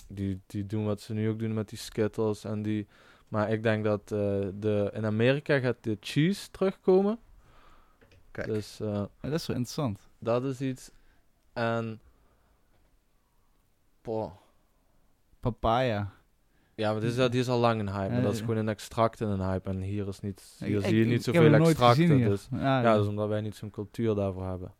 Die, 0.09 0.41
die 0.47 0.67
doen 0.67 0.85
wat 0.85 1.01
ze 1.01 1.13
nu 1.13 1.29
ook 1.29 1.39
doen 1.39 1.55
met 1.55 1.69
die 1.69 1.79
Skittles 1.79 2.45
en 2.45 2.63
die. 2.63 2.87
Maar 3.29 3.51
ik 3.53 3.63
denk 3.63 3.85
dat 3.85 4.01
eh, 4.01 4.47
de, 4.55 4.91
in 4.95 5.05
Amerika 5.05 5.59
gaat 5.59 5.77
de 5.81 5.97
cheese 6.01 6.51
terugkomen. 6.51 7.19
Kijk. 8.31 8.47
Dus 8.47 8.81
eh, 8.81 8.87
ja, 8.93 9.09
dat 9.21 9.33
is 9.33 9.47
wel 9.47 9.57
interessant. 9.57 9.99
dat 10.19 10.45
is 10.45 10.61
iets. 10.61 10.91
En. 11.53 12.01
Boah. 14.07 14.33
Papaya. 15.41 16.13
Ja, 16.75 16.93
maar 16.93 17.01
dit 17.01 17.17
is, 17.17 17.31
die 17.31 17.41
is 17.41 17.49
al 17.49 17.59
lang 17.59 17.81
een 17.81 17.93
hype. 17.93 18.13
Maar 18.13 18.23
dat 18.23 18.33
is 18.33 18.41
gewoon 18.41 18.57
een 18.57 18.69
extract 18.69 19.21
in 19.21 19.29
een 19.29 19.41
hype. 19.51 19.69
En 19.71 19.81
hier, 19.81 20.09
is 20.09 20.21
niet, 20.21 20.57
hier 20.59 20.79
Ik- 20.79 20.85
zie 20.85 20.95
je 20.97 21.03
ik- 21.03 21.09
niet 21.09 21.27
ik 21.27 21.35
heb 21.35 21.43
zoveel 21.45 21.55
extracten. 21.67 22.03
gezien 22.05 22.17
hier. 22.17 22.29
Dus, 22.29 22.49
Ja, 22.51 22.59
ja, 22.83 22.93
dat 22.95 23.03
is 23.03 23.09
omdat 23.09 23.29
wij 23.29 23.41
niet 23.41 23.55
zo'n 23.57 23.71
cultuur 23.71 24.15
daarvoor 24.15 24.45
hebben. 24.47 24.75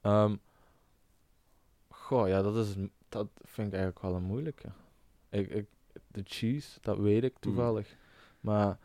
Ehm, 0.00 0.36
goh, 1.88 2.28
ja, 2.28 2.42
dat, 2.42 2.56
is, 2.56 2.74
dat 3.08 3.26
vind 3.42 3.66
ik 3.66 3.72
eigenlijk 3.74 4.02
wel 4.02 4.14
een 4.14 4.22
moeilijke. 4.22 4.68
Ik, 5.28 5.50
ik, 5.50 5.66
de 6.08 6.22
cheese, 6.24 6.78
dat 6.80 6.98
weet 6.98 7.16
Hmm. 7.18 7.24
ik 7.28 7.34
toevallig. 7.40 7.96
Maar 8.40 8.78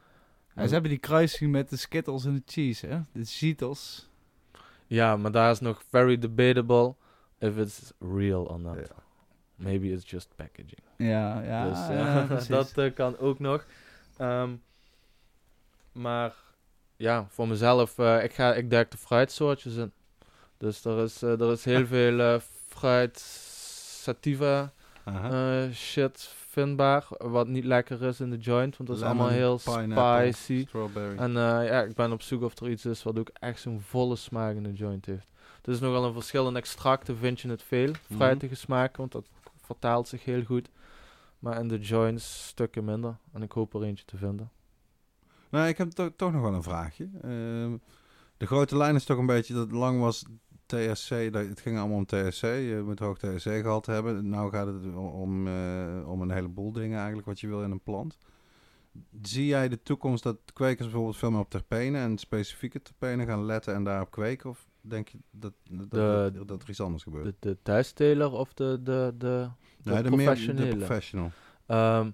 Ja, 0.56 0.68
ze 0.68 0.74
hebben 0.74 0.90
die 0.92 1.00
kruising 1.00 1.52
met 1.52 1.70
de 1.70 1.76
Skittles 1.76 2.26
en 2.26 2.34
de 2.34 2.42
cheese, 2.46 2.88
hè? 2.88 3.00
De 3.12 3.26
Cheetos. 3.26 4.10
ja, 4.88 5.18
maar 5.18 5.32
daar 5.32 5.52
is 5.52 5.60
nog 5.60 5.84
very 5.90 6.18
debatable 6.18 6.96
if 7.40 7.58
it's 7.58 7.92
real 8.00 8.44
or 8.46 8.60
not. 8.60 8.76
Ja. 8.76 8.96
Maybe 9.60 9.92
it's 9.92 10.10
just 10.10 10.30
packaging. 10.36 10.82
Ja, 10.98 11.42
ja, 11.42 11.70
dus 11.70 11.98
ja, 11.98 12.28
dat 12.56 12.78
eh, 12.78 12.94
kan 12.94 13.18
ook 13.18 13.40
nog. 13.40 13.66
Ehm, 14.18 14.50
maar 15.92 16.34
ja, 16.96 17.28
voor 17.30 17.48
mezelf, 17.48 17.98
eh, 17.98 18.24
ik, 18.24 18.34
ga, 18.34 18.54
ik 18.54 18.70
duik 18.70 18.92
de 18.92 18.98
fruitsoortjes 18.98 19.76
in. 19.76 19.92
Dus 20.58 20.86
er 20.86 21.04
is, 21.04 21.22
eh, 21.22 21.42
er 21.42 21.52
is 21.52 21.66
heel 21.66 21.86
veel 21.96 22.40
fruit 22.68 23.20
sativa 24.04 24.72
shit 25.74 26.34
vindbaar. 26.50 27.08
Wat 27.18 27.48
niet 27.48 27.66
lekker 27.66 28.04
is 28.04 28.20
in 28.20 28.30
de 28.30 28.38
joint, 28.38 28.78
want 28.78 28.90
dat 28.90 28.98
is 28.98 29.04
Lemon, 29.04 29.18
allemaal 29.18 29.38
heel 29.38 29.58
spicy. 29.60 30.66
Strawberry. 30.68 31.18
En 31.18 31.32
ja, 31.32 31.82
ik 31.82 31.96
ben 31.96 32.12
op 32.12 32.22
zoek 32.22 32.42
of 32.42 32.60
er 32.60 32.70
iets 32.70 32.86
is 32.86 33.04
wat 33.04 33.20
ook 33.20 33.30
echt 33.34 33.62
zo'n 33.62 33.82
volle 33.82 34.16
smaak 34.16 34.56
in 34.56 34.64
de 34.64 34.74
joint 34.74 35.06
heeft. 35.06 35.32
Er 35.64 35.72
is 35.72 35.80
nogal 35.80 36.06
een 36.06 36.14
verschil 36.14 36.48
in 36.48 36.56
extracten, 36.56 37.18
vind 37.18 37.40
je 37.40 37.50
het 37.50 37.64
veel. 37.64 37.90
Mhm. 37.90 38.16
Fruitige 38.16 38.56
smaken, 38.56 38.98
want 38.98 39.12
dat 39.12 39.26
vertaalt 39.70 40.08
zich 40.08 40.26
heel 40.26 40.44
goed. 40.44 40.70
Maar 41.40 41.60
in 41.60 41.68
de 41.68 41.80
joints 41.80 42.48
stukken 42.48 42.86
minder. 42.86 43.18
En 43.32 43.42
ik 43.42 43.52
hoop 43.52 43.74
er 43.74 43.84
eentje 43.84 44.06
te 44.06 44.18
vinden. 44.18 44.52
Nou, 45.50 45.68
ik 45.68 45.78
heb 45.78 45.90
to- 45.90 46.16
toch 46.16 46.32
nog 46.32 46.42
wel 46.42 46.54
een 46.54 46.64
vraagje. 46.64 47.10
Ehm, 47.22 47.78
de 48.38 48.46
grote 48.46 48.78
lijn 48.78 48.96
is 48.96 49.04
toch 49.06 49.18
een 49.18 49.26
beetje 49.26 49.54
dat 49.54 49.72
lang 49.72 50.00
was 50.00 50.26
TSC, 50.66 51.10
dat, 51.10 51.48
het 51.48 51.60
ging 51.60 51.78
allemaal 51.78 51.98
om 51.98 52.06
TSC, 52.06 52.42
je 52.42 52.82
moet 52.86 53.00
hoog 53.00 53.18
TSC 53.18 53.50
gehalte 53.50 53.92
hebben. 53.92 54.30
Nou 54.30 54.52
gaat 54.52 54.68
het 54.68 54.96
om, 54.96 55.48
eh, 55.48 56.10
om 56.10 56.22
een 56.22 56.32
heleboel 56.32 56.72
dingen 56.72 56.98
eigenlijk 56.98 57.28
wat 57.28 57.40
je 57.40 57.48
wil 57.48 57.64
in 57.64 57.72
een 57.72 57.84
plant. 57.84 58.18
Zie 59.22 59.46
jij 59.46 59.70
de 59.70 59.82
toekomst 59.84 60.24
dat 60.24 60.38
kwekers 60.54 60.86
bijvoorbeeld 60.88 61.18
veel 61.18 61.32
meer 61.32 61.40
op 61.40 61.50
terpenen 61.50 62.02
en 62.02 62.18
specifieke 62.18 62.82
terpenen 62.82 63.26
gaan 63.28 63.46
letten 63.46 63.74
en 63.74 63.84
daarop 63.84 64.12
kweken? 64.12 64.50
Of 64.50 64.68
denk 64.82 65.08
je 65.08 65.18
dat, 65.32 65.54
dat, 65.70 65.92
De- 65.92 66.32
dat, 66.38 66.48
dat 66.48 66.64
er 66.64 66.70
iets 66.70 66.82
anders 66.82 67.04
gebeurt? 67.04 67.26
De, 67.26 67.34
de 67.40 67.58
thuisteler 67.64 68.32
of 68.32 68.54
de, 68.54 68.80
de, 68.84 69.14
de, 69.18 69.50
de 69.84 69.92
Nee, 69.92 70.04
de, 70.04 70.10
meer, 70.10 70.18
de 70.18 70.24
professionele? 70.24 70.76
professional. 70.76 71.32
Ehm, 71.66 72.10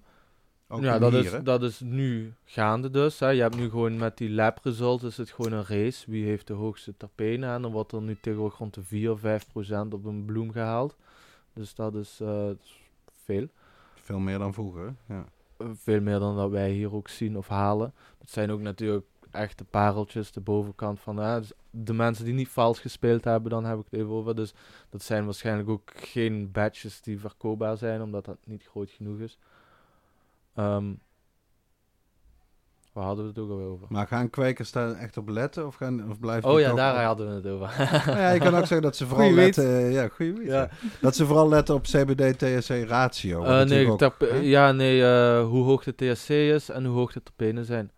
Ook 0.68 0.82
ja, 0.82 0.98
dat 0.98 1.12
hier, 1.12 1.24
is, 1.24 1.30
hè? 1.32 1.42
dat 1.42 1.62
is 1.62 1.80
nu 1.80 2.32
gaande 2.44 2.90
dus. 2.90 3.18
Hè. 3.18 3.28
Je 3.28 3.40
hebt 3.42 3.56
nu 3.56 3.70
gewoon 3.70 3.96
met 3.96 4.16
die 4.16 4.30
lab 4.30 4.58
results 4.62 5.04
is 5.04 5.16
het 5.16 5.30
gewoon 5.30 5.52
een 5.52 5.64
race. 5.66 6.10
Wie 6.10 6.24
heeft 6.24 6.46
de 6.46 6.52
hoogste 6.52 6.96
terpenen? 6.96 7.50
En 7.50 7.62
dan 7.62 7.72
wordt 7.72 7.92
er 7.92 8.02
nu 8.02 8.16
tegenwoordig 8.20 8.58
rond 8.58 8.74
de 8.74 8.82
4 8.82 9.10
of 9.10 9.20
5 9.20 9.46
procent 9.46 9.94
op 9.94 10.04
een 10.04 10.24
bloem 10.24 10.52
gehaald. 10.52 10.96
Dus 11.52 11.74
dat 11.74 11.94
is, 11.94 12.20
eh, 12.20 12.48
veel. 13.24 13.48
Veel 13.94 14.18
meer 14.18 14.38
dan 14.38 14.54
vroeger, 14.54 14.94
ja. 15.08 15.24
Eh, 15.56 15.66
Veel 15.74 16.00
meer 16.00 16.18
dan 16.18 16.36
dat 16.36 16.50
wij 16.50 16.70
hier 16.70 16.94
ook 16.94 17.08
zien 17.08 17.36
of 17.36 17.48
halen. 17.48 17.92
Dat 18.18 18.30
zijn 18.30 18.50
ook 18.50 18.60
natuurlijk 18.60 19.06
echte 19.36 19.64
pareltjes, 19.64 20.32
de 20.32 20.40
bovenkant 20.40 21.00
van 21.00 21.16
hè, 21.16 21.40
dus 21.40 21.52
de 21.70 21.92
mensen 21.92 22.24
die 22.24 22.34
niet 22.34 22.48
vals 22.48 22.78
gespeeld 22.80 23.24
hebben, 23.24 23.50
dan 23.50 23.64
heb 23.64 23.78
ik 23.78 23.84
het 23.90 24.00
even 24.00 24.12
over. 24.12 24.34
Dus 24.36 24.54
dat 24.90 25.02
zijn 25.02 25.24
waarschijnlijk 25.24 25.68
ook 25.68 25.90
geen 25.94 26.50
badges 26.52 27.00
die 27.00 27.20
verkoopbaar 27.20 27.76
zijn, 27.76 28.02
omdat 28.02 28.24
dat 28.24 28.38
niet 28.44 28.66
groot 28.66 28.90
genoeg 28.90 29.18
is. 29.18 29.38
Ehm 30.54 30.92
waar 32.96 33.04
hadden 33.04 33.24
we 33.24 33.30
het 33.30 33.38
ook 33.40 33.50
alweer 33.50 33.66
over? 33.66 33.86
Maar 33.90 34.06
gaan 34.06 34.30
kwekers 34.30 34.72
daar 34.72 34.92
echt 34.92 35.16
op 35.16 35.28
letten 35.28 35.66
of, 35.66 35.74
gaan, 35.74 36.10
of 36.10 36.20
blijven 36.20 36.50
Oh 36.50 36.60
ja, 36.60 36.74
daar 36.74 37.04
hadden 37.04 37.28
we 37.28 37.34
het 37.34 37.46
over. 37.46 37.74
Nou 38.06 38.18
ja, 38.24 38.30
je 38.30 38.38
kan 38.40 38.54
ook 38.54 38.58
zeggen 38.66 38.82
dat 38.82 38.96
ze 38.96 39.06
vooral 39.08 39.26
Goeie 39.26 39.42
weet. 39.44 39.56
letten... 39.56 39.76
eh, 39.76 39.92
ja, 39.92 40.08
goeie 40.08 40.32
weet, 40.32 40.46
Ja. 40.46 40.60
ja. 40.60 40.70
Dat 41.00 41.16
ze 41.16 41.26
vooral 41.26 41.48
letten 41.48 41.74
op 41.74 41.82
CBD-THC 41.82 42.88
ratio. 42.88 43.38
wat 43.38 43.48
Eh, 43.48 43.62
nee, 43.62 43.90
ook, 43.90 44.16
ja, 44.40 44.72
nee, 44.72 45.02
eh, 45.04 45.46
hoe 45.46 45.64
hoog 45.64 45.84
de 45.84 45.94
THC 45.94 46.28
is 46.28 46.68
en 46.68 46.84
hoe 46.84 46.94
hoog 46.96 47.12
de 47.12 47.22
terpenen 47.22 47.64
zijn. 47.64 47.90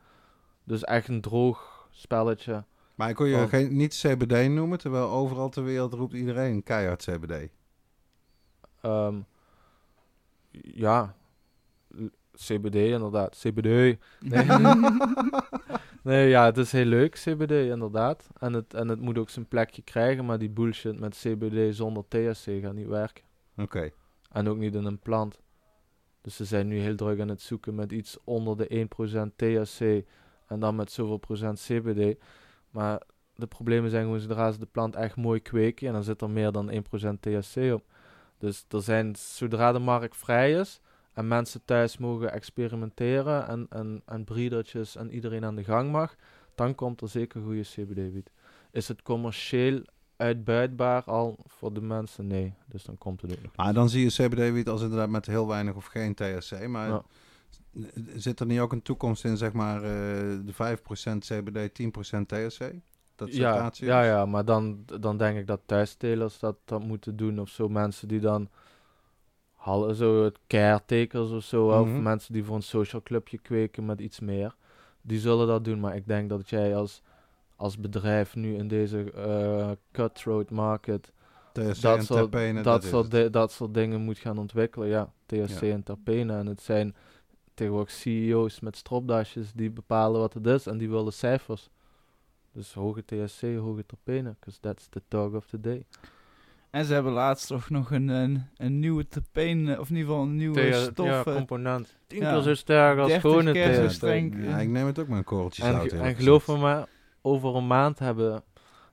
Dus 0.68 0.84
echt 0.84 1.08
een 1.08 1.20
droog 1.20 1.88
spelletje. 1.90 2.64
Maar 2.94 3.08
ik 3.08 3.14
kon 3.14 3.28
je 3.28 3.48
geen, 3.48 3.76
niet 3.76 3.94
CBD 3.94 4.48
noemen, 4.48 4.78
terwijl 4.78 5.08
overal 5.08 5.48
ter 5.48 5.64
wereld 5.64 5.92
roept 5.92 6.12
iedereen 6.12 6.62
keihard 6.62 7.02
CBD. 7.02 7.48
Ehm, 8.80 9.20
ja, 10.50 11.14
CBD 12.34 12.74
inderdaad. 12.74 13.36
CBD. 13.38 13.98
Nee. 14.20 14.44
nee, 16.02 16.28
ja, 16.28 16.44
het 16.44 16.56
is 16.56 16.72
heel 16.72 16.84
leuk, 16.84 17.14
CBD 17.14 17.50
inderdaad. 17.50 18.28
En 18.38 18.52
het, 18.52 18.74
en 18.74 18.88
het 18.88 19.00
moet 19.00 19.18
ook 19.18 19.30
zijn 19.30 19.48
plekje 19.48 19.82
krijgen, 19.82 20.24
maar 20.24 20.38
die 20.38 20.50
bullshit 20.50 21.00
met 21.00 21.16
CBD 21.16 21.76
zonder 21.76 22.04
THC 22.08 22.62
gaat 22.62 22.74
niet 22.74 22.86
werken. 22.88 23.24
Oké. 23.56 23.90
En 24.30 24.48
ook 24.48 24.56
niet 24.56 24.74
in 24.74 24.84
een 24.84 24.98
plant. 24.98 25.40
Dus 26.20 26.36
ze 26.36 26.44
zijn 26.44 26.68
nu 26.68 26.78
heel 26.78 26.96
druk 26.96 27.20
aan 27.20 27.28
het 27.28 27.42
zoeken 27.42 27.74
met 27.74 27.92
iets 27.92 28.18
onder 28.24 28.56
de 28.56 28.86
1% 29.28 29.36
THC 29.36 30.04
en 30.48 30.60
dan 30.60 30.76
met 30.76 30.92
zoveel 30.92 31.16
procent 31.16 31.60
CBD. 31.60 32.18
Maar 32.70 33.02
de 33.34 33.46
problemen 33.46 33.90
zijn 33.90 34.04
gewoon 34.04 34.20
zodra 34.20 34.52
ze 34.52 34.58
de 34.58 34.66
plant 34.66 34.96
echt 34.96 35.16
mooi 35.16 35.40
kweken 35.40 35.86
en 35.86 35.92
dan 35.92 36.04
zit 36.04 36.20
er 36.20 36.30
meer 36.30 36.52
dan 36.52 36.70
1% 36.70 36.74
THC 37.20 37.72
op. 37.72 37.82
Dus 38.38 38.64
er 38.68 38.82
zijn, 38.82 39.16
zodra 39.16 39.72
de 39.72 39.78
markt 39.78 40.16
vrij 40.16 40.52
is 40.52 40.80
en 41.12 41.28
mensen 41.28 41.64
thuis 41.64 41.98
mogen 41.98 42.32
experimenteren 42.32 43.48
en, 43.48 43.66
en, 43.70 44.02
en 44.04 44.24
breedertjes 44.24 44.96
en 44.96 45.10
iedereen 45.10 45.44
aan 45.44 45.56
de 45.56 45.64
gang 45.64 45.90
mag, 45.90 46.14
dan 46.54 46.74
komt 46.74 47.00
er 47.00 47.08
zeker 47.08 47.42
goede 47.42 47.62
CBD-wiet. 47.62 48.30
Is 48.70 48.88
het 48.88 49.02
commercieel 49.02 49.82
uitbuitbaar 50.16 51.02
al 51.04 51.38
voor 51.46 51.72
de 51.72 51.80
mensen? 51.80 52.26
Nee, 52.26 52.54
dus 52.66 52.84
dan 52.84 52.98
komt 52.98 53.20
het 53.20 53.32
ook 53.32 53.42
nog. 53.42 53.56
Maar 53.56 53.74
dan 53.74 53.88
zie 53.88 54.02
je 54.02 54.28
CBD-wiet 54.28 54.68
als 54.68 54.82
inderdaad 54.82 55.08
met 55.08 55.26
heel 55.26 55.46
weinig 55.48 55.74
of 55.74 55.86
geen 55.86 56.14
THC. 56.14 56.66
Maar 56.66 56.88
Ja. 56.88 57.02
Zit 58.16 58.40
er 58.40 58.46
niet 58.46 58.60
ook 58.60 58.72
een 58.72 58.82
toekomst 58.82 59.24
in, 59.24 59.36
zeg 59.36 59.52
maar, 59.52 59.76
eh, 59.82 59.90
de 60.44 60.52
5% 60.52 61.24
CBD, 61.24 61.74
10% 61.74 62.28
THC? 62.28 62.72
Dat 63.16 63.34
ja, 63.34 63.70
ja, 63.74 64.02
ja, 64.04 64.26
maar 64.26 64.44
dan, 64.44 64.84
dan 65.00 65.16
denk 65.16 65.38
ik 65.38 65.46
dat 65.46 65.60
thuisstelers 65.66 66.38
dat, 66.38 66.56
dat 66.64 66.84
moeten 66.84 67.16
doen. 67.16 67.40
Of 67.40 67.48
zo 67.48 67.68
mensen 67.68 68.08
die 68.08 68.20
dan 68.20 68.48
hal- 69.54 69.94
zo 69.94 70.24
het 70.24 70.38
caretakers 70.46 71.30
of 71.30 71.44
zo. 71.44 71.66
Of 71.80 71.86
Mhm. 71.86 72.02
mensen 72.02 72.32
die 72.32 72.44
voor 72.44 72.56
een 72.56 72.62
social 72.62 73.02
clubje 73.02 73.38
kweken 73.38 73.84
met 73.86 74.00
iets 74.00 74.20
meer. 74.20 74.54
Die 75.00 75.18
zullen 75.20 75.46
dat 75.46 75.64
doen. 75.64 75.80
Maar 75.80 75.96
ik 75.96 76.06
denk 76.06 76.28
dat 76.28 76.48
jij 76.50 76.76
als, 76.76 77.02
als 77.56 77.78
bedrijf 77.78 78.34
nu 78.34 78.54
in 78.56 78.68
deze 78.68 79.12
eh, 79.12 79.70
cutthroat 79.92 80.50
market 80.50 81.12
THC 81.52 81.80
dat 81.80 81.96
en 81.98 82.04
soort- 82.04 82.20
terpenen, 82.20 82.62
dat, 82.62 82.84
soort 82.84 83.10
di- 83.10 83.30
dat 83.30 83.52
soort 83.52 83.74
dingen 83.74 84.00
moet 84.00 84.18
gaan 84.18 84.38
ontwikkelen. 84.38 84.88
Ja, 84.88 85.12
THC 85.26 85.60
Ja. 85.60 85.72
en 85.72 85.82
terpenen. 85.82 86.38
En 86.38 86.46
het 86.46 86.62
zijn 86.62 86.94
tegenwoordig 87.58 87.90
CEO's 87.90 88.60
met 88.60 88.76
stropdasjes 88.76 89.52
die 89.54 89.70
bepalen 89.70 90.20
wat 90.20 90.34
het 90.34 90.46
is. 90.46 90.66
En 90.66 90.78
die 90.78 90.88
willen 90.90 91.12
cijfers. 91.12 91.70
Dus 92.52 92.74
hoge 92.74 93.04
THC, 93.04 93.56
hoge 93.56 93.86
terpenen. 93.86 94.36
Because 94.38 94.60
that's 94.60 94.88
the 94.88 95.02
talk 95.08 95.34
of 95.34 95.46
the 95.46 95.60
day. 95.60 95.84
En 96.70 96.84
ze 96.84 96.92
hebben 96.94 97.12
laatst 97.12 97.46
toch 97.46 97.70
nog 97.70 97.90
een, 97.90 98.08
een, 98.08 98.46
een 98.56 98.78
nieuwe 98.78 99.08
terpeen, 99.08 99.68
eh, 99.68 99.80
of 99.80 99.90
in 99.90 99.96
ieder 99.96 100.10
geval 100.10 100.26
een 100.26 100.36
nieuwe 100.36 100.72
stof. 100.72 101.06
ja, 101.06 101.22
component. 101.22 101.96
Tien 102.06 102.20
ja. 102.20 102.32
keer 102.32 102.42
zo 102.42 102.54
sterk 102.54 102.98
als 102.98 103.08
30 103.08 103.30
gewone 103.30 103.52
keer 103.52 103.74
zo 103.74 103.86
THC. 103.86 103.90
streng. 103.90 104.44
Ja, 104.44 104.58
ik 104.58 104.68
neem 104.68 104.86
het 104.86 104.98
ook 104.98 105.08
met 105.08 105.18
een 105.18 105.24
korreltje 105.24 105.62
En, 105.62 105.72
zout. 105.72 105.92
en 105.92 106.14
geloof 106.14 106.46
me 106.46 106.56
maar, 106.56 106.86
over 107.22 107.54
een 107.54 107.66
maand 107.66 107.98
hebben, 107.98 108.42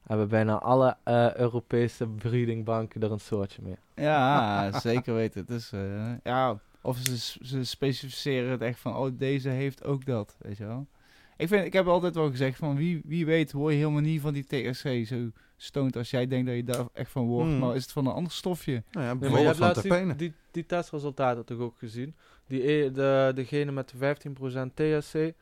hebben 0.08 0.28
bijna 0.28 0.60
alle 0.60 0.98
eh, 1.04 1.36
Europese 1.36 2.08
breedingbanken 2.08 3.02
er 3.02 3.12
een 3.12 3.20
soortje 3.20 3.62
mee. 3.62 3.78
Ja, 3.96 4.72
zeker 4.80 5.14
weten. 5.14 5.42
Het 5.42 5.50
is, 5.50 5.72
eh, 5.74 6.14
ja, 6.24 6.60
of 6.86 6.98
ze, 6.98 7.18
ze 7.46 7.64
specificeren 7.64 8.50
het 8.52 8.62
echt 8.62 8.80
van, 8.80 8.96
oh, 8.96 9.10
deze 9.14 9.50
heeft 9.50 9.84
ook 9.84 10.06
dat, 10.06 10.36
weet 10.40 10.58
je 10.58 10.66
wel. 10.66 10.88
Ik, 11.38 11.48
vind, 11.48 11.66
ik 11.66 11.74
heb 11.74 11.88
altijd 11.88 12.16
wel 12.16 12.30
gezegd 12.30 12.58
van, 12.58 12.76
wie, 12.76 13.02
wie 13.06 13.26
weet 13.26 13.52
hoor 13.52 13.72
je 13.72 13.78
helemaal 13.78 14.02
niet 14.02 14.22
van 14.22 14.34
die 14.34 14.44
THC 14.46 15.06
zo 15.08 15.32
stoned 15.58 15.96
als 15.96 16.10
jij 16.10 16.28
denkt 16.28 16.48
dat 16.48 16.56
je 16.56 16.64
daar 16.64 16.86
echt 16.94 17.12
van 17.12 17.26
wordt. 17.26 17.50
Mm. 17.50 17.60
Maar 17.60 17.76
is 17.76 17.82
het 17.82 17.92
van 17.92 18.06
een 18.08 18.14
ander 18.14 18.32
stofje? 18.32 18.84
Nou 18.92 19.06
ja, 19.06 19.14
Nee, 19.14 19.30
maar 19.30 19.30
je 19.40 19.46
bijvoorbeeld 19.46 19.76
hebt 19.76 19.88
van 19.88 19.98
laatst 19.98 20.20
die, 20.20 20.30
die, 20.30 20.34
die 20.52 20.66
testresultaten 20.66 21.46
toch 21.46 21.60
ook 21.60 21.78
gezien? 21.78 22.16
Die, 22.48 22.68
e- 22.72 22.92
de, 22.92 23.32
degene 23.36 23.72
met 23.72 23.90
de 23.90 24.16
15% 24.70 24.74
THC, 24.74 25.34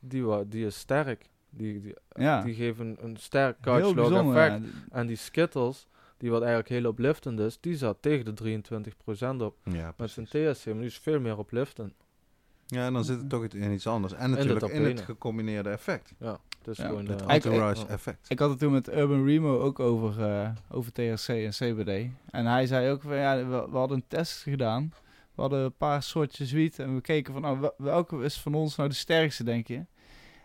die, 0.00 0.48
die 0.48 0.66
is 0.66 0.78
sterk. 0.78 1.28
Die, 1.50 1.80
die, 1.80 1.94
Ja, 2.12 2.42
die 2.42 2.54
geven 2.54 2.96
een 3.00 3.16
sterk 3.16 3.56
heel 3.60 3.72
couch 3.72 3.94
log 3.94 3.94
bijzonder. 3.94 4.36
effect. 4.36 4.64
ja. 4.64 4.70
En 4.90 5.06
die 5.06 5.16
Skittles, 5.16 5.86
die 6.24 6.32
wat 6.32 6.42
eigenlijk 6.42 6.70
heel 6.70 6.90
opliftend 6.90 7.40
is, 7.40 7.58
die 7.60 7.76
zat 7.76 7.96
tegen 8.00 8.34
de 8.34 8.60
23% 9.38 9.42
op. 9.42 9.56
Ja, 9.64 9.94
Met 9.96 10.10
zijn 10.10 10.26
THC, 10.26 10.64
maar 10.66 10.74
die 10.74 10.84
is 10.84 10.98
veel 10.98 11.20
meer 11.20 11.38
opliftend. 11.38 11.92
Ja, 12.66 12.86
en 12.86 12.92
dan 12.92 13.04
zit 13.04 13.18
het 13.18 13.28
toch 13.28 13.44
in 13.46 13.72
iets 13.72 13.86
anders. 13.86 14.12
En 14.12 14.30
natuurlijk 14.30 14.60
in 14.60 14.66
het 14.68 14.74
terpenen. 14.76 15.04
gecombineerde 15.04 15.68
effect. 15.70 16.12
Ja, 16.18 16.38
dus 16.62 16.76
Ja, 16.76 16.86
gewoon... 16.86 17.06
Het 17.06 17.22
eh, 17.22 17.34
entourage 17.34 17.86
effect. 17.86 18.30
Ik 18.30 18.38
had 18.38 18.50
het 18.50 18.58
toen 18.58 18.72
met 18.72 18.88
Urban 18.94 19.24
Remo 19.26 19.60
ook 19.60 19.80
over, 19.80 20.24
eh, 20.30 20.50
over 20.70 20.92
THC 20.92 21.28
en 21.28 21.50
CBD. 21.50 22.10
En 22.30 22.46
hij 22.46 22.66
zei 22.66 22.90
ook 22.90 23.02
van 23.02 23.16
ja, 23.16 23.36
we, 23.36 23.66
we 23.70 23.76
hadden 23.76 23.96
een 23.96 24.04
test 24.08 24.42
gedaan. 24.42 24.92
We 25.34 25.40
hadden 25.40 25.64
een 25.64 25.76
paar 25.76 26.02
soortjes 26.02 26.52
wiet 26.52 26.78
en 26.78 26.94
we 26.94 27.00
keken 27.00 27.32
van 27.32 27.42
nou, 27.42 27.60
wel- 27.60 27.74
welke 27.76 28.22
is 28.22 28.40
van 28.40 28.54
ons 28.54 28.76
nou 28.76 28.88
de 28.88 28.94
sterkste, 28.94 29.44
denk 29.44 29.66
je? 29.68 29.84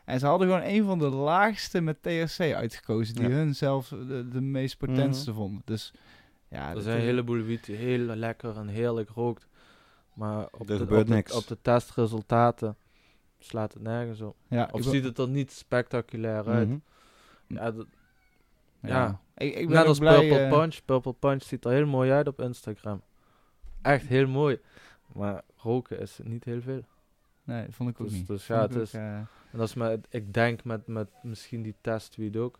En 0.09 0.19
ze 0.19 0.25
hadden 0.25 0.47
gewoon 0.47 0.63
een 0.63 0.83
van 0.83 0.99
de 0.99 1.09
laagste 1.09 1.81
met 1.81 2.01
THC 2.01 2.39
uitgekozen, 2.53 3.15
die 3.15 3.23
Ja. 3.29 3.35
hun 3.35 3.55
zelf 3.55 3.87
de, 3.87 4.27
de 4.31 4.41
meest 4.41 4.77
potentste 4.77 5.33
vonden. 5.33 5.61
Dus 5.65 5.93
ja, 6.47 6.67
er 6.69 6.73
dat 6.73 6.83
zijn 6.83 6.97
een 6.97 7.03
heleboel 7.03 7.41
wiet 7.41 7.65
die 7.65 7.75
heel 7.75 7.99
lekker 7.99 8.57
en 8.57 8.67
heerlijk 8.67 9.09
rookt. 9.09 9.47
Maar 10.13 10.47
op, 10.51 10.67
de, 10.67 10.77
gebeurt 10.77 11.01
op, 11.01 11.07
de, 11.07 11.13
niks. 11.13 11.31
op 11.35 11.47
de 11.47 11.57
testresultaten 11.61 12.77
slaat 13.39 13.73
het 13.73 13.81
nergens 13.83 14.21
op. 14.21 14.35
ja, 14.47 14.69
Of 14.71 14.83
ziet 14.83 15.03
het 15.03 15.17
er 15.17 15.29
niet 15.29 15.51
spectaculair 15.51 16.47
uit. 16.47 16.67
Mhm. 16.67 16.77
Ja, 17.47 17.71
dat- 17.71 17.87
ja. 18.81 18.87
ja. 18.89 19.19
Ik, 19.37 19.55
ik 19.55 19.67
ben 19.67 19.77
net 19.77 19.85
als 19.87 19.99
blij, 19.99 20.19
Purple 20.19 20.37
eh, 20.37 20.51
Punch. 20.59 20.85
Purple 20.85 21.13
Punch 21.13 21.43
ziet 21.43 21.65
er 21.65 21.71
heel 21.71 21.85
mooi 21.87 22.11
uit 22.11 22.27
op 22.27 22.39
Instagram. 22.41 23.01
Echt 23.81 24.07
heel 24.07 24.27
mooi. 24.27 24.59
Maar 25.13 25.41
roken 25.57 25.99
is 25.99 26.19
niet 26.23 26.43
heel 26.43 26.61
veel. 26.61 26.81
Nee, 27.49 27.65
dat 27.65 27.75
vond 27.75 27.89
ik 27.89 28.01
ook 28.01 28.07
Dus- 28.07 28.15
niet. 28.17 28.27
dus 28.27 28.47
ja, 28.47 28.61
het 28.61 28.75
is- 28.75 28.93
eh, 28.93 29.17
En 29.51 29.57
dat 29.57 29.67
is 29.67 29.73
met, 29.73 30.07
ik 30.09 30.33
denk 30.33 30.63
met, 30.63 30.87
met 30.87 31.09
misschien 31.23 31.61
die 31.61 31.75
testweed 31.81 32.37
ook. 32.37 32.55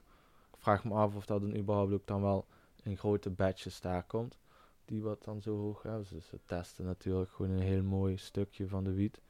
Ik 0.54 0.58
vraag 0.60 0.84
me 0.84 0.94
af 0.94 1.16
of 1.16 1.26
dat 1.26 1.42
dan 1.42 1.56
überhaupt 1.56 1.94
ook 1.94 2.08
dan 2.08 2.22
wel 2.22 2.46
in 2.84 2.98
grote 2.98 3.30
batches 3.30 3.82
daar 3.82 4.04
komt. 4.04 4.40
Die 4.86 5.02
wat 5.02 5.24
dan 5.24 5.42
zo 5.42 5.58
hoog 5.58 5.82
hebben. 5.84 6.06
Dus 6.10 6.28
ze 6.28 6.40
testen 6.46 6.86
natuurlijk 6.86 7.32
gewoon 7.32 7.52
een 7.52 7.62
heel 7.62 7.84
mooi 7.84 8.18
stukje 8.18 8.68
van 8.68 8.84
de 8.84 8.94
wiet. 8.94 9.22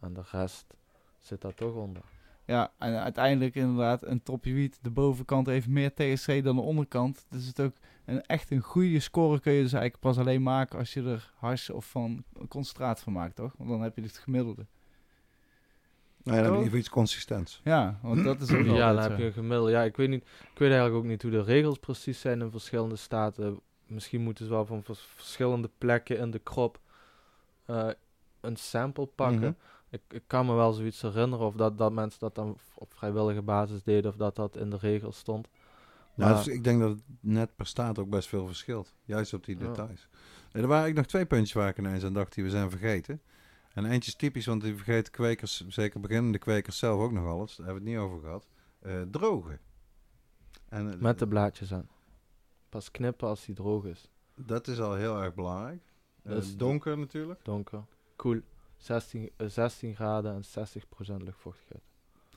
En 0.00 0.12
de 0.12 0.22
rest 0.30 0.74
zit 1.18 1.40
daar 1.40 1.54
toch 1.54 1.74
onder. 1.74 2.02
Ja, 2.46 2.72
en 2.78 3.00
uiteindelijk 3.02 3.54
inderdaad 3.54 4.02
een 4.02 4.22
topje 4.22 4.52
wiet. 4.52 4.78
De 4.82 4.90
bovenkant 4.90 5.46
heeft 5.46 5.68
meer 5.68 5.94
THC 5.94 6.42
dan 6.44 6.56
de 6.56 6.62
onderkant. 6.62 7.26
Dus 7.28 7.46
het 7.46 7.58
is 7.58 7.64
ook 7.64 7.74
een, 8.04 8.22
echt 8.22 8.50
een 8.50 8.60
goede 8.60 9.00
score 9.00 9.40
kun 9.40 9.52
je 9.52 9.62
dus 9.62 9.72
eigenlijk 9.72 10.02
pas 10.02 10.18
alleen 10.18 10.42
maken 10.42 10.78
als 10.78 10.94
je 10.94 11.02
er 11.02 11.32
hash 11.36 11.70
of 11.70 11.90
van 11.90 12.24
concentraat 12.48 13.00
van 13.00 13.12
maakt, 13.12 13.36
toch? 13.36 13.54
Want 13.58 13.70
dan 13.70 13.82
heb 13.82 13.96
je 13.96 14.02
het 14.02 14.18
gemiddelde. 14.18 14.66
Nou 16.24 16.36
ja, 16.36 16.42
dan 16.42 16.52
heb 16.52 16.58
je 16.60 16.64
geval 16.64 16.78
iets 16.78 16.88
consistents. 16.88 17.60
Ja, 17.64 17.98
want 18.02 18.24
dat 18.24 18.40
is 18.40 18.52
ook 18.52 18.64
Ja, 18.64 18.92
dan 18.92 19.02
heb 19.02 19.18
je 19.18 19.24
een 19.24 19.32
gemiddelde. 19.32 19.70
Ja, 19.70 19.82
ik 19.82 19.96
weet, 19.96 20.08
niet, 20.08 20.22
ik 20.52 20.58
weet 20.58 20.70
eigenlijk 20.70 20.94
ook 21.04 21.10
niet 21.10 21.22
hoe 21.22 21.30
de 21.30 21.42
regels 21.42 21.78
precies 21.78 22.20
zijn 22.20 22.40
in 22.40 22.50
verschillende 22.50 22.96
staten. 22.96 23.60
Misschien 23.86 24.20
moeten 24.20 24.44
ze 24.44 24.50
wel 24.50 24.66
van 24.66 24.82
vers- 24.82 25.08
verschillende 25.14 25.70
plekken 25.78 26.18
in 26.18 26.30
de 26.30 26.38
krop 26.38 26.80
eh, 27.66 27.88
een 28.40 28.56
sample 28.56 29.06
pakken. 29.06 29.38
Mhm. 29.38 29.52
Ik, 29.90 30.00
ik 30.08 30.22
kan 30.26 30.46
me 30.46 30.54
wel 30.54 30.72
zoiets 30.72 31.02
herinneren 31.02 31.46
of 31.46 31.54
dat, 31.54 31.78
dat 31.78 31.92
mensen 31.92 32.20
dat 32.20 32.34
dan 32.34 32.56
op 32.74 32.94
vrijwillige 32.94 33.42
basis 33.42 33.82
deden 33.82 34.10
of 34.10 34.16
dat 34.16 34.36
dat 34.36 34.56
in 34.56 34.70
de 34.70 34.76
regels 34.76 35.18
stond. 35.18 35.48
Nou, 36.14 36.30
Maar- 36.30 36.44
dus 36.44 36.54
ik 36.54 36.64
denk 36.64 36.80
dat 36.80 36.90
het 36.90 37.02
net 37.20 37.56
per 37.56 37.66
staat 37.66 37.98
ook 37.98 38.08
best 38.10 38.28
veel 38.28 38.46
verschilt. 38.46 38.94
Juist 39.04 39.32
op 39.34 39.44
die 39.44 39.58
Ja. 39.58 39.66
details. 39.66 40.08
Nee, 40.52 40.62
er 40.62 40.68
waren 40.68 40.84
eigenlijk 40.84 40.96
nog 40.96 41.06
twee 41.06 41.26
puntjes 41.26 41.52
waar 41.52 41.68
ik 41.68 41.78
ineens 41.78 42.04
aan 42.04 42.12
dacht 42.12 42.34
die 42.34 42.44
we 42.44 42.50
zijn 42.50 42.70
vergeten. 42.70 43.20
En 43.74 43.84
eentje 43.84 44.10
is 44.10 44.16
typisch, 44.16 44.46
want 44.46 44.62
die 44.62 44.74
vergeten 44.76 45.12
kwekers, 45.12 45.66
zeker 45.68 46.00
beginnende 46.00 46.38
kwekers 46.38 46.78
zelf 46.78 47.00
ook 47.00 47.12
nog 47.12 47.26
alles. 47.26 47.56
Daar 47.56 47.66
hebben 47.66 47.84
we 47.84 47.90
het 47.90 47.98
niet 47.98 48.08
over 48.08 48.20
gehad. 48.20 48.46
Eh, 48.80 49.02
drogen. 49.10 49.60
En, 50.68 50.92
eh, 50.92 50.98
Met 51.00 51.18
de 51.18 51.28
blaadjes 51.28 51.72
aan. 51.72 51.88
Pas 52.68 52.90
knippen 52.90 53.28
als 53.28 53.44
die 53.44 53.54
droog 53.54 53.84
is. 53.84 54.10
Dat 54.36 54.68
is 54.68 54.80
al 54.80 54.94
heel 54.94 55.22
erg 55.22 55.34
belangrijk. 55.34 55.82
Dat 56.22 56.42
is- 56.42 56.56
donker 56.56 56.98
natuurlijk. 56.98 57.40
Donker. 57.44 57.84
Koel. 58.16 58.40
16, 58.76 59.30
eh, 59.36 59.46
16 59.48 59.94
graden 59.94 60.34
en 60.34 60.44
60% 60.44 61.22
luchtvochtigheid. 61.22 61.82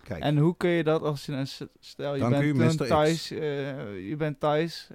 Kijk, 0.04 0.24
En 0.24 0.38
hoe 0.38 0.58
kun 0.58 0.70
je 0.70 0.84
dat 0.84 1.02
als 1.02 1.26
je, 1.26 1.32
een 1.32 1.48
stel 1.80 2.14
je 2.14 2.20
Dank 2.20 2.42
u, 2.44 2.54
bent 2.54 2.82
X. 2.82 2.88
thuis, 2.88 3.32
eh, 3.32 4.08
je 4.10 4.16
bent 4.16 4.40
thuis, 4.40 4.90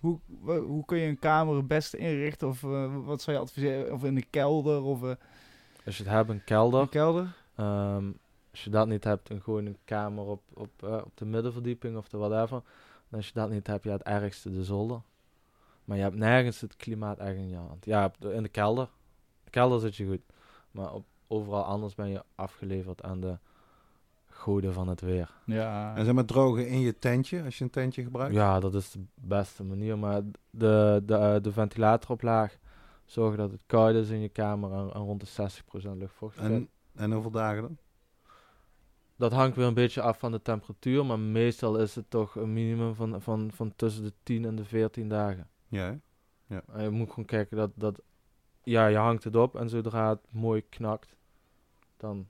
hoe, 0.00 0.18
hoe 0.44 0.84
kun 0.84 0.98
je 0.98 1.08
een 1.08 1.18
kamer 1.18 1.56
het 1.56 1.66
beste 1.66 1.96
inrichten? 1.96 2.48
Of 2.48 2.60
wat 3.04 3.22
zou 3.22 3.36
je 3.36 3.42
adviseren? 3.42 3.92
Of 3.92 4.04
in 4.04 4.14
de 4.14 4.24
kelder 4.30 4.82
of 4.82 5.16
Als 5.88 5.96
je 5.96 6.02
het 6.02 6.12
hebt, 6.12 6.30
een 6.30 6.44
kelder. 6.44 6.80
een 6.80 6.88
kelder? 6.88 7.34
Ehm, 7.54 8.10
als 8.50 8.64
je 8.64 8.70
dat 8.70 8.88
niet 8.88 9.04
hebt, 9.04 9.28
dan 9.28 9.40
gewoon 9.40 9.66
een 9.66 9.78
kamer 9.84 10.24
op, 10.24 10.42
op, 10.54 10.82
eh, 10.82 11.00
op 11.04 11.12
de 11.14 11.24
middenverdieping 11.24 11.96
of 11.96 12.08
de 12.08 12.16
whatever. 12.16 12.62
En 13.10 13.16
als 13.16 13.26
je 13.26 13.32
dat 13.34 13.50
niet 13.50 13.66
hebt, 13.66 13.84
ja, 13.84 13.92
het 13.92 14.02
ergste 14.02 14.50
de 14.50 14.64
zolder. 14.64 15.00
Maar 15.84 15.96
je 15.96 16.02
hebt 16.02 16.16
nergens 16.16 16.60
het 16.60 16.76
klimaat 16.76 17.18
echt 17.18 17.36
in 17.36 17.48
je 17.48 17.56
hand. 17.56 17.84
Ja, 17.84 18.12
in 18.18 18.42
de 18.42 18.48
kelder. 18.48 18.88
De 19.44 19.50
kelder 19.50 19.80
zit 19.80 19.96
je 19.96 20.06
goed. 20.06 20.20
Maar 20.70 20.92
op, 20.92 21.04
overal 21.26 21.64
anders 21.64 21.94
ben 21.94 22.08
je 22.08 22.22
afgeleverd 22.34 23.02
aan 23.02 23.20
de 23.20 23.38
goden 24.26 24.72
van 24.72 24.88
het 24.88 25.00
weer. 25.00 25.30
Ja. 25.44 25.96
en 25.96 26.04
zeg 26.04 26.14
maar 26.14 26.24
drogen 26.24 26.68
in 26.68 26.80
je 26.80 26.98
tentje, 26.98 27.42
als 27.44 27.58
je 27.58 27.64
een 27.64 27.70
tentje 27.70 28.02
gebruikt. 28.02 28.34
Ja, 28.34 28.60
dat 28.60 28.74
is 28.74 28.90
de 28.90 29.04
beste 29.14 29.64
manier. 29.64 29.98
Maar 29.98 30.22
de, 30.50 31.02
de, 31.04 31.14
eh, 31.14 31.42
de 31.42 31.52
ventilator 31.52 32.10
op 32.10 32.22
laag 32.22 32.58
zorgen 33.10 33.38
dat 33.38 33.50
het 33.50 33.62
koud 33.66 33.94
is 33.94 34.08
in 34.08 34.20
je 34.20 34.28
kamer 34.28 34.72
en, 34.72 34.92
en 34.92 35.00
rond 35.00 35.20
de 35.20 35.50
60% 35.94 35.96
luchtvochtigheid. 35.96 36.52
En, 36.52 36.68
en 36.94 37.12
hoeveel 37.12 37.30
dagen 37.30 37.62
dan? 37.62 37.76
Dat 39.16 39.32
hangt 39.32 39.56
weer 39.56 39.66
een 39.66 39.74
beetje 39.74 40.00
af 40.00 40.18
van 40.18 40.32
de 40.32 40.42
temperatuur, 40.42 41.06
maar 41.06 41.18
meestal 41.18 41.78
is 41.78 41.94
het 41.94 42.10
toch 42.10 42.34
een 42.34 42.52
minimum 42.52 42.94
van, 42.94 43.22
van, 43.22 43.50
van 43.54 43.72
tussen 43.76 44.02
de 44.02 44.12
10 44.22 44.44
en 44.44 44.56
de 44.56 44.64
14 44.64 45.08
dagen. 45.08 45.48
Ja, 45.68 45.98
hè? 46.46 46.58
En 46.72 46.82
je 46.82 46.90
moet 46.90 47.08
gewoon 47.08 47.24
kijken 47.24 47.56
dat, 47.56 47.70
dat, 47.74 48.00
ja, 48.62 48.86
je 48.86 48.96
hangt 48.96 49.24
het 49.24 49.36
op 49.36 49.56
en 49.56 49.68
zodra 49.68 50.08
het 50.08 50.20
mooi 50.30 50.62
knakt, 50.68 51.16
dan, 51.96 52.26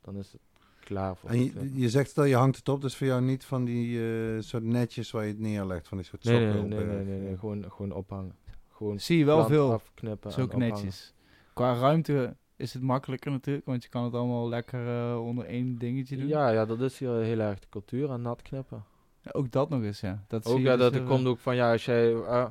dan 0.00 0.16
is 0.16 0.32
het 0.32 0.40
klaar 0.80 1.16
voor 1.16 1.30
En 1.30 1.44
je, 1.44 1.70
je 1.74 1.88
zegt 1.88 2.14
dat 2.14 2.28
je 2.28 2.34
hangt 2.34 2.56
het 2.56 2.68
op, 2.68 2.80
dus 2.80 2.96
voor 2.96 3.06
jou 3.06 3.22
niet 3.22 3.44
van 3.44 3.64
die 3.64 4.00
eh, 4.00 4.40
soort 4.40 4.64
netjes 4.64 5.10
waar 5.10 5.22
je 5.22 5.30
het 5.30 5.40
neerlegt, 5.40 5.88
van 5.88 5.98
die 5.98 6.06
soort 6.06 6.24
nee, 6.24 6.34
sokken 6.34 6.54
nee, 6.54 6.62
op, 6.62 6.68
nee, 6.68 6.80
eh, 6.80 7.04
nee, 7.04 7.04
nee, 7.04 7.20
nee, 7.20 7.38
gewoon, 7.38 7.70
gewoon 7.70 7.92
ophangen. 7.92 8.34
Gewoon 8.76 9.00
Zie 9.00 9.18
je 9.18 9.24
wel 9.24 9.44
veel, 9.46 9.72
afknippen 9.72 10.30
ophangen. 10.30 10.58
netjes. 10.58 11.14
Qua 11.54 11.74
ruimte 11.74 12.36
is 12.56 12.72
het 12.72 12.82
makkelijker 12.82 13.30
natuurlijk, 13.30 13.66
want 13.66 13.82
je 13.82 13.88
kan 13.88 14.04
het 14.04 14.14
allemaal 14.14 14.48
lekker 14.48 15.10
eh, 15.10 15.24
onder 15.24 15.44
één 15.44 15.78
dingetje 15.78 16.16
doen. 16.16 16.26
Ja, 16.26 16.48
ja, 16.48 16.64
dat 16.64 16.80
is 16.80 16.98
hier 16.98 17.10
heel 17.10 17.38
erg 17.38 17.58
de 17.58 17.66
cultuur 17.70 18.10
aan 18.10 18.22
nat 18.22 18.42
knippen. 18.42 18.84
Ja, 19.20 19.30
Ook 19.32 19.50
dat 19.50 19.68
nog 19.68 19.82
eens, 19.82 20.00
ja. 20.00 20.24
Dat 20.28 20.46
Ook 20.46 20.52
zie 20.52 20.62
je 20.62 20.68
ja, 20.68 20.72
dus 20.76 20.82
dat 20.84 20.94
er 20.94 20.98
veel. 21.00 21.08
komt 21.08 21.26
ook 21.26 21.38
van 21.38 21.56
ja, 21.56 21.72
als 21.72 21.84
jij. 21.84 22.14
eh, 22.14 22.46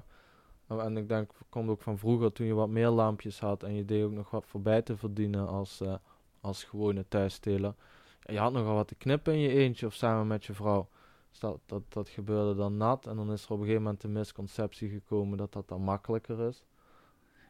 en 0.68 0.98
ik 0.98 1.08
denk, 1.10 1.32
komt 1.50 1.70
ook 1.70 1.82
van 1.82 1.98
vroeger 1.98 2.32
toen 2.32 2.46
je 2.48 2.54
wat 2.54 2.70
meer 2.70 2.90
lampjes 2.90 3.40
had 3.40 3.64
en 3.64 3.74
je 3.76 3.86
deed 3.86 4.04
ook 4.04 4.12
nog 4.12 4.30
wat 4.30 4.46
voorbij 4.48 4.82
te 4.82 4.98
verdienen 4.98 5.48
als, 5.48 5.82
eh, 5.82 5.94
als 6.42 6.64
gewone 6.64 7.06
thuissteler. 7.08 7.74
Ja, 8.22 8.34
je 8.34 8.40
had 8.40 8.54
nogal 8.54 8.76
wat 8.76 8.88
te 8.88 8.96
knippen 8.96 9.34
in 9.34 9.40
je 9.40 9.50
eentje 9.50 9.86
of 9.86 9.94
samen 9.94 10.28
met 10.28 10.46
je 10.46 10.54
vrouw. 10.54 10.88
Dus 11.36 11.44
dat, 11.44 11.60
dat, 11.66 11.82
dat 11.94 12.10
gebeurde 12.10 12.56
dan 12.56 12.78
nat 12.78 13.06
en 13.08 13.16
dan 13.16 13.32
is 13.32 13.44
er 13.46 13.52
op 13.52 13.58
een 13.58 13.64
gegeven 13.64 13.84
moment 13.84 14.02
de 14.02 14.08
misconceptie 14.08 14.90
gekomen 14.90 15.38
dat 15.38 15.54
dat 15.54 15.68
dan 15.68 15.82
makkelijker 15.82 16.40
is. 16.48 16.64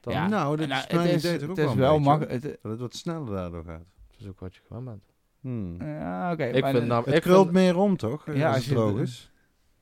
Dan, 0.01 0.13
Ja, 0.13 0.27
Nou, 0.27 0.57
dat 0.57 0.67
Nou, 0.67 1.07
is 1.07 1.23
het 1.23 1.43
ook 1.43 1.49
het 1.49 1.57
is 1.57 1.73
wel 1.73 1.99
makkelijk. 1.99 2.43
het- 2.43 2.57
Dat 2.61 2.71
het 2.71 2.79
wat 2.79 2.95
sneller 2.95 3.25
daardoor 3.35 3.63
gaat. 3.63 3.83
Dat 4.11 4.19
is 4.19 4.27
ook 4.27 4.39
wat 4.39 4.55
je 4.55 4.61
gewend 4.67 4.85
bent. 4.85 5.03
Hmm. 5.39 5.81
Ja, 5.81 6.31
oké. 6.31 6.71
Nou- 6.81 7.05
Het 7.05 7.15
ik 7.15 7.21
krult 7.21 7.41
vind- 7.41 7.53
meer 7.53 7.77
om, 7.77 7.97
toch? 7.97 8.27
eh, 8.27 8.35
Ja, 8.35 8.45
als 8.47 8.55
als 8.55 8.65
het 8.65 8.73
je- 8.73 8.79
droog 8.79 8.99
is. 8.99 9.31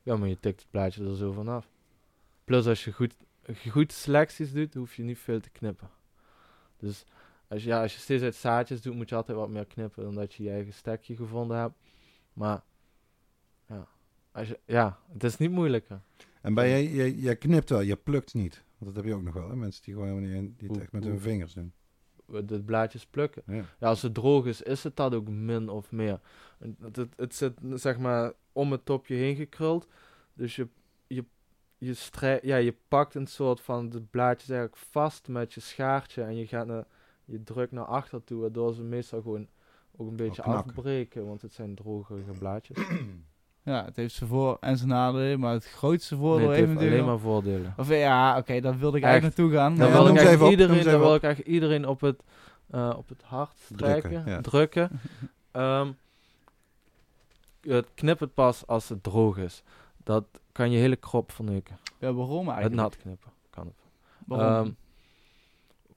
Ja, 0.01 0.15
maar 0.17 0.27
je 0.27 0.39
tikt 0.39 0.61
het 0.61 0.71
plaatje 0.71 1.05
er 1.05 1.15
zo 1.15 1.31
vanaf. 1.31 1.67
Plus 2.43 2.67
als 2.67 2.83
je 2.83 2.91
goed, 2.91 3.15
als 3.47 3.63
je 3.63 3.69
goed 3.69 3.91
selecties 3.91 4.53
doet, 4.53 4.73
hoef 4.73 4.95
je 4.95 5.03
niet 5.03 5.19
veel 5.19 5.39
te 5.39 5.49
knippen. 5.49 5.89
Dus 6.77 7.05
als 7.47 7.63
je, 7.63 7.69
ja, 7.69 7.81
als 7.81 7.93
je 7.93 7.99
steeds 7.99 8.23
uit 8.23 8.35
zaadjes 8.35 8.81
doet, 8.81 8.95
moet 8.95 9.09
je 9.09 9.15
altijd 9.15 9.37
wat 9.37 9.49
meer 9.49 9.65
knippen 9.65 10.03
dan 10.03 10.15
dat 10.15 10.33
je 10.33 10.43
je 10.43 10.49
eigen 10.49 10.73
stekje 10.73 11.15
gevonden 11.15 11.57
hebt. 11.57 11.75
Maar 12.33 12.63
ja, 13.73 13.87
als 14.31 14.47
je, 14.47 14.59
ja 14.65 14.99
het 15.13 15.23
is 15.23 15.37
niet 15.37 15.51
moeilijker. 15.51 16.01
En 16.41 16.53
bij 16.53 16.69
jij, 16.69 16.87
jij, 16.91 17.11
jij 17.11 17.35
knipt 17.35 17.69
wel, 17.69 17.81
je 17.81 17.95
plukt 17.95 18.33
niet. 18.33 18.63
Want 18.77 18.95
dat 18.95 19.03
heb 19.03 19.11
je 19.13 19.17
ook 19.17 19.23
nog 19.25 19.33
wel, 19.33 19.49
hè? 19.49 19.55
Mensen 19.55 19.83
die 19.83 19.93
gewoon 19.93 20.09
helemaal 20.09 20.29
niet, 20.29 20.37
in- 20.39 20.53
die 20.57 20.67
het 20.69 20.77
echt 20.81 20.91
met 20.91 21.03
hun 21.03 21.19
vingers 21.19 21.53
doen. 21.53 21.73
De 22.45 22.63
blaadjes 22.63 23.05
plukken. 23.05 23.43
Ja. 23.45 23.63
Ja, 23.79 23.87
als 23.87 24.01
het 24.01 24.13
droog 24.13 24.45
is, 24.45 24.61
is 24.61 24.83
het 24.83 24.95
dat 24.95 25.13
ook 25.15 25.29
min 25.29 25.69
of 25.69 25.91
meer. 25.91 26.19
Het, 26.79 26.95
het, 26.95 27.13
het 27.15 27.35
zit 27.35 27.53
zeg 27.73 27.97
maar 27.99 28.33
om 28.51 28.71
het 28.71 28.85
topje 28.85 29.15
heen 29.15 29.35
gekruld. 29.35 29.87
Dus 30.33 30.55
je, 30.55 30.67
je, 31.07 31.25
je, 31.77 31.93
strij- 31.93 32.39
ja, 32.43 32.55
je 32.55 32.75
pakt 32.87 33.15
een 33.15 33.27
soort 33.27 33.61
van 33.61 33.89
de 33.89 34.01
blaadjes 34.01 34.49
eigenlijk 34.49 34.81
vast 34.91 35.27
met 35.27 35.53
je 35.53 35.59
schaartje 35.59 36.23
en 36.23 36.35
je 36.35 36.47
gaat 36.47 36.67
naar, 36.67 36.85
je 37.25 37.43
drukt 37.43 37.71
naar 37.71 37.85
achter 37.85 38.23
toe, 38.23 38.41
waardoor 38.41 38.73
ze 38.73 38.83
meestal 38.83 39.21
gewoon 39.21 39.47
ook 39.95 40.07
een 40.07 40.15
beetje 40.15 40.41
afbreken, 40.67 41.25
want 41.25 41.41
het 41.41 41.53
zijn 41.53 41.75
drogere 41.75 42.31
blaadjes. 42.39 42.77
Ja, 43.63 43.85
het 43.85 43.95
heeft 43.95 44.13
zijn 44.15 44.29
voor- 44.29 44.57
en 44.59 44.77
zijn 44.77 44.89
nadelen, 44.89 45.39
maar 45.39 45.53
het 45.53 45.65
grootste 45.65 46.15
voordeel 46.17 46.49
Nee, 46.49 46.59
het 46.59 46.67
heeft 46.67 46.79
alleen 46.91 47.05
maar 47.05 47.19
voordelen. 47.19 47.73
Of 47.77 47.89
ja, 47.89 48.37
oké, 48.37 48.59
daar 48.61 48.77
wilde 48.77 48.97
ik 48.97 49.03
Echt. 49.03 49.11
eigenlijk 49.11 49.37
naartoe 49.37 49.57
gaan. 49.57 49.75
Dan 49.75 49.87
Ja, 49.87 49.93
wil 49.93 50.01
ik 50.07 50.13
noem 50.39 50.49
iedereen, 50.49 50.83
dan 50.83 50.99
wil 50.99 51.09
op. 51.09 51.15
ik 51.15 51.21
echt 51.23 51.39
iedereen 51.39 51.87
op 51.87 52.01
het, 52.01 52.23
eh, 52.69 52.93
op 52.97 53.09
het 53.09 53.21
hart 53.23 53.55
Drukken, 53.67 53.97
strijken, 53.99 54.31
ja. 54.31 54.41
drukken. 54.41 54.89
Ehm, 55.51 55.87
het 57.61 57.87
knippert 57.95 58.33
pas 58.33 58.67
als 58.67 58.89
het 58.89 59.03
droog 59.03 59.37
is. 59.37 59.63
Dat 60.03 60.23
kan 60.51 60.71
je 60.71 60.77
hele 60.77 60.95
krop 60.95 61.31
verneuken. 61.31 61.77
Ja, 61.99 62.13
waarom 62.13 62.47
Het 62.47 62.55
eigenlijk? 62.55 62.81
nat 62.81 62.97
knippen 62.97 63.31
kan 63.49 63.65
het. 63.65 63.75
Waarom? 64.25 64.75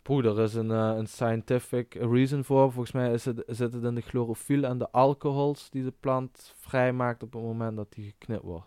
Poeh, 0.06 0.26
er 0.26 0.40
is 0.40 0.54
een, 0.54 0.70
eh, 0.70 0.92
een 0.96 1.06
scientific 1.06 1.94
reason 1.94 2.44
voor. 2.44 2.72
Volgens 2.72 2.92
mij 2.92 3.12
is 3.12 3.24
het, 3.24 3.42
zit 3.46 3.72
het 3.72 3.84
in 3.84 3.94
de 3.94 4.00
chlorofiel 4.00 4.64
en 4.64 4.78
de 4.78 4.90
alcohols 4.90 5.70
die 5.70 5.84
de 5.84 5.92
plant 6.00 6.54
vrijmaakt 6.56 7.22
op 7.22 7.32
het 7.32 7.42
moment 7.42 7.76
dat 7.76 7.92
die 7.92 8.04
geknipt 8.04 8.42
wordt. 8.42 8.66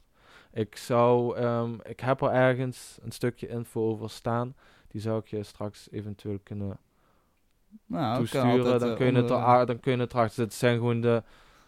Ik 0.53 0.75
zou, 0.75 1.35
ehm, 1.37 1.73
ik 1.83 1.99
heb 1.99 2.21
er 2.21 2.29
ergens 2.29 2.97
een 3.01 3.11
stukje 3.11 3.47
info 3.47 3.81
over 3.81 4.09
staan. 4.09 4.55
Die 4.87 5.01
zou 5.01 5.19
ik 5.19 5.27
je 5.27 5.43
straks 5.43 5.91
eventueel 5.91 6.39
kunnen 6.43 6.79
nou, 7.85 8.17
toesturen. 8.17 8.49
altijd, 8.49 8.79
dan, 8.79 8.89
eh, 8.89 8.95
kun 8.95 9.05
je 9.05 9.13
het 9.13 9.31
onder- 9.31 9.59
er, 9.59 9.65
dan 9.65 9.79
kun 9.79 9.91
je 9.91 9.99
het 9.99 10.13
erachter 10.13 10.35
zetten. 10.35 10.43
Het 10.43 10.53
zijn 10.53 10.77
gewoon 10.77 11.01
de, 11.01 11.23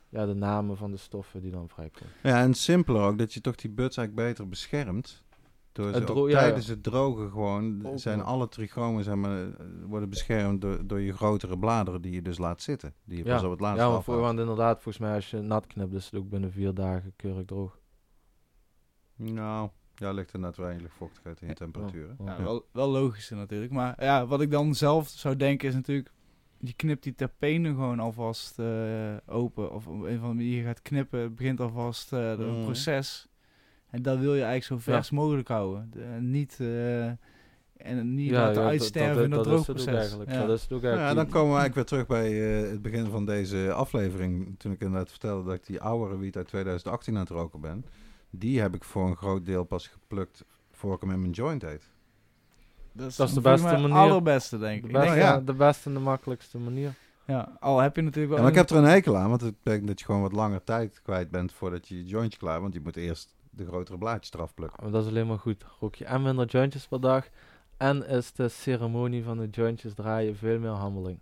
ja, 0.09 0.25
de 0.25 0.33
namen 0.33 0.77
van 0.77 0.91
de 0.91 0.97
stoffen 0.97 1.41
die 1.41 1.51
dan 1.51 1.69
vrijkomen. 1.69 2.13
Ja, 2.23 2.41
en 2.41 2.53
simpeler 2.53 3.01
ook, 3.01 3.17
dat 3.17 3.33
je 3.33 3.41
toch 3.41 3.55
die 3.55 3.71
buds 3.71 3.97
eigenlijk 3.97 4.27
beter 4.27 4.49
beschermt. 4.49 5.23
Door 5.71 5.85
Het 5.85 5.95
ze 5.95 6.03
dro- 6.03 6.21
ook 6.21 6.29
ja, 6.29 6.33
ja. 6.37 6.39
tijdens 6.39 6.67
het 6.67 6.83
drogen 6.83 7.29
gewoon, 7.31 7.91
zijn 7.95 8.21
alle 8.21 8.47
trichomen 8.47 9.03
zeg 9.03 9.15
maar, 9.15 9.47
worden 9.87 10.09
beschermd 10.09 10.61
door, 10.61 10.87
door 10.87 10.99
je 11.01 11.13
grotere 11.13 11.57
bladeren 11.59 12.01
die 12.01 12.11
je 12.11 12.21
dus 12.21 12.37
laat 12.37 12.61
zitten. 12.61 12.93
Die 13.05 13.17
je 13.17 13.23
Ja. 13.25 13.33
pas 13.35 13.43
op 13.43 13.51
het 13.51 13.59
laatste 13.59 13.83
Ja, 13.85 13.91
maar 13.91 14.03
voor, 14.03 14.17
want 14.19 14.39
inderdaad, 14.39 14.73
volgens 14.81 14.97
mij 15.03 15.15
als 15.15 15.29
je 15.29 15.37
nat 15.41 15.67
knipt, 15.67 15.93
is 15.93 16.05
het 16.05 16.15
ook 16.15 16.29
binnen 16.29 16.51
vier 16.51 16.73
dagen 16.73 17.13
keurig 17.15 17.45
droog. 17.45 17.79
Nou, 19.15 19.69
ja, 19.95 20.11
ligt 20.11 20.33
er 20.33 20.39
net 20.39 20.57
weinig 20.57 20.93
vochtigheid 20.93 21.41
in 21.41 21.47
je 21.47 21.53
temperatuur. 21.53 22.15
Ja. 22.25 22.35
Ja, 22.37 22.43
wel, 22.43 22.65
wel 22.71 22.89
logisch 22.89 23.29
natuurlijk. 23.29 23.71
Maar 23.71 24.03
ja, 24.03 24.25
wat 24.25 24.41
ik 24.41 24.51
dan 24.51 24.75
zelf 24.75 25.07
zou 25.07 25.35
denken 25.35 25.67
is 25.67 25.73
natuurlijk... 25.73 26.11
Je 26.63 26.73
knipt 26.73 27.03
die 27.03 27.15
terpenen 27.15 27.73
gewoon 27.73 27.99
alvast 27.99 28.59
eh, 28.59 29.13
open. 29.25 29.71
Of 29.71 29.87
op 29.87 29.93
een 30.03 30.19
van 30.19 30.29
de 30.29 30.35
manier 30.35 30.57
je 30.57 30.63
gaat 30.63 30.81
knippen, 30.81 31.19
het 31.19 31.35
begint 31.35 31.59
alvast 31.59 32.13
eh 32.13 32.29
het 32.29 32.39
Mhm. 32.39 32.61
proces. 32.63 33.27
En 33.91 34.01
dat 34.01 34.17
wil 34.17 34.35
je 34.35 34.43
eigenlijk 34.43 34.83
zo 34.83 34.91
vers 34.91 35.09
mogelijk 35.11 35.47
houden. 35.47 35.89
De- 35.93 36.17
niet, 36.19 36.57
eh, 36.59 37.05
en 37.77 38.13
niet 38.13 38.31
laten 38.31 38.55
dat- 38.55 38.63
uitsterven 38.63 39.23
in 39.23 39.29
dat, 39.29 39.43
dat 39.43 39.53
is 39.53 39.59
het 39.59 39.69
ook 39.69 39.75
droogproces. 39.75 39.95
eigenlijk. 40.01 40.31
Ja. 40.31 40.45
Dat 40.45 40.57
is 40.57 40.61
het 40.63 40.71
ook 40.71 40.81
Nou 40.81 40.93
ja, 40.93 40.99
eigenlijk. 40.99 41.31
dan 41.31 41.41
komen 41.41 41.55
we 41.55 41.59
eigenlijk 41.61 41.75
weer 41.91 42.05
terug 42.05 42.19
bij 42.21 42.61
eh, 42.63 42.69
het 42.71 42.81
begin 42.81 43.05
van 43.09 43.25
deze 43.25 43.71
aflevering. 43.73 44.55
Toen 44.59 44.71
ik 44.71 44.81
inderdaad 44.81 45.09
vertelde 45.09 45.43
dat 45.45 45.53
ik 45.53 45.65
die 45.65 45.81
oudere 45.81 46.17
wiet 46.17 46.35
uit 46.37 46.47
2018 46.47 47.13
aan 47.15 47.19
het 47.19 47.29
roken 47.29 47.61
ben. 47.61 47.85
Die 48.29 48.59
heb 48.61 48.75
ik 48.75 48.83
voor 48.83 49.07
een 49.07 49.15
groot 49.17 49.45
deel 49.45 49.63
pas 49.63 49.87
geplukt 49.87 50.45
voor 50.71 50.93
ik 50.95 51.01
hem 51.01 51.11
in 51.11 51.19
mijn 51.19 51.31
joint 51.31 51.63
eet. 51.63 51.89
Dat 52.93 53.07
is, 53.07 53.15
Dat 53.15 53.27
is 53.27 53.33
de 53.33 53.41
beste 53.41 53.65
manier. 53.67 53.91
allerbeste, 53.91 54.57
denk 54.57 54.81
de, 54.81 54.87
ik. 54.87 54.93
beste, 54.93 55.07
Ik 55.09 55.13
denk, 55.13 55.25
ja. 55.27 55.39
de 55.41 55.53
beste 55.53 55.87
en 55.89 55.93
de 55.95 56.01
makkelijkste 56.01 56.57
manier. 56.57 56.93
ja, 57.25 57.57
al 57.59 57.79
heb 57.79 57.95
je 57.95 58.01
natuurlijk 58.01 58.27
Ja, 58.33 58.33
wel... 58.33 58.43
maar 58.43 58.51
ik 58.51 58.57
heb 58.57 58.69
er 58.69 58.83
een 58.83 58.89
hekel 58.91 59.17
aan, 59.17 59.29
want 59.29 59.41
het 59.41 59.55
betekent 59.63 59.87
dat 59.87 59.99
je 59.99 60.05
gewoon 60.05 60.21
wat 60.21 60.31
langer 60.31 60.63
tijd 60.63 61.01
kwijt 61.01 61.29
bent 61.31 61.53
voordat 61.53 61.87
je 61.87 61.97
je 61.97 62.03
jointje 62.05 62.39
klaar 62.39 62.61
Want 62.61 62.73
je 62.73 62.79
moet 62.83 62.95
eerst 62.95 63.35
de 63.51 63.65
grotere 63.65 63.97
blaadjes 63.97 64.33
eraf 64.33 64.53
plukken. 64.53 64.83
Maar 64.83 64.91
dat 64.91 65.03
is 65.03 65.09
alleen 65.09 65.27
maar 65.27 65.39
goed. 65.39 65.65
Rook 65.79 65.95
je 65.95 66.05
en 66.05 66.21
minder 66.21 66.45
jointjes 66.45 66.87
per 66.87 67.01
dag. 67.01 67.27
En 67.77 68.07
is 68.07 68.33
de 68.33 68.49
ceremonie 68.49 69.23
van 69.23 69.37
de 69.37 69.47
jointjes 69.47 69.93
draaien 69.93 70.35
veel 70.35 70.59
meer 70.59 70.69
handeling. 70.69 71.19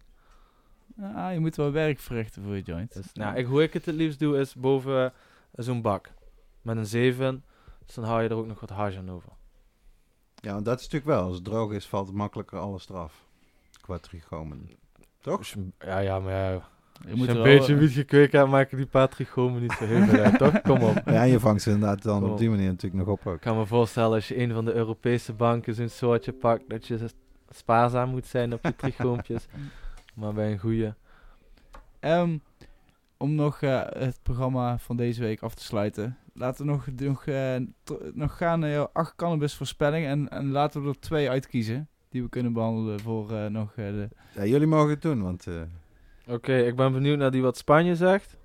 Ja, 0.98 1.30
je 1.30 1.40
moet 1.40 1.56
wel 1.56 1.72
werk 1.72 2.00
verrichten 2.00 2.44
voor 2.44 2.56
je 2.56 2.62
joint. 2.62 2.94
Dus, 2.94 3.14
nou, 3.14 3.38
ik, 3.38 3.46
hoe 3.46 3.64
ik 3.64 3.74
het 3.74 3.86
het 3.86 3.96
liefst 3.96 4.20
doe 4.20 4.38
is 4.38 4.56
boven 4.56 5.06
eh, 5.06 5.66
zo'n 5.66 5.82
bak. 5.82 6.12
Met 6.62 6.78
een 6.78 6.86
zeven. 6.86 7.44
Dus 7.86 7.96
dan 7.96 8.04
hou 8.04 8.24
je 8.24 8.30
er 8.30 8.36
ook 8.36 8.48
nog 8.48 8.60
wat 8.60 8.70
hash 8.70 8.98
aan 8.98 9.12
over. 9.12 9.32
Ja, 10.36 10.54
want 10.54 10.66
dat 10.66 10.80
is 10.80 10.84
natuurlijk 10.84 11.12
wel. 11.12 11.24
Als 11.24 11.36
het 11.36 11.44
droog 11.44 11.72
is, 11.72 11.88
valt 11.88 12.08
het 12.08 12.16
makkelijker 12.16 12.60
alles 12.60 12.90
eraf. 12.90 13.26
Qua 13.82 13.98
trichomen. 13.98 14.70
Toch? 15.22 15.46
Ja, 15.80 16.00
ja, 16.00 16.20
maar 16.20 16.34
ja, 16.34 16.70
je 17.04 17.10
als 17.10 17.20
moet 17.20 17.28
je 17.28 17.34
een 17.34 17.44
beetje 17.44 17.74
eh, 17.74 17.80
wiet 17.80 17.92
gekweekt 17.92 18.32
hebt, 18.32 18.50
maken 18.50 18.78
die 18.78 18.86
patrichomen 18.86 19.62
niet 19.62 19.72
zo 19.72 19.86
heel 19.86 20.06
veel 20.06 20.20
uit, 20.20 20.38
toch? 20.38 20.62
Kom 20.70 20.82
op. 20.82 21.02
Ja, 21.06 21.22
en 21.22 21.30
je 21.30 21.40
vangt 21.40 21.62
ze 21.62 21.72
inderdaad 21.72 22.04
dan 22.04 22.22
Kom 22.22 22.30
op 22.30 22.38
die 22.38 22.50
manier 22.50 22.68
natuurlijk 22.68 23.06
nog 23.06 23.14
op 23.18 23.28
ook. 23.28 23.36
Ik 23.36 23.42
kan 23.42 23.58
me 23.58 23.66
voorstellen 23.66 24.14
als 24.14 24.28
je 24.28 24.40
een 24.40 24.54
van 24.54 24.66
de 24.66 24.74
Europese 24.74 25.34
banken 25.34 25.76
zo'n 25.76 25.90
soortje 25.90 26.34
pakt, 26.34 26.70
dat 26.70 26.88
je 26.88 27.10
spaarzaam 27.50 28.10
moet 28.10 28.26
zijn 28.26 28.54
op 28.54 28.60
je 28.64 28.76
trichoompjes. 28.76 29.48
maar 30.16 30.34
bij 30.34 30.52
een 30.52 30.60
goede. 30.60 30.96
Ehm, 32.00 32.38
om 33.18 33.36
nog 33.36 33.62
eh, 33.62 33.82
het 33.90 34.20
programma 34.24 34.78
van 34.78 34.98
deze 34.98 35.22
week 35.22 35.42
af 35.42 35.56
te 35.56 35.64
sluiten. 35.64 36.18
Laten 36.34 36.66
we 36.66 36.72
nog, 36.72 36.88
nog, 36.96 37.26
eh, 37.26 37.56
nog 38.14 38.38
gaan 38.38 38.60
naar 38.60 38.70
jouw 38.70 38.90
acht 38.94 39.16
cannabis 39.16 39.56
voorspellingen. 39.56 40.10
En, 40.10 40.30
en 40.30 40.52
laten 40.52 40.84
we 40.84 40.90
er 40.90 41.00
twee 41.00 41.30
uitkiezen. 41.30 41.88
Die 42.10 42.24
we 42.24 42.30
kunnen 42.30 42.54
behandelen 42.54 43.00
voor 43.00 43.32
eh, 43.32 43.46
nog 43.46 43.70
eh, 43.76 43.86
de... 43.86 44.10
Ja, 44.36 44.46
jullie 44.46 44.68
mogen 44.68 44.90
het 44.90 45.02
doen, 45.02 45.22
want... 45.22 45.48
eh, 45.48 45.62
Oké, 46.30 46.58
ik 46.58 46.76
ben 46.76 46.94
benieuwd 46.94 47.18
naar 47.18 47.32
die 47.32 47.42
wat 47.42 47.58
Spanje 47.58 47.96
zegt. 47.96 48.38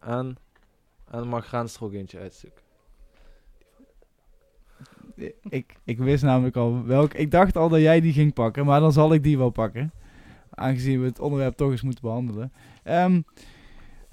En, 0.00 0.36
en 1.10 1.28
mag 1.28 1.46
Grans 1.46 1.80
er 1.80 2.20
uitzoeken. 2.20 2.62
ik, 5.48 5.76
ik 5.84 5.98
wist 5.98 6.22
namelijk 6.22 6.56
al 6.56 6.84
welk... 6.84 7.14
Ik 7.14 7.30
dacht 7.30 7.56
al 7.56 7.68
dat 7.68 7.80
jij 7.80 8.00
die 8.00 8.12
ging 8.12 8.32
pakken. 8.32 8.64
Maar 8.64 8.80
dan 8.80 8.92
zal 8.92 9.12
ik 9.12 9.22
die 9.22 9.38
wel 9.38 9.50
pakken. 9.50 9.92
Aangezien 10.50 11.00
we 11.00 11.06
het 11.06 11.20
onderwerp 11.20 11.56
toch 11.56 11.70
eens 11.70 11.82
moeten 11.82 12.02
behandelen. 12.02 12.52
Ehm, 12.82 13.20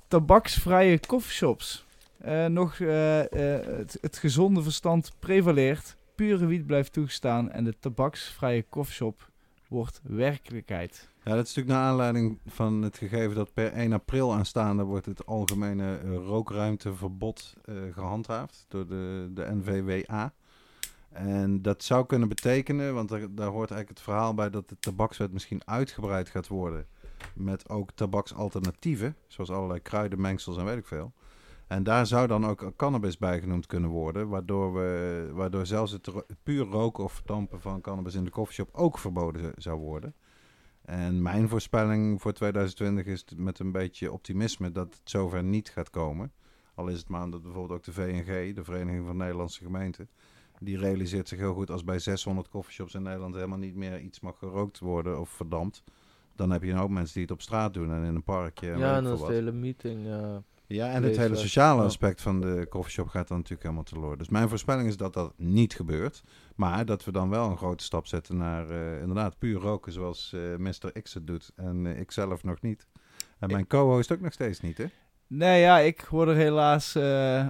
tabaksvrije 0.08 1.00
coffeeshops. 1.00 1.86
Eh, 2.18 2.46
nog 2.46 2.80
eh, 2.80 3.20
eh, 3.20 3.88
het, 4.02 4.18
gezonde 4.18 4.64
verstand 4.64 5.12
prevaleert. 5.20 5.98
Pure 6.16 6.46
wiet 6.46 6.66
blijft 6.66 6.94
toegestaan. 6.94 7.52
En 7.52 7.64
de 7.64 7.80
tabaksvrije 7.80 8.66
coffeeshop 8.70 9.32
wordt 9.74 10.02
werkelijkheid. 10.04 11.10
Ja, 11.24 11.36
dat 11.36 11.48
is 11.48 11.56
natuurlijk 11.56 11.68
naar 11.68 11.92
aanleiding 11.92 12.40
van 12.46 12.82
het 12.82 12.98
gegeven 12.98 13.36
dat 13.36 13.54
per 13.54 13.72
1 13.72 13.94
april 13.94 14.34
aanstaande 14.34 14.84
wordt 14.84 15.06
het 15.06 15.26
algemene 15.26 15.98
eh, 15.98 16.16
rookruimteverbod 16.16 17.54
eh, 17.66 17.76
gehandhaafd 17.92 18.66
door 18.68 18.88
de, 18.88 19.30
de 19.34 19.48
NVWA. 19.52 20.34
En 21.10 21.62
dat 21.62 21.84
zou 21.84 22.06
kunnen 22.06 22.28
betekenen, 22.28 22.94
want 22.94 23.10
daar, 23.10 23.20
daar 23.20 23.48
hoort 23.48 23.72
eigenlijk 23.72 23.90
het 23.90 24.02
verhaal 24.02 24.34
bij 24.34 24.50
dat 24.50 24.70
de 24.70 24.80
tabakswet 24.80 25.32
misschien 25.32 25.62
uitgebreid 25.68 26.30
gaat 26.30 26.48
worden 26.48 26.86
met 27.36 27.70
ook 27.70 27.92
tabaksalternatieven, 27.92 29.16
zoals 29.28 29.50
allerlei 29.50 29.82
kruidenmengsels 29.82 30.58
en 30.58 30.66
weet 30.66 30.78
ik 30.78 30.86
veel. 30.86 31.14
En 31.74 31.84
daar 31.84 32.08
zou 32.08 32.28
dan 32.28 32.46
ook 32.46 32.72
cannabis 32.76 33.18
bij 33.18 33.40
genoemd 33.40 33.66
kunnen 33.66 33.90
worden, 33.90 34.28
waardoor, 34.30 34.74
we, 34.74 35.30
waardoor 35.34 35.66
zelfs 35.66 35.92
het, 35.92 36.08
ro- 36.08 36.26
puur 36.44 36.66
roken 36.66 37.04
of 37.04 37.14
verdampen 37.14 37.62
van 37.62 37.82
cannabis 37.82 38.16
in 38.16 38.24
de 38.24 38.32
coffeeshop 38.32 38.70
ook 38.72 38.98
verboden 38.98 39.52
zou 39.58 39.80
worden. 39.80 40.16
En 40.82 41.22
mijn 41.22 41.50
voorspelling 41.50 42.22
voor 42.22 42.34
2020 42.34 43.06
is 43.06 43.26
met 43.36 43.60
een 43.60 43.72
beetje 43.72 44.12
optimisme 44.12 44.72
dat 44.72 44.94
het 44.94 45.10
zover 45.10 45.44
niet 45.44 45.70
gaat 45.70 45.90
komen. 45.90 46.32
Al 46.76 46.88
is 46.88 46.98
het 46.98 47.10
maar 47.10 47.24
omdat 47.24 47.42
bijvoorbeeld 47.42 47.80
ook 47.80 47.86
de 47.86 47.94
VNG, 47.94 48.56
de 48.56 48.64
Vereniging 48.64 49.06
van 49.06 49.18
Nederlandse 49.18 49.64
Gemeenten, 49.64 50.10
die 50.60 50.78
realiseert 50.78 51.28
zich 51.28 51.40
heel 51.40 51.54
goed 51.54 51.72
als 51.72 51.84
bij 51.84 52.00
600 52.00 52.50
coffeeshops 52.50 52.94
in 52.94 53.02
Nederland 53.04 53.36
helemaal 53.36 53.58
niet 53.58 53.76
meer 53.76 54.00
iets 54.00 54.20
mag 54.20 54.38
gerookt 54.38 54.80
worden 54.80 55.20
of 55.20 55.30
verdampt. 55.30 55.84
Dan 56.36 56.52
heb 56.52 56.64
je 56.64 56.72
een 56.72 56.78
hoop 56.78 56.90
mensen 56.90 57.14
die 57.14 57.24
het 57.24 57.32
op 57.32 57.42
straat 57.42 57.74
doen 57.74 57.92
en 57.94 58.04
in 58.04 58.16
een 58.16 58.24
parkje. 58.24 58.72
En 58.72 58.80
ja, 58.80 58.96
en 58.96 59.04
dat 59.04 59.20
is 59.20 59.26
de 59.28 59.34
hele 59.34 59.52
meeting. 59.52 60.06
Ja, 60.74 60.92
en 60.92 61.04
het 61.04 61.18
hele 61.18 61.36
sociale 61.36 61.84
aspect 61.84 62.22
van 62.22 62.42
de 62.42 62.66
coffeeshop 62.70 63.08
gaat 63.08 63.28
dan 63.28 63.38
natuurlijk 63.38 63.64
helemaal 63.64 63.84
teloor. 63.84 64.18
Dus 64.18 64.30
mijn 64.30 64.50
voorspelling 64.50 64.88
is 64.88 64.98
dat 64.98 65.14
dat 65.14 65.34
niet 65.38 65.74
gebeurt. 65.74 66.24
Maar 66.56 66.86
dat 66.86 67.04
we 67.06 67.12
dan 67.12 67.30
wel 67.30 67.50
een 67.50 67.58
grote 67.58 67.84
stap 67.84 68.08
zetten 68.08 68.38
naar 68.38 68.70
eh, 68.70 69.02
inderdaad 69.02 69.38
puur 69.38 69.60
roken 69.60 69.92
zoals 69.92 70.34
eh 70.34 70.58
Mr. 70.58 71.02
X 71.02 71.14
het 71.14 71.28
doet. 71.28 71.52
En 71.56 71.86
eh, 71.86 72.00
ik 72.00 72.12
zelf 72.12 72.44
nog 72.44 72.62
niet. 72.62 72.88
En 73.40 73.52
mijn 73.52 73.68
co-host 73.68 74.12
ook 74.12 74.20
nog 74.20 74.34
steeds 74.34 74.60
niet, 74.60 74.78
hè? 74.78 74.86
Nee, 75.28 75.62
ja, 75.62 75.80
ik 75.80 76.06
word 76.10 76.28
er 76.28 76.36
helaas, 76.36 76.96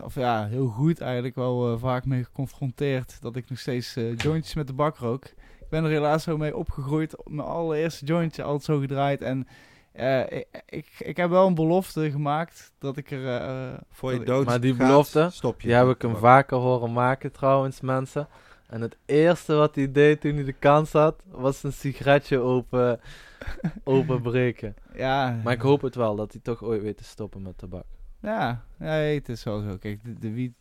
of 0.04 0.16
ja, 0.16 0.48
heel 0.48 0.68
goed 0.68 1.02
eigenlijk 1.02 1.36
wel 1.36 1.80
vaak 1.80 2.06
mee 2.06 2.24
geconfronteerd 2.24 3.22
dat 3.22 3.36
ik 3.36 3.50
nog 3.50 3.60
steeds 3.60 3.94
jointjes 3.94 4.54
met 4.54 4.68
de 4.68 4.74
bak 4.74 4.98
rook. 4.98 5.26
Ik 5.26 5.70
ben 5.70 5.84
er 5.84 5.90
helaas 5.90 6.24
zo 6.24 6.38
mee 6.38 6.58
opgegroeid. 6.58 7.16
Mijn 7.24 7.48
allereerste 7.48 8.06
jointje 8.06 8.44
altijd 8.44 8.64
zo 8.64 8.80
gedraaid. 8.80 9.22
En 9.22 9.48
eh, 9.94 10.38
ik, 10.38 10.48
ik, 10.70 10.88
ik 11.00 11.18
heb 11.18 11.30
wel 11.30 11.48
een 11.48 11.56
belofte 11.56 12.12
gemaakt 12.12 12.72
dat 12.78 12.98
ik 12.98 13.12
er... 13.12 13.28
eh, 13.42 13.80
Voor 13.90 14.14
je 14.14 14.24
dood 14.24 14.46
Maar 14.46 14.60
die 14.62 14.76
gaat, 14.76 14.88
belofte, 14.88 15.28
stop 15.32 15.62
je. 15.62 15.68
die 15.68 15.76
heb 15.76 15.88
ik 15.90 16.02
hem 16.02 16.16
vaker 16.16 16.58
horen 16.58 16.94
maken 16.94 17.32
trouwens, 17.32 17.82
mensen. 17.82 18.28
En 18.68 18.82
het 18.82 18.98
eerste 19.06 19.54
wat 19.56 19.76
hij 19.76 19.92
deed 19.92 20.22
toen 20.22 20.36
hij 20.36 20.44
de 20.44 20.54
kans 20.54 20.92
had, 20.92 21.24
was 21.28 21.64
een 21.64 21.74
sigaretje 21.74 22.40
open, 22.40 23.00
openbreken. 23.84 24.76
ja, 24.96 25.40
Maar 25.44 25.54
ik 25.54 25.62
hoop 25.62 25.82
het 25.82 25.96
wel, 25.96 26.16
dat 26.16 26.32
hij 26.32 26.42
toch 26.42 26.64
ooit 26.64 26.82
weet 26.82 26.98
te 26.98 27.04
stoppen 27.04 27.42
met 27.42 27.58
tabak. 27.58 27.86
Ja, 28.22 28.64
nee, 28.78 29.16
het 29.18 29.30
is 29.30 29.44
wel 29.44 29.62
zo. 29.62 29.78
Kijk, 29.78 30.04
de, 30.04 30.14
de 30.20 30.32
wiet 30.34 30.54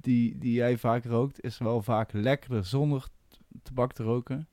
die, 0.00 0.38
die 0.38 0.52
jij 0.52 0.76
vaak 0.78 1.04
rookt, 1.04 1.42
is 1.44 1.58
wel 1.58 1.82
vaak 1.82 2.12
lekkerder 2.12 2.64
zonder 2.64 3.04
tabak 3.62 3.92
te 3.92 4.02
roken. 4.02 4.48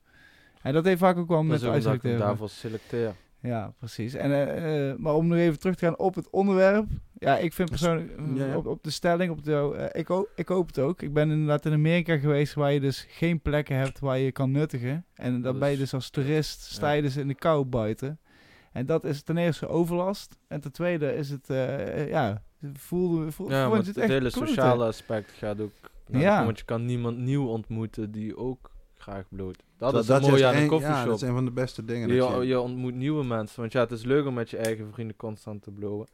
En 0.62 0.72
dat 0.72 0.84
heeft 0.84 1.00
vaak 1.00 1.16
ook 1.16 1.28
wel 1.28 1.36
Dat 1.36 1.46
met 1.46 1.60
is 1.60 1.66
ook 1.66 1.74
omdat 1.74 1.94
ik 1.94 2.02
hem 2.02 2.10
uitselecteren. 2.12 2.26
daarvoor 2.26 2.48
selecteer. 2.48 3.14
Ja, 3.40 3.74
precies. 3.78 4.14
En, 4.14 4.32
eh, 4.32 4.90
eh, 4.90 4.98
maar 4.98 5.14
om 5.14 5.26
nog 5.26 5.38
even 5.38 5.58
terug 5.58 5.76
te 5.76 5.84
gaan 5.84 5.98
op 5.98 6.14
het 6.14 6.30
onderwerp. 6.30 6.86
Ja, 7.18 7.36
ik 7.36 7.52
vind 7.52 7.68
persoonlijk 7.70 8.10
eh, 8.10 8.36
ja, 8.36 8.46
ja. 8.46 8.56
Op, 8.56 8.66
op 8.66 8.82
de 8.82 8.90
stelling, 8.90 9.30
op 9.30 9.44
de, 9.44 9.88
ik, 9.92 10.08
ik 10.34 10.48
hoop 10.48 10.66
het 10.66 10.78
ook. 10.78 11.02
Ik 11.02 11.12
ben 11.12 11.30
inderdaad 11.30 11.66
in 11.66 11.72
Amerika 11.72 12.18
geweest 12.18 12.54
waar 12.54 12.72
je 12.72 12.80
dus 12.80 13.06
geen 13.08 13.40
plekken 13.40 13.76
hebt 13.76 13.98
waar 13.98 14.18
je 14.18 14.32
kan 14.32 14.50
nuttigen. 14.50 15.04
En 15.14 15.42
dan 15.42 15.58
ben 15.58 15.70
je 15.70 15.76
dus 15.76 15.94
als 15.94 16.10
toerist, 16.10 16.60
sta 16.60 16.88
ja. 16.88 16.94
je 16.94 17.02
dus 17.02 17.16
in 17.16 17.28
de 17.28 17.34
kou 17.34 17.64
buiten. 17.64 18.18
En 18.72 18.86
dat 18.86 19.04
is 19.04 19.22
ten 19.22 19.36
eerste 19.36 19.68
overlast. 19.68 20.38
En 20.48 20.60
ten 20.60 20.72
tweede 20.72 21.14
is 21.14 21.30
het, 21.30 21.46
ja, 22.08 22.42
voelde, 22.72 23.32
voelde, 23.32 23.54
Ja, 23.54 23.70
het, 23.70 23.86
het 23.86 23.96
echt 23.96 24.08
hele 24.08 24.30
sociale 24.30 24.84
aspect 24.84 25.30
gaat 25.30 25.60
ook... 25.60 25.72
Ja. 26.10 26.44
Want 26.44 26.58
je 26.58 26.64
kan 26.64 26.84
niemand 26.84 27.18
nieuw 27.18 27.46
ontmoeten 27.46 28.10
die 28.10 28.36
ook 28.36 28.70
graag 29.08 29.24
bloot. 29.28 29.56
Dat, 29.76 29.92
Dat- 29.92 30.00
is 30.00 30.06
dat 30.06 30.22
is 30.28 30.42
aan 30.42 30.54
een 30.54 30.68
koffieshop. 30.68 30.96
Ja, 30.96 31.04
dat 31.04 31.14
is 31.22 31.28
een 31.28 31.34
van 31.34 31.44
de 31.44 31.50
beste 31.50 31.84
dingen. 31.84 32.08
je, 32.08 32.14
je- 32.14 32.46
je 32.46 32.60
ontmoet 32.60 32.94
nieuwe 32.94 33.24
mensen. 33.24 33.60
Want 33.60 33.72
ja, 33.72 33.80
het 33.80 33.90
is 33.90 34.04
leuk 34.04 34.26
om 34.26 34.34
met 34.34 34.50
je 34.50 34.56
eigen 34.56 34.92
vrienden 34.92 35.16
constant 35.16 35.62
te 35.62 35.70
blowen. 35.70 36.06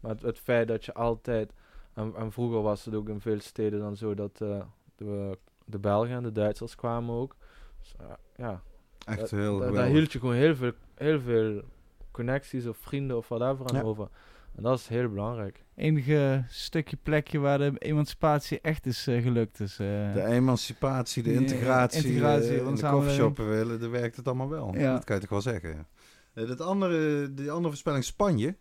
Maar 0.00 0.10
het, 0.10 0.22
het 0.22 0.38
feit 0.38 0.68
dat 0.68 0.84
je 0.84 0.94
altijd... 0.94 1.52
En, 1.94 2.12
en 2.16 2.32
vroeger 2.32 2.62
was 2.62 2.84
het 2.84 2.94
ook 2.94 3.08
in 3.08 3.20
veel 3.20 3.40
steden 3.40 3.78
dan 3.80 3.96
zo 3.96 4.14
dat 4.14 4.40
eh, 4.40 4.60
de, 4.96 5.38
de 5.64 5.78
Belgen 5.78 6.14
en 6.16 6.22
de 6.22 6.32
Duitsers 6.32 6.74
kwamen 6.74 7.14
ook. 7.14 7.36
Dus, 7.80 7.94
eh, 8.00 8.06
ja, 8.36 8.62
Echt 9.06 9.18
dat- 9.18 9.30
heel 9.30 9.58
da- 9.58 9.70
daar 9.70 9.86
hield 9.86 10.12
je 10.12 10.18
gewoon 10.18 10.34
heel 10.34 10.56
veel, 10.56 10.72
heel 10.94 11.20
veel 11.20 11.62
connecties 12.10 12.66
of 12.66 12.76
vrienden 12.76 13.16
of 13.16 13.28
whatever 13.28 13.66
aan 13.66 13.76
Ja. 13.76 13.82
over. 13.82 14.08
En 14.56 14.62
dat 14.62 14.78
is 14.78 14.88
heel 14.88 15.08
belangrijk. 15.08 15.64
Enige 15.74 16.44
stukje 16.48 16.96
plekje 16.96 17.38
waar 17.38 17.58
de 17.58 17.72
emancipatie 17.78 18.60
echt 18.60 18.86
is 18.86 19.06
eh, 19.06 19.22
gelukt. 19.22 19.58
Dus, 19.58 19.78
eh, 19.78 20.12
De 20.12 20.24
emancipatie, 20.24 21.22
de 21.22 21.32
integratie, 21.32 22.06
integratie 22.06 22.56
eh, 22.56 22.64
van 22.64 22.68
in 22.68 22.74
de 22.74 22.88
coffeeshoppen 22.90 23.48
willen, 23.48 23.80
daar 23.80 23.90
werkt 23.90 24.16
het 24.16 24.26
allemaal 24.26 24.48
wel. 24.48 24.74
Ja. 24.74 24.92
Dat 24.92 25.04
kan 25.04 25.14
je 25.14 25.20
toch 25.20 25.30
wel 25.30 25.40
zeggen. 25.40 25.86
Ja. 26.34 26.44
Dat 26.44 26.60
andere, 26.60 27.34
die 27.34 27.50
andere 27.50 27.68
voorspelling 27.68 28.04
Spanje, 28.04 28.56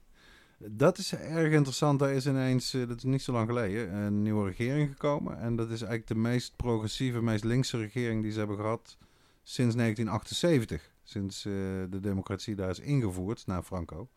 dat 0.57 0.97
is 0.97 1.13
erg 1.13 1.53
interessant. 1.53 1.99
Daar 1.99 2.13
is 2.13 2.26
ineens, 2.26 2.72
dat 2.72 2.97
is 2.97 3.03
niet 3.03 3.22
zo 3.22 3.31
lang 3.31 3.47
geleden, 3.47 3.93
een 3.93 4.22
nieuwe 4.22 4.47
regering 4.47 4.89
gekomen. 4.89 5.39
En 5.39 5.55
dat 5.55 5.65
is 5.65 5.81
eigenlijk 5.81 6.07
de 6.07 6.15
meest 6.15 6.55
progressieve, 6.55 7.22
meest 7.22 7.43
linkse 7.43 7.77
regering 7.77 8.22
die 8.22 8.31
ze 8.31 8.38
hebben 8.38 8.57
gehad 8.57 8.97
sinds 9.43 9.76
1978. 9.76 10.91
Sinds 11.03 11.45
eh, 11.45 11.53
de 11.89 11.99
democratie 11.99 12.55
daar 12.55 12.69
is 12.69 12.80
ingevoerd 12.80 13.47
na 13.47 13.63
Franco. 13.63 14.09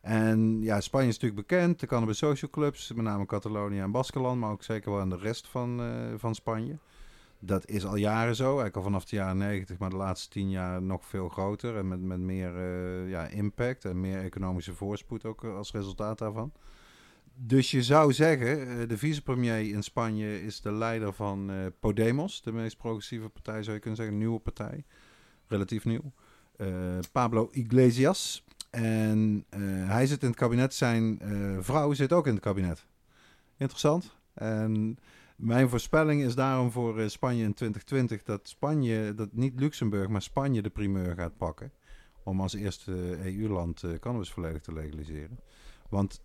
En 0.00 0.62
ja, 0.62 0.80
Spanje 0.80 1.08
is 1.08 1.18
natuurlijk 1.18 1.48
bekend. 1.48 1.80
De 1.80 1.86
cannabis 1.86 2.18
social 2.18 2.50
clubs, 2.50 2.92
met 2.92 3.04
name 3.04 3.26
Catalonië 3.26 3.80
en 3.80 3.90
Baskeland, 3.90 4.40
maar 4.40 4.50
ook 4.50 4.62
zeker 4.62 4.90
wel 4.90 5.00
in 5.00 5.08
de 5.08 5.16
rest 5.16 5.48
van, 5.48 5.80
eh, 5.80 5.88
van 6.16 6.34
Spanje. 6.34 6.78
Dat 7.38 7.66
is 7.68 7.86
al 7.86 7.96
jaren 7.96 8.36
zo, 8.36 8.44
eigenlijk 8.44 8.76
al 8.76 8.82
vanaf 8.82 9.04
de 9.04 9.16
jaren 9.16 9.38
90, 9.38 9.78
maar 9.78 9.90
de 9.90 9.96
laatste 9.96 10.28
tien 10.28 10.50
jaar 10.50 10.82
nog 10.82 11.04
veel 11.04 11.28
groter. 11.28 11.76
En 11.76 11.88
met, 11.88 12.00
met 12.00 12.18
meer 12.18 12.56
eh, 12.56 13.10
ja, 13.10 13.26
impact 13.26 13.84
en 13.84 14.00
meer 14.00 14.22
economische 14.22 14.74
voorspoed 14.74 15.24
ook 15.24 15.44
eh, 15.44 15.56
als 15.56 15.72
resultaat 15.72 16.18
daarvan. 16.18 16.52
Dus 17.34 17.70
je 17.70 17.82
zou 17.82 18.12
zeggen, 18.12 18.88
de 18.88 18.98
vicepremier 18.98 19.70
in 19.70 19.82
Spanje 19.82 20.42
is 20.42 20.60
de 20.60 20.72
leider 20.72 21.12
van 21.12 21.50
Podemos, 21.80 22.42
de 22.42 22.52
meest 22.52 22.76
progressieve 22.76 23.28
partij 23.28 23.62
zou 23.62 23.74
je 23.74 23.80
kunnen 23.80 23.96
zeggen, 23.96 24.14
een 24.14 24.20
nieuwe 24.20 24.40
partij, 24.40 24.84
relatief 25.46 25.84
nieuw. 25.84 26.12
Pablo 27.12 27.48
Iglesias. 27.52 28.44
En 28.70 29.44
eh, 29.48 29.60
hij 29.88 30.06
zit 30.06 30.22
in 30.22 30.28
het 30.28 30.38
kabinet, 30.38 30.74
zijn 30.74 31.18
eh, 31.18 31.56
vrouw 31.60 31.92
zit 31.92 32.12
ook 32.12 32.26
in 32.26 32.32
het 32.32 32.42
kabinet. 32.42 32.86
Interessant. 33.56 34.16
En 34.34 34.98
mijn 35.40 35.68
voorspelling 35.68 36.22
is 36.22 36.34
daarom 36.34 36.70
voor 36.70 37.00
eh, 37.00 37.08
Spanje 37.08 37.44
in 37.44 37.54
2020 37.54 38.22
dat 38.22 38.48
Spanje, 38.48 39.14
dat 39.14 39.32
niet 39.32 39.60
Luxemburg, 39.60 40.08
maar 40.08 40.22
Spanje 40.22 40.62
de 40.62 40.70
primeur 40.70 41.14
gaat 41.14 41.36
pakken. 41.36 41.72
Om 42.24 42.40
als 42.40 42.54
eerste 42.54 43.18
EU-land 43.24 43.82
eh, 43.82 43.98
cannabis 43.98 44.30
volledig 44.30 44.62
te 44.62 44.72
legaliseren. 44.72 45.38
Want 45.88 46.22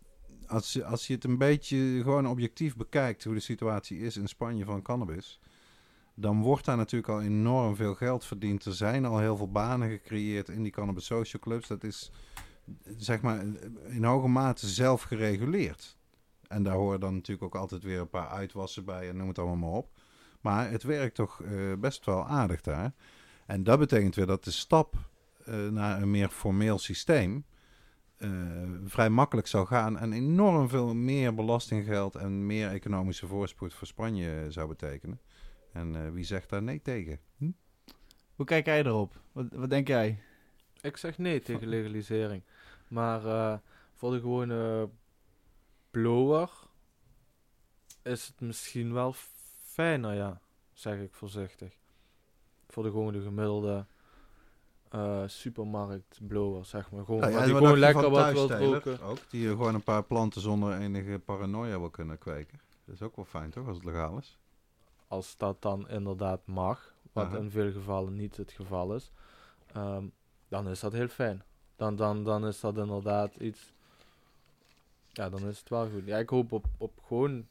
als 0.48 0.84
als 0.84 1.08
je 1.08 1.14
het 1.14 1.24
een 1.24 1.38
beetje 1.38 2.02
gewoon 2.02 2.28
objectief 2.28 2.76
bekijkt 2.76 3.24
hoe 3.24 3.34
de 3.34 3.40
situatie 3.40 4.00
is 4.00 4.18
in 4.18 4.28
Spanje 4.28 4.66
van 4.66 4.82
cannabis. 4.82 5.40
Dan 6.16 6.42
wordt 6.42 6.66
daar 6.66 6.78
natuurlijk 6.78 7.12
al 7.12 7.22
enorm 7.22 7.76
veel 7.76 7.96
geld 7.96 8.26
verdiend. 8.26 8.66
Er 8.66 8.74
zijn 8.74 9.06
al 9.06 9.20
heel 9.20 9.38
veel 9.38 9.52
banen 9.52 9.90
gecreëerd 9.90 10.50
in 10.50 10.64
die 10.64 10.72
cannabis 10.72 11.06
social 11.06 11.42
clubs. 11.42 11.68
Dat 11.68 11.84
is 11.84 12.12
zeg 12.98 13.22
maar 13.22 13.46
in 13.88 14.04
hoge 14.04 14.28
mate 14.28 14.68
zelf 14.68 15.02
gereguleerd. 15.02 15.98
En 16.48 16.64
daar 16.64 16.76
horen 16.76 17.00
dan 17.00 17.14
natuurlijk 17.14 17.56
ook 17.56 17.62
altijd 17.62 17.84
weer 17.84 18.00
een 18.00 18.10
paar 18.10 18.28
uitwassen 18.28 18.86
bij 18.86 19.10
en 19.10 19.18
noem 19.18 19.28
het 19.28 19.40
allemaal 19.40 19.70
maar 19.70 19.78
op. 19.80 19.90
Maar 20.42 20.72
het 20.72 20.84
werkt 20.84 21.16
toch 21.16 21.42
eh, 21.42 21.74
best 21.80 22.06
wel 22.06 22.28
aardig 22.28 22.62
daar. 22.62 22.94
En 23.46 23.64
dat 23.64 23.80
betekent 23.80 24.16
weer 24.16 24.26
dat 24.26 24.44
de 24.44 24.52
stap 24.52 24.96
eh, 25.46 25.68
naar 25.68 26.02
een 26.02 26.12
meer 26.12 26.30
formeel 26.30 26.78
systeem 26.78 27.46
eh, 28.18 28.30
vrij 28.86 29.10
makkelijk 29.10 29.48
zou 29.48 29.68
gaan. 29.68 29.98
En 29.98 30.14
enorm 30.14 30.70
veel 30.70 30.94
meer 30.94 31.36
belastinggeld 31.36 32.16
en 32.16 32.46
meer 32.46 32.70
economische 32.70 33.28
voorspoed 33.28 33.74
voor 33.74 33.88
Spanje 33.88 34.46
zou 34.50 34.68
betekenen. 34.68 35.20
En 35.76 35.96
eh, 35.96 36.12
wie 36.12 36.24
zegt 36.24 36.50
daar 36.50 36.64
nee 36.64 36.82
tegen? 36.82 37.20
Hm? 37.38 37.52
Hoe 38.36 38.46
kijk 38.46 38.66
jij 38.66 38.84
erop? 38.84 39.20
Wat, 39.32 39.46
wat 39.52 39.70
denk 39.70 39.88
jij? 39.88 40.20
Ik 40.82 40.98
zeg 40.98 41.18
nee 41.18 41.42
tegen 41.42 41.68
legalisering. 41.68 42.44
Maar 42.88 43.26
eh, 43.26 43.58
voor 43.94 44.12
de 44.12 44.20
gewone 44.20 44.90
blower 45.92 46.50
is 48.04 48.28
het 48.28 48.42
misschien 48.42 48.94
wel 48.94 49.14
fijner, 49.64 50.14
ja. 50.14 50.42
Zeg 50.74 51.00
ik 51.00 51.14
voorzichtig. 51.14 51.78
Voor 52.68 52.84
de 52.84 52.90
gewone 52.90 53.22
gemiddelde 53.22 53.86
eh 54.90 55.24
supermarkt 55.26 56.20
blower, 56.28 56.66
zeg 56.66 56.92
maar. 56.92 57.06
Gewoon, 57.06 57.20
Nou 57.20 57.32
ja, 57.32 57.44
die 57.44 57.54
wat 57.54 57.62
gewoon 57.62 57.80
lekker 57.80 58.10
wat 58.10 58.32
wil 58.34 58.52
roken. 58.52 59.02
Ook, 59.02 59.30
die 59.30 59.48
gewoon 59.48 59.76
een 59.76 59.84
paar 59.84 60.04
planten 60.04 60.42
zonder 60.42 60.78
enige 60.78 61.20
paranoia 61.26 61.80
wil 61.80 61.90
kunnen 61.90 62.18
kweken. 62.18 62.60
Dat 62.86 62.96
is 62.96 63.02
ook 63.02 63.16
wel 63.16 63.26
fijn 63.26 63.50
toch, 63.50 63.68
als 63.68 63.78
het 63.78 63.86
legaal 63.86 64.18
is. 64.18 64.38
Als 65.08 65.38
dat 65.38 65.62
dan 65.62 65.90
inderdaad 65.90 66.42
mag, 66.46 66.94
wat 67.12 67.26
Aha. 67.26 67.38
in 67.38 67.52
veel 67.52 67.72
gevallen 67.72 68.16
niet 68.16 68.38
het 68.38 68.52
geval 68.52 68.96
is, 68.96 69.12
ehm, 69.74 70.06
dan 70.48 70.70
is 70.70 70.80
dat 70.80 70.94
heel 70.94 71.08
fijn. 71.08 71.44
Dan, 71.76 71.96
dan, 71.96 72.24
dan 72.24 72.48
is 72.48 72.60
dat 72.60 72.78
inderdaad 72.78 73.36
iets. 73.36 73.74
Ja, 75.12 75.30
dan 75.30 75.48
is 75.48 75.60
het 75.60 75.70
wel 75.70 75.90
goed. 75.90 76.06
Ja, 76.06 76.18
ik 76.18 76.30
hoop 76.30 76.52
op, 76.52 76.66
op 76.78 77.00
gewoon 77.08 77.48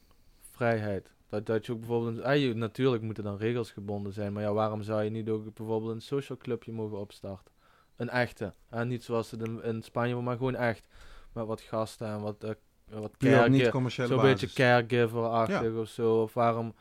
vrijheid. 0.51 1.13
Dat, 1.29 1.45
dat 1.45 1.65
je 1.65 1.71
ook 1.71 1.79
bijvoorbeeld. 1.79 2.21
Ah, 2.21 2.37
je, 2.37 2.53
natuurlijk 2.53 3.03
moeten 3.03 3.23
dan 3.23 3.37
regels 3.37 3.71
gebonden 3.71 4.13
zijn. 4.13 4.33
Maar 4.33 4.43
ja, 4.43 4.53
waarom 4.53 4.81
zou 4.81 5.03
je 5.03 5.09
niet 5.09 5.29
ook 5.29 5.53
bijvoorbeeld 5.53 5.91
een 5.91 6.01
social 6.01 6.37
clubje 6.37 6.71
mogen 6.71 6.97
opstarten? 6.97 7.53
Een 7.95 8.09
echte. 8.09 8.53
En 8.69 8.87
niet 8.87 9.03
zoals 9.03 9.31
het 9.31 9.41
in, 9.41 9.63
in 9.63 9.81
Spanje, 9.81 10.15
maar 10.15 10.37
gewoon 10.37 10.55
echt. 10.55 10.87
Met 11.33 11.45
wat 11.45 11.61
gasten 11.61 12.07
en 12.07 12.21
wat, 12.21 12.43
eh, 12.43 12.49
wat 12.89 13.17
kerken. 13.17 13.51
Zo'n 14.07 14.21
beetje 14.21 14.53
caregiver-achtig 14.53 15.73
of 15.73 15.87
zo. 15.87 16.21
Of 16.21 16.33
waarom, 16.33 16.73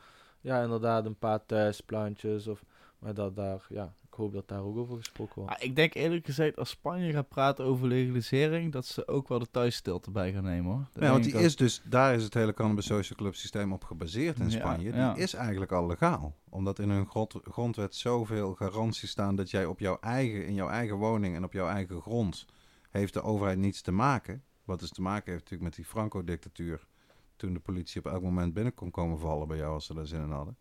ja, 0.45 0.63
inderdaad, 0.63 1.07
een 1.07 1.19
paar 1.19 1.47
thuisplantjes. 1.47 2.47
Of, 2.47 2.65
maar 2.99 3.15
dat 3.15 3.37
daar, 3.37 3.67
ja, 3.69 3.95
ik 4.07 4.15
hoop 4.15 4.33
dat 4.33 4.49
daar 4.49 4.63
ook 4.63 4.77
over 4.77 4.97
gesproken 4.97 5.35
wordt. 5.35 5.57
Ah, 5.57 5.63
ik 5.63 5.77
denk 5.77 5.95
eerlijk 5.95 6.27
gezegd, 6.27 6.57
als 6.57 6.69
Spanje 6.71 7.13
gaat 7.13 7.29
praten 7.29 7.65
over 7.65 7.87
legalisering, 7.87 8.73
dat 8.73 8.87
ze 8.87 9.09
ook 9.09 9.29
wel 9.29 9.39
de 9.39 9.51
thuisstilte 9.51 10.11
bij 10.11 10.33
gaan 10.33 10.45
nemen 10.45 10.73
hoor. 10.73 10.87
Dat 10.93 11.03
Ja, 11.03 11.11
want 11.11 11.25
die 11.25 11.33
is 11.33 11.57
dus, 11.57 11.83
daar 11.85 12.15
is 12.15 12.25
het 12.25 12.35
hele 12.35 12.55
Cannabis 12.55 12.87
Social 12.87 13.19
Club 13.19 13.35
systeem 13.35 13.73
op 13.73 13.85
gebaseerd 13.85 14.39
in 14.39 14.51
Ja, 14.51 14.59
Spanje. 14.59 14.91
Die 14.91 15.01
ja. 15.01 15.15
is 15.15 15.35
eigenlijk 15.35 15.73
al 15.73 15.87
legaal. 15.87 16.35
Omdat 16.49 16.79
in 16.79 16.91
hun 16.91 17.07
grond, 17.07 17.35
grondwet 17.43 17.95
zoveel 17.95 18.55
garanties 18.55 19.11
staan 19.11 19.37
dat 19.37 19.51
jij 19.51 19.67
op 19.67 19.79
jouw 19.79 19.99
eigen, 20.01 20.47
in 20.47 20.55
jouw 20.55 20.69
eigen 20.69 20.97
woning 20.97 21.37
en 21.37 21.45
op 21.45 21.53
jouw 21.53 21.69
eigen 21.69 22.01
grond 22.01 22.47
heeft 22.91 23.13
de 23.13 23.23
overheid 23.23 23.59
niets 23.59 23.83
te 23.83 23.93
maken. 23.93 24.43
Wat 24.65 24.81
dus 24.81 24.91
te 24.91 25.03
maken 25.03 25.33
heeft 25.33 25.43
natuurlijk 25.45 25.71
met 25.71 25.75
die 25.75 25.85
Franco-dictatuur. 25.85 26.87
Toen 27.37 27.53
de 27.53 27.61
politie 27.61 28.01
op 28.01 28.13
elk 28.13 28.23
moment 28.23 28.55
binnen 28.55 28.75
kon 28.75 28.91
komen 28.91 29.19
vallen 29.19 29.49
bij 29.49 29.57
jou 29.57 29.73
als 29.73 29.87
ze 29.87 29.95
daar 29.95 30.07
zin 30.07 30.23
in 30.23 30.31
hadden. 30.31 30.57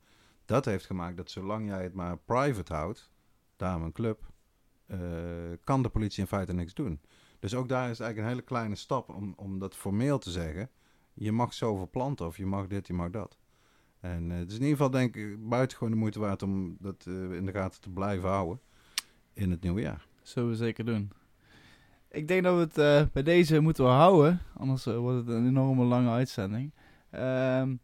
Dat 0.45 0.65
heeft 0.65 0.85
gemaakt 0.85 1.17
dat 1.17 1.31
zolang 1.31 1.67
jij 1.67 1.83
het 1.83 1.93
maar 1.93 2.17
private 2.17 2.73
houdt, 2.73 3.09
daarom 3.55 3.83
een 3.83 3.91
club, 3.91 4.31
eh, 4.85 4.99
kan 5.63 5.81
de 5.81 5.89
politie 5.89 6.21
in 6.21 6.27
feite 6.27 6.53
niks 6.53 6.73
doen. 6.73 7.01
Dus 7.39 7.55
ook 7.55 7.69
daar 7.69 7.83
is 7.83 7.97
het 7.97 7.99
eigenlijk 7.99 8.17
een 8.17 8.33
hele 8.33 8.47
kleine 8.47 8.75
stap 8.75 9.09
om, 9.09 9.33
om 9.35 9.59
dat 9.59 9.75
formeel 9.75 10.17
te 10.17 10.31
zeggen. 10.31 10.69
Je 11.13 11.31
mag 11.31 11.53
zoveel 11.53 11.89
planten 11.89 12.25
of 12.25 12.37
je 12.37 12.45
mag 12.45 12.67
dit, 12.67 12.87
je 12.87 12.93
mag 12.93 13.09
dat. 13.09 13.37
En 13.99 14.31
eh, 14.31 14.37
het 14.37 14.49
is 14.49 14.55
in 14.55 14.61
ieder 14.61 14.77
geval 14.77 14.91
denk 14.91 15.15
ik 15.15 15.49
buitengewoon 15.49 15.91
de 15.91 15.97
moeite 15.97 16.19
waard 16.19 16.43
om 16.43 16.77
dat 16.79 17.05
eh, 17.07 17.31
in 17.31 17.45
de 17.45 17.51
gaten 17.51 17.81
te 17.81 17.89
blijven 17.89 18.29
houden 18.29 18.59
in 19.33 19.51
het 19.51 19.61
nieuwe 19.61 19.81
jaar. 19.81 20.07
Zullen 20.21 20.49
we 20.49 20.55
zeker 20.55 20.85
doen. 20.85 21.11
Ik 22.13 22.27
denk 22.27 22.43
dat 22.43 22.55
we 22.55 22.59
het 22.59 22.77
eh, 22.77 23.11
bij 23.13 23.23
deze 23.23 23.59
moeten 23.59 23.85
houden. 23.85 24.41
Anders 24.57 24.85
eh, 24.85 24.97
wordt 24.97 25.17
het 25.17 25.35
een 25.35 25.47
enorme 25.47 25.83
lange 25.83 26.09
uitzending. 26.09 26.73
Ehm, 27.11 27.75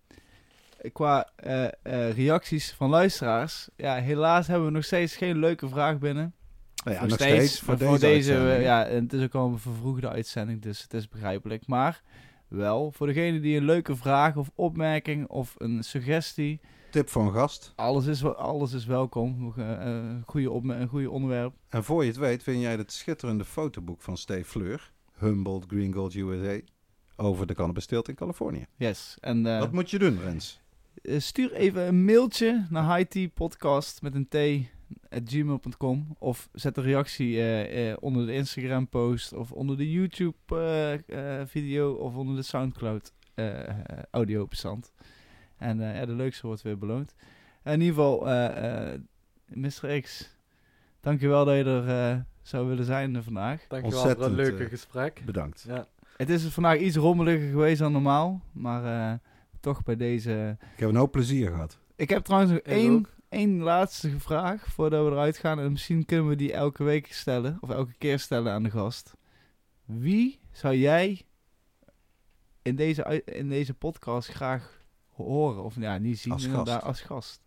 qua 0.94 1.30
eh, 1.36 1.68
reacties 2.12 2.74
van 2.74 2.90
luisteraars. 2.90 3.70
Ja, 3.76 3.96
helaas 3.96 4.48
hebben 4.48 4.66
we 4.68 4.74
nog 4.74 4.84
steeds 4.84 5.16
geen 5.16 5.38
leuke 5.38 5.70
vraag 5.70 5.98
binnen. 5.98 6.34
Nou 6.84 6.96
ja, 6.96 7.02
Nog 7.02 7.10
nog 7.10 7.20
steeds, 7.20 7.56
steeds 7.56 7.60
voor 7.60 8.00
deze, 8.00 8.34
ja, 8.62 8.86
het 8.86 9.14
is 9.14 9.24
ook 9.24 9.36
al 9.36 9.48
een 9.48 9.60
vervroegde 9.60 10.10
uitzending, 10.10 10.62
dus 10.62 10.82
het 10.82 10.94
is 10.94 11.08
begrijpelijk. 11.08 11.68
Maar 11.68 12.02
wel. 12.48 12.92
Voor 12.92 13.08
degene 13.08 13.40
die 13.40 13.58
een 13.58 13.66
leuke 13.66 13.96
vraag 13.96 14.36
of 14.36 14.52
opmerking 14.56 15.28
of 15.28 15.56
een 15.58 15.84
suggestie, 15.84 16.62
Tip 16.92 17.10
voor 17.10 17.22
een 17.26 17.34
gast. 17.34 17.74
alles 17.76 18.06
is, 18.06 18.24
alles 18.24 18.74
is 18.74 18.86
welkom. 18.86 19.54
Uh, 19.58 19.70
uh, 19.70 20.16
goede 20.26 20.52
opmer- 20.52 20.82
een 20.82 20.88
goede 20.88 21.10
onderwerp. 21.12 21.54
En 21.70 21.84
voor 21.84 22.04
je 22.04 22.10
het 22.10 22.20
weet, 22.20 22.44
vind 22.44 22.62
jij 22.62 22.76
het 22.76 22.92
schitterende 22.92 23.46
fotoboek 23.46 24.02
van 24.02 24.18
Steve 24.18 24.44
Fleur, 24.46 24.92
Humboldt 25.18 25.66
Green 25.68 25.94
Gold 25.94 26.14
USA, 26.16 26.60
over 27.16 27.48
de 27.48 27.54
cannabisteelt 27.54 28.08
in 28.10 28.16
Californië. 28.16 28.66
Yes. 28.78 29.18
En, 29.20 29.46
eh, 29.48 29.60
Wat 29.60 29.72
moet 29.72 29.90
je 29.90 30.00
doen, 30.00 30.20
Rens? 30.20 30.60
eh, 31.02 31.20
stuur 31.20 31.54
even 31.54 31.88
een 31.88 32.06
mailtje 32.06 32.66
naar 32.70 32.96
hightpodcast 32.96 34.02
met 34.02 34.16
een 34.16 34.28
t 34.28 34.36
at 35.10 35.22
gmail.com 35.26 36.16
of 36.20 36.50
zet 36.54 36.78
een 36.78 36.84
reactie 36.84 37.38
eh, 37.38 37.90
eh, 37.92 37.98
onder 38.00 38.26
de 38.26 38.34
Instagram 38.34 38.88
post 38.88 39.34
of 39.34 39.52
onder 39.52 39.78
de 39.78 39.92
YouTube 39.92 40.36
eh, 40.48 41.40
eh, 41.40 41.48
video 41.48 41.94
of 41.94 42.16
onder 42.16 42.36
de 42.36 42.42
Soundcloud 42.44 43.14
eh 43.36 43.64
audio 44.12 44.48
bestand. 44.48 44.92
En 45.60 45.82
eh, 45.82 46.00
ja, 46.00 46.06
de 46.06 46.12
leukste 46.12 46.48
wordt 46.48 46.62
weer 46.62 46.78
beloond. 46.78 47.16
in 47.64 47.72
ieder 47.72 47.88
geval, 47.88 48.28
eh, 48.28 48.92
eh, 48.94 49.00
Mr. 49.46 50.02
X, 50.02 50.36
dankjewel 51.00 51.46
dat 51.46 51.56
je 51.56 51.64
er 51.64 52.14
eh, 52.14 52.20
zou 52.42 52.68
willen 52.68 52.86
zijn 52.86 53.24
vandaag. 53.24 53.66
Dankjewel 53.68 54.00
voor 54.00 54.10
het 54.10 54.18
Ontzettend, 54.18 54.50
leuke 54.50 54.70
gesprek. 54.70 55.22
Bedankt. 55.26 55.66
Ja. 55.68 55.88
Het 56.18 56.30
is 56.30 56.44
vandaag 56.44 56.80
iets 56.80 56.96
rommeliger 56.96 57.50
geweest 57.50 57.80
dan 57.80 57.92
normaal, 57.92 58.42
maar 58.52 59.12
eh, 59.12 59.18
toch 59.60 59.84
bij 59.84 59.96
deze... 59.96 60.58
Ik 60.74 60.80
heb 60.80 60.90
een 60.90 60.96
hoop 60.96 61.12
plezier 61.12 61.50
gehad. 61.50 61.80
Ik 61.96 62.10
heb 62.10 62.24
trouwens 62.24 62.52
nog 62.52 62.62
één, 62.62 63.06
één 63.30 63.60
laatste 63.60 64.20
vraag 64.20 64.66
voordat 64.68 65.06
we 65.06 65.12
eruit 65.12 65.38
gaan. 65.38 65.60
En 65.60 65.72
misschien 65.72 66.06
kunnen 66.06 66.28
we 66.28 66.36
die 66.36 66.54
elke 66.54 66.84
week 66.84 67.14
stellen, 67.14 67.58
of 67.62 67.70
elke 67.70 67.94
keer 67.98 68.20
stellen 68.20 68.52
aan 68.52 68.64
de 68.64 68.70
gast. 68.70 69.14
Wie 69.86 70.40
zou 70.52 70.76
jij 70.76 71.22
in 72.62 72.76
deze, 72.76 73.24
in 73.26 73.50
deze 73.50 73.74
podcast 73.74 74.30
graag 74.30 74.79
horen? 75.26 75.64
Of 75.64 75.76
ja, 75.76 75.98
niet 75.98 76.20
zien, 76.20 76.34
Als 76.34 76.46
gast. 76.46 76.82
als 76.84 77.02
gast. 77.02 77.42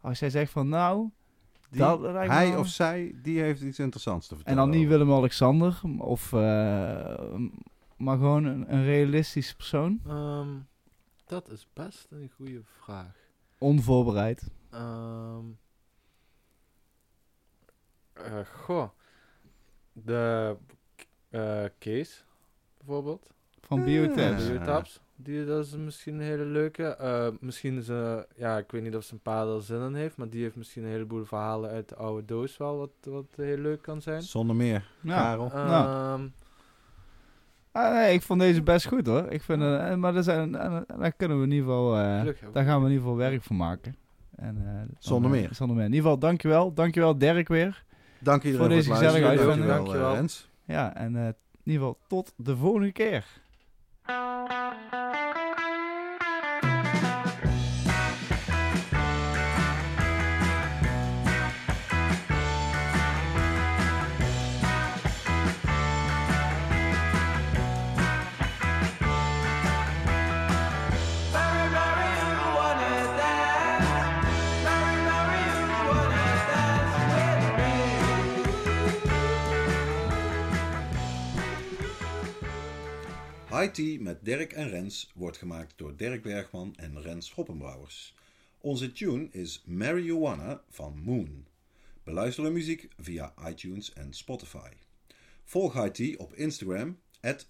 Als 0.00 0.18
jij 0.18 0.30
zegt 0.30 0.52
van 0.52 0.68
nou, 0.68 1.08
Die- 1.70 1.80
dat 1.80 2.00
hij 2.02 2.50
wel- 2.50 2.58
of 2.58 2.66
zij, 2.66 3.14
die 3.22 3.40
heeft 3.40 3.62
iets 3.62 3.78
interessants 3.78 4.26
te 4.26 4.34
en 4.34 4.40
vertellen. 4.40 4.70
dan 4.70 4.78
niet. 4.80 4.88
Willem-Alexander, 4.88 5.80
of, 5.98 6.32
eh, 6.32 6.38
maar 7.96 8.16
gewoon 8.16 8.44
een, 8.44 8.72
een 8.74 8.84
realistische 8.84 9.56
persoon. 9.56 10.00
Ehm, 10.06 10.48
dat 11.24 11.50
is 11.50 11.66
best 11.72 12.06
een 12.10 12.30
goede 12.36 12.60
vraag. 12.64 13.14
Onvoorbereid. 13.58 14.50
Ehm 14.70 15.44
eh, 18.12 18.38
goh. 18.44 18.88
De 19.92 20.56
eh 21.28 21.64
Kees, 21.78 22.24
bijvoorbeeld. 22.78 23.30
Van 23.60 23.84
Biotabs. 23.84 24.46
Ja. 24.46 24.50
Biotabs. 24.52 25.00
Die, 25.22 25.44
dat 25.44 25.64
is 25.66 25.76
misschien 25.76 26.14
een 26.14 26.20
hele 26.20 26.44
leuke. 26.44 26.84
Eh, 26.84 27.26
misschien 27.40 27.78
is 27.78 27.88
een, 27.88 28.24
ja, 28.36 28.58
ik 28.58 28.70
weet 28.70 28.82
niet 28.82 28.96
of 28.96 29.04
zijn 29.04 29.20
pa 29.20 29.42
er 29.44 29.62
zin 29.62 29.80
in 29.80 29.94
heeft, 29.94 30.16
maar 30.16 30.28
die 30.28 30.42
heeft 30.42 30.56
misschien 30.56 30.82
een 30.84 30.90
heleboel 30.90 31.24
verhalen 31.24 31.70
uit 31.70 31.88
de 31.88 31.94
oude 31.96 32.24
doos 32.24 32.56
wel, 32.56 32.76
wat, 32.78 32.90
wat 33.04 33.24
heel 33.36 33.56
leuk 33.56 33.82
kan 33.82 34.02
zijn. 34.02 34.22
Zonder 34.22 34.56
meer, 34.56 34.88
Ja. 35.00 35.16
Karel. 35.22 35.50
Ehm, 35.52 36.26
Ah, 37.72 37.92
nee, 37.94 38.14
ik 38.14 38.22
vond 38.22 38.40
deze 38.40 38.62
best 38.62 38.86
goed 38.86 39.06
hoor. 39.06 39.26
Ik 39.28 39.42
vind, 39.42 39.62
eh, 39.62 39.94
maar 39.94 40.12
daar, 40.12 40.22
zijn, 40.22 40.54
eh, 40.56 40.76
daar 40.98 41.12
kunnen 41.12 41.38
we 41.38 41.44
in 41.44 41.50
ieder 41.50 41.66
geval, 41.66 41.96
eh, 41.96 42.02
daar 42.52 42.64
gaan 42.64 42.78
we 42.80 42.86
in 42.86 42.92
ieder 42.92 42.98
geval 43.06 43.16
werk 43.16 43.42
van 43.42 43.56
maken. 43.56 43.96
En, 44.36 44.56
eh, 44.56 44.74
dan, 44.74 44.86
Zonder 44.98 45.32
eh, 45.34 45.40
meer. 45.40 45.48
Zonder 45.54 45.76
meer. 45.76 45.84
In 45.86 45.92
ieder 45.92 46.04
geval, 46.04 46.18
dankjewel. 46.28 46.72
Dankjewel 46.74 47.18
Dirk 47.18 47.48
weer. 47.48 47.84
Dank 48.18 48.42
iedereen 48.42 48.66
Voor 48.66 48.76
deze 48.76 48.90
gezellige 48.90 49.20
Dankjewel, 49.20 49.48
uitzending. 49.48 49.70
eh, 49.70 49.76
Dankjewel. 49.84 50.14
Rens. 50.14 50.48
Ja, 50.64 50.94
en 50.96 51.16
eh, 51.16 51.26
in 51.26 51.34
ieder 51.72 51.80
geval 51.80 51.98
tot 52.08 52.32
de 52.36 52.56
volgende 52.56 52.92
keer. 52.92 53.24
IT 83.60 84.00
met 84.00 84.24
Dirk 84.24 84.52
en 84.52 84.68
Rens 84.68 85.10
wordt 85.14 85.36
gemaakt 85.36 85.72
door 85.76 85.96
Dirk 85.96 86.22
Bergman 86.22 86.76
en 86.76 87.02
Rens 87.02 87.26
Schoppenbrouwers. 87.26 88.14
Onze 88.58 88.92
tune 88.92 89.28
is 89.30 89.62
Marijuana 89.66 90.62
van 90.70 91.00
Moon. 91.04 91.46
Beluister 92.04 92.44
de 92.44 92.50
muziek 92.50 92.88
via 92.98 93.34
iTunes 93.48 93.92
en 93.92 94.12
Spotify. 94.12 94.70
Volg 95.44 95.86
IT 95.86 96.16
op 96.16 96.34
Instagram, 96.34 96.98
at 97.20 97.46